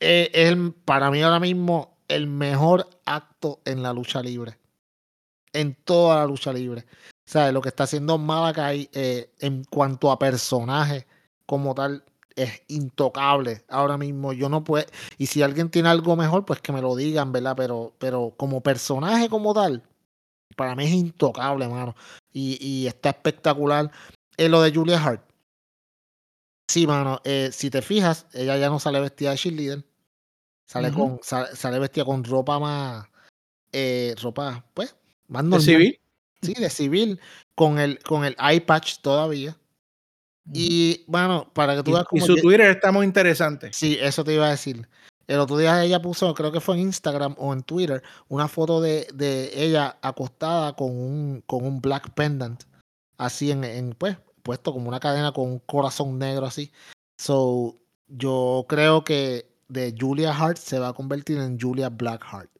Eh, 0.00 0.30
es 0.32 0.56
para 0.84 1.10
mí 1.10 1.22
ahora 1.22 1.40
mismo 1.40 1.98
el 2.08 2.26
mejor 2.26 2.88
acto 3.04 3.60
en 3.64 3.82
la 3.82 3.92
lucha 3.92 4.22
libre. 4.22 4.58
En 5.60 5.74
toda 5.74 6.16
la 6.16 6.26
lucha 6.26 6.52
libre. 6.52 6.84
Sea, 7.26 7.50
lo 7.50 7.60
que 7.60 7.70
está 7.70 7.84
haciendo 7.84 8.18
Malakai 8.18 8.88
eh, 8.92 9.30
en 9.40 9.64
cuanto 9.64 10.10
a 10.10 10.18
personaje 10.18 11.06
como 11.46 11.74
tal, 11.74 12.04
es 12.36 12.62
intocable 12.68 13.64
ahora 13.68 13.96
mismo. 13.98 14.32
Yo 14.32 14.48
no 14.48 14.62
puedo. 14.62 14.84
Y 15.18 15.26
si 15.26 15.42
alguien 15.42 15.70
tiene 15.70 15.88
algo 15.88 16.14
mejor, 16.14 16.44
pues 16.44 16.60
que 16.60 16.72
me 16.72 16.82
lo 16.82 16.94
digan, 16.94 17.32
¿verdad? 17.32 17.54
Pero, 17.56 17.94
pero 17.98 18.34
como 18.36 18.62
personaje 18.62 19.28
como 19.28 19.54
tal, 19.54 19.82
para 20.56 20.76
mí 20.76 20.84
es 20.84 20.92
intocable, 20.92 21.66
mano. 21.68 21.96
Y, 22.32 22.58
y 22.60 22.86
está 22.86 23.10
espectacular. 23.10 23.90
Eh, 24.36 24.48
lo 24.48 24.60
de 24.60 24.72
Julia 24.72 25.02
Hart. 25.02 25.22
Sí, 26.68 26.86
mano. 26.86 27.20
Eh, 27.24 27.50
si 27.52 27.70
te 27.70 27.80
fijas, 27.80 28.26
ella 28.32 28.56
ya 28.56 28.68
no 28.68 28.78
sale 28.78 29.00
vestida 29.00 29.30
de 29.30 29.36
cheerleader. 29.36 29.84
Sale, 30.68 30.92
con, 30.92 31.20
sale, 31.22 31.78
vestida 31.78 32.04
con 32.04 32.24
ropa 32.24 32.58
más. 32.58 33.06
Eh, 33.72 34.14
ropa, 34.20 34.64
pues, 34.74 34.96
más 35.28 35.44
normal. 35.44 35.60
¿De 35.60 35.64
civil? 35.64 36.00
Sí, 36.42 36.54
de 36.54 36.70
civil. 36.70 37.20
Con 37.54 37.78
el, 37.78 37.98
con 38.00 38.24
el 38.24 38.36
eye 38.38 38.60
patch 38.60 38.98
todavía. 39.00 39.56
Y 40.52 41.04
bueno, 41.06 41.50
para 41.52 41.74
que 41.74 41.82
tú 41.82 41.92
veas 41.92 42.04
cómo. 42.04 42.22
Y 42.22 42.26
su 42.26 42.36
Twitter 42.36 42.70
está 42.70 42.92
muy 42.92 43.04
interesante. 43.04 43.72
Sí, 43.72 43.98
eso 44.00 44.22
te 44.22 44.34
iba 44.34 44.46
a 44.46 44.50
decir. 44.50 44.86
El 45.26 45.40
otro 45.40 45.56
día 45.56 45.82
ella 45.82 46.00
puso, 46.00 46.32
creo 46.34 46.52
que 46.52 46.60
fue 46.60 46.76
en 46.76 46.82
Instagram 46.82 47.34
o 47.38 47.52
en 47.52 47.64
Twitter, 47.64 48.02
una 48.28 48.46
foto 48.46 48.80
de, 48.80 49.08
de 49.12 49.50
ella 49.54 49.98
acostada 50.00 50.76
con 50.76 50.90
un, 50.90 51.42
con 51.46 51.64
un 51.64 51.80
black 51.80 52.10
pendant. 52.14 52.62
Así 53.18 53.50
en, 53.50 53.64
en, 53.64 53.94
pues, 53.94 54.16
puesto 54.42 54.72
como 54.72 54.88
una 54.88 55.00
cadena 55.00 55.32
con 55.32 55.50
un 55.50 55.58
corazón 55.60 56.18
negro 56.18 56.46
así. 56.46 56.70
So, 57.18 57.76
yo 58.06 58.66
creo 58.68 59.02
que 59.02 59.50
de 59.68 59.92
Julia 59.98 60.36
Hart 60.36 60.58
se 60.58 60.78
va 60.78 60.88
a 60.88 60.92
convertir 60.92 61.38
en 61.38 61.58
Julia 61.58 61.88
Blackheart. 61.88 62.50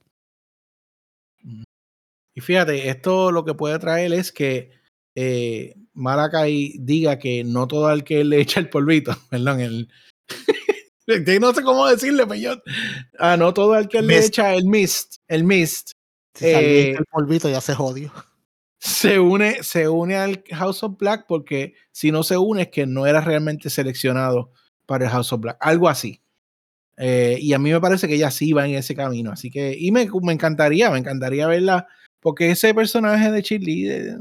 Y 2.36 2.42
fíjate, 2.42 2.90
esto 2.90 3.32
lo 3.32 3.46
que 3.46 3.54
puede 3.54 3.78
traer 3.78 4.12
es 4.12 4.30
que 4.30 4.70
eh, 5.14 5.74
Maracay 5.94 6.74
diga 6.78 7.18
que 7.18 7.42
no 7.44 7.66
todo 7.66 7.86
al 7.86 8.04
que 8.04 8.24
le 8.24 8.38
echa 8.38 8.60
el 8.60 8.68
polvito, 8.68 9.16
perdón, 9.30 9.60
el, 9.60 9.88
no 11.40 11.54
sé 11.54 11.62
cómo 11.62 11.86
decirle, 11.86 12.26
pero 12.26 12.60
ah, 13.18 13.38
no 13.38 13.54
todo 13.54 13.72
al 13.72 13.88
que 13.88 14.02
le 14.02 14.18
echa 14.18 14.54
el 14.54 14.66
mist, 14.66 15.16
el 15.28 15.44
mist. 15.44 15.92
Eh, 16.40 16.90
el 16.98 17.06
polvito 17.06 17.48
ya 17.48 17.62
se 17.62 17.74
jodió. 17.74 18.12
Se 18.78 19.18
une, 19.18 19.62
se 19.62 19.88
une 19.88 20.16
al 20.16 20.44
House 20.50 20.82
of 20.82 20.98
Black 20.98 21.24
porque 21.26 21.72
si 21.90 22.12
no 22.12 22.22
se 22.22 22.36
une 22.36 22.62
es 22.62 22.68
que 22.68 22.86
no 22.86 23.06
era 23.06 23.22
realmente 23.22 23.70
seleccionado 23.70 24.52
para 24.84 25.06
el 25.06 25.10
House 25.10 25.32
of 25.32 25.40
Black, 25.40 25.56
algo 25.60 25.88
así. 25.88 26.20
Eh, 26.98 27.38
y 27.40 27.54
a 27.54 27.58
mí 27.58 27.72
me 27.72 27.80
parece 27.80 28.06
que 28.06 28.16
ella 28.16 28.30
sí 28.30 28.52
va 28.52 28.66
en 28.66 28.74
ese 28.74 28.94
camino, 28.94 29.32
así 29.32 29.50
que, 29.50 29.74
y 29.78 29.90
me, 29.90 30.06
me 30.22 30.34
encantaría, 30.34 30.90
me 30.90 30.98
encantaría 30.98 31.46
verla, 31.46 31.88
porque 32.26 32.50
ese 32.50 32.74
personaje 32.74 33.30
de 33.30 33.40
Chile 33.40 34.16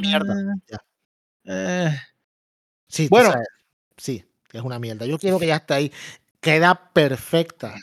mierda. 0.00 0.32
Ah, 0.70 0.78
eh, 1.44 1.98
sí, 2.86 3.08
bueno, 3.08 3.34
sí, 3.96 4.24
es 4.52 4.62
una 4.62 4.78
mierda. 4.78 5.06
Yo 5.06 5.18
quiero 5.18 5.40
que 5.40 5.48
ya 5.48 5.56
esté 5.56 5.74
ahí. 5.74 5.92
Queda 6.40 6.92
perfecta. 6.92 7.74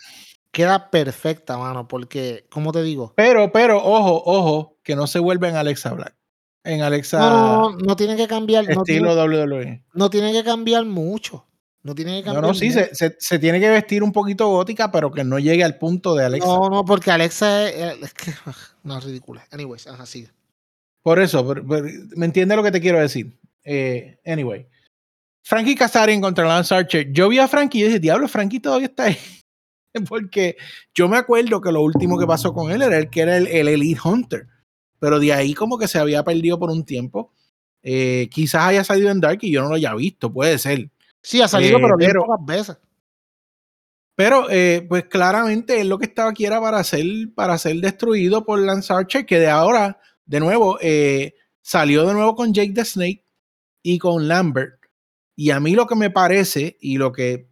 Queda 0.51 0.89
perfecta, 0.89 1.57
mano, 1.57 1.89
porque, 1.89 2.45
como 2.49 2.71
te 2.71 2.83
digo? 2.83 3.11
Pero, 3.17 3.51
pero, 3.51 3.83
ojo, 3.83 4.23
ojo, 4.25 4.77
que 4.81 4.95
no 4.95 5.07
se 5.07 5.19
vuelve 5.19 5.49
en 5.49 5.57
Alexa 5.57 5.91
Black. 5.91 6.15
En 6.63 6.81
Alexa. 6.81 7.19
No, 7.19 7.71
no, 7.71 7.97
tiene 7.97 8.15
que 8.15 8.29
cambiar. 8.29 8.63
Estilo 8.63 9.13
no 9.13 9.23
tiene, 9.25 9.45
WWE. 9.45 9.83
No 9.93 10.09
tiene 10.09 10.31
que 10.31 10.45
cambiar 10.45 10.85
mucho. 10.85 11.45
No 11.85 11.93
tiene 11.93 12.17
que 12.17 12.23
cambiar. 12.23 12.41
No, 12.41 12.47
no, 12.47 12.53
sí, 12.55 12.71
se, 12.71 12.89
se, 12.95 13.37
tiene 13.37 13.59
que 13.59 13.69
vestir 13.69 14.01
un 14.01 14.11
poquito 14.11 14.47
gótica, 14.47 14.91
pero 14.91 15.11
que 15.11 15.23
no 15.23 15.37
llegue 15.37 15.63
al 15.63 15.77
punto 15.77 16.15
de 16.15 16.25
Alexa. 16.25 16.47
No, 16.47 16.67
no, 16.67 16.83
porque 16.83 17.11
Alexa 17.11 17.69
es, 17.69 18.01
es 18.01 18.13
que. 18.15 18.33
No, 18.83 18.97
es 18.97 19.03
ridícula. 19.03 19.45
Anyways, 19.51 19.85
así. 19.85 20.27
Por 21.03 21.19
eso, 21.19 21.45
me 22.15 22.25
entiende 22.25 22.55
lo 22.55 22.63
que 22.63 22.71
te 22.71 22.81
quiero 22.81 22.99
decir. 22.99 23.37
Eh, 23.63 24.19
anyway. 24.25 24.67
Frankie 25.43 25.75
Kazarian 25.75 26.21
contra 26.21 26.47
Lance 26.47 26.73
Archer. 26.73 27.11
Yo 27.11 27.29
vi 27.29 27.37
a 27.37 27.47
Frankie 27.47 27.81
y 27.81 27.83
dije, 27.83 27.99
diablo, 27.99 28.27
Frankie 28.27 28.59
todavía 28.59 28.87
está 28.87 29.03
ahí. 29.03 29.17
Porque 30.09 30.57
yo 30.95 31.07
me 31.07 31.17
acuerdo 31.17 31.61
que 31.61 31.71
lo 31.71 31.83
último 31.83 32.17
que 32.17 32.25
pasó 32.25 32.51
con 32.51 32.71
él 32.71 32.81
era 32.81 32.97
el 32.97 33.11
que 33.11 33.21
era 33.21 33.37
el, 33.37 33.67
Elite 33.67 34.01
Hunter. 34.03 34.47
Pero 34.97 35.19
de 35.19 35.33
ahí 35.33 35.53
como 35.53 35.77
que 35.77 35.87
se 35.87 35.99
había 35.99 36.23
perdido 36.23 36.57
por 36.57 36.71
un 36.71 36.83
tiempo. 36.83 37.31
Eh, 37.83 38.27
quizás 38.31 38.63
haya 38.63 38.83
salido 38.83 39.11
en 39.11 39.21
Dark 39.21 39.37
y 39.43 39.51
yo 39.51 39.61
no 39.61 39.69
lo 39.69 39.75
haya 39.75 39.93
visto, 39.93 40.33
puede 40.33 40.57
ser. 40.57 40.89
Sí, 41.25 41.41
ha 41.41 41.47
salido, 41.47 41.79
pero, 41.81 41.97
bien 41.97 42.13
pocas 42.13 42.45
veces. 42.45 42.77
Pero, 44.13 44.47
pues 44.87 45.05
claramente 45.05 45.81
él 45.81 45.89
lo 45.89 45.97
que 45.97 46.05
estaba 46.05 46.29
aquí 46.29 46.45
era 46.45 46.61
para 46.61 46.83
ser, 46.83 47.05
para 47.33 47.57
ser 47.57 47.77
destruido 47.77 48.45
por 48.45 48.59
Lance 48.59 48.93
Archer, 48.93 49.25
que 49.25 49.39
de 49.39 49.49
ahora 49.49 49.99
de 50.25 50.39
nuevo, 50.39 50.77
eh, 50.81 51.33
salió 51.61 52.05
de 52.05 52.13
nuevo 52.13 52.35
con 52.35 52.53
Jake 52.53 52.73
the 52.73 52.85
Snake 52.85 53.23
y 53.81 53.97
con 53.97 54.27
Lambert. 54.27 54.79
Y 55.35 55.51
a 55.51 55.59
mí 55.59 55.75
lo 55.75 55.85
que 55.87 55.95
me 55.95 56.09
parece 56.09 56.77
y 56.79 56.97
lo 56.97 57.11
que 57.11 57.47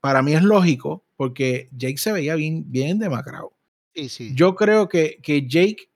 para 0.00 0.22
mí 0.22 0.34
es 0.34 0.42
lógico, 0.42 1.04
porque 1.16 1.68
Jake 1.72 1.98
se 1.98 2.12
veía 2.12 2.34
bien, 2.34 2.70
bien 2.70 2.98
demacrado. 2.98 3.52
Sí, 3.94 4.08
sí. 4.08 4.32
Yo 4.34 4.54
creo 4.54 4.88
que, 4.88 5.18
que 5.22 5.46
Jake 5.46 5.90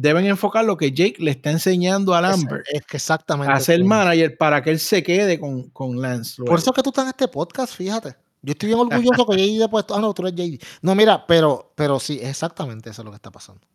deben 0.00 0.26
enfocar 0.26 0.64
lo 0.64 0.76
que 0.76 0.92
Jake 0.92 1.16
le 1.18 1.30
está 1.30 1.50
enseñando 1.50 2.14
a 2.14 2.20
Lambert. 2.20 2.66
Es, 2.72 2.84
que 2.86 2.96
exactamente. 2.96 3.52
A 3.52 3.60
ser 3.60 3.82
manager 3.84 4.36
para 4.36 4.62
que 4.62 4.70
él 4.70 4.78
se 4.78 5.02
quede 5.02 5.38
con, 5.40 5.70
con 5.70 6.00
Lance. 6.00 6.42
Por 6.42 6.58
eso 6.58 6.70
es 6.70 6.76
que 6.76 6.82
tú 6.82 6.90
estás 6.90 7.04
en 7.04 7.10
este 7.10 7.28
podcast, 7.28 7.74
fíjate. 7.74 8.16
Yo 8.42 8.52
estoy 8.52 8.68
bien 8.68 8.78
orgulloso 8.78 9.26
que 9.26 9.36
JD 9.58 9.62
ha 9.62 9.68
puesto. 9.68 9.94
Ah, 9.94 10.00
no, 10.00 10.12
tú 10.14 10.26
eres 10.26 10.34
JD. 10.34 10.62
No, 10.82 10.94
mira, 10.94 11.26
pero, 11.26 11.72
pero 11.74 11.98
sí, 11.98 12.18
exactamente 12.22 12.90
eso 12.90 13.02
es 13.02 13.04
lo 13.04 13.10
que 13.10 13.16
está 13.16 13.30
pasando 13.30 13.66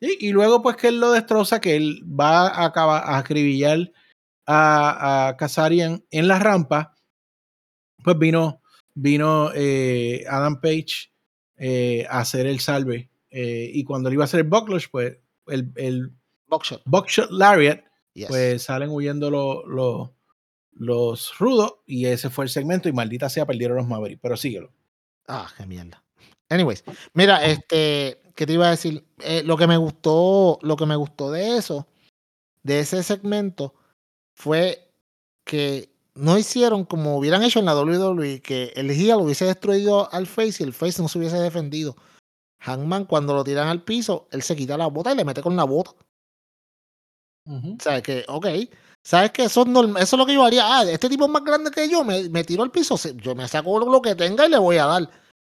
y 0.00 0.30
luego, 0.32 0.62
pues 0.62 0.76
que 0.76 0.88
él 0.88 1.00
lo 1.00 1.12
destroza, 1.12 1.60
que 1.60 1.76
él 1.76 2.02
va 2.04 2.48
a, 2.48 2.66
acabar, 2.66 3.02
a 3.04 3.18
acribillar 3.18 3.92
a, 4.46 5.28
a 5.28 5.36
Kazarian 5.36 6.04
en 6.10 6.28
la 6.28 6.38
rampa. 6.38 6.94
Pues 8.02 8.18
vino, 8.18 8.60
vino 8.94 9.50
eh, 9.54 10.24
Adam 10.28 10.60
Page 10.60 11.10
eh, 11.56 12.06
a 12.08 12.20
hacer 12.20 12.46
el 12.46 12.60
salve. 12.60 13.10
Eh, 13.38 13.70
y 13.74 13.84
cuando 13.84 14.08
le 14.08 14.14
iba 14.14 14.24
a 14.24 14.26
hacer 14.26 14.40
el 14.40 14.48
Bucklush, 14.48 14.86
pues 14.90 15.18
el, 15.48 15.70
el 15.76 16.10
Buckshot. 16.46 17.30
Lariat, 17.30 17.84
pues 18.28 18.62
salen 18.62 18.88
huyendo 18.88 19.30
los, 19.30 20.10
los 20.72 21.38
rudos. 21.38 21.74
Y 21.84 22.06
ese 22.06 22.30
fue 22.30 22.46
el 22.46 22.48
segmento. 22.48 22.88
Y 22.88 22.94
maldita 22.94 23.28
sea, 23.28 23.44
perdieron 23.44 23.76
los 23.76 23.86
Mavericks. 23.86 24.22
Pero 24.22 24.38
síguelo. 24.38 24.72
Ah, 25.28 25.52
qué 25.54 25.66
mierda. 25.66 26.02
Anyways, 26.48 26.82
mira, 27.12 27.44
este, 27.44 28.22
¿qué 28.34 28.46
te 28.46 28.54
iba 28.54 28.68
a 28.68 28.70
decir? 28.70 29.04
Eh, 29.18 29.42
lo 29.44 29.58
que 29.58 29.66
me 29.66 29.76
gustó, 29.76 30.58
lo 30.62 30.76
que 30.76 30.86
me 30.86 30.96
gustó 30.96 31.30
de 31.30 31.58
eso, 31.58 31.86
de 32.62 32.80
ese 32.80 33.02
segmento, 33.02 33.74
fue 34.32 34.94
que 35.44 35.90
no 36.14 36.38
hicieron 36.38 36.86
como 36.86 37.18
hubieran 37.18 37.42
hecho 37.42 37.58
en 37.58 37.66
la 37.66 37.78
WWE, 37.78 38.40
que 38.40 38.72
el 38.76 38.86
lo 38.86 39.18
hubiese 39.18 39.44
destruido 39.44 40.10
al 40.10 40.26
Face 40.26 40.56
y 40.60 40.62
el 40.62 40.72
Face 40.72 41.02
no 41.02 41.08
se 41.08 41.18
hubiese 41.18 41.36
defendido. 41.36 41.96
Hangman, 42.60 43.04
cuando 43.04 43.34
lo 43.34 43.44
tiran 43.44 43.68
al 43.68 43.82
piso, 43.82 44.28
él 44.30 44.42
se 44.42 44.56
quita 44.56 44.76
la 44.76 44.86
bota 44.86 45.12
y 45.12 45.16
le 45.16 45.24
mete 45.24 45.42
con 45.42 45.56
la 45.56 45.64
bota. 45.64 45.92
O 47.46 47.76
sea, 47.80 48.02
que, 48.02 48.24
ok, 48.26 48.46
¿sabes 49.04 49.30
que 49.30 49.44
eso 49.44 49.62
es, 49.62 49.68
eso 49.68 50.16
es 50.16 50.18
lo 50.18 50.26
que 50.26 50.34
yo 50.34 50.44
haría? 50.44 50.62
Ah, 50.66 50.82
este 50.84 51.08
tipo 51.08 51.26
es 51.26 51.30
más 51.30 51.44
grande 51.44 51.70
que 51.70 51.88
yo, 51.88 52.02
me, 52.02 52.28
me 52.28 52.42
tiro 52.42 52.64
al 52.64 52.72
piso, 52.72 52.96
yo 53.16 53.34
me 53.34 53.46
saco 53.46 53.78
lo 53.78 54.02
que 54.02 54.16
tenga 54.16 54.46
y 54.46 54.50
le 54.50 54.58
voy 54.58 54.78
a 54.78 54.86
dar. 54.86 55.10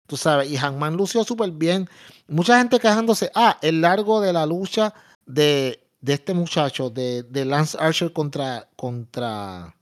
Tú 0.06 0.16
sabes, 0.16 0.50
y 0.50 0.56
Hangman 0.56 0.96
lució 0.96 1.22
súper 1.24 1.50
bien. 1.50 1.88
Mucha 2.28 2.58
gente 2.58 2.80
quejándose, 2.80 3.30
ah, 3.34 3.58
el 3.62 3.80
largo 3.82 4.20
de 4.20 4.32
la 4.32 4.46
lucha 4.46 4.94
de, 5.26 5.82
de 6.00 6.12
este 6.14 6.34
muchacho, 6.34 6.90
de, 6.90 7.22
de, 7.22 7.44
Lance 7.44 7.76
Archer 7.78 8.12
contra, 8.12 8.68
contra, 8.76 9.74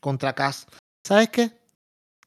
contra 0.00 0.34
Cass. 0.34 0.66
¿Sabes 1.06 1.30
qué? 1.30 1.58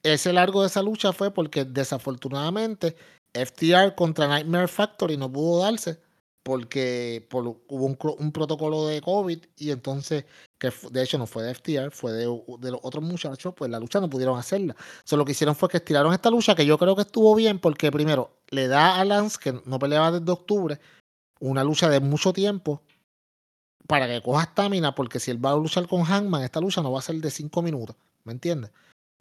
Ese 0.03 0.33
largo 0.33 0.61
de 0.61 0.67
esa 0.67 0.81
lucha 0.81 1.13
fue 1.13 1.31
porque 1.31 1.65
desafortunadamente 1.65 2.95
FTR 3.33 3.95
contra 3.95 4.27
Nightmare 4.27 4.67
Factory 4.67 5.17
no 5.17 5.31
pudo 5.31 5.63
darse 5.63 5.99
porque 6.43 7.27
hubo 7.31 7.85
un, 7.85 8.31
protocolo 8.31 8.87
de 8.87 9.01
COVID 9.01 9.39
y 9.57 9.69
entonces, 9.69 10.25
que 10.57 10.71
de 10.89 11.03
hecho 11.03 11.17
no 11.17 11.27
fue 11.27 11.43
de 11.43 11.53
FTR, 11.53 11.91
fue 11.91 12.13
de, 12.13 12.25
los 12.25 12.79
otros 12.81 13.03
muchachos, 13.03 13.53
pues 13.55 13.69
la 13.69 13.79
lucha 13.79 13.99
no 13.99 14.09
pudieron 14.09 14.39
hacerla. 14.39 14.75
So, 15.03 15.17
lo 15.17 15.25
que 15.25 15.33
hicieron 15.33 15.55
fue 15.55 15.69
que 15.69 15.77
estiraron 15.77 16.13
esta 16.13 16.31
lucha, 16.31 16.55
que 16.55 16.65
yo 16.65 16.77
creo 16.79 16.95
que 16.95 17.03
estuvo 17.03 17.35
bien, 17.35 17.59
porque 17.59 17.91
primero 17.91 18.31
le 18.49 18.67
da 18.67 18.99
a 18.99 19.05
Lance, 19.05 19.37
que 19.39 19.61
no 19.65 19.77
peleaba 19.77 20.11
desde 20.11 20.31
octubre, 20.31 20.79
una 21.39 21.63
lucha 21.63 21.89
de 21.89 21.99
mucho 21.99 22.33
tiempo 22.33 22.81
para 23.87 24.07
que 24.07 24.21
coja 24.21 24.43
estamina, 24.43 24.95
porque 24.95 25.19
si 25.19 25.31
él 25.31 25.43
va 25.43 25.51
a 25.51 25.55
luchar 25.55 25.87
con 25.87 26.03
Hangman, 26.03 26.43
esta 26.43 26.59
lucha 26.59 26.81
no 26.81 26.91
va 26.91 26.99
a 26.99 27.03
ser 27.03 27.15
de 27.17 27.29
cinco 27.29 27.61
minutos, 27.61 27.95
¿me 28.23 28.31
entiendes? 28.31 28.71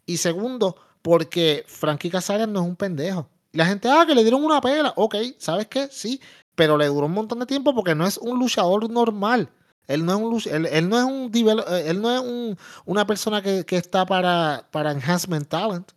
Y 0.05 0.17
segundo, 0.17 0.75
porque 1.01 1.65
Frankie 1.67 2.09
Casares 2.09 2.47
no 2.47 2.61
es 2.61 2.67
un 2.67 2.75
pendejo. 2.75 3.27
La 3.53 3.65
gente, 3.65 3.89
ah, 3.89 4.05
que 4.07 4.15
le 4.15 4.21
dieron 4.21 4.43
una 4.43 4.61
pela. 4.61 4.93
Ok, 4.95 5.15
¿sabes 5.37 5.67
qué? 5.67 5.87
Sí, 5.91 6.21
pero 6.55 6.77
le 6.77 6.87
duró 6.87 7.07
un 7.07 7.13
montón 7.13 7.39
de 7.39 7.45
tiempo 7.45 7.75
porque 7.75 7.95
no 7.95 8.07
es 8.07 8.17
un 8.17 8.39
luchador 8.39 8.89
normal. 8.89 9.49
Él 9.87 10.05
no 10.05 10.13
es 10.13 10.45
un 10.45 10.53
él, 10.53 10.65
él 10.67 10.89
no 10.89 10.97
es 10.97 11.03
un 11.03 11.31
eh, 11.33 11.83
él 11.87 12.01
no 12.01 12.11
es 12.11 12.21
un, 12.21 12.57
una 12.85 13.05
persona 13.05 13.41
que, 13.41 13.65
que, 13.65 13.77
está 13.77 14.05
para, 14.05 14.67
para 14.71 14.91
enhancement 14.91 15.47
talent. 15.47 15.91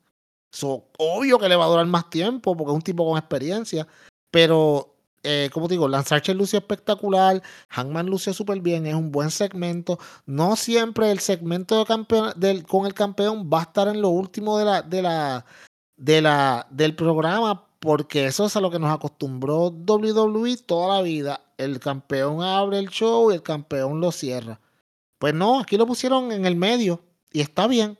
So, 0.51 0.89
obvio 0.99 1.39
que 1.39 1.49
le 1.49 1.57
va 1.57 1.65
a 1.65 1.69
durar 1.69 1.87
más 1.87 2.11
tiempo 2.11 2.57
porque 2.57 2.73
es 2.73 2.77
un 2.77 2.83
tipo 2.83 3.09
con 3.09 3.19
experiencia. 3.19 3.87
Pero, 4.31 4.97
eh, 5.23 5.51
como 5.53 5.69
digo, 5.69 5.89
Lanzarche 5.89 6.35
luce 6.35 6.57
espectacular. 6.57 7.43
Hangman 7.69 8.07
luce 8.07 8.33
súper 8.35 8.61
bien. 8.61 8.87
Es 8.87 8.95
un 8.95 9.13
buen 9.13 9.31
segmento. 9.31 9.99
No 10.27 10.57
siempre 10.57 11.11
el 11.11 11.21
segmento 11.21 11.85
campeón, 11.85 12.33
del, 12.37 12.65
con 12.65 12.87
el 12.87 12.95
campeón 12.95 13.51
va 13.53 13.61
a 13.61 13.63
estar 13.65 13.89
en 13.89 14.01
lo 14.01 14.09
último 14.09 14.59
de 14.59 14.65
la, 14.65 14.83
de 14.83 15.03
la, 15.03 15.45
de 15.97 16.23
la, 16.23 16.67
del 16.71 16.95
programa 16.95 17.67
porque 17.79 18.25
eso 18.25 18.47
es 18.47 18.57
a 18.57 18.61
lo 18.61 18.71
que 18.71 18.79
nos 18.79 18.91
acostumbró 18.91 19.67
WWE 19.67 20.57
toda 20.57 20.97
la 20.97 21.03
vida. 21.03 21.41
El 21.59 21.81
campeón 21.81 22.43
abre 22.43 22.79
el 22.79 22.89
show 22.89 23.31
y 23.31 23.35
el 23.35 23.43
campeón 23.43 24.01
lo 24.01 24.11
cierra. 24.11 24.59
Pues 25.19 25.35
no, 25.35 25.61
aquí 25.61 25.77
lo 25.77 25.87
pusieron 25.87 26.33
en 26.33 26.47
el 26.47 26.57
medio 26.57 27.03
y 27.31 27.41
está 27.41 27.67
bien. 27.67 27.99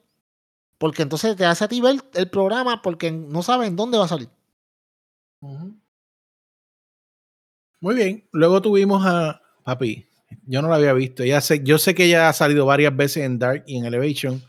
Porque 0.79 1.03
entonces 1.03 1.37
te 1.37 1.45
hace 1.45 1.65
a 1.65 1.69
ti 1.69 1.81
ver 1.81 1.97
el 2.15 2.31
programa 2.31 2.83
porque 2.83 3.11
no 3.11 3.43
saben 3.43 3.77
dónde 3.77 3.99
va 3.99 4.07
a 4.07 4.09
salir. 4.09 4.29
Muy 7.81 7.95
bien. 7.95 8.27
Luego 8.33 8.63
tuvimos 8.63 9.05
a 9.05 9.41
Papi. 9.65 10.07
Yo 10.47 10.63
no 10.63 10.69
la 10.69 10.77
había 10.77 10.95
visto. 10.95 11.25
Ya 11.25 11.41
sé, 11.41 11.63
yo 11.63 11.77
sé 11.77 11.95
que 11.95 12.07
ella 12.07 12.29
ha 12.29 12.33
salido 12.33 12.67
varias 12.67 12.97
veces 12.97 13.25
en 13.25 13.39
Dark 13.39 13.65
y 13.67 13.77
en 13.77 13.85
Elevation. 13.85 14.43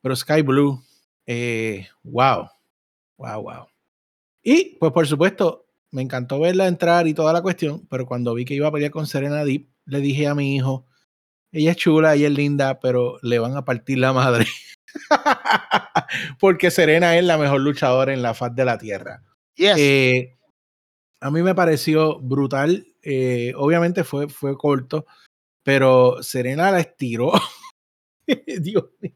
Pero 0.00 0.14
Sky 0.14 0.42
Blue, 0.42 0.80
eh, 1.26 1.88
wow. 2.04 2.48
Wow, 3.18 3.42
wow. 3.42 3.66
Y 4.42 4.76
pues 4.78 4.92
por 4.92 5.06
supuesto, 5.06 5.66
me 5.90 6.02
encantó 6.02 6.40
verla 6.40 6.66
entrar 6.66 7.06
y 7.06 7.14
toda 7.14 7.32
la 7.32 7.42
cuestión, 7.42 7.86
pero 7.88 8.06
cuando 8.06 8.34
vi 8.34 8.44
que 8.44 8.54
iba 8.54 8.68
a 8.68 8.72
pelear 8.72 8.90
con 8.90 9.06
Serena 9.06 9.44
Deep, 9.44 9.68
le 9.86 10.00
dije 10.00 10.26
a 10.26 10.34
mi 10.34 10.56
hijo, 10.56 10.86
ella 11.52 11.70
es 11.70 11.76
chula, 11.76 12.14
ella 12.14 12.26
es 12.26 12.34
linda, 12.34 12.80
pero 12.80 13.18
le 13.22 13.38
van 13.38 13.56
a 13.56 13.64
partir 13.64 13.98
la 13.98 14.12
madre. 14.12 14.46
Porque 16.40 16.70
Serena 16.70 17.16
es 17.16 17.24
la 17.24 17.38
mejor 17.38 17.60
luchadora 17.60 18.12
en 18.12 18.22
la 18.22 18.34
faz 18.34 18.54
de 18.54 18.64
la 18.64 18.76
tierra. 18.76 19.22
Eh, 19.56 20.36
a 21.20 21.30
mí 21.30 21.42
me 21.42 21.54
pareció 21.54 22.18
brutal. 22.18 22.86
Eh, 23.02 23.52
obviamente 23.56 24.02
fue, 24.02 24.28
fue 24.28 24.56
corto, 24.56 25.06
pero 25.62 26.22
Serena 26.22 26.72
la 26.72 26.80
estiró. 26.80 27.32
Dios 28.60 28.86
mío. 29.00 29.12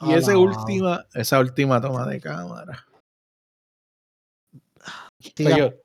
Y 0.00 0.12
esa 0.12 0.36
última, 0.36 1.06
esa 1.14 1.40
última 1.40 1.80
toma 1.80 2.06
de 2.06 2.20
cámara. 2.20 2.85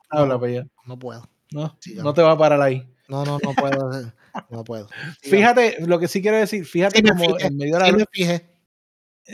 Habla, 0.09 0.39
No 0.85 0.99
puedo. 0.99 1.29
No, 1.51 1.77
no 1.95 2.13
te 2.13 2.21
va 2.21 2.31
a 2.31 2.37
parar 2.37 2.61
ahí. 2.61 2.87
No, 3.07 3.25
no, 3.25 3.39
no 3.43 3.53
puedo. 3.53 4.13
no 4.49 4.63
puedo. 4.63 4.87
Fíjate, 5.21 5.85
lo 5.85 5.99
que 5.99 6.07
sí 6.07 6.21
quiero 6.21 6.37
decir, 6.37 6.65
fíjate 6.65 7.03
como 7.03 7.37
en 7.39 7.57
medio 7.57 7.77
de 7.77 7.79
la 7.79 7.91
lucha. 7.91 8.41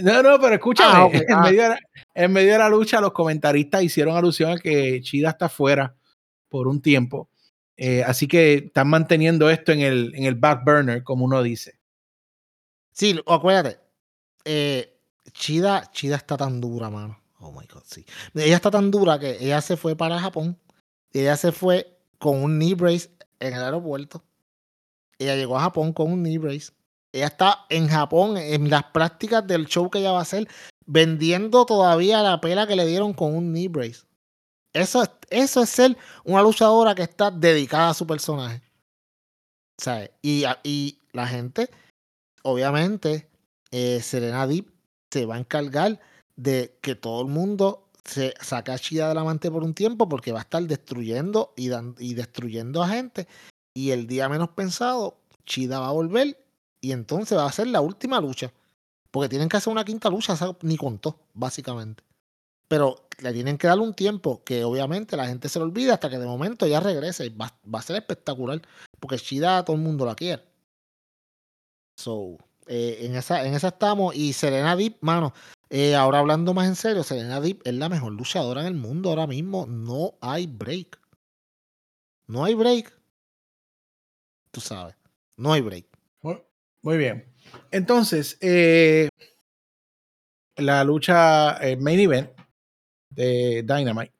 No, 0.02 0.24
no, 0.24 0.40
pero 0.40 0.56
escúchame. 0.56 0.94
Ah, 0.94 1.10
en, 1.14 1.34
ah. 1.34 1.42
medio 1.42 1.64
de 1.64 1.70
la, 1.70 1.80
en, 2.14 2.34
medio 2.34 2.52
de 2.54 2.58
la, 2.58 2.70
lucha, 2.70 3.02
los 3.02 3.14
comentaristas 3.14 3.84
hicieron 3.84 4.18
alusión 4.18 4.52
a 4.52 4.58
que 4.58 5.02
Chida 5.02 5.30
está 5.30 5.50
fuera 5.50 5.96
por 6.50 6.68
un 6.68 6.82
tiempo. 6.82 7.30
Eh, 7.76 8.04
así 8.04 8.28
que 8.28 8.56
están 8.56 8.90
manteniendo 8.90 9.50
esto 9.50 9.72
en 9.72 9.82
el, 9.82 10.12
en 10.16 10.24
el 10.24 10.36
back 10.36 10.66
burner, 10.66 11.04
como 11.04 11.26
uno 11.26 11.44
dice. 11.44 11.80
Sí, 12.92 13.20
acuérdate. 13.28 13.80
Eh, 14.44 14.98
Chida, 15.32 15.90
Chida 15.92 16.16
está 16.16 16.36
tan 16.38 16.60
dura, 16.60 16.90
mano. 16.90 17.22
Oh 17.40 17.52
my 17.52 17.66
God, 17.68 17.84
sí. 17.86 18.06
Ella 18.34 18.56
está 18.56 18.72
tan 18.72 18.90
dura 18.90 19.20
que 19.20 19.38
ella 19.40 19.62
se 19.62 19.78
fue 19.78 19.96
para 19.96 20.20
Japón. 20.20 20.58
Y 21.12 21.20
ella 21.20 21.38
se 21.38 21.52
fue 21.52 22.00
con 22.18 22.44
un 22.44 22.58
knee 22.58 22.74
brace 22.74 23.10
en 23.40 23.54
el 23.54 23.64
aeropuerto. 23.64 24.24
Ella 25.20 25.36
llegó 25.36 25.58
a 25.58 25.62
Japón 25.62 25.94
con 25.94 26.12
un 26.12 26.24
knee 26.24 26.38
brace. 26.38 26.72
Ella 27.12 27.28
está 27.28 27.66
en 27.70 27.88
Japón 27.88 28.38
en 28.38 28.70
las 28.70 28.84
prácticas 28.86 29.46
del 29.48 29.66
show 29.66 29.90
que 29.90 30.00
ella 30.00 30.12
va 30.12 30.20
a 30.20 30.24
hacer, 30.24 30.48
vendiendo 30.86 31.66
todavía 31.66 32.22
la 32.22 32.42
pela 32.42 32.68
que 32.68 32.76
le 32.76 32.86
dieron 32.86 33.14
con 33.14 33.36
un 33.36 33.52
knee 33.52 33.68
brace. 33.68 34.06
Eso, 34.74 35.04
eso 35.30 35.64
es 35.64 35.70
ser 35.70 35.98
una 36.24 36.42
luchadora 36.44 36.94
que 36.94 37.04
está 37.04 37.32
dedicada 37.32 37.90
a 37.90 37.94
su 37.94 38.06
personaje. 38.06 38.62
¿Sabes? 39.80 40.12
Y, 40.22 40.44
y 40.64 41.00
la 41.14 41.28
gente, 41.28 41.70
obviamente, 42.44 43.30
eh, 43.72 44.02
Serena 44.02 44.46
Deep 44.46 44.72
se 45.12 45.26
va 45.26 45.36
a 45.36 45.40
encargar 45.40 46.00
de 46.38 46.78
que 46.82 46.96
todo 46.96 47.22
el 47.22 47.28
mundo 47.28 47.88
se 48.06 48.34
saque 48.40 48.72
a 48.72 48.80
Chida 48.80 49.10
del 49.10 49.18
amante 49.18 49.52
por 49.52 49.64
un 49.64 49.74
tiempo 49.74 50.08
porque 50.08 50.32
va 50.32 50.40
a 50.40 50.44
estar 50.44 50.64
destruyendo 50.64 51.54
y, 51.58 51.70
y 52.00 52.14
destruyendo 52.14 52.82
a 52.82 52.88
gente. 52.88 53.28
Y 53.74 53.92
el 53.92 54.08
día 54.08 54.30
menos 54.30 54.50
pensado, 54.50 55.18
Chida 55.46 55.80
va 55.80 55.90
a 55.90 55.92
volver 55.92 56.38
y 56.80 56.94
entonces 56.94 57.38
va 57.38 57.46
a 57.46 57.52
ser 57.52 57.68
la 57.68 57.82
última 57.82 58.22
lucha. 58.22 58.54
Porque 59.12 59.30
tienen 59.30 59.50
que 59.50 59.58
hacer 59.58 59.72
una 59.72 59.86
quinta 59.86 60.10
lucha, 60.10 60.36
ni 60.62 60.78
contó, 60.78 61.20
básicamente. 61.34 62.04
Pero 62.68 63.08
le 63.20 63.34
tienen 63.34 63.58
que 63.58 63.68
dar 63.68 63.80
un 63.80 63.94
tiempo 63.94 64.44
que 64.44 64.64
obviamente 64.64 65.18
la 65.18 65.28
gente 65.28 65.50
se 65.50 65.60
lo 65.60 65.66
olvida 65.66 65.96
hasta 65.96 66.10
que 66.10 66.18
de 66.18 66.26
momento 66.26 66.68
ya 66.68 66.80
regrese. 66.80 67.26
Y 67.26 67.30
va, 67.30 67.54
va 67.74 67.80
a 67.80 67.84
ser 67.84 67.96
espectacular. 67.96 68.62
Porque 69.00 69.18
Chida 69.18 69.64
todo 69.66 69.76
el 69.76 69.82
mundo 69.82 70.06
la 70.06 70.16
quiere. 70.16 70.44
So, 71.98 72.38
eh, 72.68 73.00
en, 73.02 73.16
esa, 73.16 73.46
en 73.46 73.54
esa 73.54 73.70
estamos. 73.70 74.16
Y 74.16 74.34
Serena 74.34 74.76
Deep, 74.76 74.98
mano, 75.02 75.34
eh, 75.70 75.96
ahora 75.96 76.20
hablando 76.20 76.54
más 76.54 76.68
en 76.68 76.76
serio, 76.76 77.04
Serena 77.04 77.42
Deep 77.42 77.62
es 77.66 77.74
la 77.74 77.90
mejor 77.90 78.14
luchadora 78.14 78.62
en 78.62 78.68
el 78.68 78.74
mundo 78.76 79.10
ahora 79.10 79.28
mismo. 79.28 79.66
No 79.68 80.18
hay 80.22 80.48
break. 80.48 81.00
No 82.28 82.44
hay 82.44 82.54
break. 82.54 82.94
Tú 84.52 84.62
sabes. 84.62 84.96
No 85.36 85.54
hay 85.54 85.62
break. 85.62 85.86
Muy 86.82 86.98
bien. 86.98 87.26
Entonces, 87.72 88.38
eh, 88.40 89.10
la 90.56 90.84
lucha 90.84 91.58
eh, 91.58 91.76
main 91.76 92.00
event 92.00 92.30
de 93.10 93.64
Dynamite, 93.64 94.14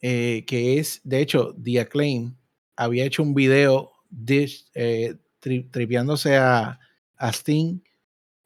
que 0.00 0.78
es, 0.78 1.00
de 1.04 1.20
hecho, 1.20 1.54
The 1.62 1.80
Acclaim, 1.80 2.36
había 2.76 3.04
hecho 3.04 3.22
un 3.22 3.34
video 3.34 3.92
tripeándose 5.40 6.36
a, 6.36 6.78
a 7.16 7.28
Sting 7.32 7.80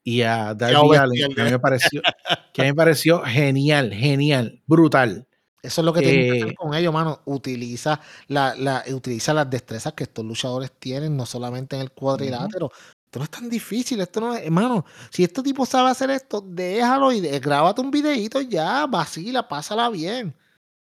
y 0.04 0.20
a 0.20 0.54
Darby 0.54 0.96
Allen, 0.96 1.34
que 1.34 1.42
me 1.42 1.58
pareció, 1.58 2.02
que 2.52 2.62
me 2.62 2.74
pareció 2.74 3.22
genial, 3.22 3.92
genial, 3.92 4.62
brutal. 4.66 5.26
Eso 5.62 5.80
es 5.80 5.84
lo 5.86 5.94
que 5.94 6.02
tiene 6.02 6.24
que 6.24 6.30
hacer 6.30 6.48
eh, 6.48 6.54
con 6.54 6.74
ellos, 6.74 6.92
mano. 6.92 7.22
Utiliza, 7.24 7.98
la, 8.28 8.54
la, 8.54 8.84
utiliza 8.90 9.32
las 9.32 9.48
destrezas 9.48 9.94
que 9.94 10.04
estos 10.04 10.22
luchadores 10.22 10.70
tienen, 10.78 11.16
no 11.16 11.24
solamente 11.24 11.74
en 11.76 11.82
el 11.82 11.90
cuadrilátero. 11.90 12.70
Esto 13.06 13.18
no 13.18 13.24
es 13.24 13.30
tan 13.30 13.48
difícil, 13.48 13.98
esto 14.00 14.20
no 14.20 14.34
es, 14.34 14.44
hermano, 14.44 14.84
si 15.08 15.24
este 15.24 15.42
tipo 15.42 15.64
sabe 15.64 15.88
hacer 15.88 16.10
esto, 16.10 16.44
déjalo 16.46 17.12
y 17.12 17.20
grábate 17.38 17.80
un 17.80 17.90
videito 17.90 18.42
ya, 18.42 18.86
vacila, 18.86 19.48
pásala 19.48 19.88
bien. 19.88 20.34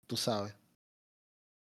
Tú 0.07 0.17
sabes. 0.17 0.55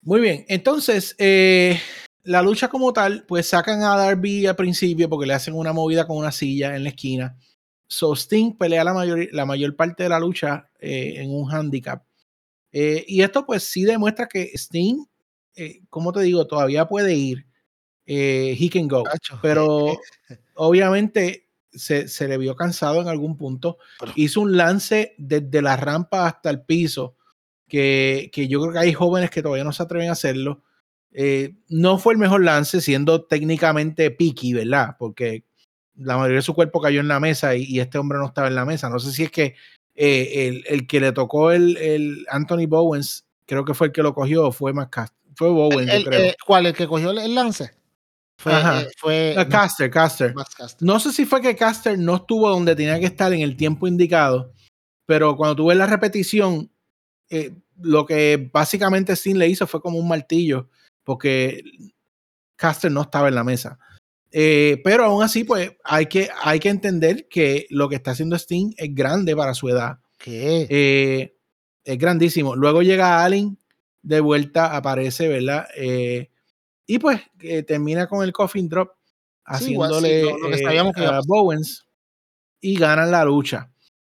Muy 0.02 0.20
bien, 0.20 0.44
entonces, 0.48 1.14
eh, 1.18 1.80
la 2.28 2.42
lucha 2.42 2.68
como 2.68 2.92
tal, 2.92 3.24
pues 3.26 3.48
sacan 3.48 3.82
a 3.82 3.96
Darby 3.96 4.46
al 4.46 4.54
principio 4.54 5.08
porque 5.08 5.26
le 5.26 5.32
hacen 5.32 5.54
una 5.54 5.72
movida 5.72 6.06
con 6.06 6.18
una 6.18 6.30
silla 6.30 6.76
en 6.76 6.82
la 6.82 6.90
esquina. 6.90 7.38
So 7.86 8.14
Sting 8.14 8.58
pelea 8.58 8.84
la 8.84 8.92
mayor, 8.92 9.28
la 9.32 9.46
mayor 9.46 9.74
parte 9.76 10.02
de 10.02 10.10
la 10.10 10.20
lucha 10.20 10.70
eh, 10.78 11.14
en 11.16 11.34
un 11.34 11.50
handicap. 11.50 12.04
Eh, 12.70 13.02
y 13.08 13.22
esto 13.22 13.46
pues 13.46 13.62
sí 13.64 13.84
demuestra 13.84 14.28
que 14.28 14.50
Sting, 14.54 15.06
eh, 15.56 15.80
como 15.88 16.12
te 16.12 16.20
digo, 16.20 16.46
todavía 16.46 16.86
puede 16.86 17.14
ir. 17.14 17.46
he 18.04 18.68
can 18.70 18.88
go. 18.88 19.04
Pero 19.40 19.96
obviamente 20.54 21.48
se, 21.72 22.08
se, 22.08 22.28
le 22.28 22.36
vio 22.36 22.54
cansado 22.54 23.00
en 23.00 23.08
algún 23.08 23.38
punto. 23.38 23.78
Hizo 24.16 24.42
un 24.42 24.54
lance 24.54 25.14
desde 25.16 25.62
la 25.62 25.78
rampa 25.78 26.26
hasta 26.26 26.50
el 26.50 26.60
piso, 26.60 27.16
que, 27.66 28.28
que, 28.34 28.48
yo 28.48 28.60
creo 28.60 28.72
que 28.74 28.78
hay 28.80 28.92
jóvenes 28.92 29.30
que 29.30 29.42
todavía 29.42 29.64
no 29.64 29.72
se 29.72 29.82
atreven 29.82 30.10
a 30.10 30.12
hacerlo. 30.12 30.62
Eh, 31.12 31.54
no 31.68 31.98
fue 31.98 32.12
el 32.12 32.18
mejor 32.18 32.44
lance, 32.44 32.80
siendo 32.80 33.24
técnicamente 33.24 34.10
picky, 34.10 34.52
¿verdad? 34.52 34.96
Porque 34.98 35.44
la 35.96 36.16
mayoría 36.16 36.36
de 36.36 36.42
su 36.42 36.54
cuerpo 36.54 36.80
cayó 36.80 37.00
en 37.00 37.08
la 37.08 37.20
mesa 37.20 37.54
y, 37.56 37.80
este 37.80 37.98
hombre 37.98 38.18
no 38.18 38.26
estaba 38.26 38.48
en 38.48 38.54
la 38.54 38.64
mesa. 38.64 38.88
No 38.88 38.98
sé 38.98 39.12
si 39.12 39.24
es 39.24 39.30
que 39.30 39.54
eh, 39.94 40.48
el, 40.48 40.64
el, 40.66 40.86
que 40.86 41.00
le 41.00 41.12
tocó 41.12 41.50
el, 41.50 41.76
el, 41.76 42.26
Anthony 42.30 42.66
Bowens, 42.68 43.26
creo 43.46 43.64
que 43.64 43.74
fue 43.74 43.88
el 43.88 43.92
que 43.92 44.02
lo 44.02 44.14
cogió, 44.14 44.52
fue 44.52 44.72
más 44.72 44.88
fue 45.34 45.50
Bowens, 45.50 45.92
yo 45.92 46.04
creo. 46.04 46.20
Eh, 46.20 46.36
¿Cuál? 46.44 46.66
¿El 46.66 46.74
que 46.74 46.86
cogió 46.86 47.10
el 47.10 47.34
lance? 47.34 47.72
Fue, 48.40 48.52
eh, 48.52 48.88
fue 48.96 49.46
Caster, 49.50 49.90
Caster. 49.90 50.34
No 50.80 51.00
sé 51.00 51.12
si 51.12 51.24
fue 51.24 51.40
que 51.40 51.56
Caster 51.56 51.98
no 51.98 52.16
estuvo 52.16 52.48
donde 52.48 52.76
tenía 52.76 52.98
que 53.00 53.06
estar 53.06 53.32
en 53.32 53.40
el 53.40 53.56
tiempo 53.56 53.88
indicado, 53.88 54.52
pero 55.06 55.36
cuando 55.36 55.56
tuve 55.56 55.74
la 55.74 55.86
repetición, 55.86 56.70
lo 57.80 58.06
que 58.06 58.50
básicamente 58.52 59.16
Sin 59.16 59.38
le 59.38 59.48
hizo 59.48 59.66
fue 59.66 59.80
como 59.80 59.98
un 59.98 60.08
martillo, 60.08 60.68
porque 61.08 61.62
Caster 62.54 62.92
no 62.92 63.00
estaba 63.00 63.28
en 63.28 63.34
la 63.34 63.42
mesa. 63.42 63.78
Eh, 64.30 64.78
pero 64.84 65.06
aún 65.06 65.22
así, 65.22 65.42
pues 65.42 65.72
hay 65.82 66.04
que, 66.04 66.28
hay 66.42 66.60
que 66.60 66.68
entender 66.68 67.28
que 67.28 67.66
lo 67.70 67.88
que 67.88 67.96
está 67.96 68.10
haciendo 68.10 68.36
Sting 68.36 68.74
es 68.76 68.94
grande 68.94 69.34
para 69.34 69.54
su 69.54 69.70
edad. 69.70 70.00
¿Qué? 70.18 70.66
Eh, 70.68 71.34
es 71.82 71.96
grandísimo. 71.96 72.54
Luego 72.56 72.82
llega 72.82 73.24
Allen 73.24 73.58
de 74.02 74.20
vuelta, 74.20 74.76
aparece, 74.76 75.28
¿verdad? 75.28 75.66
Eh, 75.78 76.28
y 76.86 76.98
pues 76.98 77.22
termina 77.66 78.06
con 78.06 78.22
el 78.22 78.34
coffin 78.34 78.68
drop, 78.68 78.90
haciéndole 79.46 80.30
a 80.30 81.20
Bowens 81.26 81.86
y 82.60 82.78
ganan 82.78 83.10
la 83.10 83.24
lucha. 83.24 83.72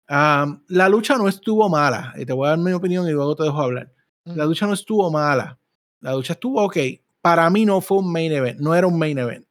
la 0.08 0.90
lucha 0.90 1.18
no 1.18 1.28
estuvo 1.28 1.68
mala. 1.70 2.14
Te 2.24 2.34
voy 2.34 2.46
a 2.46 2.50
dar 2.52 2.60
mi 2.60 2.72
opinión 2.72 3.08
y 3.08 3.14
luego 3.14 3.36
te 3.36 3.46
dejo 3.46 3.60
hablar. 3.60 3.92
La 4.26 4.46
lucha 4.46 4.68
no 4.68 4.74
estuvo 4.74 5.10
mala. 5.10 5.58
La 6.04 6.14
lucha 6.14 6.34
estuvo 6.34 6.62
ok. 6.62 6.78
Para 7.22 7.50
mí 7.50 7.66
no 7.66 7.80
fue 7.80 8.00
un 8.00 8.12
main 8.12 8.32
event, 8.32 8.60
no 8.60 8.76
era 8.76 8.86
un 8.86 9.00
main 9.00 9.18
event. 9.18 9.46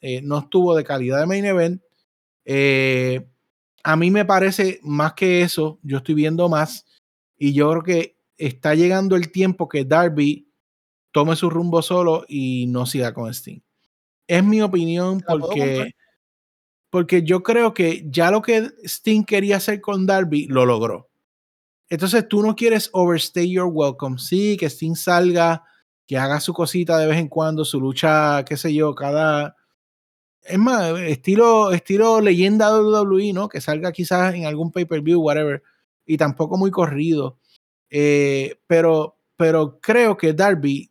Eh, 0.00 0.22
no 0.22 0.38
estuvo 0.38 0.74
de 0.74 0.82
calidad 0.82 1.20
de 1.20 1.26
main 1.26 1.44
event. 1.44 1.82
Eh, 2.46 3.28
a 3.84 3.94
mí 3.94 4.10
me 4.10 4.24
parece 4.24 4.80
más 4.82 5.12
que 5.12 5.42
eso, 5.42 5.78
yo 5.82 5.98
estoy 5.98 6.14
viendo 6.14 6.48
más 6.48 6.86
y 7.36 7.52
yo 7.52 7.70
creo 7.70 7.82
que 7.82 8.16
está 8.38 8.74
llegando 8.74 9.16
el 9.16 9.30
tiempo 9.30 9.68
que 9.68 9.84
Darby 9.84 10.50
tome 11.12 11.36
su 11.36 11.50
rumbo 11.50 11.82
solo 11.82 12.24
y 12.26 12.66
no 12.68 12.86
siga 12.86 13.12
con 13.12 13.32
Sting. 13.32 13.60
Es 14.26 14.42
mi 14.42 14.62
opinión 14.62 15.22
porque, 15.26 15.92
porque 16.88 17.22
yo 17.22 17.42
creo 17.42 17.74
que 17.74 18.06
ya 18.08 18.30
lo 18.30 18.40
que 18.40 18.70
Sting 18.84 19.24
quería 19.24 19.58
hacer 19.58 19.82
con 19.82 20.06
Darby 20.06 20.46
lo 20.46 20.64
logró. 20.64 21.10
Entonces 21.90 22.26
tú 22.28 22.42
no 22.42 22.56
quieres 22.56 22.88
overstay 22.92 23.50
your 23.50 23.68
welcome. 23.70 24.18
Sí, 24.18 24.56
que 24.56 24.70
Sting 24.70 24.94
salga, 24.94 25.64
que 26.08 26.18
haga 26.18 26.40
su 26.40 26.52
cosita 26.52 26.98
de 26.98 27.06
vez 27.06 27.18
en 27.18 27.28
cuando, 27.28 27.64
su 27.64 27.80
lucha, 27.80 28.44
qué 28.44 28.56
sé 28.56 28.74
yo, 28.74 28.94
cada 28.96 29.54
es 30.48 30.58
más, 30.58 30.98
estilo, 31.00 31.72
estilo 31.72 32.20
leyenda 32.20 32.74
WWE, 32.74 33.34
¿no? 33.34 33.48
Que 33.48 33.60
salga 33.60 33.92
quizás 33.92 34.34
en 34.34 34.46
algún 34.46 34.72
pay-per-view, 34.72 35.20
whatever, 35.20 35.62
y 36.06 36.16
tampoco 36.16 36.56
muy 36.56 36.70
corrido. 36.70 37.38
Eh, 37.90 38.58
pero, 38.66 39.18
pero 39.36 39.78
creo 39.80 40.16
que 40.16 40.32
Darby 40.32 40.90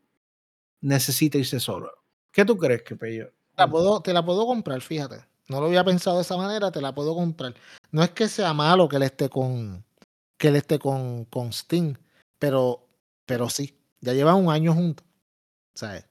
necesita 0.82 1.40
irse 1.40 1.60
solo. 1.60 1.92
¿Qué 2.32 2.46
tú 2.46 2.56
crees 2.56 2.84
que? 2.84 2.96
Te 2.96 3.32
la, 3.58 3.68
puedo, 3.68 4.02
te 4.02 4.14
la 4.14 4.24
puedo 4.24 4.46
comprar, 4.46 4.80
fíjate. 4.82 5.26
No 5.48 5.60
lo 5.60 5.68
había 5.68 5.84
pensado 5.84 6.18
de 6.18 6.22
esa 6.22 6.38
manera, 6.38 6.72
te 6.72 6.82
la 6.82 6.94
puedo 6.94 7.16
comprar. 7.16 7.56
No 7.90 8.04
es 8.04 8.12
que 8.12 8.28
sea 8.28 8.54
malo 8.54 8.88
que 8.88 8.98
él 8.98 9.04
esté 9.04 9.30
con 9.30 9.84
que 10.38 10.50
él 10.50 10.56
esté 10.56 10.78
con, 10.78 11.26
con 11.26 11.52
Sting, 11.52 11.96
pero, 12.38 12.88
pero 13.26 13.50
sí, 13.50 13.76
ya 14.02 14.14
llevan 14.14 14.36
un 14.36 14.52
año 14.52 14.72
juntos. 14.72 15.07
¿Sabes? 15.78 16.06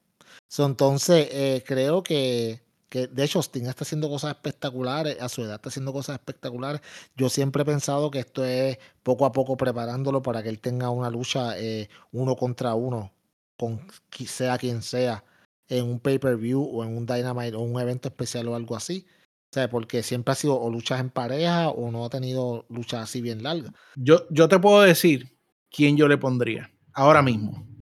entonces, 0.58 1.28
eh, 1.32 1.64
creo 1.66 2.02
que 2.02 2.60
que 2.88 3.08
de 3.08 3.24
hecho 3.24 3.40
Sting 3.40 3.66
está 3.66 3.84
haciendo 3.84 4.08
cosas 4.08 4.30
espectaculares, 4.30 5.20
a 5.20 5.28
su 5.28 5.42
edad 5.42 5.56
está 5.56 5.68
haciendo 5.68 5.92
cosas 5.92 6.14
espectaculares. 6.14 6.80
Yo 7.16 7.28
siempre 7.28 7.62
he 7.62 7.64
pensado 7.64 8.10
que 8.10 8.20
esto 8.20 8.44
es 8.44 8.78
poco 9.02 9.26
a 9.26 9.32
poco 9.32 9.56
preparándolo 9.56 10.22
para 10.22 10.42
que 10.42 10.48
él 10.48 10.60
tenga 10.60 10.90
una 10.90 11.10
lucha 11.10 11.58
eh, 11.58 11.88
uno 12.12 12.36
contra 12.36 12.74
uno, 12.74 13.12
con 13.56 13.86
sea 14.26 14.58
quien 14.58 14.82
sea, 14.82 15.24
en 15.68 15.84
un 15.84 16.00
pay-per-view 16.00 16.62
o 16.62 16.84
en 16.84 16.96
un 16.96 17.06
Dynamite 17.06 17.56
o 17.56 17.60
un 17.60 17.80
evento 17.80 18.08
especial 18.08 18.48
o 18.48 18.54
algo 18.54 18.76
así. 18.76 19.06
O 19.50 19.54
sea, 19.56 19.70
porque 19.70 20.02
siempre 20.02 20.32
ha 20.32 20.34
sido 20.34 20.60
o 20.60 20.70
luchas 20.70 21.00
en 21.00 21.10
pareja 21.10 21.70
o 21.70 21.90
no 21.90 22.04
ha 22.04 22.10
tenido 22.10 22.66
luchas 22.68 23.02
así 23.02 23.20
bien 23.20 23.42
largas. 23.42 23.72
Yo, 23.96 24.26
yo 24.30 24.48
te 24.48 24.58
puedo 24.58 24.82
decir 24.82 25.36
quién 25.70 25.96
yo 25.96 26.08
le 26.08 26.18
pondría 26.18 26.70
ahora 26.92 27.22
mismo. 27.22 27.75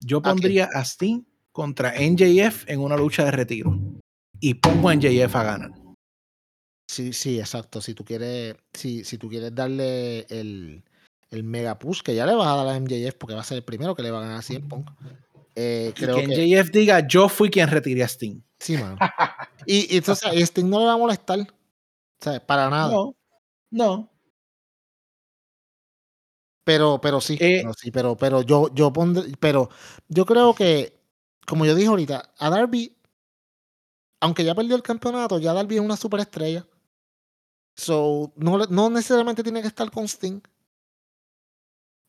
Yo 0.00 0.22
pondría 0.22 0.68
a 0.72 0.82
Sting 0.84 1.22
contra 1.52 1.94
NJF 1.98 2.68
en 2.68 2.80
una 2.80 2.96
lucha 2.96 3.24
de 3.24 3.30
retiro. 3.32 3.76
Y 4.40 4.54
pongo 4.54 4.88
a 4.88 4.94
NJF 4.94 5.34
a 5.34 5.42
ganar. 5.42 5.72
Sí, 6.88 7.12
sí, 7.12 7.38
exacto. 7.38 7.80
Si 7.80 7.94
tú 7.94 8.04
quieres, 8.04 8.56
si, 8.72 9.04
si 9.04 9.18
tú 9.18 9.28
quieres 9.28 9.54
darle 9.54 10.20
el, 10.30 10.84
el 11.30 11.44
mega 11.44 11.78
push, 11.78 12.00
que 12.00 12.14
ya 12.14 12.26
le 12.26 12.34
vas 12.34 12.46
a 12.46 12.64
dar 12.64 12.68
a 12.68 12.80
MJF 12.80 13.14
porque 13.18 13.34
va 13.34 13.40
a 13.40 13.44
ser 13.44 13.58
el 13.58 13.64
primero 13.64 13.94
que 13.94 14.02
le 14.02 14.10
va 14.10 14.18
a 14.18 14.22
ganar 14.22 14.38
a 14.38 14.42
CM 14.42 14.66
Punk. 14.68 14.90
Eh, 15.54 15.92
creo 15.96 16.16
que, 16.16 16.28
MJF 16.28 16.70
diga, 16.70 17.06
yo 17.06 17.28
fui 17.28 17.50
quien 17.50 17.68
retiré 17.68 18.04
a 18.04 18.08
Sting. 18.08 18.40
Sí, 18.58 18.76
mano. 18.76 18.96
y, 19.66 19.96
entonces 19.96 20.32
Sting 20.32 20.68
no 20.68 20.78
le 20.78 20.86
va 20.86 20.92
a 20.92 20.98
molestar. 20.98 21.40
O 21.40 22.24
sea, 22.24 22.44
para 22.44 22.70
nada. 22.70 22.92
No, 22.92 23.16
no. 23.70 24.10
Pero, 26.68 27.00
pero 27.00 27.18
sí, 27.22 27.38
eh, 27.40 27.60
pero 27.62 27.72
sí, 27.72 27.90
pero, 27.90 28.14
pero 28.14 28.42
yo, 28.42 28.68
yo 28.74 28.92
pondré, 28.92 29.32
pero 29.40 29.70
yo 30.06 30.26
creo 30.26 30.52
que 30.52 31.00
como 31.46 31.64
yo 31.64 31.74
dije 31.74 31.88
ahorita, 31.88 32.30
a 32.36 32.50
Darby, 32.50 32.94
aunque 34.20 34.44
ya 34.44 34.54
perdió 34.54 34.76
el 34.76 34.82
campeonato, 34.82 35.38
ya 35.38 35.54
Darby 35.54 35.76
es 35.76 35.80
una 35.80 35.96
superestrella. 35.96 36.66
So, 37.74 38.34
no, 38.36 38.58
no 38.66 38.90
necesariamente 38.90 39.42
tiene 39.42 39.62
que 39.62 39.68
estar 39.68 39.90
con 39.90 40.04
Sting. 40.04 40.42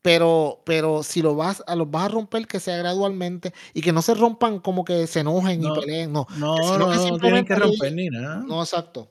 Pero, 0.02 0.60
pero 0.66 1.02
si 1.02 1.22
lo 1.22 1.34
vas, 1.34 1.64
a 1.66 1.74
los 1.74 1.90
vas 1.90 2.04
a 2.04 2.08
romper, 2.08 2.46
que 2.46 2.60
sea 2.60 2.76
gradualmente 2.76 3.54
y 3.72 3.80
que 3.80 3.92
no 3.92 4.02
se 4.02 4.12
rompan 4.12 4.60
como 4.60 4.84
que 4.84 5.06
se 5.06 5.20
enojen 5.20 5.64
y 5.64 5.72
peleen. 5.72 6.12
No, 6.12 6.26
no, 6.36 6.76
no, 6.76 7.08
no 7.08 7.18
tienen 7.18 7.46
que 7.46 7.54
romper 7.54 7.94
ni 7.94 8.10
nada. 8.10 8.44
No, 8.46 8.60
exacto. 8.62 9.10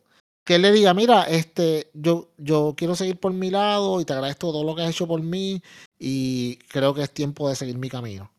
Que 0.49 0.55
él 0.55 0.63
le 0.63 0.71
diga, 0.71 0.95
mira, 0.95 1.23
este, 1.23 1.91
yo, 1.93 2.31
yo 2.37 2.73
quiero 2.75 2.95
seguir 2.95 3.19
por 3.19 3.31
mi 3.31 3.51
lado 3.51 4.01
y 4.01 4.05
te 4.05 4.13
agradezco 4.13 4.51
todo 4.51 4.63
lo 4.63 4.75
que 4.75 4.81
has 4.81 4.89
hecho 4.89 5.07
por 5.07 5.21
mí 5.21 5.61
y 5.99 6.57
creo 6.69 6.93
que 6.93 7.03
es 7.03 7.11
tiempo 7.13 7.47
de 7.47 7.55
seguir 7.55 7.77
mi 7.77 7.87
camino 7.87 8.31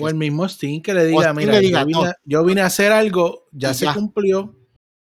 o 0.00 0.08
el 0.08 0.14
mismo 0.14 0.44
Sting 0.48 0.80
que 0.80 0.94
le 0.94 1.06
diga, 1.06 1.32
mira, 1.32 1.60
yo, 2.24 2.44
vine, 2.44 2.60
a 2.60 2.66
hacer 2.66 2.92
algo, 2.92 3.48
ya 3.52 3.74
se 3.74 3.86
cumplió, 3.92 4.54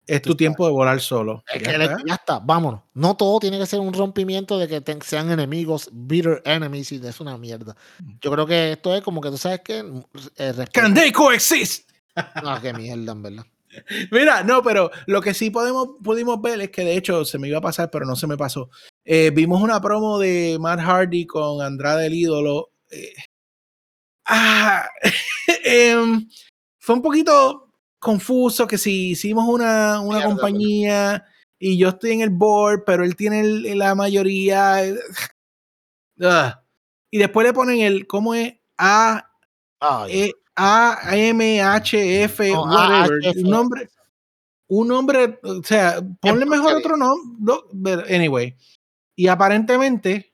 es 0.08 0.22
tu 0.22 0.36
tiempo 0.36 0.66
de 0.66 0.72
volar 0.72 1.00
solo. 1.00 1.44
ya, 1.64 2.16
está. 2.16 2.40
vámonos. 2.40 2.82
No 2.94 3.16
todo 3.16 3.40
tiene 3.40 3.58
que 3.58 3.66
ser 3.66 3.80
un 3.80 3.94
rompimiento 3.94 4.58
de 4.58 4.68
que 4.68 5.00
sean 5.04 5.32
enemigos, 5.32 5.90
bitter 5.92 6.42
enemies, 6.46 6.92
y 6.92 7.06
es 7.06 7.20
una 7.20 7.38
mierda. 7.38 7.76
Mm. 8.00 8.14
Yo 8.22 8.32
creo 8.32 8.46
que 8.46 8.72
esto 8.74 8.96
es 8.96 9.02
como 9.02 9.22
que 9.22 9.30
tú 9.30 9.38
sabes 9.38 9.62
que... 9.62 9.80
Eh, 10.38 10.66
Can 10.74 10.94
they 10.94 11.12
coexist? 11.12 11.90
Ah, 12.16 12.60
qué 12.62 12.74
mierda, 12.74 13.12
en 13.14 13.22
verdad. 13.22 13.46
Mira, 14.12 14.44
no, 14.44 14.62
pero 14.62 14.92
lo 15.08 15.22
que 15.22 15.34
sí 15.34 15.50
podemos, 15.50 15.90
pudimos 16.04 16.42
ver 16.42 16.62
es 16.62 16.70
que 16.72 16.84
de 16.84 16.98
hecho 16.98 17.26
se 17.26 17.38
me 17.40 17.48
iba 17.48 17.60
a 17.60 17.62
pasar, 17.62 17.90
pero 17.90 18.06
no 18.06 18.16
se 18.16 18.28
me 18.28 18.38
pasó. 18.38 18.70
Eh, 19.06 19.32
vimos 19.34 19.62
una 19.62 19.82
promo 19.82 20.20
de 20.20 20.58
Matt 20.60 20.80
Hardy 20.80 21.26
con 21.26 21.62
Andrade 21.62 22.08
el 22.08 22.14
ídolo. 22.14 22.72
Eh, 22.90 23.14
Ah, 24.26 24.88
em, 25.66 26.28
fue 26.80 26.96
un 26.96 27.02
poquito 27.02 27.70
confuso 28.00 28.66
que 28.66 28.78
si 28.78 29.12
hicimos 29.12 29.48
una, 29.48 30.00
una 30.00 30.24
compañía 30.24 31.26
y 31.60 31.78
yo 31.78 31.90
estoy 31.90 32.12
en 32.12 32.22
el 32.22 32.30
board, 32.30 32.84
pero 32.86 33.04
él 33.04 33.16
tiene 33.16 33.76
la 33.76 33.94
mayoría. 33.94 34.82
Ah. 36.22 36.64
Y 37.12 37.18
después 37.18 37.46
le 37.46 37.54
ponen 37.54 37.82
el, 37.82 38.08
¿cómo 38.08 38.34
es? 38.34 38.54
A, 38.78 39.30
e, 40.08 40.32
A, 40.62 41.16
M, 41.16 41.62
H, 41.62 42.24
F, 42.24 42.52
whatever. 42.56 43.20
Un 43.36 43.50
nombre, 43.50 43.90
un 44.68 44.88
nombre, 44.88 45.40
o 45.44 45.64
sea, 45.64 46.02
ponle 46.22 46.46
mejor 46.46 46.76
otro 46.76 46.96
nombre. 46.96 48.16
Anyway. 48.16 48.56
Y 49.16 49.28
aparentemente, 49.28 50.34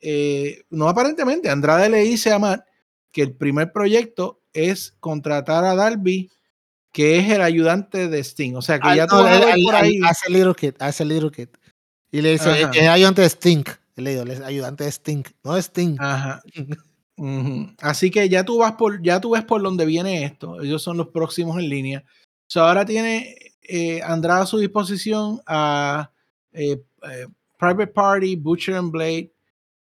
eh, 0.00 0.64
no 0.70 0.88
aparentemente, 0.88 1.48
Andrade 1.48 1.88
le 1.88 2.00
dice 2.00 2.32
a 2.32 2.38
Matt 2.38 2.66
que 3.12 3.22
el 3.22 3.34
primer 3.34 3.72
proyecto 3.72 4.42
es 4.52 4.96
contratar 5.00 5.64
a 5.64 5.74
Darby, 5.74 6.30
que 6.92 7.18
es 7.18 7.30
el 7.30 7.42
ayudante 7.42 8.08
de 8.08 8.18
Sting. 8.22 8.54
O 8.56 8.62
sea, 8.62 8.78
que 8.78 8.96
ya 8.96 9.06
todo 9.06 9.22
por 9.22 9.74
ahí. 9.74 10.00
Hace 10.04 10.30
little 10.30 10.54
kid, 10.54 10.74
hace 10.78 11.04
little 11.04 11.30
kid. 11.30 11.48
Y 12.10 12.22
le 12.22 12.32
dice, 12.32 12.62
es 12.62 12.88
ayudante 12.88 13.22
de 13.22 13.28
Sting. 13.28 13.64
Le 13.96 14.10
digo, 14.10 14.44
ayudante 14.44 14.84
de 14.84 14.90
Sting, 14.90 15.24
no 15.42 15.54
de 15.54 15.62
Sting. 15.62 15.96
Ajá. 15.98 16.42
Así 17.78 18.10
que 18.10 18.28
ya 18.28 18.44
tú 18.44 18.58
vas 18.58 18.72
por, 18.72 19.02
ya 19.02 19.20
tú 19.20 19.30
ves 19.30 19.44
por 19.44 19.62
dónde 19.62 19.86
viene 19.86 20.24
esto. 20.24 20.60
Ellos 20.60 20.82
son 20.82 20.96
los 20.96 21.08
próximos 21.08 21.58
en 21.58 21.68
línea. 21.68 22.04
ahora 22.56 22.84
tiene 22.84 23.36
eh, 23.62 24.02
a 24.02 24.46
su 24.46 24.58
disposición 24.58 25.40
a 25.46 26.10
eh, 26.52 26.82
eh, 27.02 27.26
Private 27.58 27.88
Party, 27.88 28.36
Butcher 28.36 28.76
and 28.76 28.90
Blade 28.90 29.32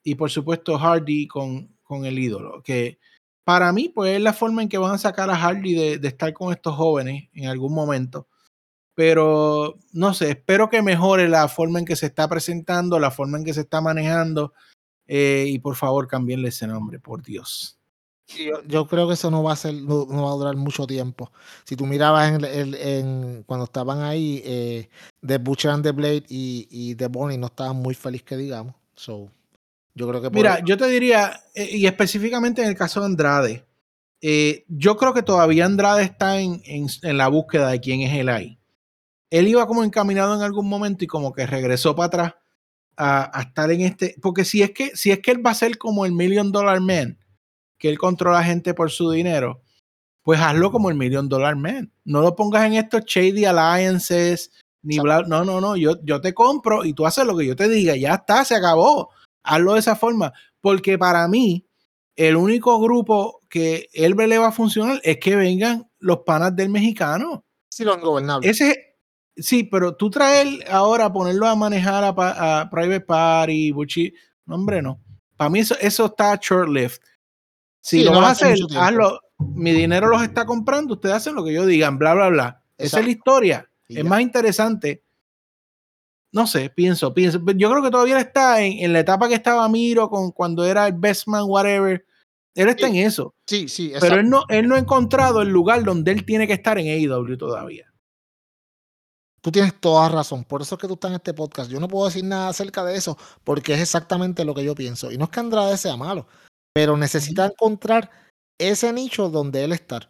y 0.03 0.15
por 0.15 0.29
supuesto 0.29 0.77
Hardy 0.77 1.27
con, 1.27 1.75
con 1.83 2.05
el 2.05 2.17
ídolo. 2.17 2.63
Que 2.63 2.99
para 3.43 3.71
mí, 3.71 3.89
pues 3.89 4.15
es 4.15 4.21
la 4.21 4.33
forma 4.33 4.61
en 4.63 4.69
que 4.69 4.77
van 4.77 4.93
a 4.93 4.97
sacar 4.97 5.29
a 5.29 5.35
Hardy 5.35 5.73
de, 5.73 5.97
de 5.99 6.07
estar 6.07 6.33
con 6.33 6.51
estos 6.51 6.75
jóvenes 6.75 7.29
en 7.33 7.47
algún 7.47 7.73
momento. 7.73 8.27
Pero 8.95 9.77
no 9.93 10.13
sé, 10.13 10.31
espero 10.31 10.69
que 10.69 10.81
mejore 10.81 11.29
la 11.29 11.47
forma 11.47 11.79
en 11.79 11.85
que 11.85 11.95
se 11.95 12.07
está 12.07 12.27
presentando, 12.27 12.99
la 12.99 13.11
forma 13.11 13.37
en 13.37 13.45
que 13.45 13.53
se 13.53 13.61
está 13.61 13.81
manejando 13.81 14.53
eh, 15.11 15.45
y 15.47 15.57
por 15.57 15.75
favor, 15.75 16.07
cambienle 16.07 16.49
ese 16.49 16.67
nombre, 16.67 16.99
por 16.99 17.23
Dios. 17.23 17.79
Yo, 18.67 18.85
creo 18.85 19.07
que 19.07 19.15
eso 19.15 19.31
no 19.31 19.41
va 19.41 19.53
a 19.53 19.55
ser, 19.55 19.73
no, 19.73 20.05
va 20.05 20.29
a 20.29 20.35
durar 20.35 20.55
mucho 20.55 20.85
tiempo. 20.85 21.31
Si 21.63 21.75
tú 21.75 21.87
mirabas 21.87 22.31
en, 22.31 23.41
cuando 23.47 23.63
estaban 23.63 24.03
ahí, 24.03 24.39
eh, 24.45 24.87
The 25.25 25.39
Butcher 25.39 25.71
and 25.71 25.83
the 25.83 25.93
Blade 25.93 26.25
y, 26.29 26.67
y 26.69 26.93
The 26.93 27.07
Bonnie 27.07 27.39
no 27.39 27.47
estaban 27.47 27.77
muy 27.77 27.95
felices 27.95 28.27
que 28.27 28.37
digamos. 28.37 28.75
So, 28.93 29.31
yo 29.95 30.07
creo 30.07 30.21
que 30.21 30.29
Mira, 30.29 30.63
yo 30.63 30.77
te 30.77 30.87
diría, 30.87 31.41
eh, 31.55 31.67
y 31.71 31.87
específicamente 31.87 32.61
en 32.61 32.67
el 32.69 32.75
caso 32.75 32.99
de 32.99 33.07
Andrade, 33.07 33.65
yo 34.67 34.95
creo 34.95 35.15
que 35.15 35.23
todavía 35.23 35.65
Andrade 35.65 36.03
está 36.03 36.39
en, 36.39 36.61
en, 36.65 37.17
la 37.17 37.29
búsqueda 37.29 37.69
de 37.69 37.79
quién 37.79 38.01
es 38.01 38.13
él 38.13 38.29
ahí. 38.29 38.59
Él 39.31 39.47
iba 39.47 39.65
como 39.65 39.83
encaminado 39.83 40.35
en 40.35 40.43
algún 40.43 40.69
momento 40.69 41.03
y 41.03 41.07
como 41.07 41.33
que 41.33 41.47
regresó 41.47 41.95
para 41.95 42.05
atrás 42.05 42.33
a, 42.99 43.41
estar 43.41 43.71
en 43.71 43.81
este, 43.81 44.15
porque 44.21 44.43
si 44.43 44.61
es 44.61 44.71
que 44.71 44.95
si 44.95 45.11
es 45.11 45.19
que 45.19 45.31
él 45.31 45.45
va 45.45 45.51
a 45.51 45.55
ser 45.55 45.77
como 45.77 46.05
el 46.05 46.11
Million 46.11 46.51
Dollar 46.51 46.81
Man, 46.81 47.17
que 47.77 47.89
él 47.89 47.97
controla 47.97 48.43
gente 48.43 48.73
por 48.73 48.91
su 48.91 49.09
dinero, 49.09 49.61
pues 50.21 50.39
hazlo 50.41 50.71
como 50.71 50.89
el 50.89 50.95
Million 50.95 51.29
Dollar 51.29 51.55
Man. 51.55 51.93
No 52.03 52.21
lo 52.21 52.35
pongas 52.35 52.65
en 52.65 52.73
estos 52.73 53.05
shady 53.05 53.45
alliances, 53.45 54.51
ni 54.83 54.99
bla, 54.99 55.21
no, 55.21 55.45
no, 55.45 55.61
no, 55.61 55.77
yo, 55.77 55.95
yo 56.03 56.19
te 56.19 56.33
compro 56.33 56.83
y 56.83 56.93
tú 56.93 57.05
haces 57.05 57.25
lo 57.25 57.37
que 57.37 57.47
yo 57.47 57.55
te 57.55 57.69
diga, 57.69 57.95
ya 57.95 58.15
está, 58.15 58.43
se 58.43 58.55
acabó. 58.55 59.09
Hazlo 59.43 59.73
de 59.73 59.79
esa 59.79 59.95
forma, 59.95 60.33
porque 60.59 60.97
para 60.97 61.27
mí 61.29 61.65
el 62.17 62.35
único 62.35 62.79
grupo 62.81 63.41
que 63.49 63.87
él 63.93 64.13
le 64.17 64.37
va 64.37 64.47
a 64.49 64.51
funcionar 64.51 64.99
es 65.03 65.19
que 65.19 65.37
vengan 65.37 65.89
los 65.99 66.19
panas 66.25 66.53
del 66.53 66.67
mexicano. 66.69 67.45
Sí, 67.69 67.85
lo 67.85 67.95
ingobernable. 67.95 68.49
Ese, 68.49 68.88
Sí, 69.41 69.63
pero 69.63 69.95
tú 69.95 70.09
traer 70.09 70.65
ahora, 70.69 71.11
ponerlo 71.11 71.47
a 71.47 71.55
manejar 71.55 72.03
a, 72.03 72.69
Private 72.69 73.01
Party, 73.01 73.71
Buchi, 73.71 74.13
no, 74.45 74.55
hombre, 74.55 74.81
no. 74.81 74.99
Para 75.37 75.49
mí 75.49 75.59
eso, 75.59 75.75
eso 75.79 76.05
está 76.07 76.37
short-lived. 76.41 76.99
Si 77.81 78.03
lo 78.03 78.11
vas 78.11 78.25
a 78.25 78.31
hacer, 78.31 78.57
hazlo. 78.75 79.21
Mi 79.37 79.71
dinero 79.71 80.07
los 80.07 80.21
está 80.21 80.45
comprando, 80.45 80.95
ustedes 80.95 81.15
hacen 81.15 81.33
lo 81.33 81.45
que 81.45 81.53
yo 81.53 81.65
digan, 81.65 81.97
bla, 81.97 82.13
bla, 82.13 82.27
bla. 82.27 82.63
Esa 82.77 82.99
es 82.99 83.05
la 83.05 83.11
historia. 83.11 83.71
es 83.87 84.03
más 84.03 84.21
interesante. 84.21 85.03
No 86.31 86.45
sé, 86.45 86.69
pienso, 86.69 87.13
pienso. 87.13 87.39
Yo 87.55 87.71
creo 87.71 87.81
que 87.81 87.89
todavía 87.89 88.19
está 88.19 88.61
en, 88.61 88.93
la 88.93 88.99
etapa 88.99 89.27
que 89.27 89.35
estaba 89.35 89.67
Miro 89.69 90.09
con 90.09 90.31
cuando 90.31 90.65
era 90.65 90.87
el 90.87 90.93
best 90.93 91.27
man, 91.27 91.43
whatever. 91.47 92.05
Él 92.53 92.67
está 92.67 92.87
en 92.87 92.97
eso. 92.97 93.33
Sí, 93.47 93.67
sí. 93.67 93.93
Pero 93.99 94.17
él 94.17 94.29
no, 94.29 94.43
él 94.49 94.67
no 94.67 94.75
ha 94.75 94.79
encontrado 94.79 95.41
el 95.41 95.49
lugar 95.49 95.83
donde 95.83 96.11
él 96.11 96.25
tiene 96.25 96.45
que 96.45 96.53
estar 96.53 96.77
en 96.77 96.87
AEW 96.87 97.37
todavía. 97.37 97.88
Tú 99.41 99.51
tienes 99.51 99.79
toda 99.79 100.09
razón. 100.09 100.43
Por 100.43 100.61
eso 100.61 100.75
es 100.75 100.81
que 100.81 100.87
tú 100.87 100.93
estás 100.95 101.09
en 101.11 101.15
este 101.15 101.33
podcast. 101.33 101.69
Yo 101.71 101.79
no 101.79 101.87
puedo 101.87 102.05
decir 102.05 102.23
nada 102.23 102.49
acerca 102.49 102.83
de 102.83 102.95
eso 102.95 103.17
porque 103.43 103.73
es 103.73 103.81
exactamente 103.81 104.43
lo 104.43 104.53
que 104.53 104.63
yo 104.63 104.75
pienso. 104.75 105.11
Y 105.11 105.17
no 105.17 105.25
es 105.25 105.29
que 105.31 105.39
Andrade 105.39 105.77
sea 105.77 105.95
malo, 105.95 106.27
pero 106.73 106.97
necesita 106.97 107.45
encontrar 107.45 108.09
ese 108.57 108.91
nicho 108.91 109.29
donde 109.29 109.63
él 109.63 109.71
está. 109.71 110.09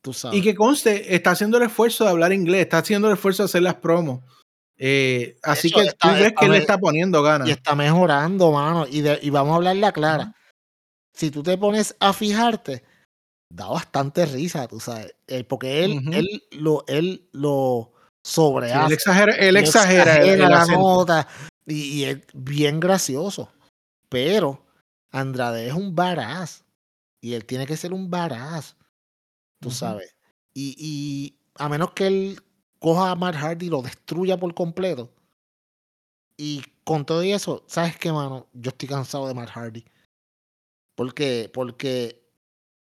Tú 0.00 0.12
sabes. 0.12 0.38
Y 0.38 0.42
que 0.42 0.54
conste, 0.54 1.14
está 1.14 1.32
haciendo 1.32 1.58
el 1.58 1.64
esfuerzo 1.64 2.04
de 2.04 2.10
hablar 2.10 2.32
inglés, 2.32 2.62
está 2.62 2.78
haciendo 2.78 3.08
el 3.08 3.14
esfuerzo 3.14 3.42
de 3.42 3.46
hacer 3.46 3.62
las 3.62 3.76
promos. 3.76 4.20
Eh, 4.76 5.36
así 5.42 5.70
que 5.70 5.92
tú 5.98 6.08
ves 6.08 6.32
que 6.38 6.46
él 6.46 6.54
está 6.54 6.78
poniendo 6.78 7.22
ganas. 7.22 7.48
Y 7.48 7.52
está 7.52 7.74
mejorando, 7.74 8.50
mano. 8.50 8.86
Y, 8.88 9.04
y 9.08 9.30
vamos 9.30 9.52
a 9.52 9.56
hablarle 9.56 9.92
clara. 9.92 10.34
Si 11.14 11.30
tú 11.30 11.42
te 11.42 11.56
pones 11.58 11.94
a 12.00 12.12
fijarte, 12.12 12.82
da 13.48 13.68
bastante 13.68 14.26
risa, 14.26 14.66
tú 14.66 14.80
sabes. 14.80 15.14
Eh, 15.26 15.44
porque 15.44 15.84
él, 15.84 16.02
él 16.12 16.42
lo, 16.52 16.84
él 16.88 17.28
lo 17.32 17.91
sobre 18.22 18.72
él 18.72 18.92
exagera, 18.92 19.34
él 19.34 19.56
exagera, 19.56 20.18
la 20.48 20.66
nota 20.66 21.26
y, 21.66 22.04
es 22.04 22.18
bien 22.34 22.80
gracioso. 22.80 23.50
Pero 24.08 24.64
Andrade 25.10 25.66
es 25.66 25.74
un 25.74 25.94
varaz 25.94 26.64
y 27.20 27.34
él 27.34 27.44
tiene 27.44 27.66
que 27.66 27.76
ser 27.76 27.92
un 27.92 28.10
varaz, 28.10 28.76
tú 29.60 29.70
sabes. 29.70 30.14
Y, 30.54 30.74
y, 30.78 31.38
a 31.56 31.68
menos 31.68 31.92
que 31.92 32.06
él 32.06 32.42
coja 32.78 33.10
a 33.10 33.16
Matt 33.16 33.36
Hardy 33.36 33.66
y 33.66 33.70
lo 33.70 33.82
destruya 33.82 34.36
por 34.36 34.54
completo. 34.54 35.10
Y 36.36 36.62
con 36.84 37.04
todo 37.04 37.22
eso, 37.22 37.64
¿sabes 37.68 37.96
qué, 37.96 38.12
mano? 38.12 38.48
Yo 38.52 38.70
estoy 38.70 38.88
cansado 38.88 39.28
de 39.28 39.34
Matt 39.34 39.50
Hardy. 39.50 39.84
Porque, 40.94 41.50
porque 41.52 42.22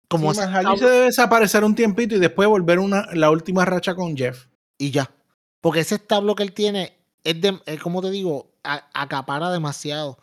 como 0.07 0.27
Matt 0.27 0.49
Hardy 0.49 0.77
se 0.77 0.85
debe 0.85 1.05
desaparecer 1.05 1.63
un 1.63 1.75
tiempito 1.75 2.15
y 2.15 2.19
después 2.19 2.47
volver 2.47 2.79
una, 2.79 3.07
la 3.13 3.31
última 3.31 3.65
racha 3.65 3.95
con 3.95 4.15
Jeff. 4.15 4.47
Y 4.77 4.91
ya. 4.91 5.11
Porque 5.61 5.81
ese 5.81 5.95
establo 5.95 6.35
que 6.35 6.43
él 6.43 6.53
tiene 6.53 6.97
es, 7.23 7.41
de, 7.41 7.59
es 7.65 7.81
como 7.81 8.01
te 8.01 8.11
digo, 8.11 8.51
acapara 8.63 9.51
demasiado. 9.51 10.17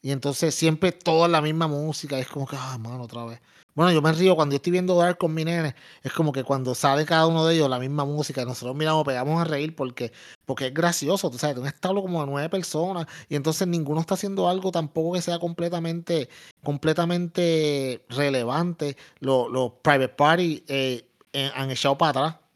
Y 0.00 0.12
entonces 0.12 0.54
siempre 0.54 0.92
toda 0.92 1.28
la 1.28 1.40
misma 1.42 1.68
música. 1.68 2.18
Es 2.18 2.28
como 2.28 2.46
que, 2.46 2.56
ah, 2.58 2.78
mano, 2.78 3.02
otra 3.02 3.24
vez. 3.24 3.40
Bueno, 3.74 3.92
yo 3.92 4.02
me 4.02 4.12
río 4.12 4.34
cuando 4.34 4.54
yo 4.54 4.56
estoy 4.56 4.72
viendo 4.72 4.96
Dark 4.96 5.18
con 5.18 5.34
mi 5.34 5.44
nene. 5.44 5.74
Es 6.02 6.12
como 6.12 6.32
que 6.32 6.42
cuando 6.44 6.74
sale 6.74 7.04
cada 7.04 7.26
uno 7.26 7.46
de 7.46 7.54
ellos 7.54 7.70
la 7.70 7.78
misma 7.78 8.04
música, 8.04 8.42
y 8.42 8.44
nosotros 8.44 8.74
miramos, 8.76 9.04
pegamos 9.04 9.40
a 9.40 9.44
reír 9.44 9.76
porque, 9.76 10.12
porque 10.46 10.66
es 10.68 10.74
gracioso. 10.74 11.30
Tú 11.30 11.38
sabes, 11.38 11.58
un 11.58 11.66
establo 11.66 12.02
como 12.02 12.20
de 12.20 12.26
nueve 12.30 12.48
personas. 12.48 13.06
Y 13.28 13.36
entonces 13.36 13.68
ninguno 13.68 14.00
está 14.00 14.14
haciendo 14.14 14.48
algo 14.48 14.72
tampoco 14.72 15.14
que 15.14 15.22
sea 15.22 15.38
completamente, 15.38 16.28
completamente 16.64 18.04
relevante. 18.08 18.96
Los, 19.20 19.48
private 19.82 20.08
party 20.08 20.64
eh, 20.68 21.08
han 21.54 21.70
echado 21.70 21.98
para 21.98 22.10
atrás 22.10 22.47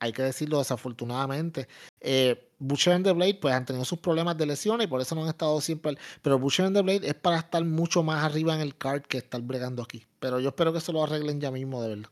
hay 0.00 0.12
que 0.12 0.22
decirlo 0.22 0.58
desafortunadamente. 0.58 1.68
Eh, 2.00 2.50
Butcher 2.58 2.94
and 2.94 3.04
the 3.04 3.12
Blade 3.12 3.38
pues 3.40 3.54
han 3.54 3.64
tenido 3.64 3.84
sus 3.84 3.98
problemas 3.98 4.36
de 4.36 4.46
lesiones 4.46 4.86
y 4.86 4.88
por 4.88 5.00
eso 5.00 5.14
no 5.14 5.22
han 5.22 5.28
estado 5.28 5.60
siempre. 5.60 5.96
Pero 6.22 6.38
Butcher 6.38 6.66
and 6.66 6.76
the 6.76 6.82
Blade 6.82 7.06
es 7.06 7.14
para 7.14 7.38
estar 7.38 7.64
mucho 7.64 8.02
más 8.02 8.24
arriba 8.24 8.54
en 8.54 8.62
el 8.62 8.76
card 8.76 9.02
que 9.02 9.18
estar 9.18 9.40
bregando 9.42 9.82
aquí. 9.82 10.04
Pero 10.18 10.40
yo 10.40 10.48
espero 10.48 10.72
que 10.72 10.80
se 10.80 10.92
lo 10.92 11.04
arreglen 11.04 11.40
ya 11.40 11.50
mismo, 11.50 11.82
de 11.82 11.88
verdad. 11.90 12.10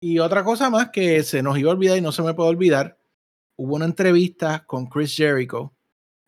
Y 0.00 0.18
otra 0.18 0.44
cosa 0.44 0.68
más 0.68 0.90
que 0.90 1.22
se 1.22 1.42
nos 1.42 1.56
iba 1.56 1.70
a 1.70 1.74
olvidar 1.74 1.96
y 1.96 2.02
no 2.02 2.12
se 2.12 2.22
me 2.22 2.34
puede 2.34 2.50
olvidar, 2.50 2.98
hubo 3.56 3.76
una 3.76 3.86
entrevista 3.86 4.66
con 4.66 4.86
Chris 4.86 5.16
Jericho 5.16 5.72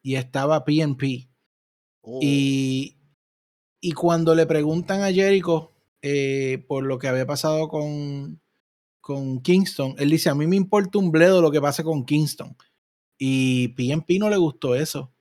y 0.00 0.14
estaba 0.14 0.64
PNP. 0.64 1.28
Oh. 2.02 2.20
Y, 2.22 2.96
y 3.80 3.92
cuando 3.92 4.34
le 4.34 4.46
preguntan 4.46 5.02
a 5.02 5.12
Jericho 5.12 5.72
eh, 6.02 6.64
por 6.68 6.84
lo 6.84 6.98
que 6.98 7.08
había 7.08 7.26
pasado 7.26 7.68
con, 7.68 8.40
con 9.06 9.40
Kingston, 9.40 9.94
él 9.98 10.10
dice, 10.10 10.30
a 10.30 10.34
mí 10.34 10.48
me 10.48 10.56
importa 10.56 10.98
un 10.98 11.12
bledo 11.12 11.40
lo 11.40 11.52
que 11.52 11.60
pase 11.60 11.84
con 11.84 12.04
Kingston. 12.04 12.56
Y 13.16 13.68
PNP 13.68 14.18
no 14.18 14.28
le 14.28 14.36
gustó 14.36 14.74
eso. 14.74 15.14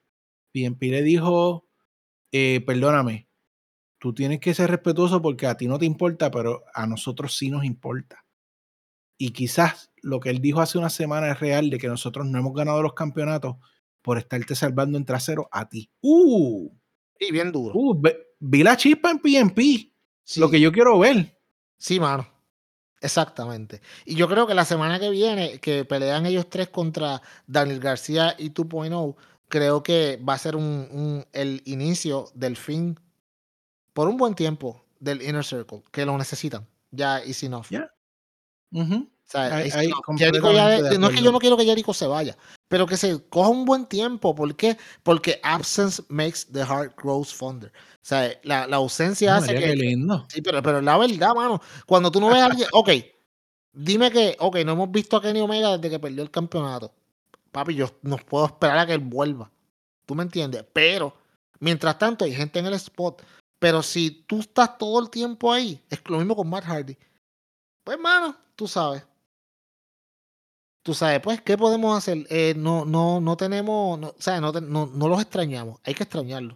PNP 0.51 0.87
le 0.87 1.03
dijo, 1.03 1.67
eh, 2.31 2.63
perdóname, 2.65 3.29
tú 3.99 4.11
tienes 4.11 4.39
que 4.39 4.55
ser 4.55 4.71
respetuoso 4.71 5.21
porque 5.21 5.45
a 5.45 5.55
ti 5.55 5.67
no 5.67 5.77
te 5.77 5.85
importa, 5.85 6.31
pero 6.31 6.63
a 6.73 6.87
nosotros 6.87 7.37
sí 7.37 7.51
nos 7.51 7.63
importa. 7.63 8.25
Y 9.19 9.29
quizás 9.33 9.91
lo 10.01 10.19
que 10.19 10.31
él 10.31 10.41
dijo 10.41 10.61
hace 10.61 10.79
una 10.79 10.89
semana 10.89 11.29
es 11.29 11.39
real 11.39 11.69
de 11.69 11.77
que 11.77 11.87
nosotros 11.87 12.25
no 12.25 12.39
hemos 12.39 12.55
ganado 12.55 12.81
los 12.81 12.95
campeonatos 12.95 13.57
por 14.01 14.17
estarte 14.17 14.55
salvando 14.55 14.97
en 14.97 15.05
trasero 15.05 15.47
a 15.51 15.69
ti. 15.69 15.91
¡Uh! 16.01 16.71
Y 17.19 17.31
bien 17.31 17.51
duro. 17.51 17.75
Uh, 17.75 18.01
vi 18.39 18.63
la 18.63 18.77
chispa 18.77 19.11
en 19.11 19.19
PNP. 19.19 19.93
Lo 20.37 20.49
que 20.49 20.59
yo 20.59 20.71
quiero 20.71 20.97
ver. 20.97 21.39
Sí, 21.77 21.99
mano. 21.99 22.34
Exactamente. 23.01 23.81
Y 24.05 24.15
yo 24.15 24.27
creo 24.27 24.47
que 24.47 24.53
la 24.53 24.65
semana 24.65 24.99
que 24.99 25.09
viene, 25.09 25.59
que 25.59 25.85
pelean 25.85 26.25
ellos 26.25 26.49
tres 26.49 26.69
contra 26.69 27.21
Daniel 27.45 27.79
García 27.79 28.35
y 28.37 28.51
2.0, 28.51 29.15
creo 29.47 29.83
que 29.83 30.19
va 30.27 30.33
a 30.33 30.37
ser 30.37 30.55
un, 30.55 31.25
el 31.33 31.61
inicio 31.65 32.31
del 32.33 32.57
fin, 32.57 32.99
por 33.93 34.07
un 34.07 34.17
buen 34.17 34.35
tiempo, 34.35 34.85
del 34.99 35.21
Inner 35.21 35.45
Circle, 35.45 35.83
que 35.91 36.05
lo 36.05 36.17
necesitan. 36.17 36.67
Ya 36.91 37.23
is 37.23 37.43
enough. 37.43 37.67
Ya. 39.33 39.49
no 39.49 41.07
es 41.07 41.15
que 41.15 41.21
yo 41.21 41.31
no 41.31 41.39
quiero 41.39 41.57
que 41.57 41.65
Jericho 41.65 41.93
se 41.93 42.07
vaya, 42.07 42.37
pero 42.67 42.85
que 42.85 42.95
se 42.95 43.27
coja 43.27 43.49
un 43.49 43.65
buen 43.65 43.85
tiempo. 43.85 44.35
¿Por 44.35 44.55
qué? 44.55 44.77
Porque 45.03 45.39
absence 45.43 46.03
makes 46.09 46.45
the 46.51 46.65
heart 46.65 46.93
grows 47.01 47.33
fonder. 47.33 47.71
O 47.71 48.07
sea, 48.07 48.31
la, 48.43 48.67
la 48.67 48.75
ausencia 48.77 49.37
hace 49.37 49.55
que. 49.55 49.75
lindo. 49.75 50.25
Sí, 50.29 50.41
pero, 50.41 50.61
pero 50.61 50.81
la 50.81 50.97
verdad, 50.97 51.33
mano, 51.33 51.61
cuando 51.87 52.11
tú 52.11 52.19
no 52.19 52.29
ves 52.29 52.37
a 52.37 52.45
alguien. 52.45 52.67
Ok, 52.71 52.89
dime 53.73 54.11
que, 54.11 54.35
ok, 54.39 54.57
no 54.65 54.73
hemos 54.73 54.91
visto 54.91 55.17
a 55.17 55.21
Kenny 55.21 55.41
Omega 55.41 55.77
desde 55.77 55.89
que 55.89 55.99
perdió 55.99 56.23
el 56.23 56.31
campeonato. 56.31 56.93
Papi, 57.51 57.75
yo 57.75 57.89
no 58.01 58.17
puedo 58.17 58.45
esperar 58.45 58.77
a 58.79 58.85
que 58.85 58.93
él 58.93 58.99
vuelva. 58.99 59.51
¿Tú 60.05 60.15
me 60.15 60.23
entiendes? 60.23 60.65
Pero, 60.73 61.15
mientras 61.59 61.97
tanto, 61.97 62.25
hay 62.25 62.33
gente 62.33 62.59
en 62.59 62.67
el 62.67 62.73
spot. 62.73 63.23
Pero 63.59 63.81
si 63.81 64.25
tú 64.27 64.39
estás 64.39 64.77
todo 64.77 64.99
el 64.99 65.09
tiempo 65.09 65.51
ahí, 65.51 65.81
es 65.89 65.99
lo 66.07 66.17
mismo 66.17 66.35
con 66.35 66.49
Matt 66.49 66.65
Hardy. 66.65 66.97
Pues, 67.83 67.99
mano, 67.99 68.35
tú 68.55 68.67
sabes. 68.67 69.03
Tú 70.85 70.93
sabes, 70.93 71.19
pues, 71.19 71.41
¿qué 71.41 71.57
podemos 71.57 71.97
hacer? 71.97 72.27
Eh, 72.29 72.53
no, 72.55 72.85
no, 72.85 73.19
no 73.19 73.35
tenemos, 73.35 73.99
no, 73.99 74.09
o 74.09 74.15
sea, 74.19 74.39
no, 74.39 74.51
no, 74.51 74.85
no 74.85 75.07
los 75.07 75.19
extrañamos. 75.19 75.79
Hay 75.83 75.95
que 75.95 76.03
extrañarlos. 76.03 76.55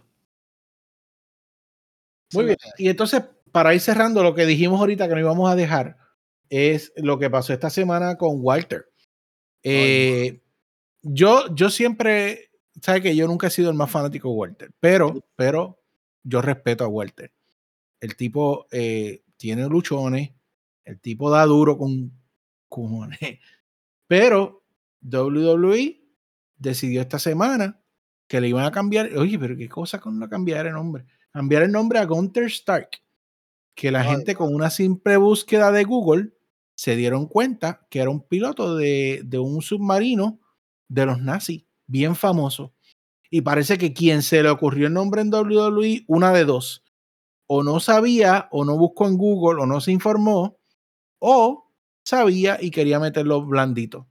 Muy 2.32 2.44
bien. 2.44 2.56
Y 2.78 2.88
entonces, 2.88 3.24
para 3.50 3.74
ir 3.74 3.80
cerrando, 3.80 4.22
lo 4.22 4.32
que 4.32 4.46
dijimos 4.46 4.78
ahorita 4.78 5.08
que 5.08 5.14
no 5.14 5.20
íbamos 5.20 5.50
a 5.50 5.56
dejar 5.56 5.96
es 6.48 6.92
lo 6.94 7.18
que 7.18 7.28
pasó 7.28 7.52
esta 7.52 7.70
semana 7.70 8.16
con 8.18 8.36
Walter. 8.36 8.92
Eh, 9.64 10.40
yo, 11.02 11.52
yo 11.52 11.68
siempre, 11.68 12.52
sabes 12.80 13.02
que 13.02 13.16
yo 13.16 13.26
nunca 13.26 13.48
he 13.48 13.50
sido 13.50 13.68
el 13.68 13.76
más 13.76 13.90
fanático 13.90 14.28
de 14.28 14.34
Walter, 14.36 14.70
pero, 14.78 15.24
pero 15.34 15.82
yo 16.22 16.40
respeto 16.40 16.84
a 16.84 16.88
Walter. 16.88 17.32
El 17.98 18.14
tipo 18.14 18.68
eh, 18.70 19.24
tiene 19.36 19.66
luchones, 19.66 20.30
el 20.84 21.00
tipo 21.00 21.32
da 21.32 21.44
duro 21.46 21.76
con 21.76 22.12
cojones, 22.68 23.40
pero 24.10 24.64
WWE 25.02 26.02
decidió 26.56 27.00
esta 27.00 27.20
semana 27.20 27.80
que 28.26 28.40
le 28.40 28.48
iban 28.48 28.64
a 28.64 28.72
cambiar, 28.72 29.16
oye, 29.16 29.38
pero 29.38 29.56
qué 29.56 29.68
cosa 29.68 30.00
con 30.00 30.18
no 30.18 30.28
cambiar 30.28 30.66
el 30.66 30.72
nombre, 30.72 31.06
cambiar 31.32 31.62
el 31.62 31.70
nombre 31.70 32.00
a 32.00 32.06
Gunther 32.06 32.46
Stark, 32.46 32.90
que 33.76 33.92
la 33.92 34.02
gente 34.02 34.34
con 34.34 34.52
una 34.52 34.68
simple 34.68 35.16
búsqueda 35.16 35.70
de 35.70 35.84
Google 35.84 36.32
se 36.74 36.96
dieron 36.96 37.28
cuenta 37.28 37.86
que 37.88 38.00
era 38.00 38.10
un 38.10 38.26
piloto 38.26 38.74
de, 38.74 39.22
de 39.24 39.38
un 39.38 39.62
submarino 39.62 40.40
de 40.88 41.06
los 41.06 41.20
nazis, 41.20 41.64
bien 41.86 42.16
famoso. 42.16 42.74
Y 43.30 43.42
parece 43.42 43.78
que 43.78 43.92
quien 43.92 44.22
se 44.22 44.42
le 44.42 44.50
ocurrió 44.50 44.88
el 44.88 44.92
nombre 44.92 45.20
en 45.20 45.32
WWE, 45.32 46.02
una 46.08 46.32
de 46.32 46.44
dos, 46.44 46.82
o 47.46 47.62
no 47.62 47.78
sabía, 47.78 48.48
o 48.50 48.64
no 48.64 48.76
buscó 48.76 49.06
en 49.06 49.16
Google, 49.16 49.62
o 49.62 49.66
no 49.66 49.80
se 49.80 49.92
informó, 49.92 50.58
o 51.20 51.69
sabía 52.10 52.58
y 52.60 52.70
quería 52.70 52.98
meterlo 52.98 53.42
blandito. 53.42 54.08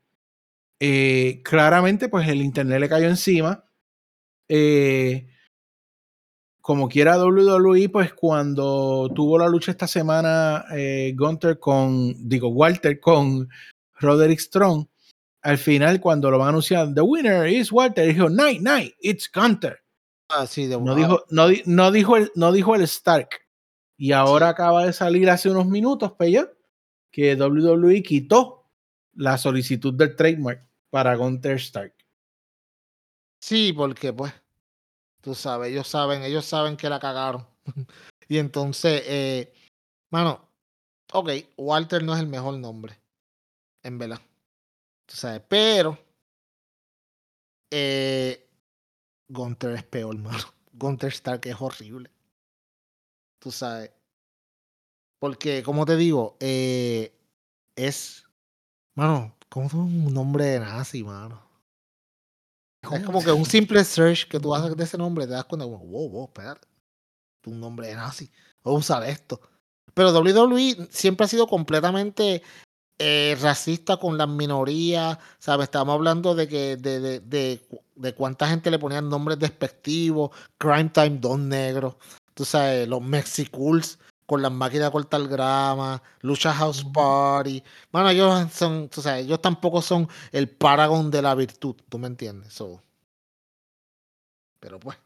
Eh, 0.79 1.41
claramente, 1.43 2.07
pues 2.07 2.27
el 2.27 2.41
internet 2.41 2.79
le 2.79 2.89
cayó 2.89 3.07
encima. 3.07 3.65
Eh, 4.47 5.27
como 6.61 6.87
quiera 6.87 7.17
WWE, 7.17 7.89
pues 7.89 8.13
cuando 8.13 9.09
tuvo 9.13 9.37
la 9.37 9.47
lucha 9.47 9.71
esta 9.71 9.87
semana 9.87 10.65
eh, 10.71 11.13
Gunter 11.17 11.59
con, 11.59 12.27
digo, 12.29 12.49
Walter 12.49 12.99
con 12.99 13.49
Roderick 13.99 14.39
Strong, 14.39 14.85
al 15.41 15.57
final, 15.57 15.99
cuando 15.99 16.29
lo 16.29 16.37
van 16.37 16.47
a 16.47 16.49
anunciar, 16.49 16.93
The 16.93 17.01
winner 17.01 17.47
is 17.47 17.71
Walter, 17.71 18.07
dijo, 18.07 18.29
Night, 18.29 18.61
Night, 18.61 18.93
it's 18.99 19.29
Gunter. 19.33 19.79
Ah, 20.29 20.45
sí, 20.45 20.67
de 20.67 20.79
no, 20.79 20.95
dijo, 20.95 21.25
no, 21.29 21.47
no, 21.65 21.91
dijo 21.91 22.17
el, 22.17 22.31
no 22.35 22.51
dijo 22.51 22.75
el 22.75 22.83
Stark. 22.83 23.29
Y 23.97 24.11
ahora 24.11 24.47
Sí. 24.47 24.51
acaba 24.51 24.85
de 24.85 24.93
salir 24.93 25.29
hace 25.29 25.49
unos 25.49 25.65
minutos, 25.65 26.13
Peyo, 26.13 26.51
que 27.11 27.35
WWE 27.35 28.03
quitó 28.03 28.69
la 29.13 29.37
solicitud 29.37 29.93
del 29.93 30.15
trademark 30.15 30.65
para 30.89 31.15
Gunter 31.15 31.57
Stark. 31.57 31.93
Sí, 33.41 33.73
porque 33.73 34.13
pues, 34.13 34.33
tú 35.21 35.33
sabes, 35.35 35.71
ellos 35.71 35.87
saben, 35.87 36.23
ellos 36.23 36.45
saben 36.45 36.77
que 36.77 36.89
la 36.89 36.99
cagaron. 36.99 37.45
y 38.27 38.37
entonces, 38.37 39.03
eh, 39.05 39.53
mano, 40.09 40.49
ok, 41.13 41.29
Walter 41.57 42.03
no 42.03 42.13
es 42.13 42.19
el 42.19 42.27
mejor 42.27 42.57
nombre, 42.57 42.99
en 43.83 43.97
verdad. 43.97 44.19
Tú 45.05 45.15
sabes, 45.15 45.41
pero 45.47 45.97
eh, 47.71 48.47
Gunther 49.27 49.71
es 49.71 49.83
peor, 49.83 50.17
mano. 50.19 50.43
Gunther 50.73 51.11
Stark 51.11 51.45
es 51.45 51.55
horrible. 51.59 52.09
Tú 53.39 53.51
sabes. 53.51 53.91
Porque, 55.19 55.63
como 55.63 55.85
te 55.85 55.97
digo, 55.97 56.37
eh, 56.39 57.13
es, 57.75 58.25
mano, 58.95 59.35
como 59.49 59.67
un 59.73 60.13
nombre 60.13 60.45
de 60.45 60.59
nazi, 60.61 61.03
mano. 61.03 61.41
Es 62.81 63.03
como 63.03 63.21
que 63.21 63.31
un 63.31 63.45
simple 63.45 63.83
search 63.83 64.27
que 64.29 64.39
tú 64.39 64.55
haces 64.55 64.75
de 64.75 64.83
ese 64.85 64.97
nombre, 64.97 65.27
te 65.27 65.33
das 65.33 65.43
cuenta, 65.43 65.65
como, 65.65 65.79
wow, 65.79 66.09
wow, 66.09 66.25
espérate. 66.25 66.67
es 67.43 67.51
Un 67.51 67.59
nombre 67.59 67.87
de 67.87 67.95
nazi. 67.95 68.31
Voy 68.63 68.75
a 68.75 68.77
usar 68.77 69.03
esto. 69.03 69.41
Pero 69.93 70.13
WWE 70.17 70.87
siempre 70.89 71.25
ha 71.25 71.27
sido 71.27 71.47
completamente 71.47 72.41
eh, 72.97 73.37
racista 73.41 73.97
con 73.97 74.17
las 74.17 74.29
minorías. 74.29 75.17
¿Sabes? 75.39 75.65
Estamos 75.65 75.93
hablando 75.93 76.35
de 76.35 76.47
que 76.47 76.77
de, 76.77 77.01
de, 77.01 77.19
de, 77.19 77.61
de 77.95 78.15
cuánta 78.15 78.47
gente 78.47 78.71
le 78.71 78.79
ponían 78.79 79.09
nombres 79.09 79.39
despectivos. 79.39 80.31
Crime 80.57 80.89
Time, 80.93 81.17
Don 81.19 81.49
Negro. 81.49 81.97
Tú 82.33 82.45
sabes, 82.45 82.87
los 82.87 83.01
Mexicools 83.01 83.99
con 84.29 84.43
las 84.43 84.51
máquinas 84.51 84.85
de 84.85 84.91
cortar 84.91 85.27
grama, 85.27 86.01
Lucha 86.21 86.53
House 86.53 86.85
Party. 86.93 87.63
Bueno, 87.91 88.11
ellos 88.11 88.51
son, 88.53 88.87
tú 88.87 89.01
sabes, 89.01 89.25
ellos 89.25 89.41
tampoco 89.41 89.81
son 89.81 90.07
el 90.31 90.47
paragon 90.47 91.09
de 91.09 91.23
la 91.23 91.33
virtud, 91.33 91.75
¿tú 91.89 91.97
me 91.97 92.05
entiendes? 92.05 92.53
So, 92.53 92.83
pero 94.59 94.79
pues, 94.79 94.97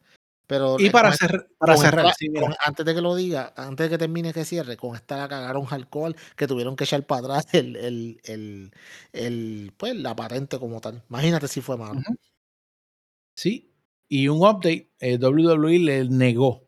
pero 0.45 0.75
Y 0.77 0.89
para 0.89 1.13
cerrar, 1.13 1.47
para 1.57 1.75
con 1.75 1.81
cerrar 1.81 2.05
esta- 2.07 2.17
sí, 2.17 2.27
mira, 2.29 2.47
con- 2.47 2.55
antes 2.65 2.85
de 2.85 2.93
que 2.95 3.01
lo 3.01 3.15
diga, 3.15 3.53
antes 3.55 3.85
de 3.85 3.89
que 3.91 3.97
termine 3.97 4.33
que 4.33 4.43
cierre, 4.43 4.75
con 4.75 4.93
esta 4.93 5.15
la 5.15 5.29
cagaron 5.29 5.67
alcohol, 5.71 6.15
que 6.35 6.45
tuvieron 6.45 6.75
que 6.75 6.83
echar 6.83 7.05
para 7.05 7.21
atrás 7.21 7.47
el, 7.53 7.77
el, 7.77 8.19
el, 8.25 8.71
el, 9.13 9.71
pues, 9.77 9.95
la 9.95 10.15
patente 10.17 10.59
como 10.59 10.81
tal. 10.81 11.01
Imagínate 11.09 11.47
si 11.47 11.61
fue 11.61 11.77
malo. 11.77 12.01
Sí. 13.37 13.71
Y 14.09 14.27
un 14.27 14.39
update, 14.39 14.91
eh, 14.99 15.17
WWE 15.17 15.79
le 15.79 16.09
negó 16.09 16.62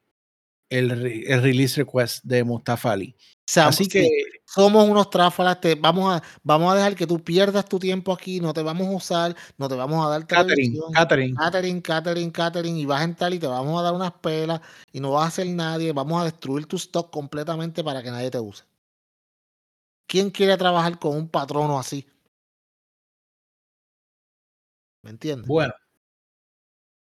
el, 0.69 0.91
el 1.27 1.41
release 1.41 1.77
request 1.81 2.23
de 2.23 2.43
Mustafa 2.43 2.91
Ali. 2.91 3.15
Sam- 3.47 3.69
Así 3.69 3.83
sí, 3.85 3.89
que 3.89 4.09
somos 4.45 4.87
unos 4.89 5.09
tráfalas, 5.09 5.61
te 5.61 5.75
vamos 5.75 6.13
a, 6.15 6.23
vamos 6.43 6.71
a 6.71 6.75
dejar 6.75 6.95
que 6.95 7.05
tú 7.05 7.23
pierdas 7.23 7.65
tu 7.65 7.77
tiempo 7.79 8.11
aquí, 8.11 8.39
no 8.39 8.53
te 8.53 8.63
vamos 8.63 8.87
a 8.87 8.91
usar, 8.91 9.35
no 9.57 9.67
te 9.69 9.75
vamos 9.75 10.05
a 10.05 10.09
dar 10.09 10.25
Catherine, 10.25 10.55
televisión. 10.55 10.93
Catherine, 10.93 11.35
Catering, 11.35 11.81
catering, 11.81 12.31
catering, 12.31 12.77
y 12.77 12.85
vas 12.85 13.01
a 13.01 13.03
entrar 13.03 13.33
y 13.33 13.39
te 13.39 13.47
vamos 13.47 13.79
a 13.79 13.83
dar 13.83 13.93
unas 13.93 14.13
pelas 14.13 14.61
y 14.91 14.99
no 14.99 15.11
vas 15.11 15.25
a 15.25 15.27
hacer 15.27 15.47
nadie, 15.47 15.93
vamos 15.93 16.21
a 16.21 16.25
destruir 16.25 16.65
tu 16.65 16.77
stock 16.77 17.11
completamente 17.11 17.83
para 17.83 18.01
que 18.01 18.09
nadie 18.11 18.31
te 18.31 18.39
use. 18.39 18.63
¿Quién 20.07 20.29
quiere 20.29 20.55
trabajar 20.57 20.97
con 20.99 21.15
un 21.17 21.27
patrono 21.29 21.77
así? 21.79 22.07
¿Me 25.03 25.11
entiendes? 25.11 25.47
Bueno, 25.47 25.73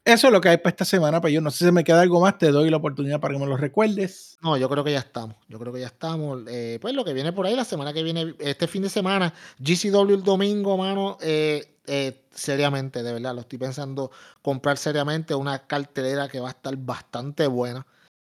eso 0.07 0.27
es 0.27 0.33
lo 0.33 0.39
que 0.39 0.49
hay 0.49 0.57
para 0.57 0.69
esta 0.69 0.85
semana. 0.85 1.19
Pero 1.19 1.33
yo 1.33 1.41
no 1.41 1.51
sé 1.51 1.65
si 1.65 1.71
me 1.71 1.83
queda 1.83 2.01
algo 2.01 2.21
más. 2.21 2.37
Te 2.37 2.49
doy 2.49 2.69
la 2.69 2.77
oportunidad 2.77 3.19
para 3.19 3.33
que 3.33 3.39
me 3.39 3.45
lo 3.45 3.57
recuerdes. 3.57 4.37
No, 4.41 4.55
yo 4.55 4.69
creo 4.69 4.83
que 4.83 4.93
ya 4.93 4.99
estamos. 4.99 5.35
Yo 5.49 5.59
creo 5.59 5.73
que 5.73 5.81
ya 5.81 5.87
estamos. 5.87 6.43
Eh, 6.47 6.79
pues 6.81 6.93
lo 6.93 7.03
que 7.03 7.13
viene 7.13 7.33
por 7.33 7.45
ahí, 7.45 7.55
la 7.55 7.65
semana 7.65 7.91
que 7.91 8.03
viene, 8.03 8.33
este 8.39 8.67
fin 8.67 8.81
de 8.83 8.89
semana, 8.89 9.33
GCW 9.59 10.13
el 10.13 10.23
domingo, 10.23 10.77
mano, 10.77 11.17
eh, 11.21 11.77
eh, 11.87 12.23
seriamente, 12.31 13.03
de 13.03 13.13
verdad, 13.13 13.35
lo 13.35 13.41
estoy 13.41 13.59
pensando 13.59 14.11
comprar 14.41 14.77
seriamente 14.77 15.35
una 15.35 15.67
cartelera 15.67 16.29
que 16.29 16.39
va 16.39 16.47
a 16.47 16.51
estar 16.51 16.75
bastante 16.77 17.47
buena. 17.47 17.85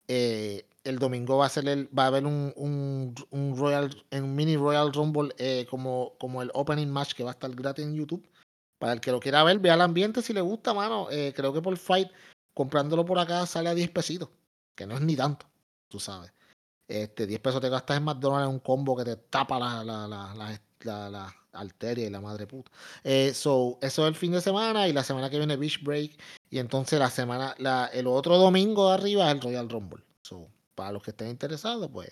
El 0.09 0.99
domingo 0.99 1.39
va 1.39 1.47
a 1.47 1.49
ser 1.49 1.67
el, 1.69 1.89
va 1.97 2.05
a 2.05 2.07
haber 2.09 2.27
un, 2.27 2.53
un, 2.57 3.15
un 3.31 3.57
Royal, 3.57 3.89
un 4.11 4.35
mini 4.35 4.57
Royal 4.57 4.93
Rumble 4.93 5.33
como, 5.71 6.13
como 6.19 6.43
el 6.43 6.51
opening 6.53 6.89
match 6.89 7.15
que 7.15 7.25
va 7.25 7.31
a 7.31 7.33
estar 7.33 7.51
gratis 7.55 7.85
en 7.85 7.95
YouTube. 7.95 8.23
Para 8.83 8.95
el 8.95 9.01
que 9.01 9.13
lo 9.13 9.21
quiera 9.21 9.45
ver, 9.45 9.61
vea 9.61 9.75
el 9.75 9.81
ambiente 9.81 10.23
si 10.23 10.33
le 10.33 10.41
gusta, 10.41 10.75
mano. 10.75 11.07
Eh, 11.09 11.33
creo 11.37 11.53
que 11.53 11.63
por 11.63 11.77
Fight, 11.77 12.11
comprándolo 12.53 13.05
por 13.05 13.17
acá, 13.17 13.47
sale 13.47 13.69
a 13.69 13.77
10 13.77 13.91
pesitos. 13.93 14.29
Que 14.75 14.89
no 14.89 14.97
es 14.97 15.01
ni 15.03 15.15
tanto, 15.15 15.47
tú 15.87 16.01
sabes. 16.01 16.33
Este, 16.89 17.29
10 17.29 17.41
pesos 17.41 17.61
te 17.61 17.69
gastas 17.69 17.99
en 17.99 18.03
McDonald's 18.03 18.49
en 18.49 18.55
un 18.55 18.59
combo 18.59 18.97
que 18.97 19.05
te 19.05 19.15
tapa 19.15 19.61
la, 19.61 19.85
la, 19.85 21.33
arteria 21.53 22.09
y 22.09 22.11
la 22.11 22.21
madre 22.21 22.49
puta. 22.49 22.73
Eh, 23.05 23.33
so, 23.33 23.79
eso 23.81 24.03
es 24.03 24.09
el 24.09 24.17
fin 24.17 24.33
de 24.33 24.41
semana 24.41 24.89
y 24.89 24.93
la 24.93 25.05
semana 25.05 25.31
que 25.31 25.39
viene 25.39 25.57
Beach 25.57 25.81
Break. 25.85 26.21
Y 26.51 26.59
entonces 26.59 26.99
la 26.99 27.09
semana, 27.09 27.55
el 27.93 28.09
otro 28.09 28.37
domingo 28.37 28.89
de 28.89 28.95
arriba 28.95 29.29
es 29.29 29.35
el 29.37 29.43
Royal 29.43 29.69
Rumble. 29.69 30.03
So, 30.23 30.49
para 30.75 30.91
los 30.91 31.05
que 31.05 31.13
estén 31.13 31.29
interesados, 31.29 31.89
pues 31.89 32.11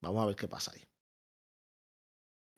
vamos 0.00 0.22
a 0.22 0.26
ver 0.28 0.36
qué 0.36 0.48
pasa 0.48 0.72
ahí. 0.74 0.80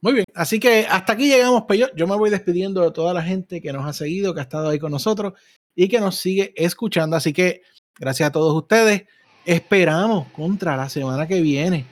Muy 0.02 0.14
bien, 0.14 0.24
así 0.34 0.58
que 0.58 0.84
hasta 0.90 1.12
aquí 1.12 1.28
llegamos, 1.28 1.62
Peyo. 1.62 1.86
Yo 1.94 2.06
me 2.08 2.16
voy 2.16 2.28
despidiendo 2.28 2.82
de 2.82 2.90
toda 2.90 3.14
la 3.14 3.22
gente 3.22 3.60
que 3.60 3.72
nos 3.72 3.86
ha 3.86 3.92
seguido, 3.92 4.34
que 4.34 4.40
ha 4.40 4.42
estado 4.42 4.68
ahí 4.68 4.78
con 4.80 4.90
nosotros 4.90 5.32
y 5.76 5.88
que 5.88 6.00
nos 6.00 6.16
sigue 6.16 6.52
escuchando. 6.56 7.16
Así 7.16 7.32
que 7.32 7.62
gracias 7.98 8.28
a 8.28 8.32
todos 8.32 8.52
ustedes. 8.54 9.04
Esperamos 9.44 10.26
contra 10.32 10.76
la 10.76 10.88
semana 10.88 11.26
que 11.28 11.40
viene 11.40 11.86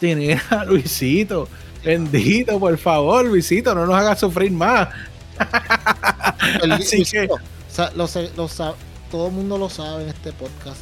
tener 0.00 0.40
a 0.50 0.64
Luisito. 0.64 1.48
Bendito, 1.84 2.58
por 2.58 2.78
favor, 2.78 3.24
Luisito, 3.26 3.74
no 3.74 3.84
nos 3.84 3.96
hagas 3.96 4.20
sufrir 4.20 4.52
más. 4.52 4.88
Así 6.70 7.04
que- 7.04 7.28
lo 7.94 8.06
sé- 8.06 8.30
lo 8.36 8.48
todo 9.10 9.26
el 9.28 9.32
mundo 9.32 9.58
lo 9.58 9.68
sabe 9.68 10.04
en 10.04 10.08
este 10.08 10.32
podcast 10.32 10.80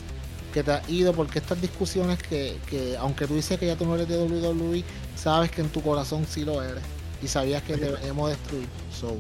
que 0.52 0.62
te 0.62 0.70
has 0.73 0.89
ido 0.89 1.12
porque 1.12 1.40
estas 1.40 1.61
discusiones 1.61 2.23
que, 2.23 2.56
que 2.70 2.97
aunque 2.97 3.27
tú 3.27 3.35
dices 3.35 3.59
que 3.59 3.66
ya 3.66 3.77
tú 3.77 3.85
no 3.85 3.97
eres 3.97 4.06
de 4.09 4.16
WWE, 4.16 4.85
sabes 5.24 5.51
que 5.51 5.62
en 5.62 5.68
tu 5.70 5.80
corazón 5.82 6.24
sí 6.28 6.44
lo 6.44 6.62
eres 6.62 6.82
y 7.22 7.26
sabías 7.28 7.62
que 7.62 7.76
deberíamos 7.76 8.28
destruir. 8.30 8.68
So, 8.92 9.16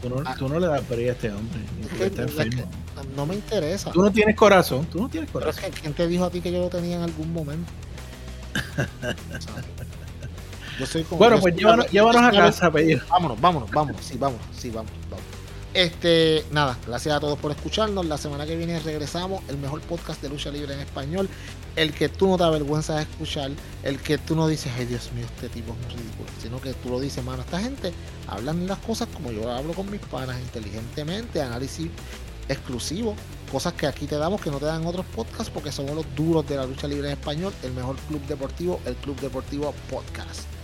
Tú 0.00 0.08
no, 0.08 0.22
Ah. 0.24 0.36
tú 0.38 0.48
no 0.48 0.60
le 0.60 0.68
das 0.68 0.88
break 0.88 1.08
a 1.08 1.12
este 1.12 1.28
hombre, 1.32 1.58
Es 1.82 1.88
que- 1.88 2.06
está 2.06 2.22
es 2.24 2.30
que- 2.30 2.42
enfermo. 2.42 2.70
no 3.16 3.26
me 3.26 3.34
interesa. 3.34 3.90
Tú 3.90 4.00
no 4.00 4.12
tienes 4.12 4.36
corazón, 4.36 4.86
tú 4.86 5.00
no 5.02 5.08
tienes 5.08 5.28
Pero 5.32 5.40
corazón. 5.46 5.64
es 5.64 5.70
que, 5.74 5.80
¿quién 5.80 5.92
te 5.92 6.06
dijo 6.06 6.24
a 6.24 6.30
ti 6.30 6.40
que 6.40 6.52
yo 6.52 6.60
lo 6.60 6.68
tenía 6.68 6.94
en 6.98 7.02
algún 7.02 7.32
momento? 7.32 7.68
Yo 10.78 10.86
soy 10.86 11.02
como- 11.02 11.18
Bueno, 11.18 11.36
yo 11.36 11.42
pues 11.42 11.54
soy 11.54 11.62
llévanos, 11.90 12.22
a 12.22 12.30
casa, 12.30 12.70
Pedro. 12.70 13.04
Vámonos, 13.10 13.40
vámonos, 13.40 13.70
vámonos, 13.72 14.00
sí, 14.04 14.16
vámonos, 14.16 14.46
sí, 14.56 14.70
vámonos, 14.70 14.96
vámonos. 15.10 15.26
Este, 15.74 16.46
nada, 16.50 16.78
gracias 16.86 17.14
a 17.14 17.20
todos 17.20 17.38
por 17.38 17.50
escucharnos. 17.52 18.06
La 18.06 18.16
semana 18.16 18.46
que 18.46 18.56
viene 18.56 18.78
regresamos, 18.80 19.42
el 19.48 19.58
mejor 19.58 19.80
podcast 19.82 20.22
de 20.22 20.28
lucha 20.28 20.50
libre 20.50 20.74
en 20.74 20.80
español. 20.80 21.28
El 21.76 21.92
que 21.92 22.08
tú 22.08 22.26
no 22.26 22.36
te 22.36 22.44
avergüenzas 22.44 22.96
de 22.96 23.02
escuchar, 23.02 23.50
el 23.82 24.00
que 24.00 24.18
tú 24.18 24.34
no 24.34 24.48
dices, 24.48 24.72
ay 24.76 24.86
Dios 24.86 25.12
mío, 25.12 25.26
este 25.26 25.48
tipo 25.48 25.72
es 25.72 25.84
un 25.84 25.98
ridículo, 25.98 26.28
sino 26.42 26.60
que 26.60 26.72
tú 26.74 26.88
lo 26.88 26.98
dices, 26.98 27.22
mano, 27.22 27.42
esta 27.42 27.60
gente 27.60 27.92
hablan 28.26 28.66
las 28.66 28.78
cosas 28.78 29.08
como 29.14 29.30
yo 29.30 29.48
hablo 29.52 29.74
con 29.74 29.88
mis 29.88 30.00
panas, 30.00 30.40
inteligentemente, 30.40 31.40
análisis 31.40 31.88
exclusivo, 32.48 33.14
cosas 33.52 33.74
que 33.74 33.86
aquí 33.86 34.06
te 34.06 34.16
damos 34.16 34.40
que 34.40 34.50
no 34.50 34.58
te 34.58 34.64
dan 34.64 34.84
otros 34.86 35.06
podcasts 35.14 35.50
porque 35.50 35.70
somos 35.70 35.94
los 35.94 36.06
duros 36.16 36.48
de 36.48 36.56
la 36.56 36.66
lucha 36.66 36.88
libre 36.88 37.08
en 37.08 37.12
español, 37.12 37.52
el 37.62 37.72
mejor 37.72 37.96
club 38.08 38.26
deportivo, 38.26 38.80
el 38.84 38.96
Club 38.96 39.20
Deportivo 39.20 39.72
Podcast. 39.88 40.57